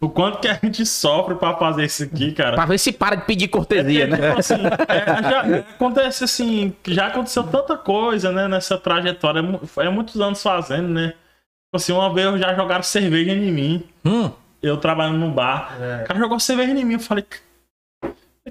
o 0.00 0.08
quanto 0.08 0.38
que 0.40 0.48
a 0.48 0.54
gente 0.62 0.84
sofre 0.86 1.34
pra 1.34 1.56
fazer 1.56 1.84
isso 1.84 2.04
aqui, 2.04 2.32
cara? 2.32 2.54
Pra 2.56 2.66
ver 2.66 2.78
se 2.78 2.92
para 2.92 3.16
de 3.16 3.24
pedir 3.24 3.48
cortesia, 3.48 4.04
É, 4.04 4.06
né? 4.06 4.16
tipo 4.28 4.38
assim, 4.40 4.54
é, 4.88 5.22
já 5.30 5.40
acontece 5.60 6.24
assim, 6.24 6.74
que 6.82 6.94
já 6.94 7.06
aconteceu 7.08 7.42
tanta 7.44 7.76
coisa, 7.76 8.30
né, 8.32 8.46
nessa 8.48 8.76
trajetória. 8.78 9.40
É 9.78 9.86
É 9.86 9.90
muitos 9.90 10.20
anos 10.20 10.42
fazendo, 10.42 10.88
né? 10.88 11.08
Tipo 11.08 11.76
assim, 11.76 11.92
uma 11.92 12.12
vez 12.12 12.38
já 12.40 12.54
jogaram 12.54 12.82
cerveja 12.82 13.32
em 13.32 13.50
mim. 13.52 13.82
Hum, 14.04 14.30
Eu 14.62 14.76
trabalhando 14.76 15.18
num 15.18 15.32
bar. 15.32 15.76
É. 15.80 16.02
O 16.02 16.06
cara 16.06 16.18
jogou 16.18 16.38
cerveja 16.40 16.72
em 16.72 16.84
mim. 16.84 16.94
Eu 16.94 17.00
falei, 17.00 17.24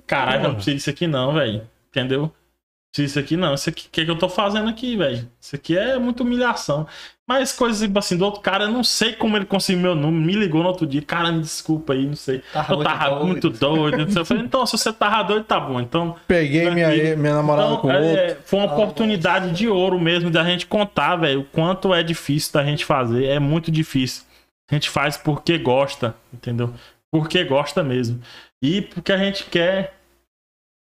caralho, 0.05 0.43
eu 0.43 0.47
não 0.49 0.55
preciso 0.55 0.75
disso 0.77 0.89
aqui 0.89 1.07
não, 1.07 1.33
velho. 1.33 1.67
Entendeu? 1.89 2.31
Não 2.87 2.91
preciso 2.91 3.07
disso 3.07 3.19
aqui 3.19 3.37
não. 3.37 3.53
Isso 3.53 3.69
aqui, 3.69 3.87
o 3.87 3.89
que, 3.91 4.05
que 4.05 4.11
eu 4.11 4.17
tô 4.17 4.29
fazendo 4.29 4.69
aqui, 4.69 4.95
velho? 4.95 5.29
Isso 5.39 5.55
aqui 5.55 5.77
é 5.77 5.97
muita 5.99 6.23
humilhação. 6.23 6.87
Mas 7.27 7.51
coisas 7.51 7.81
tipo 7.81 7.99
assim, 7.99 8.15
do 8.15 8.23
outro 8.23 8.39
cara, 8.39 8.63
eu 8.63 8.71
não 8.71 8.85
sei 8.85 9.11
como 9.11 9.35
ele 9.35 9.45
conseguiu 9.45 9.81
meu 9.81 9.95
número. 9.95 10.25
Me 10.25 10.33
ligou 10.33 10.63
no 10.63 10.69
outro 10.69 10.87
dia. 10.87 11.01
Cara, 11.01 11.29
me 11.29 11.41
desculpa 11.41 11.91
aí, 11.91 12.05
não 12.05 12.15
sei. 12.15 12.41
Tava 12.53 12.73
eu 12.73 12.77
muito 12.77 12.89
tava 12.89 13.09
doido. 13.09 13.25
muito 13.25 13.49
doido. 13.49 13.97
não 13.97 14.09
sei. 14.09 14.21
Eu 14.21 14.25
falei, 14.25 14.43
então, 14.43 14.65
se 14.65 14.77
você 14.77 14.93
tava 14.93 15.23
doido, 15.23 15.43
tá 15.43 15.59
bom. 15.59 15.81
Então, 15.81 16.15
peguei 16.25 16.71
minha, 16.71 16.87
Tranquilo. 16.87 17.17
minha 17.17 17.35
namorada 17.35 17.67
então, 17.67 17.81
com 17.81 17.91
é, 17.91 17.99
outro. 17.99 18.43
foi 18.45 18.59
uma 18.59 18.73
oportunidade 18.73 19.51
de 19.51 19.67
ouro 19.67 19.99
mesmo 19.99 20.29
da 20.29 20.43
gente 20.45 20.65
contar, 20.65 21.17
velho, 21.17 21.41
o 21.41 21.43
quanto 21.43 21.93
é 21.93 22.01
difícil 22.01 22.53
da 22.53 22.63
gente 22.63 22.85
fazer. 22.85 23.25
É 23.25 23.39
muito 23.39 23.69
difícil. 23.69 24.23
A 24.71 24.75
gente 24.75 24.89
faz 24.89 25.17
porque 25.17 25.57
gosta, 25.57 26.15
entendeu? 26.33 26.73
Porque 27.11 27.43
gosta 27.43 27.83
mesmo. 27.83 28.21
E 28.61 28.81
porque 28.81 29.11
a 29.11 29.17
gente 29.17 29.45
quer 29.45 29.96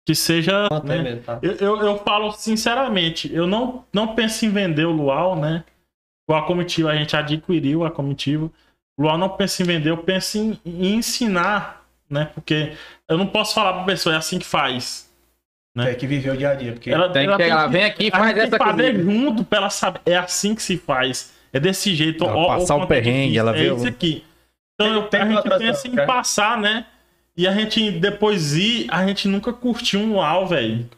que 0.07 0.15
seja. 0.15 0.69
É 0.71 0.87
né? 1.03 1.21
Eu, 1.43 1.53
eu, 1.57 1.77
eu 1.83 1.99
falo 1.99 2.33
sinceramente, 2.33 3.33
eu 3.33 3.47
não, 3.47 3.85
não 3.93 4.15
penso 4.15 4.45
em 4.45 4.51
vender 4.51 4.85
o 4.85 4.91
Luau, 4.93 5.37
né? 5.37 5.65
O 6.29 6.35
a 6.35 6.43
comitiva, 6.43 6.91
a 6.91 6.97
gente 6.97 7.17
adquiriu 7.17 7.85
a 7.85 7.91
comitiva. 7.91 8.51
O 8.99 9.03
Luau 9.03 9.19
não 9.19 9.29
pensa 9.29 9.63
em 9.63 9.67
vender, 9.67 9.91
eu 9.91 9.99
penso 9.99 10.39
em, 10.39 10.59
em 10.65 10.95
ensinar, 10.97 11.85
né? 12.09 12.31
Porque 12.35 12.73
eu 13.09 13.17
não 13.19 13.27
posso 13.27 13.55
falar 13.55 13.73
pra 13.75 13.85
pessoa, 13.85 14.15
é 14.15 14.19
assim 14.19 14.39
que 14.39 14.45
faz. 14.47 15.11
né? 15.75 15.87
Tem 15.87 15.95
que 15.97 16.07
viver 16.07 16.31
o 16.31 16.37
dia 16.37 16.51
a 16.51 16.55
dia. 16.55 16.73
Porque 16.73 16.91
Ela, 16.91 17.09
Tem 17.11 17.29
que 17.29 17.37
pegar, 17.37 17.61
ela 17.61 17.67
vem 17.69 17.85
aqui 17.85 18.05
e 18.05 18.09
a 18.09 18.19
faz 18.19 18.35
tem 18.35 18.43
essa 18.45 18.59
que 18.59 18.65
fazer 18.65 19.01
junto 19.03 19.45
pra 19.45 19.59
ela 19.59 19.71
saber. 19.71 20.01
É 20.07 20.17
assim 20.17 20.55
que 20.55 20.63
se 20.63 20.77
faz. 20.79 21.33
É 21.53 21.59
desse 21.61 21.95
jeito. 21.95 22.25
Ela 22.25 22.35
ó, 22.37 22.43
ó 22.43 22.59
passar 22.59 22.77
o 22.77 22.83
é 22.83 22.87
perrengue, 22.87 23.33
difícil. 23.33 23.41
ela 23.41 23.53
vê 23.53 23.67
É 23.67 23.73
o- 23.73 23.77
isso 23.77 23.89
aqui. 23.89 24.25
Então 24.75 24.93
eu- 24.95 25.09
Tem 25.09 25.21
a 25.21 25.27
que 25.27 25.33
gente 25.35 25.59
pensa 25.59 25.89
em 25.89 25.97
passar, 26.07 26.59
né? 26.59 26.87
E 27.37 27.47
a 27.49 27.53
gente 27.53 27.91
depois 27.93 28.55
ir, 28.55 28.87
a 28.91 29.07
gente 29.07 29.27
nunca 29.29 29.53
curtiu 29.53 30.01
um 30.01 30.13
luau, 30.13 30.47
velho. 30.47 30.89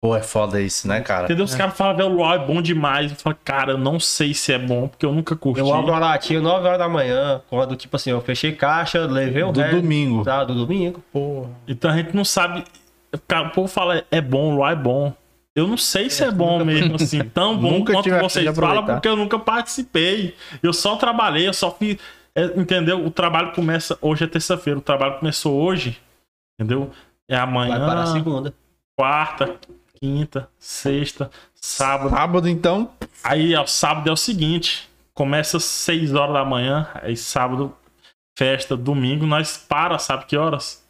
Pô, 0.00 0.14
é 0.14 0.22
foda 0.22 0.60
isso, 0.60 0.86
né, 0.86 1.00
cara? 1.00 1.24
Entendeu? 1.24 1.44
Os 1.44 1.54
caras 1.56 1.76
falam, 1.76 1.96
velho, 1.96 2.10
o 2.10 2.12
luau 2.14 2.32
é 2.32 2.38
bom 2.38 2.62
demais. 2.62 3.10
Eu 3.10 3.16
falo, 3.16 3.36
cara, 3.44 3.72
eu 3.72 3.78
não 3.78 3.98
sei 3.98 4.32
se 4.32 4.52
é 4.52 4.58
bom, 4.58 4.86
porque 4.86 5.04
eu 5.04 5.12
nunca 5.12 5.34
curti. 5.34 5.58
eu 5.58 5.74
abro 5.74 5.92
a 5.92 5.98
latinha 5.98 6.40
9 6.40 6.66
horas 6.66 6.78
da 6.78 6.88
manhã, 6.88 7.42
quando, 7.48 7.74
tipo 7.74 7.96
assim, 7.96 8.10
eu 8.10 8.20
fechei 8.20 8.52
caixa, 8.52 9.00
levei 9.06 9.42
o 9.42 9.50
Do 9.50 9.60
resto, 9.60 9.80
domingo. 9.80 10.24
Tá, 10.24 10.44
do 10.44 10.54
domingo. 10.54 11.02
Pô, 11.12 11.46
Então 11.66 11.90
a 11.90 11.96
gente 11.96 12.14
não 12.14 12.24
sabe. 12.24 12.62
Cara, 13.26 13.48
o 13.48 13.50
povo 13.50 13.66
fala, 13.66 14.04
é 14.10 14.20
bom, 14.20 14.52
o 14.52 14.56
luau 14.56 14.70
é 14.70 14.76
bom. 14.76 15.12
Eu 15.56 15.66
não 15.66 15.76
sei 15.76 16.08
se 16.08 16.22
é, 16.22 16.30
bom 16.30 16.62
mesmo, 16.64 16.94
assim, 16.94 17.18
tão 17.24 17.56
bom 17.56 17.72
Nunca 17.72 17.92
quanto 17.92 18.08
vocês 18.20 18.56
falam, 18.56 18.84
porque 18.84 19.08
eu 19.08 19.16
nunca 19.16 19.36
participei. 19.36 20.36
Eu 20.62 20.72
só 20.72 20.94
trabalhei, 20.94 21.48
eu 21.48 21.52
só 21.54 21.72
fiz. 21.72 21.98
É, 22.40 22.60
entendeu? 22.60 23.04
O 23.04 23.10
trabalho 23.10 23.52
começa. 23.52 23.96
Hoje 24.00 24.24
é 24.24 24.26
terça-feira, 24.26 24.78
o 24.78 24.82
trabalho 24.82 25.18
começou 25.18 25.60
hoje. 25.60 26.00
Entendeu? 26.58 26.90
É 27.28 27.36
Vai 27.36 27.44
amanhã, 27.44 27.86
para 27.86 28.02
a 28.02 28.06
segunda. 28.06 28.54
quarta, 28.98 29.56
quinta, 30.00 30.48
sexta, 30.58 31.30
sábado. 31.54 32.10
sábado, 32.10 32.48
então. 32.48 32.90
Aí, 33.22 33.54
ó, 33.54 33.64
sábado 33.66 34.08
é 34.08 34.12
o 34.12 34.16
seguinte: 34.16 34.88
começa 35.14 35.56
às 35.58 35.64
6 35.64 36.14
horas 36.14 36.34
da 36.34 36.44
manhã, 36.44 36.88
aí 37.02 37.16
sábado, 37.16 37.74
festa, 38.38 38.76
domingo, 38.76 39.26
nós 39.26 39.56
para, 39.56 39.98
sabe 39.98 40.24
que 40.26 40.36
horas? 40.36 40.84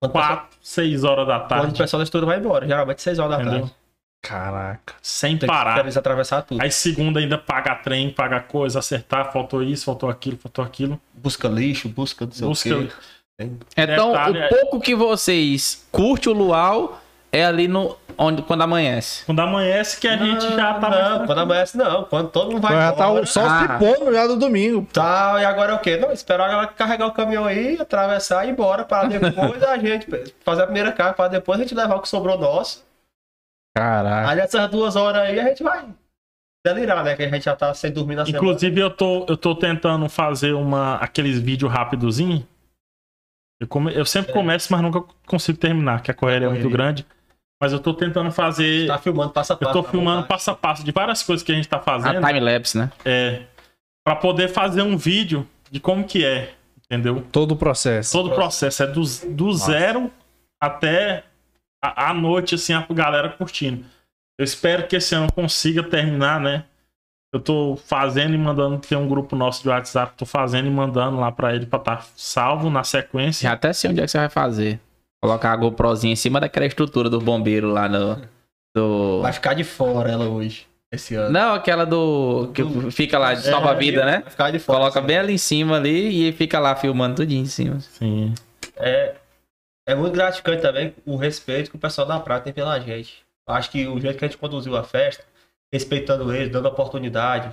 Quando 0.00 0.10
o 0.10 0.14
pessoal- 0.14 0.36
4, 0.38 0.58
6 0.62 1.04
horas 1.04 1.26
da 1.26 1.38
Quando 1.40 1.44
o 1.44 1.48
tarde. 1.48 1.78
pessoal 1.78 1.98
da 1.98 2.04
estudo 2.04 2.26
vai 2.26 2.38
embora, 2.38 2.66
geralmente 2.66 3.02
6 3.02 3.18
horas 3.18 3.36
da 3.36 3.42
Entendeu? 3.42 3.60
tarde. 3.66 3.76
Caraca. 4.22 4.94
Sem 5.02 5.38
parar. 5.38 5.78
eles 5.80 5.96
atravessar 5.96 6.42
tudo. 6.42 6.60
Aí 6.62 6.70
segunda 6.70 7.20
ainda 7.20 7.38
paga 7.38 7.74
trem, 7.76 8.10
paga 8.10 8.40
coisa, 8.40 8.78
acertar, 8.78 9.32
faltou 9.32 9.62
isso, 9.62 9.84
faltou 9.86 10.08
aquilo, 10.10 10.36
faltou 10.36 10.64
aquilo. 10.64 11.00
Busca 11.14 11.48
lixo, 11.48 11.88
busca 11.88 12.24
não 12.40 12.54
sei 12.54 12.72
Busca- 12.72 12.76
o 12.76 12.86
quê. 12.86 13.50
Então, 13.76 14.12
Detalhe 14.12 14.38
o 14.38 14.42
é- 14.42 14.48
pouco 14.48 14.80
que 14.80 14.94
vocês 14.94 15.86
curte 15.90 16.28
o 16.28 16.32
luau 16.34 17.00
é 17.32 17.44
ali 17.46 17.66
no 17.66 17.96
onde 18.18 18.42
quando 18.42 18.60
amanhece. 18.60 19.24
Quando 19.24 19.40
amanhece 19.40 19.98
que 19.98 20.06
a 20.06 20.14
gente 20.18 20.42
já 20.54 20.74
tá 20.74 20.90
Não, 20.90 21.16
mais 21.16 21.26
quando 21.26 21.38
amanhece 21.38 21.78
não. 21.78 22.04
Quando 22.04 22.28
todo 22.28 22.50
mundo 22.52 22.60
vai 22.60 22.72
Já 22.74 22.92
tá 22.92 23.04
embora. 23.06 23.22
o 23.22 23.26
sol 23.26 23.44
Ah. 23.46 23.60
se 23.62 23.84
pondo 23.84 24.12
já 24.12 24.26
do 24.26 24.36
domingo. 24.36 24.86
Tá, 24.92 25.36
e 25.40 25.44
agora 25.46 25.72
é 25.72 25.74
o 25.74 25.78
quê? 25.78 25.96
Não, 25.96 26.12
esperar 26.12 26.50
ela 26.52 26.66
carregar 26.66 27.06
o 27.06 27.12
caminhão 27.12 27.46
aí, 27.46 27.78
atravessar 27.80 28.44
e 28.44 28.48
ir 28.48 28.52
embora, 28.52 28.84
para 28.84 29.08
depois 29.08 29.62
a 29.62 29.78
gente 29.78 30.06
fazer 30.44 30.62
a 30.62 30.66
primeira 30.66 30.92
carga, 30.92 31.14
para 31.14 31.28
depois 31.28 31.58
a 31.58 31.62
gente 31.62 31.74
levar 31.74 31.94
o 31.96 32.00
que 32.02 32.08
sobrou 32.10 32.36
nosso. 32.38 32.84
Caraca. 33.80 34.28
Aí 34.30 34.36
nessas 34.36 34.70
duas 34.70 34.94
horas 34.96 35.22
aí 35.22 35.40
a 35.40 35.44
gente 35.48 35.62
vai 35.62 35.86
delirar, 36.66 37.02
né? 37.02 37.16
Que 37.16 37.22
a 37.22 37.28
gente 37.30 37.44
já 37.44 37.56
tá 37.56 37.72
sem 37.72 37.90
dormir 37.90 38.14
na 38.16 38.26
semana. 38.26 38.44
Inclusive, 38.44 38.78
eu 38.80 38.90
tô, 38.90 39.24
eu 39.26 39.36
tô 39.38 39.54
tentando 39.54 40.06
fazer 40.08 40.52
uma, 40.52 40.96
aqueles 40.96 41.38
vídeos 41.38 41.72
rapidozinho. 41.72 42.46
Eu, 43.58 43.66
come- 43.66 43.94
eu 43.94 44.04
sempre 44.04 44.32
começo, 44.32 44.70
mas 44.70 44.82
nunca 44.82 45.02
consigo 45.26 45.56
terminar, 45.58 46.02
que 46.02 46.10
a 46.10 46.14
correria 46.14 46.46
é 46.46 46.50
muito 46.50 46.62
Correria. 46.62 46.76
grande. 46.76 47.06
Mas 47.62 47.72
eu 47.72 47.78
tô 47.80 47.94
tentando 47.94 48.30
fazer. 48.30 48.86
Tá 48.86 48.98
filmando 48.98 49.30
passo 49.32 49.52
a 49.52 49.56
passo. 49.56 49.70
eu 49.70 49.72
tô 49.72 49.82
tá 49.82 49.90
filmando 49.90 50.16
vontade. 50.22 50.28
passo 50.28 50.50
a 50.50 50.54
passo 50.54 50.84
de 50.84 50.92
várias 50.92 51.22
coisas 51.22 51.42
que 51.42 51.52
a 51.52 51.54
gente 51.54 51.68
tá 51.68 51.76
A 51.78 51.80
fazendo. 51.80 52.20
time-lapse, 52.26 52.76
né? 52.76 52.90
É. 53.04 53.42
Pra 54.04 54.16
poder 54.16 54.48
fazer 54.48 54.82
um 54.82 54.96
vídeo 54.96 55.46
de 55.70 55.80
como 55.80 56.04
que 56.04 56.24
é. 56.24 56.52
Entendeu? 56.84 57.24
Todo 57.32 57.52
o 57.52 57.56
processo. 57.56 58.12
Todo 58.12 58.30
o 58.30 58.34
processo 58.34 58.82
é 58.82 58.86
do, 58.86 59.02
do 59.30 59.52
zero 59.54 60.10
até 60.60 61.24
a, 61.82 62.10
a 62.10 62.14
noite, 62.14 62.54
assim, 62.54 62.72
a 62.72 62.86
galera 62.90 63.28
curtindo. 63.30 63.84
Eu 64.38 64.44
espero 64.44 64.86
que 64.86 64.96
esse 64.96 65.14
ano 65.14 65.32
consiga 65.32 65.82
terminar, 65.82 66.40
né? 66.40 66.64
Eu 67.32 67.40
tô 67.40 67.76
fazendo 67.76 68.34
e 68.34 68.38
mandando, 68.38 68.78
tem 68.78 68.98
um 68.98 69.08
grupo 69.08 69.36
nosso 69.36 69.62
de 69.62 69.68
WhatsApp, 69.68 70.14
tô 70.16 70.26
fazendo 70.26 70.66
e 70.66 70.70
mandando 70.70 71.18
lá 71.18 71.30
pra 71.30 71.54
ele 71.54 71.64
pra 71.64 71.78
estar 71.78 72.06
salvo 72.16 72.68
na 72.68 72.82
sequência. 72.82 73.48
Já 73.48 73.52
até 73.54 73.72
sei 73.72 73.90
onde 73.90 74.00
é 74.00 74.04
que 74.04 74.10
você 74.10 74.18
vai 74.18 74.28
fazer. 74.28 74.80
Colocar 75.22 75.52
a 75.52 75.56
GoProzinha 75.56 76.12
em 76.12 76.16
cima 76.16 76.40
daquela 76.40 76.66
estrutura 76.66 77.08
do 77.08 77.20
bombeiro 77.20 77.68
lá 77.68 77.88
no. 77.88 78.20
Do... 78.74 79.20
Vai 79.20 79.32
ficar 79.32 79.54
de 79.54 79.62
fora 79.62 80.10
ela 80.10 80.24
hoje, 80.24 80.66
esse 80.90 81.14
ano. 81.14 81.30
Não, 81.30 81.54
aquela 81.54 81.84
do. 81.84 82.50
que 82.54 82.64
fica 82.90 83.18
lá 83.18 83.34
de 83.34 83.42
salva-vida, 83.42 84.04
né? 84.04 84.20
Vai 84.20 84.30
ficar 84.30 84.50
de 84.50 84.58
fora. 84.58 84.78
Coloca 84.78 84.98
assim. 84.98 85.06
bem 85.06 85.18
ali 85.18 85.34
em 85.34 85.38
cima 85.38 85.76
ali 85.76 86.28
e 86.28 86.32
fica 86.32 86.58
lá 86.58 86.74
filmando 86.74 87.16
tudinho 87.16 87.42
em 87.42 87.46
cima. 87.46 87.78
Sim. 87.80 88.34
É, 88.76 89.14
é 89.86 89.94
muito 89.94 90.12
gratificante 90.12 90.62
também 90.62 90.94
o 91.04 91.16
respeito 91.16 91.70
que 91.70 91.76
o 91.76 91.80
pessoal 91.80 92.06
da 92.06 92.20
Prata 92.20 92.44
tem 92.44 92.52
pela 92.52 92.78
gente. 92.78 93.24
Eu 93.46 93.54
Acho 93.54 93.70
que 93.70 93.86
o 93.86 94.00
jeito 94.00 94.18
que 94.18 94.24
a 94.24 94.28
gente 94.28 94.38
conduziu 94.38 94.76
a 94.76 94.84
festa, 94.84 95.24
respeitando 95.72 96.32
eles, 96.34 96.50
dando 96.50 96.68
oportunidade. 96.68 97.48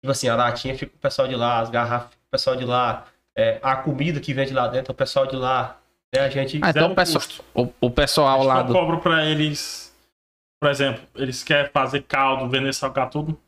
Tipo 0.00 0.12
assim, 0.12 0.28
a 0.28 0.36
latinha 0.36 0.74
fica 0.76 0.92
com 0.92 0.98
o 0.98 1.00
pessoal 1.00 1.28
de 1.28 1.34
lá, 1.34 1.60
as 1.60 1.70
garrafas 1.70 2.10
ficam 2.10 2.20
com 2.22 2.28
o 2.28 2.30
pessoal 2.30 2.56
de 2.56 2.64
lá, 2.64 3.06
é, 3.36 3.58
a 3.62 3.76
comida 3.76 4.20
que 4.20 4.32
vende 4.32 4.54
lá 4.54 4.66
dentro, 4.68 4.92
o 4.92 4.96
pessoal 4.96 5.26
de 5.26 5.36
lá. 5.36 5.78
Né, 6.14 6.20
a 6.20 6.28
gente. 6.30 6.60
Ah, 6.62 6.70
então 6.70 6.92
o 6.92 6.94
pessoal, 6.94 7.24
o, 7.54 7.68
o 7.80 7.90
pessoal 7.90 8.42
lá 8.42 8.60
Eu 8.60 8.64
do. 8.64 8.72
cobro 8.72 9.00
pra 9.00 9.24
eles, 9.26 9.94
por 10.60 10.70
exemplo, 10.70 11.02
eles 11.14 11.42
querem 11.42 11.70
fazer 11.70 12.02
caldo, 12.02 12.48
vender 12.48 12.72
salgado, 12.72 13.10
tudo. 13.10 13.40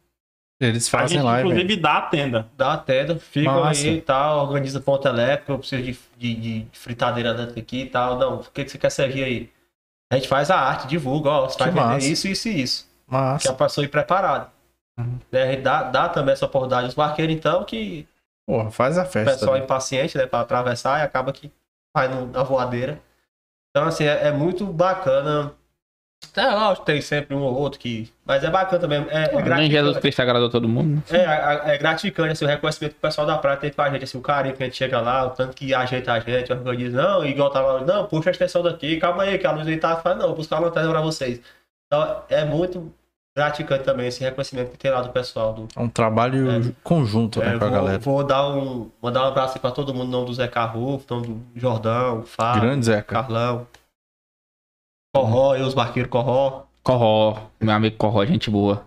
Eles 0.60 0.89
A 0.89 0.98
fazem 0.98 1.18
gente, 1.18 1.24
live. 1.26 1.48
inclusive, 1.48 1.76
dá 1.76 1.98
a 1.98 2.02
tenda. 2.02 2.48
Dá 2.56 2.72
a 2.72 2.78
tenda, 2.78 3.16
ficam 3.18 3.60
Massa. 3.60 3.80
aí 3.86 3.97
e 3.98 4.01
tal, 4.01 4.40
organiza 4.47 4.80
ponto 4.80 5.06
elétrico, 5.06 5.52
eu 5.52 5.59
preciso 5.59 5.82
de, 5.82 5.98
de, 6.16 6.35
de 6.64 6.66
fritadeira 6.72 7.32
dentro 7.32 7.59
aqui 7.60 7.82
e 7.82 7.86
tal. 7.86 8.18
Não, 8.18 8.36
o 8.36 8.44
que, 8.51 8.64
que 8.64 8.70
você 8.70 8.76
quer 8.78 8.90
servir 8.90 9.22
aí? 9.22 9.52
A 10.12 10.16
gente 10.16 10.26
faz 10.26 10.51
a 10.51 10.59
arte, 10.59 10.89
divulga, 10.89 11.30
ó, 11.30 11.48
você 11.48 11.59
Que 11.59 11.70
vai 11.70 11.98
vender 11.98 12.10
isso, 12.10 12.26
isso 12.26 12.48
e 12.48 12.62
isso. 12.62 12.85
Que 13.06 13.12
Massa. 13.14 13.51
a 13.52 13.55
pessoa 13.55 13.85
ir 13.85 13.89
preparada. 13.89 14.48
Uhum. 14.98 15.18
Né, 15.30 15.43
a 15.43 15.47
gente 15.52 15.62
dá, 15.62 15.82
dá 15.85 16.09
também 16.09 16.32
essa 16.32 16.47
oportunidade 16.47 16.86
aos 16.86 16.94
barqueiros, 16.94 17.35
então, 17.36 17.62
que 17.64 18.09
Porra, 18.44 18.70
faz 18.72 18.98
a 18.98 19.02
o 19.02 19.06
festa. 19.06 19.32
pessoal 19.32 19.55
é 19.55 19.59
né? 19.60 19.64
impaciente, 19.64 20.18
né, 20.18 20.26
pra 20.26 20.40
atravessar 20.40 20.98
e 20.98 21.02
acaba 21.02 21.32
que 21.32 21.52
vai 21.97 22.09
no- 22.09 22.26
na 22.26 22.43
voadeira. 22.43 23.01
Então, 23.70 23.86
assim, 23.86 24.05
é, 24.05 24.28
é 24.28 24.32
muito 24.32 24.66
bacana. 24.66 25.52
É 26.36 26.50
lógico, 26.50 26.86
tem 26.86 27.00
sempre 27.00 27.34
um 27.34 27.40
ou 27.42 27.52
outro 27.52 27.80
que. 27.80 28.12
Mas 28.24 28.44
é 28.44 28.50
bacana 28.50 28.78
também. 28.80 29.04
É, 29.10 29.24
é 29.24 29.32
Nem 29.34 29.42
gratificante. 29.44 29.70
Jesus 29.70 29.96
Cristo 29.98 30.22
agradou 30.22 30.48
todo 30.48 30.68
mundo. 30.68 30.96
né? 30.96 31.02
É, 31.18 31.70
é, 31.70 31.74
é 31.74 31.78
gratificante 31.78 32.30
assim, 32.32 32.44
o 32.44 32.48
reconhecimento 32.48 32.92
que 32.92 32.98
o 32.98 33.00
pessoal 33.02 33.26
da 33.26 33.36
praia 33.38 33.56
tem 33.56 33.72
com 33.72 33.82
a 33.82 33.90
gente, 33.90 34.04
assim, 34.04 34.18
o 34.18 34.20
carinho 34.20 34.54
que 34.54 34.62
a 34.62 34.66
gente 34.66 34.76
chega 34.76 35.00
lá, 35.00 35.26
o 35.26 35.30
tanto 35.30 35.56
que 35.56 35.74
ajeita 35.74 36.12
a 36.12 36.20
gente, 36.20 36.52
organiza, 36.52 37.02
não, 37.02 37.24
igual 37.26 37.50
tava, 37.50 37.80
não, 37.80 38.06
puxa 38.06 38.30
a 38.30 38.32
extensão 38.32 38.62
daqui, 38.62 38.98
calma 38.98 39.24
aí, 39.24 39.36
que 39.38 39.46
a 39.46 39.50
luz 39.52 39.66
aí 39.66 39.76
tá, 39.78 39.96
fala, 39.96 40.14
não, 40.16 40.26
vou 40.28 40.36
buscar 40.36 40.56
uma 40.56 40.66
lanterna 40.66 40.90
pra 40.90 41.00
vocês. 41.00 41.40
Então, 41.86 42.22
é 42.28 42.44
muito 42.44 42.92
gratificante 43.36 43.84
também 43.84 44.06
esse 44.06 44.22
reconhecimento 44.22 44.70
que 44.72 44.78
tem 44.78 44.90
lá 44.92 45.00
do 45.00 45.08
pessoal. 45.08 45.52
Do, 45.54 45.68
É 45.76 45.80
um 45.80 45.88
trabalho 45.88 46.50
É. 46.50 46.60
conjunto 46.84 47.40
né, 47.40 47.54
É, 47.54 47.58
com 47.58 47.64
a 47.64 47.68
vou, 47.68 47.70
galera. 47.70 47.98
vou 47.98 48.24
dar 48.24 48.48
um, 48.48 48.90
mandar 49.02 49.24
um 49.24 49.28
abraço 49.28 49.54
aí 49.54 49.60
pra 49.60 49.70
todo 49.72 49.92
mundo, 49.94 50.06
em 50.08 50.10
nome 50.12 50.26
do 50.26 50.34
Zé 50.34 50.46
Carrufo, 50.46 51.04
em 51.10 51.14
nome 51.16 51.26
do 51.26 51.60
Jordão, 51.60 52.22
Fábio, 52.22 52.62
Grande 52.62 52.86
Zeca. 52.86 53.14
Carlão, 53.14 53.66
Corró, 55.14 55.55
eu, 55.56 55.66
os 55.66 55.74
barqueiros 55.74 56.10
Corró. 56.10 56.62
Corró, 56.82 57.39
meu 57.60 57.74
amigo 57.74 57.97
Corró, 57.97 58.24
gente 58.24 58.51
boa. 58.51 58.85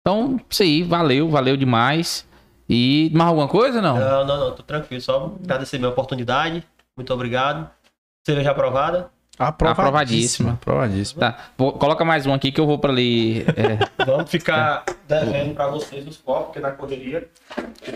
Então, 0.00 0.38
isso 0.50 0.62
aí, 0.62 0.82
valeu, 0.82 1.28
valeu 1.30 1.56
demais. 1.56 2.26
E 2.68 3.10
mais 3.14 3.28
alguma 3.28 3.48
coisa, 3.48 3.80
não? 3.82 3.98
Não, 3.98 4.24
não, 4.26 4.40
não, 4.40 4.54
tô 4.54 4.62
tranquilo, 4.62 5.00
só 5.02 5.32
agradecer 5.42 5.78
minha 5.78 5.90
oportunidade, 5.90 6.64
muito 6.96 7.12
obrigado. 7.12 7.68
Cerveja 8.26 8.52
aprovada. 8.52 9.10
Aprovadíssima. 9.38 10.52
Aprovadíssima. 10.52 10.52
Aprovadíssima. 10.52 11.20
Tá, 11.20 11.38
vou- 11.58 11.72
coloca 11.72 12.04
mais 12.04 12.24
um 12.24 12.32
aqui 12.32 12.52
que 12.52 12.60
eu 12.60 12.66
vou 12.66 12.78
pra 12.78 12.90
ali. 12.90 13.40
É, 13.42 13.78
Vamos 14.06 14.30
ficar 14.30 14.84
devendo 15.08 15.54
pra 15.54 15.66
vocês 15.66 16.06
os 16.06 16.16
copos, 16.18 16.46
porque 16.46 16.60
na 16.60 16.70
correria. 16.70 17.28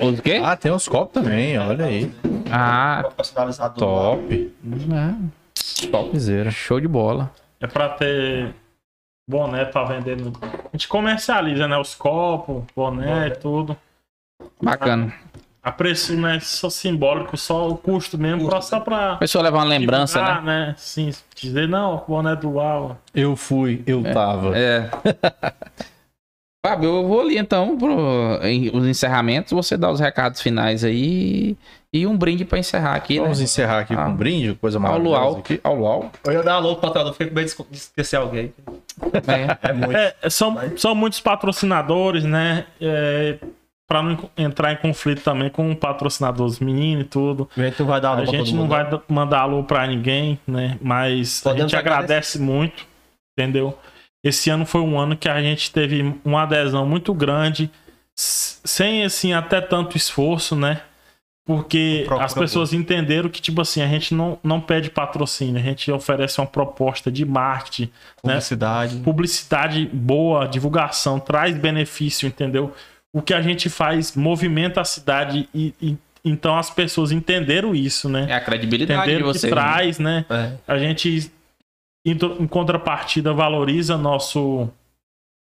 os 0.03 0.21
quê? 0.21 0.41
Ah, 0.45 0.57
tem 0.57 0.73
os 0.73 0.89
copos 0.89 1.15
também, 1.23 1.57
olha 1.59 1.85
aí. 1.87 2.13
Ah, 2.51 3.09
personalizado 3.17 3.79
Top. 3.79 4.53
é, 4.65 5.15
Topzera. 5.91 6.51
show 6.51 6.81
de 6.81 6.89
bola. 6.89 7.33
É 7.61 7.67
pra 7.67 7.89
ter 7.91 8.55
boné 9.29 9.65
pra 9.65 9.85
vender. 9.85 10.17
No... 10.17 10.33
A 10.43 10.71
gente 10.73 10.89
comercializa, 10.89 11.69
né? 11.69 11.77
Os 11.77 11.95
copos, 11.95 12.65
boné 12.75 13.07
Boné. 13.07 13.29
e 13.29 13.31
tudo. 13.33 13.77
Bacana. 14.63 15.13
A 15.63 15.73
preço 15.73 16.17
não 16.17 16.29
é 16.29 16.41
só 16.41 16.71
simbólico, 16.71 17.37
só 17.37 17.69
o 17.69 17.77
custo 17.77 18.17
mesmo, 18.17 18.39
Custo. 18.39 18.51
pra, 18.51 18.61
só 18.63 18.81
pra. 18.81 19.13
A 19.15 19.17
pessoa 19.17 19.43
levar 19.43 19.59
uma 19.59 19.65
lembrança, 19.65 20.19
divulgar, 20.19 20.43
né? 20.43 20.67
né? 20.69 20.75
Sim, 20.79 21.11
dizer, 21.35 21.69
não, 21.69 21.97
o 21.97 22.05
boné 22.07 22.35
do 22.37 22.53
UAU. 22.53 22.97
Eu 23.15 23.37
fui, 23.37 23.83
eu 23.87 24.03
tava. 24.03 24.57
É. 24.57 24.89
Fábio, 26.65 26.89
eu 26.89 27.07
vou 27.07 27.21
ali 27.21 27.39
então 27.39 27.77
pro 27.77 28.41
os 28.73 28.87
encerramentos. 28.87 29.53
Você 29.53 29.77
dá 29.77 29.91
os 29.91 30.01
recados 30.01 30.41
finais 30.41 30.85
aí 30.85 31.57
e 31.93 32.07
um 32.07 32.17
brinde 32.17 32.45
pra 32.45 32.59
encerrar 32.59 32.95
aqui, 32.95 33.17
né? 33.17 33.23
Vamos 33.23 33.41
encerrar 33.41 33.81
aqui 33.81 33.95
Ah. 33.95 34.05
com 34.05 34.11
um 34.11 34.17
brinde, 34.17 34.55
coisa 34.55 34.79
Ao 34.79 34.83
maravilhosa 34.83 35.19
luau. 35.21 35.37
aqui. 35.39 35.61
Ao 35.65 35.75
luau. 35.75 36.13
Eu 36.25 36.33
ia 36.35 36.43
dar 36.43 36.55
alô 36.55 36.77
pro 36.77 36.91
patrão, 36.93 37.13
fiquei 37.13 37.29
com 37.29 37.35
medo 37.35 37.47
de 37.71 37.77
esquecer 37.77 38.17
alguém. 38.17 38.53
É. 39.27 39.69
É 39.71 39.73
muito. 39.73 39.97
É, 39.97 40.15
são, 40.29 40.57
são 40.77 40.95
muitos 40.95 41.21
patrocinadores, 41.21 42.25
né? 42.25 42.67
É, 42.81 43.39
pra 43.87 44.03
não 44.03 44.19
entrar 44.37 44.73
em 44.73 44.77
conflito 44.77 45.23
também 45.23 45.49
com 45.49 45.75
patrocinadores 45.75 46.59
meninos 46.59 47.05
e 47.05 47.09
tudo. 47.09 47.49
A 47.57 47.61
gente 47.63 47.81
não 47.81 47.87
vai 47.87 48.01
dar 48.01 48.11
alô 48.11 48.23
A 48.23 48.27
pra 48.27 48.33
gente 48.39 48.53
não 48.53 48.61
mundo. 48.63 48.71
vai 48.71 48.91
da- 48.91 49.01
mandar 49.09 49.41
alô 49.41 49.65
pra 49.65 49.87
ninguém, 49.87 50.39
né? 50.47 50.77
Mas 50.83 51.41
Podemos 51.41 51.73
a 51.73 51.77
gente 51.77 51.79
agradece 51.79 52.39
muito, 52.39 52.87
entendeu? 53.39 53.79
Esse 54.23 54.51
ano 54.51 54.67
foi 54.67 54.83
um 54.83 54.99
ano 54.99 55.17
que 55.17 55.29
a 55.29 55.41
gente 55.41 55.73
teve 55.73 56.15
uma 56.23 56.43
adesão 56.43 56.85
muito 56.85 57.15
grande, 57.15 57.71
sem 58.15 59.05
assim 59.05 59.33
até 59.33 59.61
tanto 59.61 59.97
esforço, 59.97 60.55
né? 60.57 60.83
Porque 61.49 62.07
as 62.21 62.35
pessoas 62.35 62.75
entenderam 62.75 63.31
que, 63.31 63.41
tipo 63.41 63.59
assim, 63.63 63.81
a 63.81 63.87
gente 63.87 64.13
não, 64.13 64.39
não 64.43 64.61
pede 64.61 64.91
patrocínio, 64.91 65.57
a 65.59 65.65
gente 65.65 65.91
oferece 65.91 66.39
uma 66.39 66.47
proposta 66.47 67.11
de 67.11 67.25
marketing, 67.25 67.85
né? 68.23 68.35
Publicidade. 68.35 68.97
publicidade 68.97 69.87
boa, 69.91 70.47
divulgação, 70.47 71.19
traz 71.19 71.57
benefício, 71.57 72.27
entendeu? 72.29 72.75
O 73.15 73.23
que 73.23 73.33
a 73.33 73.41
gente 73.41 73.71
faz 73.71 74.15
movimenta 74.15 74.83
a 74.83 74.85
cidade 74.85 75.49
e, 75.55 75.73
e- 75.81 75.97
então 76.23 76.59
as 76.59 76.69
pessoas 76.69 77.13
entenderam 77.13 77.75
isso, 77.75 78.11
né? 78.11 78.27
É 78.29 78.35
a 78.35 78.41
credibilidade 78.43 79.01
de 79.01 79.09
Entenderam 79.09 79.33
que 79.33 79.39
vocês. 79.39 79.51
né? 79.51 79.59
traz, 79.59 79.99
né? 79.99 80.27
É. 80.29 80.53
A 80.69 80.77
gente 80.77 81.33
em 82.07 82.47
contrapartida 82.47 83.33
valoriza 83.33 83.97
nosso 83.97 84.69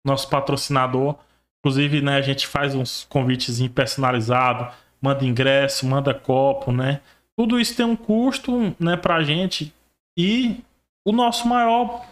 nosso 0.06 0.28
patrocinador. 0.28 1.16
Inclusive, 1.58 2.00
né, 2.00 2.16
a 2.16 2.22
gente 2.22 2.46
faz 2.46 2.76
uns 2.76 3.04
convites 3.10 3.60
personalizados, 3.70 4.72
manda 5.00 5.24
ingresso, 5.24 5.86
manda 5.86 6.14
copo, 6.14 6.72
né? 6.72 7.00
Tudo 7.36 7.58
isso 7.58 7.76
tem 7.76 7.86
um 7.86 7.96
custo, 7.96 8.74
né, 8.78 8.96
pra 8.96 9.22
gente. 9.22 9.72
E 10.16 10.60
o 11.06 11.12
nosso 11.12 11.48
maior 11.48 12.04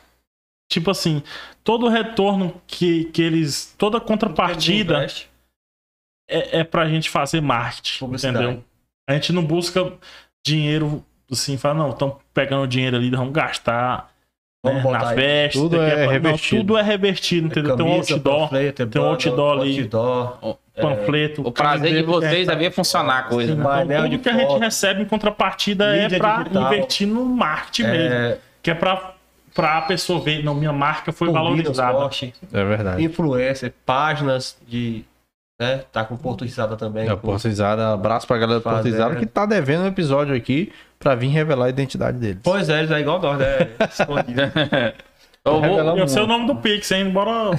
tipo 0.71 0.91
assim, 0.91 1.23
todo 1.65 1.87
o 1.87 1.89
retorno 1.89 2.61
que, 2.67 3.07
que 3.07 3.23
eles, 3.23 3.75
toda 3.79 4.01
contrapartida 4.01 5.07
é, 6.29 6.61
é 6.61 6.65
pra 6.65 6.89
gente 6.89 7.09
fazer 7.09 7.41
marketing, 7.41 8.05
entendeu? 8.05 8.65
A 9.09 9.15
gente 9.15 9.33
não 9.33 9.45
busca 9.45 9.93
dinheiro 10.47 11.05
assim, 11.31 11.57
fala, 11.57 11.75
não, 11.79 11.91
estão 11.91 12.21
pegando 12.33 12.69
dinheiro 12.69 12.97
ali, 12.97 13.11
vamos 13.11 13.33
gastar 13.33 14.13
Vamos 14.69 14.85
né, 14.85 14.99
na 14.99 15.07
festa. 15.15 15.59
Tudo 15.59 15.83
é 15.83 16.05
pra- 16.05 16.13
revertido. 16.13 16.57
Não, 16.57 16.61
tudo 16.67 16.79
é 16.79 16.83
revertido, 16.83 17.47
entendeu? 17.49 17.77
tem 17.77 17.87
um 17.87 17.89
Camisa, 17.91 18.15
outdoor, 18.15 18.41
panfleto, 18.41 18.87
tem 18.87 19.01
um 19.03 19.05
banda, 19.05 19.13
outdoor 19.29 19.61
ali. 19.61 19.81
outdoor, 19.81 20.57
panfleto. 20.81 21.43
O 21.47 21.53
prazer 21.53 21.95
de 21.97 22.03
vocês 22.03 22.49
é 22.49 22.55
ver 22.57 22.71
funcionar 22.73 23.19
a 23.19 23.23
coisa. 23.25 23.53
Então, 23.53 23.65
né? 23.65 23.77
painel 23.77 24.03
tudo 24.11 24.19
que 24.23 24.29
a 24.29 24.33
gente 24.33 24.47
foto, 24.47 24.61
recebe 24.61 25.03
em 25.03 25.05
contrapartida 25.07 25.97
é 25.97 26.07
digital. 26.09 26.45
investir 26.73 27.07
no 27.09 27.25
marketing 27.25 27.83
mesmo. 27.85 28.15
é, 28.15 28.39
Que 28.63 28.71
é 28.71 28.75
pra, 28.75 29.13
pra 29.55 29.81
pessoa 29.83 30.21
ver, 30.21 30.45
não, 30.45 30.55
minha 30.55 30.73
marca 30.73 31.11
foi 31.13 31.29
turbinas, 31.29 31.49
valorizada. 31.77 31.99
poste, 31.99 32.35
É 32.53 32.65
verdade. 32.65 33.03
influencer, 33.05 33.73
páginas 33.85 34.57
de. 34.67 35.05
Né, 35.61 35.81
tá 35.91 36.05
com 36.05 36.17
Porto 36.17 36.45
Risada 36.45 36.77
também. 36.77 37.09
É, 37.09 37.11
com- 37.17 37.17
Portizada, 37.17 37.93
abraço 37.93 38.29
pra 38.29 38.39
galera 38.39 38.61
do 38.61 38.63
Fazendo. 38.63 38.83
Portizada 38.85 39.17
que 39.17 39.27
tá 39.27 39.45
devendo 39.45 39.83
um 39.83 39.87
episódio 39.89 40.33
aqui 40.33 40.71
pra 40.99 41.15
vir 41.15 41.29
revelar 41.29 41.67
a 41.67 41.71
identidade 41.71 42.19
deles. 42.19 42.39
Pois 42.43 42.69
é, 42.69 42.79
eles 42.81 42.91
é 42.91 43.01
igual 43.01 43.21
nós, 43.21 43.39
né? 43.39 43.69
Escondido. 43.91 44.43
Eu 45.45 45.63
vou, 45.63 45.99
Eu 45.99 46.09
sei 46.09 46.23
o 46.23 46.27
nome 46.27 46.47
do 46.47 46.57
Pix, 46.57 46.91
hein? 46.93 47.09
Bora. 47.11 47.31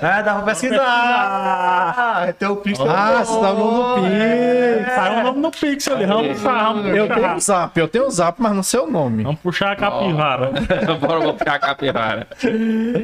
É, 0.00 0.22
dá 0.22 0.34
pra 0.34 0.42
pesquisar. 0.42 0.78
Ah, 0.84 2.32
tem 2.38 2.48
o 2.48 2.56
Pix 2.56 2.78
Ah, 2.80 3.24
você 3.24 3.40
tá 3.40 3.52
no 3.52 3.70
do 3.70 3.94
Pix. 4.02 4.94
Saiu 4.94 5.18
o 5.18 5.22
nome 5.24 5.42
do 5.42 5.50
Pix 5.50 5.88
ali. 5.88 6.06
Vamos 6.06 6.36
puxar, 6.38 6.64
vamos 6.72 6.86
Eu 6.86 6.92
tenho 7.08 7.14
puxar. 7.20 7.36
o 7.36 7.40
zap, 7.40 7.80
eu 7.80 7.88
tenho 7.88 8.06
o 8.06 8.10
zap, 8.10 8.40
mas 8.40 8.52
não 8.54 8.62
sei 8.62 8.80
o 8.80 8.86
nome. 8.86 9.22
Vamos 9.24 9.40
puxar 9.40 9.72
a 9.72 9.76
capivara. 9.76 10.50
Bora, 11.00 11.20
vou 11.20 11.36
ficar 11.36 11.54
a 11.54 11.58
capivara. 11.58 12.26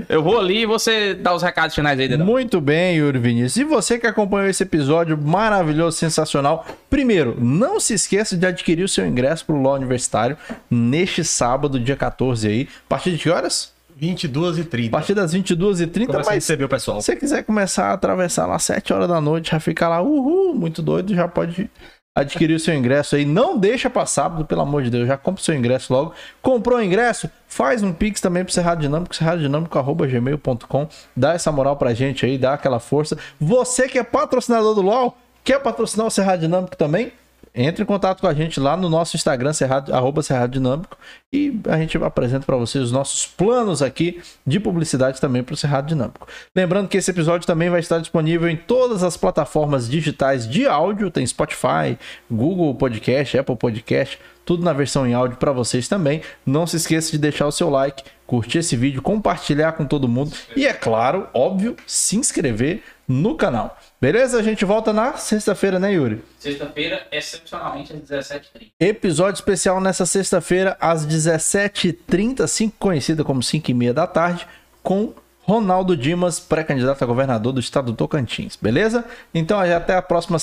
Eu 0.09 0.22
vou 0.22 0.39
ali 0.39 0.62
e 0.62 0.66
você 0.66 1.14
dá 1.14 1.35
os 1.35 1.43
recados 1.43 1.74
finais 1.74 1.98
aí, 1.98 2.06
Dedão. 2.09 2.26
Muito 2.26 2.60
bem, 2.60 2.97
Yuri 2.97 3.18
Vinícius. 3.18 3.56
E 3.56 3.64
você 3.64 3.98
que 3.98 4.06
acompanhou 4.06 4.48
esse 4.48 4.62
episódio 4.62 5.18
maravilhoso, 5.18 5.97
sensacional. 5.97 6.64
Primeiro, 6.90 7.36
não 7.39 7.78
se 7.78 7.94
esqueça 7.94 8.36
de 8.36 8.47
adquirir 8.47 8.82
o 8.82 8.89
seu 8.89 9.06
ingresso 9.06 9.44
pro 9.44 9.56
LOL 9.56 9.74
Universitário 9.74 10.36
neste 10.70 11.23
sábado, 11.24 11.78
dia 11.78 11.97
14 11.97 12.48
aí. 12.48 12.69
A 12.86 12.89
partir 12.89 13.12
de 13.12 13.19
que 13.19 13.31
horas? 13.31 13.73
22 13.97 14.59
e 14.59 14.65
30. 14.65 14.89
A 14.89 14.98
partir 14.98 15.15
das 15.15 15.35
22h30, 15.35 16.06
Começa 16.06 16.31
a 16.31 16.32
mas 16.32 16.35
receber 16.35 16.65
o 16.65 16.69
pessoal. 16.69 17.01
se 17.01 17.06
você 17.06 17.16
quiser 17.16 17.43
começar 17.43 17.86
a 17.86 17.93
atravessar 17.94 18.47
lá 18.47 18.59
7 18.59 18.93
horas 18.93 19.09
da 19.09 19.20
noite, 19.20 19.51
já 19.51 19.59
fica 19.60 19.89
lá, 19.89 20.01
uhul, 20.01 20.55
muito 20.55 20.81
doido, 20.81 21.15
já 21.15 21.27
pode 21.27 21.69
adquirir 22.15 22.55
o 22.55 22.60
seu 22.60 22.74
ingresso 22.74 23.16
aí. 23.16 23.24
Não 23.24 23.59
deixa 23.59 23.90
pra 23.90 24.06
sábado, 24.06 24.44
pelo 24.44 24.60
amor 24.62 24.82
de 24.82 24.90
Deus, 24.90 25.06
já 25.06 25.16
compra 25.16 25.40
o 25.40 25.44
seu 25.44 25.55
ingresso 25.55 25.93
logo. 25.93 26.12
Comprou 26.40 26.78
o 26.78 26.82
ingresso? 26.82 27.28
Faz 27.48 27.82
um 27.82 27.93
pix 27.93 28.20
também 28.20 28.44
pro 28.44 28.52
Cerrado 28.52 28.81
Dinâmico, 28.81 29.15
cerradodinâmico.gmail.com. 29.15 30.89
Dá 31.16 31.35
essa 31.35 31.51
moral 31.52 31.77
pra 31.77 31.94
gente 31.94 32.24
aí, 32.24 32.39
dá 32.39 32.55
aquela 32.55 32.81
força. 32.81 33.16
Você 33.40 33.89
que 33.89 33.98
é 33.98 34.02
patrocinador 34.02 34.74
do 34.74 34.82
LOL, 34.82 35.16
quer 35.44 35.60
patrocinar 35.60 36.06
o 36.06 36.10
Cerrado 36.10 36.40
Dinâmico 36.40 36.77
também? 36.77 37.12
Entre 37.55 37.82
em 37.82 37.86
contato 37.86 38.20
com 38.20 38.27
a 38.27 38.35
gente 38.35 38.60
lá 38.60 38.77
no 38.77 38.89
nosso 38.89 39.16
Instagram, 39.16 39.52
Cerrado, 39.52 39.93
arroba 39.93 40.23
Cerrado 40.23 40.52
Dinâmico, 40.52 40.97
e 41.32 41.59
a 41.69 41.77
gente 41.77 41.97
apresenta 41.98 42.47
para 42.47 42.56
vocês 42.56 42.85
os 42.85 42.93
nossos 42.93 43.27
planos 43.27 43.82
aqui 43.82 44.23
de 44.47 44.60
publicidade 44.60 45.20
também 45.20 45.43
para 45.43 45.55
o 45.55 45.56
Cerrado 45.56 45.89
Dinâmico. 45.89 46.28
Lembrando 46.55 46.89
que 46.89 46.97
esse 46.97 47.10
episódio 47.10 47.47
também 47.47 47.69
vai 47.69 47.81
estar 47.81 47.98
disponível 47.98 48.48
em 48.48 48.56
todas 48.56 49.02
as 49.02 49.16
plataformas 49.16 49.89
digitais 49.89 50.48
de 50.48 50.66
áudio, 50.66 51.10
tem 51.10 51.27
Spotify, 51.27 51.98
Google 52.31 52.74
Podcast, 52.74 53.36
Apple 53.39 53.56
Podcast, 53.56 54.20
tudo 54.44 54.62
na 54.62 54.73
versão 54.73 55.06
em 55.06 55.15
áudio 55.15 55.36
para 55.39 55.51
vocês 55.51 55.89
também. 55.89 56.23
Não 56.47 56.66
se 56.66 56.77
esqueça 56.77 57.10
de 57.10 57.19
deixar 57.19 57.47
o 57.47 57.52
seu 57.52 57.69
like, 57.69 58.05
curtir 58.27 58.59
esse 58.59 58.77
vídeo, 58.77 59.02
compartilhar 59.02 59.73
com 59.73 59.85
todo 59.85 60.06
mundo 60.06 60.32
e 60.55 60.66
é 60.66 60.73
claro, 60.73 61.27
óbvio, 61.35 61.77
se 61.86 62.16
inscrever 62.16 62.82
no 63.09 63.35
canal. 63.35 63.77
Beleza? 64.01 64.39
A 64.39 64.43
gente 64.43 64.65
volta 64.65 64.93
na 64.93 65.15
sexta-feira, 65.15 65.79
né, 65.81 65.93
Yuri? 65.93 66.23
Sexta-feira, 66.39 67.05
excepcionalmente 67.11 67.93
às 67.93 68.01
17h30. 68.01 68.70
Episódio 68.79 69.39
especial 69.39 69.81
nessa 69.81 70.07
sexta-feira, 70.07 70.77
às 70.81 71.05
17h30, 71.05 72.47
5 72.47 72.77
conhecida 72.79 73.25
como 73.25 73.43
5 73.43 73.70
e 73.70 73.75
meia 73.75 73.93
da 73.93 74.07
tarde, 74.07 74.47
com 74.85 75.12
Ronaldo 75.49 75.97
Dimas, 75.97 76.39
pré-candidato 76.39 77.03
a 77.03 77.07
governador 77.07 77.55
do 77.55 77.61
estado 77.61 77.87
do 77.87 77.97
Tocantins, 77.97 78.55
beleza? 78.55 79.03
Então 79.33 79.59
até 79.59 79.97
a 79.97 80.03
próxima 80.03 80.37